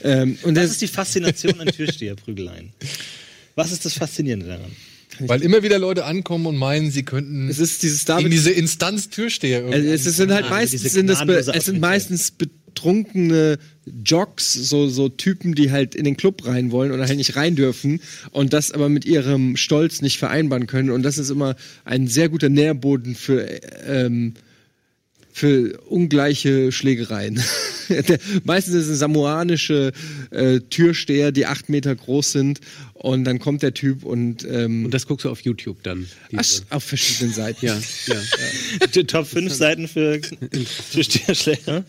Ähm, 0.04 0.38
und 0.42 0.54
Das 0.54 0.64
das, 0.64 0.72
ist 0.72 0.82
die 0.82 0.88
Faszination 0.88 1.58
an 1.58 1.68
Türsteherprügeleien. 1.68 2.72
Was 3.56 3.72
ist 3.72 3.84
das 3.84 3.94
Faszinierende 3.94 4.46
daran? 4.46 4.70
Weil 5.20 5.42
immer 5.42 5.62
wieder 5.62 5.78
Leute 5.78 6.04
ankommen 6.04 6.46
und 6.46 6.56
meinen, 6.56 6.90
sie 6.90 7.02
könnten 7.02 7.48
es 7.48 7.58
ist 7.58 7.82
dieses 7.82 8.00
in 8.00 8.06
David 8.06 8.32
diese 8.32 8.50
Instanz 8.50 9.10
Türsteher 9.10 9.64
Also 9.64 9.88
es 9.88 10.04
sind 10.04 10.32
halt 10.32 10.48
meistens 10.48 10.82
sind 10.82 11.06
das 11.06 11.22
es 11.48 11.64
sind 11.64 11.80
meistens 11.80 12.30
betrunkene 12.30 13.58
Jocks, 14.04 14.52
so 14.54 14.88
so 14.88 15.08
Typen, 15.08 15.54
die 15.54 15.70
halt 15.70 15.94
in 15.94 16.04
den 16.04 16.16
Club 16.16 16.46
rein 16.46 16.70
wollen 16.70 16.92
oder 16.92 17.06
halt 17.06 17.16
nicht 17.16 17.36
rein 17.36 17.56
dürfen 17.56 18.00
und 18.30 18.52
das 18.52 18.72
aber 18.72 18.88
mit 18.88 19.04
ihrem 19.04 19.56
Stolz 19.56 20.02
nicht 20.02 20.18
vereinbaren 20.18 20.66
können. 20.66 20.90
Und 20.90 21.02
das 21.02 21.18
ist 21.18 21.30
immer 21.30 21.56
ein 21.84 22.06
sehr 22.06 22.28
guter 22.28 22.48
Nährboden 22.48 23.14
für 23.14 23.46
ähm, 23.86 24.34
für 25.32 25.80
ungleiche 25.88 26.70
Schlägereien. 26.72 27.42
Der, 27.88 28.18
meistens 28.44 28.74
ist 28.74 28.88
es 28.88 28.98
samoanische 29.00 29.92
äh, 30.30 30.60
Türsteher, 30.60 31.32
die 31.32 31.46
acht 31.46 31.68
Meter 31.68 31.94
groß 31.94 32.32
sind 32.32 32.60
und 32.94 33.24
dann 33.24 33.38
kommt 33.38 33.62
der 33.62 33.74
Typ 33.74 34.04
und, 34.04 34.46
ähm, 34.48 34.84
Und 34.84 34.94
das 34.94 35.06
guckst 35.06 35.24
du 35.24 35.30
auf 35.30 35.40
YouTube 35.40 35.82
dann. 35.82 36.06
ach, 36.36 36.44
auf 36.70 36.84
verschiedenen 36.84 37.34
Seiten. 37.34 37.66
ja, 37.66 37.78
ja. 38.06 38.86
Die 38.94 39.04
Top 39.04 39.26
5 39.26 39.52
Seiten 39.52 39.88
für 39.88 40.20
Türsteherschläger? 40.92 41.84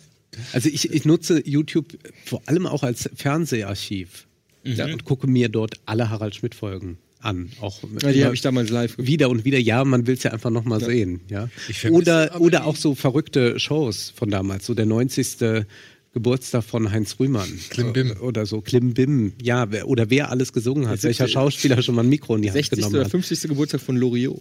Also 0.52 0.70
ich, 0.70 0.92
ich 0.92 1.06
nutze 1.06 1.42
YouTube 1.46 1.98
vor 2.26 2.42
allem 2.48 2.66
auch 2.66 2.84
als 2.84 3.10
Fernseharchiv 3.16 4.26
ja, 4.64 4.86
und 4.86 5.06
gucke 5.06 5.28
mir 5.28 5.50
dort 5.50 5.76
alle 5.86 6.10
Harald 6.10 6.36
Schmidt 6.36 6.56
Folgen 6.56 6.98
an. 7.24 7.52
Auch 7.62 7.82
Ja, 8.02 8.12
die 8.12 8.26
habe 8.26 8.36
ich 8.36 8.42
damals 8.42 8.70
live 8.70 8.92
geguckt. 8.92 9.08
wieder 9.08 9.30
und 9.30 9.46
wieder. 9.46 9.58
Ja, 9.58 9.84
man 9.86 10.08
will 10.08 10.16
es 10.16 10.24
ja 10.24 10.32
einfach 10.32 10.50
noch 10.50 10.66
mal 10.66 10.84
sehen. 10.84 11.22
Ja. 11.30 11.50
Oder 11.90 12.40
oder 12.40 12.66
auch 12.66 12.76
so 12.76 12.96
verrückte 12.96 13.60
Shows 13.60 14.14
von 14.16 14.30
damals. 14.30 14.66
So 14.66 14.74
der 14.74 14.86
90. 14.86 15.66
Geburtstag 16.14 16.64
von 16.64 16.92
Heinz 16.92 17.16
Rühmann. 17.20 17.50
Klimbim. 17.70 18.16
Oder 18.22 18.46
so. 18.46 18.62
Klimbim. 18.62 19.34
Ja, 19.42 19.72
wer, 19.72 19.88
oder 19.88 20.12
wer 20.12 20.30
alles 20.30 20.54
gesungen 20.54 20.88
hat. 20.88 21.02
Welcher 21.02 21.28
Schauspieler 21.28 21.82
schon 21.82 21.96
mal 21.96 22.04
ein 22.04 22.10
Mikro 22.10 22.36
in 22.36 22.44
die 22.44 22.50
Hand 22.50 22.58
60. 22.58 22.78
genommen 22.78 22.96
oder 22.96 23.06
hat. 23.06 23.12
50. 23.12 23.42
Geburtstag 23.50 23.82
von 23.82 23.98
Loriot. 23.98 24.40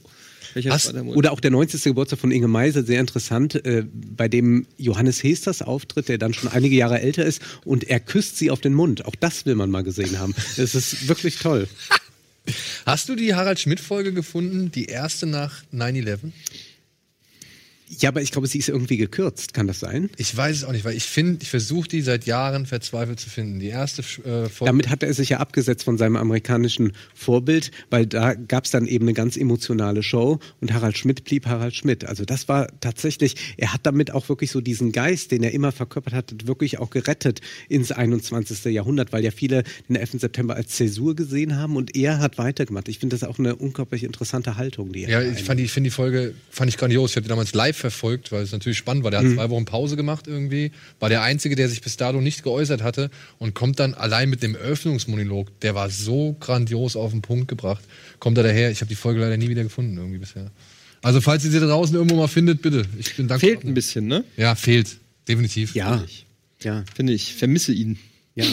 Monat? 0.55 1.17
Oder 1.17 1.33
auch 1.33 1.41
der 1.41 1.51
90. 1.51 1.83
Geburtstag 1.83 2.19
von 2.19 2.31
Inge 2.31 2.49
Meise, 2.49 2.83
sehr 2.83 3.01
interessant, 3.01 3.65
äh, 3.65 3.85
bei 3.93 4.29
dem 4.29 4.67
Johannes 4.77 5.23
Hesters 5.23 5.63
auftritt, 5.63 6.09
der 6.09 6.19
dann 6.19 6.35
schon 6.35 6.51
einige 6.51 6.77
Jahre 6.77 7.01
älter 7.01 7.25
ist 7.25 7.41
und 7.65 7.85
er 7.85 8.01
küsst 8.01 8.37
sie 8.37 8.51
auf 8.51 8.61
den 8.61 8.75
Mund. 8.75 9.07
Auch 9.07 9.15
das 9.19 9.47
will 9.47 9.55
man 9.55 9.71
mal 9.71 9.83
gesehen 9.83 10.19
haben. 10.19 10.35
Das 10.57 10.75
ist 10.75 11.09
wirklich 11.09 11.39
toll. 11.39 11.69
Hast 12.87 13.09
du 13.09 13.15
die 13.15 13.35
Harald 13.35 13.61
Schmidt-Folge 13.61 14.13
gefunden, 14.13 14.73
die 14.73 14.87
erste 14.87 15.27
nach 15.27 15.63
9-11? 15.73 16.33
Ja, 17.99 18.09
aber 18.09 18.23
ich 18.23 18.31
glaube, 18.31 18.47
sie 18.47 18.59
ist 18.59 18.69
irgendwie 18.69 18.97
gekürzt. 18.97 19.53
Kann 19.53 19.67
das 19.67 19.81
sein? 19.81 20.11
Ich 20.17 20.35
weiß 20.35 20.57
es 20.57 20.65
auch 20.65 20.73
nicht, 20.73 20.85
weil 20.85 20.97
ich 20.97 21.05
finde, 21.05 21.39
ich 21.43 21.51
versuche 21.51 21.89
die 21.89 22.01
seit 22.01 22.25
Jahren 22.25 22.65
verzweifelt 22.65 23.21
zu 23.21 23.29
finden. 23.29 23.61
Die 23.61 23.69
erste 23.69 24.03
äh, 24.03 24.49
Folge. 24.49 24.67
Damit 24.67 24.89
hat 24.89 25.03
er 25.03 25.13
sich 25.13 25.31
ja 25.31 25.39
abgesetzt 25.39 25.85
von 25.85 25.99
seinem 25.99 26.17
amerikanischen 26.17 26.93
Vorbild, 27.15 27.71
weil 27.91 28.07
da 28.07 28.35
gab 28.35 28.65
es 28.65 28.71
dann 28.71 28.87
eben 28.87 29.05
eine 29.05 29.15
ganz 29.15 29.37
emotionale 29.37 30.03
Show 30.03 30.39
und 30.61 30.73
Harald 30.73 30.97
Schmidt 30.97 31.25
blieb 31.25 31.47
Harald 31.47 31.75
Schmidt. 31.75 32.05
Also 32.05 32.25
das 32.25 32.49
war 32.49 32.69
tatsächlich, 32.81 33.55
er 33.59 33.75
hat 33.75 33.81
damit 33.85 34.11
auch 34.11 34.29
wirklich 34.29 34.51
so 34.51 34.61
diesen 34.61 34.93
Geist, 34.93 35.31
den 35.31 35.43
er 35.43 35.53
immer 35.53 35.73
verkörpert 35.73 36.15
hat, 36.15 36.47
wirklich 36.47 36.79
auch 36.79 36.91
gerettet 36.91 37.41
ins 37.69 37.93
21. 37.93 38.65
Jahrhundert, 38.73 39.13
weil 39.13 39.23
ja 39.23 39.31
viele 39.31 39.65
den 39.89 39.97
11. 39.97 40.13
September 40.21 40.55
als 40.57 40.69
Zäsur 40.71 41.15
gesehen 41.15 41.57
haben 41.57 41.77
und 41.77 41.95
er 41.95 42.21
hat 42.21 42.39
weitergemacht. 42.39 42.89
Ich 42.89 42.99
finde 42.99 43.17
das 43.17 43.29
auch 43.29 43.39
eine 43.39 43.57
unglaublich 43.57 44.05
interessante 44.05 44.57
Haltung, 44.57 44.93
die 44.93 45.05
er 45.05 45.23
Ja, 45.23 45.31
ich 45.31 45.45
fand 45.45 45.61
die, 45.61 45.69
finde 45.69 45.89
die 45.89 45.95
Folge 45.95 46.35
fand 46.51 46.71
ich 46.71 46.79
grandios. 46.79 47.11
Ich 47.11 47.17
habe 47.17 47.25
die 47.25 47.29
damals 47.29 47.53
live 47.53 47.82
verfolgt, 47.83 48.33
weil 48.33 48.43
es 48.43 48.53
natürlich 48.53 48.79
spannend 48.79 49.05
war. 49.05 49.11
Der 49.11 49.21
hat 49.21 49.31
zwei 49.31 49.51
Wochen 49.51 49.67
Pause 49.67 49.97
gemacht 49.97 50.27
irgendwie. 50.27 50.73
War 50.99 51.11
der 51.11 51.21
Einzige, 51.23 51.55
der 51.55 51.69
sich 51.69 51.83
bis 51.83 51.99
dato 51.99 52.21
nicht 52.23 52.43
geäußert 52.43 52.83
hatte 52.83 53.11
und 53.39 53.55
kommt 53.55 53.79
dann 53.79 53.93
allein 53.93 54.31
mit 54.31 54.43
dem 54.43 54.55
Eröffnungsmonolog, 54.55 55.61
der 55.61 55.75
war 55.75 55.91
so 55.91 56.35
grandios 56.41 56.97
auf 56.97 57.11
den 57.11 57.21
Punkt 57.21 57.49
gebracht, 57.49 57.85
kommt 58.19 58.39
er 58.39 58.45
daher. 58.45 58.71
Ich 58.71 58.81
habe 58.81 58.89
die 58.89 58.95
Folge 58.95 59.21
leider 59.21 59.37
nie 59.37 59.51
wieder 59.51 59.63
gefunden 59.63 59.99
irgendwie 59.99 60.19
bisher. 60.19 60.51
Also 61.03 61.21
falls 61.21 61.45
ihr 61.45 61.51
sie 61.51 61.61
da 61.61 61.67
draußen 61.67 61.95
irgendwo 61.95 62.17
mal 62.17 62.29
findet, 62.29 62.63
bitte. 62.63 62.87
Ich 62.99 63.17
bin 63.17 63.29
dankbar. 63.29 63.51
Fehlt 63.51 63.65
ein 63.65 63.75
bisschen, 63.75 64.07
ne? 64.07 64.25
Ja, 64.37 64.55
fehlt. 64.55 64.97
Definitiv. 65.29 65.75
Ja, 65.75 66.03
ja, 66.63 66.85
Finde 66.95 67.13
ich. 67.13 67.35
Vermisse 67.35 67.73
ihn. 67.73 67.99
ja. 68.35 68.47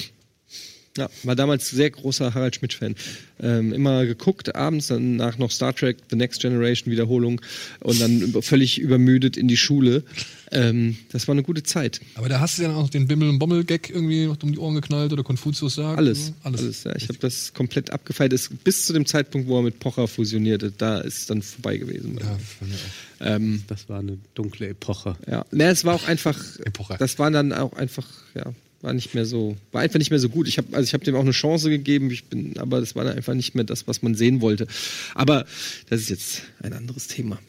Ja, 0.97 1.07
war 1.23 1.35
damals 1.35 1.69
sehr 1.69 1.89
großer 1.91 2.33
Harald 2.33 2.55
Schmidt-Fan. 2.55 2.95
Ähm, 3.41 3.71
immer 3.73 4.05
geguckt, 4.05 4.53
abends 4.55 4.87
dann 4.87 5.15
nach 5.15 5.37
noch 5.37 5.51
Star 5.51 5.73
Trek, 5.73 5.97
The 6.09 6.15
Next 6.17 6.41
Generation 6.41 6.91
Wiederholung 6.91 7.39
und 7.79 8.01
dann 8.01 8.41
völlig 8.41 8.79
übermüdet 8.79 9.37
in 9.37 9.47
die 9.47 9.55
Schule. 9.55 10.03
Ähm, 10.51 10.97
das 11.11 11.27
war 11.27 11.33
eine 11.35 11.43
gute 11.43 11.61
Zeit. 11.63 12.01
Aber 12.15 12.27
da 12.27 12.39
hast 12.39 12.57
du 12.57 12.63
ja 12.63 12.71
auch 12.71 12.81
noch 12.81 12.89
den 12.89 13.07
Bimmel- 13.07 13.29
und 13.29 13.39
Bommel-Gag 13.39 13.91
irgendwie 13.91 14.25
noch 14.25 14.41
um 14.43 14.51
die 14.51 14.57
Ohren 14.57 14.75
geknallt 14.75 15.13
oder 15.13 15.23
Konfuzius 15.23 15.75
sagt. 15.75 15.97
Alles, 15.97 16.33
Alles. 16.43 16.61
alles. 16.61 16.83
ja. 16.83 16.95
Ich 16.97 17.07
habe 17.07 17.19
das 17.19 17.53
komplett 17.53 17.91
abgefeiert. 17.91 18.33
Es, 18.33 18.49
bis 18.63 18.85
zu 18.87 18.91
dem 18.91 19.05
Zeitpunkt, 19.05 19.47
wo 19.47 19.57
er 19.59 19.63
mit 19.63 19.79
Pocher 19.79 20.07
fusionierte, 20.07 20.71
da 20.75 20.99
ist 20.99 21.17
es 21.19 21.25
dann 21.27 21.43
vorbei 21.43 21.77
gewesen. 21.77 22.17
Ja. 22.19 23.35
Ähm, 23.35 23.63
Das 23.67 23.87
war 23.89 23.99
eine 23.99 24.17
dunkle 24.33 24.67
Epoche. 24.69 25.15
ja. 25.29 25.45
Ne, 25.51 25.65
es 25.69 25.85
war 25.85 25.93
auch 25.95 26.07
einfach, 26.07 26.37
Epoche. 26.65 26.95
das 26.99 27.19
war 27.19 27.29
dann 27.31 27.53
auch 27.53 27.73
einfach, 27.73 28.07
ja, 28.33 28.51
war 28.81 28.93
nicht 28.93 29.13
mehr 29.13 29.25
so, 29.25 29.57
war 29.71 29.81
einfach 29.81 29.99
nicht 29.99 30.09
mehr 30.09 30.19
so 30.19 30.29
gut. 30.29 30.47
Ich 30.47 30.57
habe, 30.57 30.75
also 30.75 30.87
ich 30.87 30.93
habe 30.93 31.03
dem 31.03 31.15
auch 31.15 31.21
eine 31.21 31.31
Chance 31.31 31.69
gegeben, 31.69 32.09
ich 32.11 32.25
bin, 32.25 32.57
aber 32.57 32.79
das 32.79 32.95
war 32.95 33.03
dann 33.03 33.15
einfach 33.17 33.33
nicht 33.33 33.55
mehr 33.55 33.63
das, 33.65 33.87
was 33.87 34.01
man 34.01 34.15
sehen 34.15 34.41
wollte. 34.41 34.67
Aber 35.15 35.45
das 35.89 36.01
ist 36.01 36.09
jetzt 36.09 36.41
ein 36.61 36.73
anderes 36.73 37.07
Thema. 37.07 37.39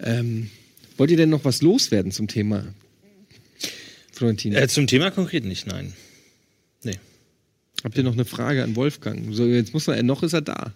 Ähm, 0.00 0.50
wollt 0.96 1.10
ihr 1.10 1.16
denn 1.16 1.30
noch 1.30 1.44
was 1.44 1.62
loswerden 1.62 2.12
zum 2.12 2.28
Thema? 2.28 2.66
Florentin, 4.12 4.54
Äh, 4.54 4.68
zum 4.68 4.86
Thema 4.86 5.10
konkret 5.10 5.44
nicht, 5.44 5.66
nein. 5.66 5.94
Nee. 6.82 6.98
habt 7.84 7.96
ihr 7.96 8.04
noch 8.04 8.12
eine 8.12 8.24
Frage 8.24 8.62
an 8.62 8.76
Wolfgang? 8.76 9.34
So, 9.34 9.46
jetzt 9.46 9.72
muss 9.72 9.88
er, 9.88 10.02
noch 10.02 10.22
ist 10.22 10.32
er 10.32 10.42
da. 10.42 10.72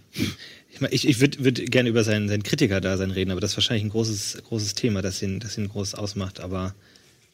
Ich, 0.73 0.81
mein, 0.81 0.91
ich, 0.93 1.07
ich 1.07 1.21
würde 1.21 1.45
würd 1.45 1.71
gerne 1.71 1.89
über 1.89 2.05
sein, 2.05 2.29
sein 2.29 2.43
Kritiker-Dasein 2.43 3.11
reden, 3.11 3.31
aber 3.31 3.41
das 3.41 3.53
ist 3.53 3.57
wahrscheinlich 3.57 3.85
ein 3.85 3.91
großes, 3.91 4.43
großes 4.49 4.75
Thema, 4.75 5.03
das 5.03 5.23
ihn, 5.23 5.41
das 5.41 5.59
ihn 5.59 5.69
groß 5.69 5.95
ausmacht. 5.95 6.41
Aber 6.41 6.75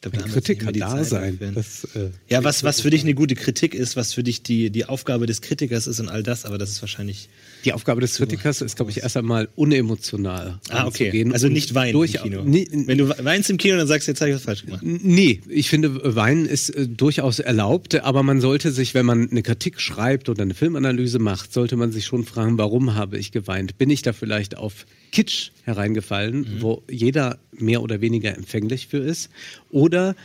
mehr 0.09 0.23
die 0.23 0.29
Kritiker 0.29 0.71
da 0.71 1.03
sein. 1.03 1.37
Das, 1.53 1.85
äh, 1.95 2.09
Ja, 2.29 2.43
was, 2.43 2.63
was 2.63 2.81
für 2.81 2.89
dich 2.89 3.03
eine 3.03 3.13
gute 3.13 3.35
Kritik 3.35 3.75
ist, 3.75 3.95
was 3.95 4.13
für 4.13 4.23
dich 4.23 4.41
die, 4.41 4.69
die 4.69 4.85
Aufgabe 4.85 5.25
des 5.25 5.41
Kritikers 5.41 5.87
ist 5.87 5.99
und 5.99 6.09
all 6.09 6.23
das, 6.23 6.45
aber 6.45 6.57
das 6.57 6.71
ist 6.71 6.81
wahrscheinlich. 6.81 7.29
Die 7.65 7.73
Aufgabe 7.73 8.01
des 8.01 8.15
Kritikers 8.15 8.61
ist, 8.61 8.75
glaube 8.75 8.91
ich, 8.91 9.03
erst 9.03 9.17
einmal 9.17 9.49
unemotional. 9.55 10.59
Ah, 10.69 10.87
okay. 10.87 11.29
Also 11.31 11.47
nicht 11.47 11.75
weinen 11.75 11.93
durch, 11.93 12.15
im 12.15 12.23
Kino. 12.23 12.43
Nee, 12.43 12.67
Wenn 12.71 12.97
du 12.97 13.09
weinst 13.09 13.49
im 13.49 13.57
Kino, 13.57 13.77
dann 13.77 13.87
sagst 13.87 14.07
du, 14.07 14.11
jetzt 14.11 14.21
habe 14.21 14.31
ich 14.31 14.35
was 14.35 14.43
falsch 14.43 14.65
gemacht. 14.65 14.81
Nee, 14.83 15.41
ich 15.47 15.69
finde, 15.69 16.15
Weinen 16.15 16.45
ist 16.47 16.69
äh, 16.69 16.87
durchaus 16.87 17.39
erlaubt, 17.39 17.95
aber 18.01 18.23
man 18.23 18.41
sollte 18.41 18.71
sich, 18.71 18.93
wenn 18.93 19.05
man 19.05 19.29
eine 19.29 19.43
Kritik 19.43 19.79
schreibt 19.79 20.29
oder 20.29 20.41
eine 20.41 20.53
Filmanalyse 20.55 21.19
macht, 21.19 21.53
sollte 21.53 21.75
man 21.75 21.91
sich 21.91 22.05
schon 22.05 22.25
fragen, 22.25 22.57
warum 22.57 22.95
habe 22.95 23.17
ich 23.17 23.31
geweint? 23.31 23.77
Bin 23.77 23.89
ich 23.89 24.01
da 24.01 24.13
vielleicht 24.13 24.57
auf 24.57 24.85
Kitsch 25.11 25.51
hereingefallen, 25.63 26.57
wo 26.61 26.83
jeder 26.89 27.37
mehr 27.51 27.81
oder 27.81 28.01
weniger 28.01 28.35
empfänglich 28.35 28.87
für 28.87 28.97
ist? 28.97 29.29
Oder 29.71 30.15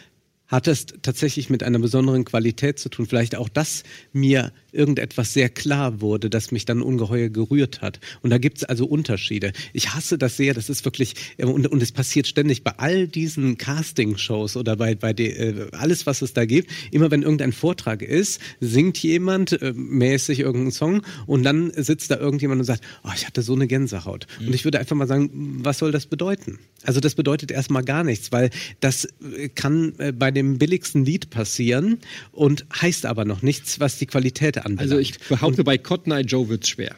hat 0.49 0.69
es 0.69 0.87
tatsächlich 1.03 1.51
mit 1.51 1.63
einer 1.63 1.79
besonderen 1.79 2.25
Qualität 2.25 2.79
zu 2.79 2.89
tun. 2.89 3.07
Vielleicht 3.07 3.37
auch, 3.37 3.49
dass 3.49 3.83
mir 4.13 4.53
irgendetwas 4.73 5.33
sehr 5.33 5.49
klar 5.49 6.01
wurde, 6.01 6.31
das 6.31 6.53
mich 6.53 6.65
dann 6.65 6.83
ungeheuer 6.83 7.29
gerührt 7.29 7.81
hat. 7.81 7.99
Und 8.23 8.31
da 8.31 8.39
gibt 8.39 8.59
es 8.59 8.65
also 8.65 8.87
Unterschiede. 8.87 9.53
Ich 9.73 9.95
hasse 9.95 10.19
das 10.19 10.37
sehr, 10.37 10.55
das 10.55 10.69
ist 10.69 10.85
wirklich, 10.85 11.15
äh, 11.39 11.47
und, 11.47 11.67
und 11.67 11.83
es 11.83 11.93
passiert 11.93 12.27
ständig 12.27 12.63
bei 12.63 12.73
all 12.77 13.09
diesen 13.09 13.59
Casting-Shows 13.59 14.57
oder 14.57 14.77
bei, 14.77 14.95
bei 14.95 15.13
de, 15.13 15.29
äh, 15.29 15.69
alles, 15.73 16.07
was 16.07 16.23
es 16.23 16.33
da 16.33 16.45
gibt. 16.45 16.71
Immer 16.91 17.11
wenn 17.11 17.23
irgendein 17.23 17.53
Vortrag 17.53 18.03
ist, 18.03 18.41
singt 18.61 18.99
jemand 18.99 19.61
äh, 19.61 19.73
mäßig 19.75 20.41
irgendeinen 20.41 20.73
Song 20.73 21.03
und 21.27 21.43
dann 21.43 21.73
sitzt 21.75 22.11
da 22.11 22.19
irgendjemand 22.19 22.61
und 22.61 22.65
sagt, 22.65 22.85
oh, 23.03 23.11
ich 23.15 23.27
hatte 23.27 23.43
so 23.43 23.55
eine 23.55 23.67
Gänsehaut. 23.67 24.27
Mhm. 24.41 24.49
Und 24.49 24.55
ich 24.55 24.65
würde 24.65 24.79
einfach 24.79 24.97
mal 24.97 25.09
sagen, 25.09 25.31
was 25.63 25.79
soll 25.79 25.91
das 25.91 26.07
bedeuten? 26.07 26.59
Also 26.85 27.01
das 27.01 27.15
bedeutet 27.15 27.51
erstmal 27.51 27.83
gar 27.83 28.05
nichts, 28.05 28.31
weil 28.31 28.51
das 28.81 29.07
äh, 29.37 29.49
kann 29.49 29.95
äh, 29.99 30.13
bei 30.13 30.31
dem 30.37 30.59
billigsten 30.59 31.05
Lied 31.05 31.31
passieren 31.31 31.99
und 32.33 32.65
heißt 32.81 33.07
aber 33.07 33.25
noch 33.25 33.43
nichts, 33.43 33.81
was 33.81 33.99
die 33.99 34.07
Qualität 34.07 34.59
anbelangt. 34.59 34.81
Also 34.81 34.99
ich 34.99 35.19
behaupte, 35.19 35.65
bei 35.65 35.79
Cotton 35.79 36.13
Eye 36.13 36.21
Joe 36.21 36.49
wird's 36.49 36.69
schwer. 36.69 36.95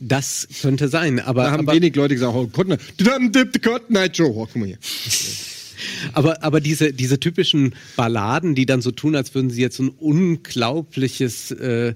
Das 0.00 0.48
könnte 0.62 0.88
sein, 0.88 1.20
aber. 1.20 1.44
Da 1.44 1.50
haben 1.50 1.68
aber, 1.68 1.74
wenig 1.74 1.94
Leute 1.96 2.14
gesagt, 2.14 2.34
oh, 2.34 2.46
Cotton 2.46 2.72
Eye, 2.72 3.60
Cotton 3.62 3.96
Eye 3.96 4.06
Joe, 4.12 4.30
oh, 4.30 4.46
guck 4.46 4.56
mal 4.56 4.66
hier. 4.66 4.78
Aber, 6.12 6.42
aber 6.42 6.60
diese, 6.60 6.92
diese 6.92 7.20
typischen 7.20 7.74
Balladen, 7.96 8.54
die 8.54 8.66
dann 8.66 8.82
so 8.82 8.90
tun, 8.90 9.14
als 9.14 9.34
würden 9.34 9.50
sie 9.50 9.60
jetzt 9.60 9.78
ein 9.78 9.88
unglaubliches 9.88 11.50
äh, 11.52 11.88
äh, 11.88 11.94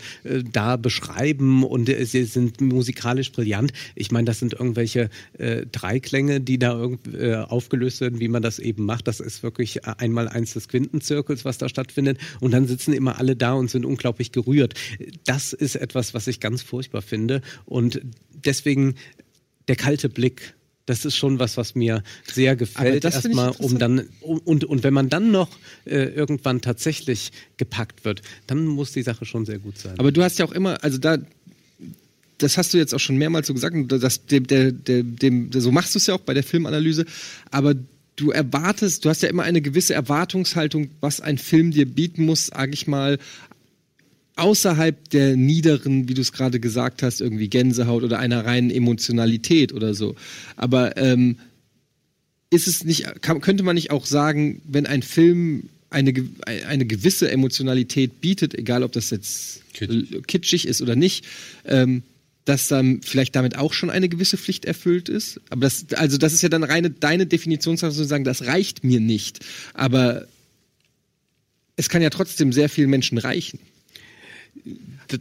da 0.50 0.76
beschreiben 0.76 1.64
und 1.64 1.88
äh, 1.88 2.04
sie 2.04 2.24
sind 2.24 2.60
musikalisch 2.60 3.32
brillant. 3.32 3.72
Ich 3.94 4.10
meine, 4.10 4.26
das 4.26 4.38
sind 4.38 4.54
irgendwelche 4.54 5.10
äh, 5.38 5.66
Dreiklänge, 5.66 6.40
die 6.40 6.58
da 6.58 6.72
irgend, 6.72 7.14
äh, 7.14 7.34
aufgelöst 7.36 8.00
werden, 8.00 8.20
wie 8.20 8.28
man 8.28 8.42
das 8.42 8.58
eben 8.58 8.84
macht. 8.84 9.08
Das 9.08 9.20
ist 9.20 9.42
wirklich 9.42 9.84
einmal 9.86 10.28
eins 10.28 10.54
des 10.54 10.68
Quintenzirkels, 10.68 11.44
was 11.44 11.58
da 11.58 11.68
stattfindet. 11.68 12.18
Und 12.40 12.52
dann 12.52 12.66
sitzen 12.66 12.92
immer 12.92 13.18
alle 13.18 13.36
da 13.36 13.52
und 13.52 13.70
sind 13.70 13.84
unglaublich 13.84 14.32
gerührt. 14.32 14.74
Das 15.24 15.52
ist 15.52 15.76
etwas, 15.76 16.14
was 16.14 16.26
ich 16.26 16.40
ganz 16.40 16.62
furchtbar 16.62 17.02
finde. 17.02 17.42
Und 17.64 18.00
deswegen 18.44 18.94
der 19.68 19.76
kalte 19.76 20.08
Blick 20.08 20.54
das 20.86 21.04
ist 21.04 21.16
schon 21.16 21.38
was, 21.38 21.56
was 21.56 21.74
mir 21.74 22.02
sehr 22.30 22.56
gefällt. 22.56 23.04
Erstmal, 23.04 23.50
um 23.58 23.78
dann 23.78 24.08
und 24.20 24.64
und 24.64 24.82
wenn 24.82 24.94
man 24.94 25.08
dann 25.08 25.30
noch 25.30 25.48
äh, 25.86 26.04
irgendwann 26.04 26.60
tatsächlich 26.60 27.32
gepackt 27.56 28.04
wird, 28.04 28.22
dann 28.46 28.66
muss 28.66 28.92
die 28.92 29.02
Sache 29.02 29.24
schon 29.24 29.46
sehr 29.46 29.58
gut 29.58 29.78
sein. 29.78 29.98
Aber 29.98 30.12
du 30.12 30.22
hast 30.22 30.38
ja 30.38 30.44
auch 30.44 30.52
immer, 30.52 30.82
also 30.84 30.98
da 30.98 31.18
das 32.38 32.58
hast 32.58 32.74
du 32.74 32.78
jetzt 32.78 32.94
auch 32.94 33.00
schon 33.00 33.16
mehrmals 33.16 33.46
so 33.46 33.54
gesagt, 33.54 33.76
das, 33.88 34.26
der, 34.26 34.40
der, 34.40 34.72
dem, 34.72 35.50
so 35.52 35.70
machst 35.70 35.94
du 35.94 35.98
es 35.98 36.06
ja 36.06 36.14
auch 36.14 36.20
bei 36.20 36.34
der 36.34 36.42
Filmanalyse, 36.42 37.06
aber 37.50 37.74
du 38.16 38.30
erwartest, 38.30 39.04
du 39.04 39.08
hast 39.08 39.22
ja 39.22 39.28
immer 39.28 39.44
eine 39.44 39.60
gewisse 39.60 39.94
Erwartungshaltung, 39.94 40.90
was 41.00 41.20
ein 41.20 41.38
Film 41.38 41.70
dir 41.70 41.86
bieten 41.86 42.24
muss, 42.24 42.46
sag 42.46 42.72
ich 42.74 42.86
mal, 42.86 43.18
außerhalb 44.36 45.10
der 45.10 45.36
niederen, 45.36 46.08
wie 46.08 46.14
du 46.14 46.20
es 46.20 46.32
gerade 46.32 46.58
gesagt 46.60 47.02
hast, 47.02 47.20
irgendwie 47.20 47.48
Gänsehaut 47.48 48.02
oder 48.02 48.18
einer 48.18 48.44
reinen 48.44 48.70
Emotionalität 48.70 49.72
oder 49.72 49.94
so. 49.94 50.16
Aber 50.56 50.96
ähm, 50.96 51.36
ist 52.50 52.66
es 52.66 52.84
nicht, 52.84 53.22
kann, 53.22 53.40
könnte 53.40 53.62
man 53.62 53.74
nicht 53.74 53.90
auch 53.90 54.06
sagen, 54.06 54.60
wenn 54.64 54.86
ein 54.86 55.02
Film 55.02 55.68
eine, 55.90 56.12
eine 56.44 56.86
gewisse 56.86 57.30
Emotionalität 57.30 58.20
bietet, 58.20 58.54
egal 58.54 58.82
ob 58.82 58.92
das 58.92 59.10
jetzt 59.10 59.62
kitschig, 59.72 60.26
kitschig 60.26 60.66
ist 60.66 60.82
oder 60.82 60.96
nicht, 60.96 61.24
ähm, 61.64 62.02
dass 62.44 62.68
dann 62.68 63.00
vielleicht 63.02 63.36
damit 63.36 63.56
auch 63.56 63.72
schon 63.72 63.90
eine 63.90 64.08
gewisse 64.08 64.36
Pflicht 64.36 64.64
erfüllt 64.64 65.08
ist. 65.08 65.40
Aber 65.50 65.62
das, 65.62 65.86
also 65.94 66.18
das 66.18 66.32
ist 66.32 66.42
ja 66.42 66.48
dann 66.48 66.64
reine 66.64 66.90
deine 66.90 67.26
Definitionssache 67.26 67.92
zu 67.92 68.04
sagen, 68.04 68.24
das 68.24 68.46
reicht 68.46 68.84
mir 68.84 69.00
nicht. 69.00 69.40
Aber 69.72 70.26
es 71.76 71.88
kann 71.88 72.02
ja 72.02 72.10
trotzdem 72.10 72.52
sehr 72.52 72.68
vielen 72.68 72.90
Menschen 72.90 73.18
reichen. 73.18 73.58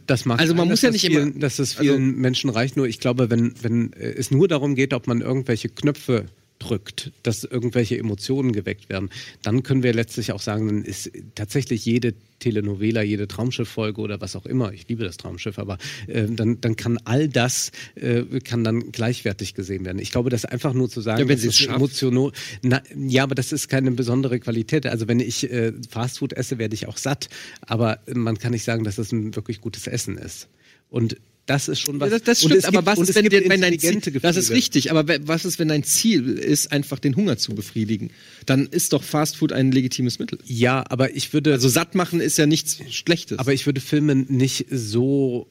Das 0.06 0.24
mag 0.24 0.40
also 0.40 0.54
man 0.54 0.62
sein, 0.62 0.68
muss 0.70 0.82
ja 0.82 0.90
nicht 0.90 1.06
vielen, 1.06 1.32
immer, 1.32 1.40
dass 1.40 1.58
es 1.58 1.74
vielen 1.74 2.08
also, 2.08 2.20
Menschen 2.20 2.50
reicht. 2.50 2.76
Nur 2.76 2.86
ich 2.86 3.00
glaube, 3.00 3.30
wenn 3.30 3.54
wenn 3.62 3.92
es 3.92 4.30
nur 4.30 4.48
darum 4.48 4.74
geht, 4.74 4.94
ob 4.94 5.06
man 5.06 5.20
irgendwelche 5.20 5.68
Knöpfe 5.68 6.26
drückt, 6.58 7.12
dass 7.22 7.44
irgendwelche 7.44 7.98
Emotionen 7.98 8.52
geweckt 8.52 8.88
werden, 8.88 9.10
dann 9.42 9.62
können 9.62 9.82
wir 9.82 9.92
letztlich 9.92 10.32
auch 10.32 10.40
sagen, 10.40 10.66
dann 10.66 10.84
ist 10.84 11.10
tatsächlich 11.34 11.84
jede 11.84 12.14
Telenovela, 12.38 13.02
jede 13.02 13.26
Traumschiff-Folge 13.28 14.00
oder 14.00 14.20
was 14.20 14.36
auch 14.36 14.46
immer, 14.46 14.72
ich 14.72 14.88
liebe 14.88 15.04
das 15.04 15.16
Traumschiff, 15.16 15.58
aber 15.58 15.78
äh, 16.06 16.26
dann, 16.28 16.60
dann 16.60 16.76
kann 16.76 16.98
all 17.04 17.28
das 17.28 17.72
äh, 17.94 18.22
kann 18.40 18.64
dann 18.64 18.92
gleichwertig 18.92 19.54
gesehen 19.54 19.84
werden. 19.84 19.98
Ich 19.98 20.10
glaube, 20.10 20.30
das 20.30 20.44
einfach 20.44 20.74
nur 20.74 20.88
zu 20.88 21.00
sagen, 21.00 21.22
ja, 21.22 21.28
wenn 21.28 21.38
sie 21.38 21.48
es 21.48 21.64
emotional, 21.64 22.32
na, 22.62 22.82
ja, 22.96 23.22
aber 23.22 23.34
das 23.34 23.52
ist 23.52 23.68
keine 23.68 23.90
besondere 23.92 24.40
Qualität. 24.40 24.86
Also 24.86 25.08
wenn 25.08 25.20
ich 25.20 25.50
äh, 25.50 25.72
Fastfood 25.88 26.32
esse, 26.32 26.58
werde 26.58 26.74
ich 26.74 26.86
auch 26.86 26.98
satt, 26.98 27.28
aber 27.62 28.00
man 28.12 28.38
kann 28.38 28.52
nicht 28.52 28.64
sagen, 28.64 28.84
dass 28.84 28.96
das 28.96 29.12
ein 29.12 29.34
wirklich 29.36 29.60
gutes 29.60 29.86
Essen 29.86 30.18
ist. 30.18 30.48
Und 30.90 31.16
das 31.46 31.68
ist 31.68 31.80
schon 31.80 32.00
was. 32.00 32.10
Ja, 32.10 32.18
das, 32.18 32.24
das 32.24 32.42
stimmt, 32.42 32.64
aber 32.64 32.86
was 32.86 32.98
ist, 32.98 33.14
wenn, 33.14 33.30
wenn 33.30 33.60
dein 33.60 33.78
Ziel, 33.78 34.00
das 34.22 34.36
ist 34.36 34.50
richtig, 34.50 34.90
aber 34.90 35.06
was 35.26 35.44
ist, 35.44 35.58
wenn 35.58 35.68
dein 35.68 35.84
Ziel 35.84 36.38
ist, 36.38 36.72
einfach 36.72 36.98
den 36.98 37.16
Hunger 37.16 37.36
zu 37.36 37.54
befriedigen? 37.54 38.10
Dann 38.46 38.66
ist 38.66 38.92
doch 38.92 39.02
Fastfood 39.02 39.52
ein 39.52 39.70
legitimes 39.70 40.18
Mittel. 40.18 40.38
Ja, 40.44 40.84
aber 40.88 41.14
ich 41.14 41.32
würde. 41.32 41.52
Also 41.52 41.68
satt 41.68 41.94
machen 41.94 42.20
ist 42.20 42.38
ja 42.38 42.46
nichts 42.46 42.78
Schlechtes. 42.90 43.38
Aber 43.38 43.52
ich 43.52 43.66
würde 43.66 43.80
Filme 43.80 44.14
nicht 44.14 44.66
so 44.70 45.46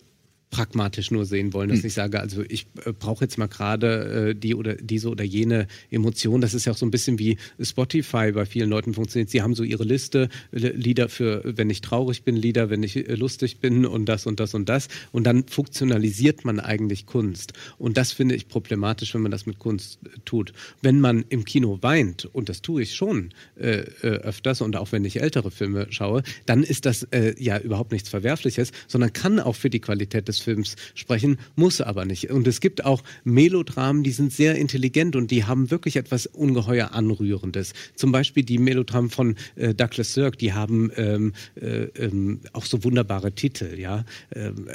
pragmatisch 0.53 1.09
nur 1.09 1.25
sehen 1.25 1.51
wollen, 1.51 1.69
dass 1.69 1.79
hm. 1.79 1.87
ich 1.87 1.93
sage, 1.95 2.19
also 2.19 2.43
ich 2.47 2.67
äh, 2.85 2.93
brauche 2.93 3.25
jetzt 3.25 3.39
mal 3.39 3.47
gerade 3.47 4.29
äh, 4.29 4.35
die 4.35 4.53
oder 4.53 4.75
diese 4.75 5.09
oder 5.09 5.23
jene 5.23 5.67
Emotion. 5.89 6.41
Das 6.41 6.53
ist 6.53 6.65
ja 6.65 6.73
auch 6.73 6.77
so 6.77 6.85
ein 6.85 6.91
bisschen 6.91 7.17
wie 7.17 7.37
Spotify 7.59 8.31
bei 8.31 8.45
vielen 8.45 8.69
Leuten 8.69 8.93
funktioniert. 8.93 9.31
Sie 9.31 9.41
haben 9.41 9.55
so 9.55 9.63
ihre 9.63 9.83
Liste, 9.83 10.29
Lieder 10.51 11.09
für, 11.09 11.41
wenn 11.57 11.71
ich 11.71 11.81
traurig 11.81 12.23
bin, 12.23 12.35
Lieder, 12.35 12.69
wenn 12.69 12.83
ich 12.83 12.95
äh, 12.95 13.15
lustig 13.15 13.61
bin 13.61 13.87
und 13.87 14.05
das 14.05 14.27
und 14.27 14.39
das 14.39 14.53
und 14.53 14.69
das. 14.69 14.89
Und 15.11 15.23
dann 15.23 15.47
funktionalisiert 15.47 16.45
man 16.45 16.59
eigentlich 16.59 17.07
Kunst. 17.07 17.53
Und 17.79 17.97
das 17.97 18.11
finde 18.11 18.35
ich 18.35 18.47
problematisch, 18.47 19.15
wenn 19.15 19.21
man 19.21 19.31
das 19.31 19.47
mit 19.47 19.57
Kunst 19.57 20.01
äh, 20.05 20.09
tut. 20.23 20.53
Wenn 20.83 20.99
man 20.99 21.25
im 21.29 21.45
Kino 21.45 21.79
weint, 21.81 22.25
und 22.25 22.47
das 22.47 22.61
tue 22.61 22.83
ich 22.83 22.93
schon 22.93 23.33
äh, 23.59 23.79
äh, 24.03 24.07
öfters 24.19 24.61
und 24.61 24.75
auch 24.75 24.91
wenn 24.91 25.03
ich 25.03 25.19
ältere 25.19 25.49
Filme 25.49 25.87
schaue, 25.89 26.21
dann 26.45 26.61
ist 26.61 26.85
das 26.85 27.07
ja 27.37 27.57
überhaupt 27.59 27.91
nichts 27.91 28.09
Verwerfliches, 28.09 28.71
sondern 28.87 29.13
kann 29.13 29.39
auch 29.39 29.55
für 29.55 29.69
die 29.69 29.79
Qualität 29.79 30.27
des 30.27 30.42
Films 30.43 30.75
sprechen, 30.93 31.37
muss 31.55 31.81
aber 31.81 32.05
nicht. 32.05 32.29
Und 32.29 32.47
es 32.47 32.59
gibt 32.59 32.85
auch 32.85 33.03
Melodramen, 33.23 34.03
die 34.03 34.11
sind 34.11 34.31
sehr 34.31 34.55
intelligent 34.55 35.15
und 35.15 35.31
die 35.31 35.45
haben 35.45 35.71
wirklich 35.71 35.95
etwas 35.95 36.25
ungeheuer 36.27 36.91
Anrührendes. 36.91 37.73
Zum 37.95 38.11
Beispiel 38.11 38.43
die 38.43 38.57
Melodramen 38.57 39.09
von 39.09 39.35
äh, 39.55 39.73
Douglas 39.73 40.13
Sirk, 40.13 40.37
die 40.37 40.53
haben 40.53 40.91
ähm, 40.95 41.33
äh, 41.55 41.83
ähm, 41.95 42.41
auch 42.53 42.65
so 42.65 42.83
wunderbare 42.83 43.31
Titel, 43.31 43.79
ja. 43.79 44.05
Ähm, 44.35 44.67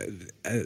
äh, 0.42 0.60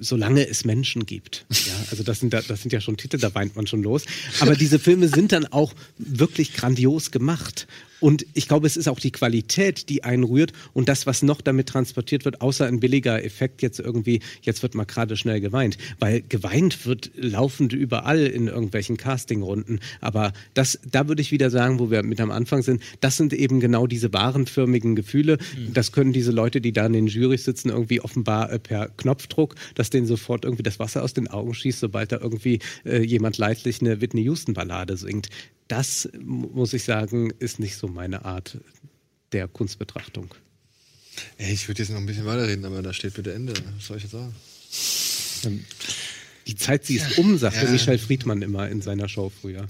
solange 0.00 0.48
es 0.48 0.64
Menschen 0.64 1.06
gibt. 1.06 1.46
Ja, 1.50 1.74
also 1.90 2.02
das 2.02 2.20
sind, 2.20 2.32
das 2.32 2.46
sind 2.62 2.72
ja 2.72 2.80
schon 2.80 2.96
Titel, 2.96 3.18
da 3.18 3.34
weint 3.34 3.56
man 3.56 3.66
schon 3.66 3.82
los. 3.82 4.04
Aber 4.40 4.54
diese 4.54 4.78
Filme 4.78 5.08
sind 5.08 5.32
dann 5.32 5.46
auch 5.46 5.74
wirklich 5.98 6.54
grandios 6.54 7.10
gemacht. 7.10 7.66
Und 8.00 8.26
ich 8.34 8.48
glaube, 8.48 8.66
es 8.66 8.76
ist 8.76 8.88
auch 8.88 9.00
die 9.00 9.10
Qualität, 9.10 9.88
die 9.88 10.04
einrührt 10.04 10.52
und 10.72 10.88
das, 10.88 11.06
was 11.06 11.22
noch 11.22 11.40
damit 11.40 11.68
transportiert 11.68 12.24
wird, 12.24 12.40
außer 12.40 12.66
ein 12.66 12.80
billiger 12.80 13.24
Effekt 13.24 13.62
jetzt 13.62 13.80
irgendwie, 13.80 14.20
jetzt 14.42 14.62
wird 14.62 14.74
mal 14.74 14.84
gerade 14.84 15.16
schnell 15.16 15.40
geweint. 15.40 15.78
Weil 15.98 16.22
geweint 16.28 16.86
wird 16.86 17.10
laufend 17.16 17.72
überall 17.72 18.26
in 18.26 18.48
irgendwelchen 18.48 18.96
Castingrunden. 18.96 19.80
Aber 20.00 20.32
das, 20.54 20.78
da 20.90 21.08
würde 21.08 21.22
ich 21.22 21.32
wieder 21.32 21.50
sagen, 21.50 21.78
wo 21.78 21.90
wir 21.90 22.02
mit 22.02 22.20
am 22.20 22.30
Anfang 22.30 22.62
sind, 22.62 22.82
das 23.00 23.16
sind 23.16 23.32
eben 23.32 23.60
genau 23.60 23.86
diese 23.86 24.12
warenförmigen 24.12 24.94
Gefühle. 24.94 25.38
Mhm. 25.56 25.72
Das 25.72 25.92
können 25.92 26.12
diese 26.12 26.32
Leute, 26.32 26.60
die 26.60 26.72
da 26.72 26.86
in 26.86 26.92
den 26.92 27.06
Jurys 27.06 27.44
sitzen, 27.44 27.70
irgendwie 27.70 28.00
offenbar 28.00 28.52
äh, 28.52 28.58
per 28.58 28.88
Knopfdruck, 28.88 29.54
dass 29.74 29.90
denen 29.90 30.06
sofort 30.06 30.44
irgendwie 30.44 30.62
das 30.62 30.78
Wasser 30.78 31.02
aus 31.02 31.14
den 31.14 31.28
Augen 31.28 31.54
schießt, 31.54 31.80
sobald 31.80 32.12
da 32.12 32.18
irgendwie 32.20 32.60
äh, 32.84 33.02
jemand 33.02 33.38
leidlich 33.38 33.80
eine 33.80 34.00
Whitney 34.00 34.22
Houston 34.22 34.54
Ballade 34.54 34.96
singt 34.96 35.28
das, 35.68 36.08
muss 36.20 36.72
ich 36.72 36.84
sagen, 36.84 37.32
ist 37.38 37.58
nicht 37.58 37.76
so 37.76 37.88
meine 37.88 38.24
Art 38.24 38.58
der 39.32 39.48
Kunstbetrachtung. 39.48 40.34
Ey, 41.38 41.52
ich 41.52 41.66
würde 41.68 41.82
jetzt 41.82 41.90
noch 41.90 41.98
ein 41.98 42.06
bisschen 42.06 42.26
weiterreden, 42.26 42.64
aber 42.64 42.82
da 42.82 42.92
steht 42.92 43.14
bitte 43.14 43.32
Ende. 43.32 43.54
Was 43.76 43.86
soll 43.86 43.96
ich 43.96 44.04
jetzt 44.04 44.12
sagen? 44.12 44.34
Ähm, 45.44 45.64
die 46.46 46.54
Zeit, 46.54 46.84
sie 46.84 46.96
ist 46.96 47.18
um, 47.18 47.36
sagte 47.38 47.64
ja. 47.64 47.70
Michel 47.70 47.98
Friedmann 47.98 48.42
immer 48.42 48.68
in 48.68 48.82
seiner 48.82 49.08
Show 49.08 49.30
früher. 49.40 49.66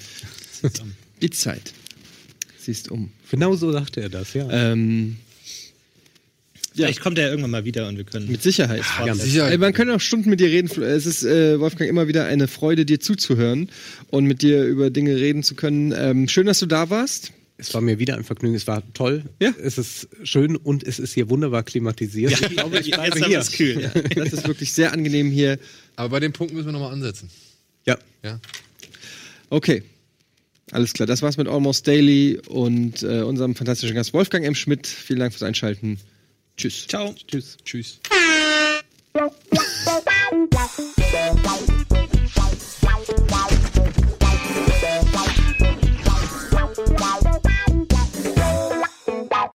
Die 1.23 1.31
Zeit. 1.31 1.73
Sie 2.59 2.73
ist 2.73 2.91
um. 2.91 3.13
Genau 3.31 3.55
so 3.55 3.73
sagte 3.73 4.03
er 4.03 4.09
das, 4.09 4.35
ja. 4.35 4.51
Ähm, 4.51 5.17
Vielleicht 6.77 7.01
kommt 7.01 7.19
er 7.19 7.29
irgendwann 7.31 7.51
mal 7.51 7.65
wieder 7.65 7.89
und 7.89 7.97
wir 7.97 8.05
können. 8.05 8.31
Mit 8.31 8.43
Sicherheit. 8.43 8.83
Ja, 9.05 9.15
Sicherheit. 9.15 9.53
Ey, 9.53 9.59
man 9.59 9.73
kann 9.73 9.91
auch 9.91 10.01
Stunden 10.01 10.31
mit 10.31 10.41
dir 10.41 10.49
reden. 10.49 10.71
Es 10.83 11.07
ist, 11.07 11.25
äh, 11.25 11.59
Wolfgang, 11.59 11.89
immer 11.89 12.07
wieder 12.09 12.27
eine 12.27 12.49
Freude, 12.49 12.85
dir 12.85 13.01
zuzuhören 13.01 13.71
und 14.09 14.27
mit 14.27 14.43
dir 14.43 14.65
über 14.65 14.91
Dinge 14.91 15.17
reden 15.17 15.43
zu 15.43 15.55
können. 15.55 15.93
Ähm, 15.97 16.29
schön, 16.29 16.47
dass 16.47 16.59
du 16.59 16.67
da 16.67 16.91
warst. 16.91 17.33
Es 17.59 17.73
war 17.73 17.81
mir 17.81 17.99
wieder 17.99 18.17
ein 18.17 18.25
Vergnügen. 18.25 18.55
Es 18.55 18.67
war 18.67 18.83
toll. 18.93 19.25
Ja. 19.41 19.55
Es 19.63 19.79
ist 19.79 20.09
schön 20.23 20.57
und 20.57 20.83
es 20.83 20.99
ist 20.99 21.15
hier 21.15 21.31
wunderbar 21.31 21.63
klimatisiert. 21.63 22.33
Ja, 22.33 22.39
ich 22.51 22.57
glaube, 22.57 22.79
ich 22.81 22.91
bleibe 22.91 23.25
hier. 23.27 23.41
Ist 23.41 23.53
kühl. 23.53 23.81
Ja, 23.81 23.89
das 24.15 24.35
ist 24.35 24.47
wirklich 24.47 24.73
sehr 24.73 24.93
angenehm 24.93 25.31
hier. 25.31 25.59
Aber 25.97 26.11
bei 26.11 26.21
dem 26.21 26.33
Punkt 26.33 26.53
müssen 26.53 26.67
wir 26.67 26.73
nochmal 26.73 26.93
ansetzen. 26.93 27.31
Ja. 27.87 27.97
Ja. 28.23 28.39
Okay. 29.49 29.83
Alles 30.73 30.93
klar, 30.93 31.07
das 31.07 31.23
war's 31.23 31.37
mit 31.37 31.47
Almost 31.47 31.87
Daily 31.87 32.41
und 32.49 33.03
äh, 33.05 33.23
unserem 33.23 33.55
fantastischen 33.55 33.95
Gast 33.95 34.13
Wolfgang 34.13 34.45
M. 34.45 34.55
Schmidt. 34.55 34.87
Vielen 34.87 35.21
Dank 35.21 35.33
fürs 35.33 35.45
Einschalten. 35.45 35.99
Tschüss. 36.57 36.87
Ciao. 36.87 37.15
Tschüss. 37.27 37.57
Tschüss. 37.65 38.01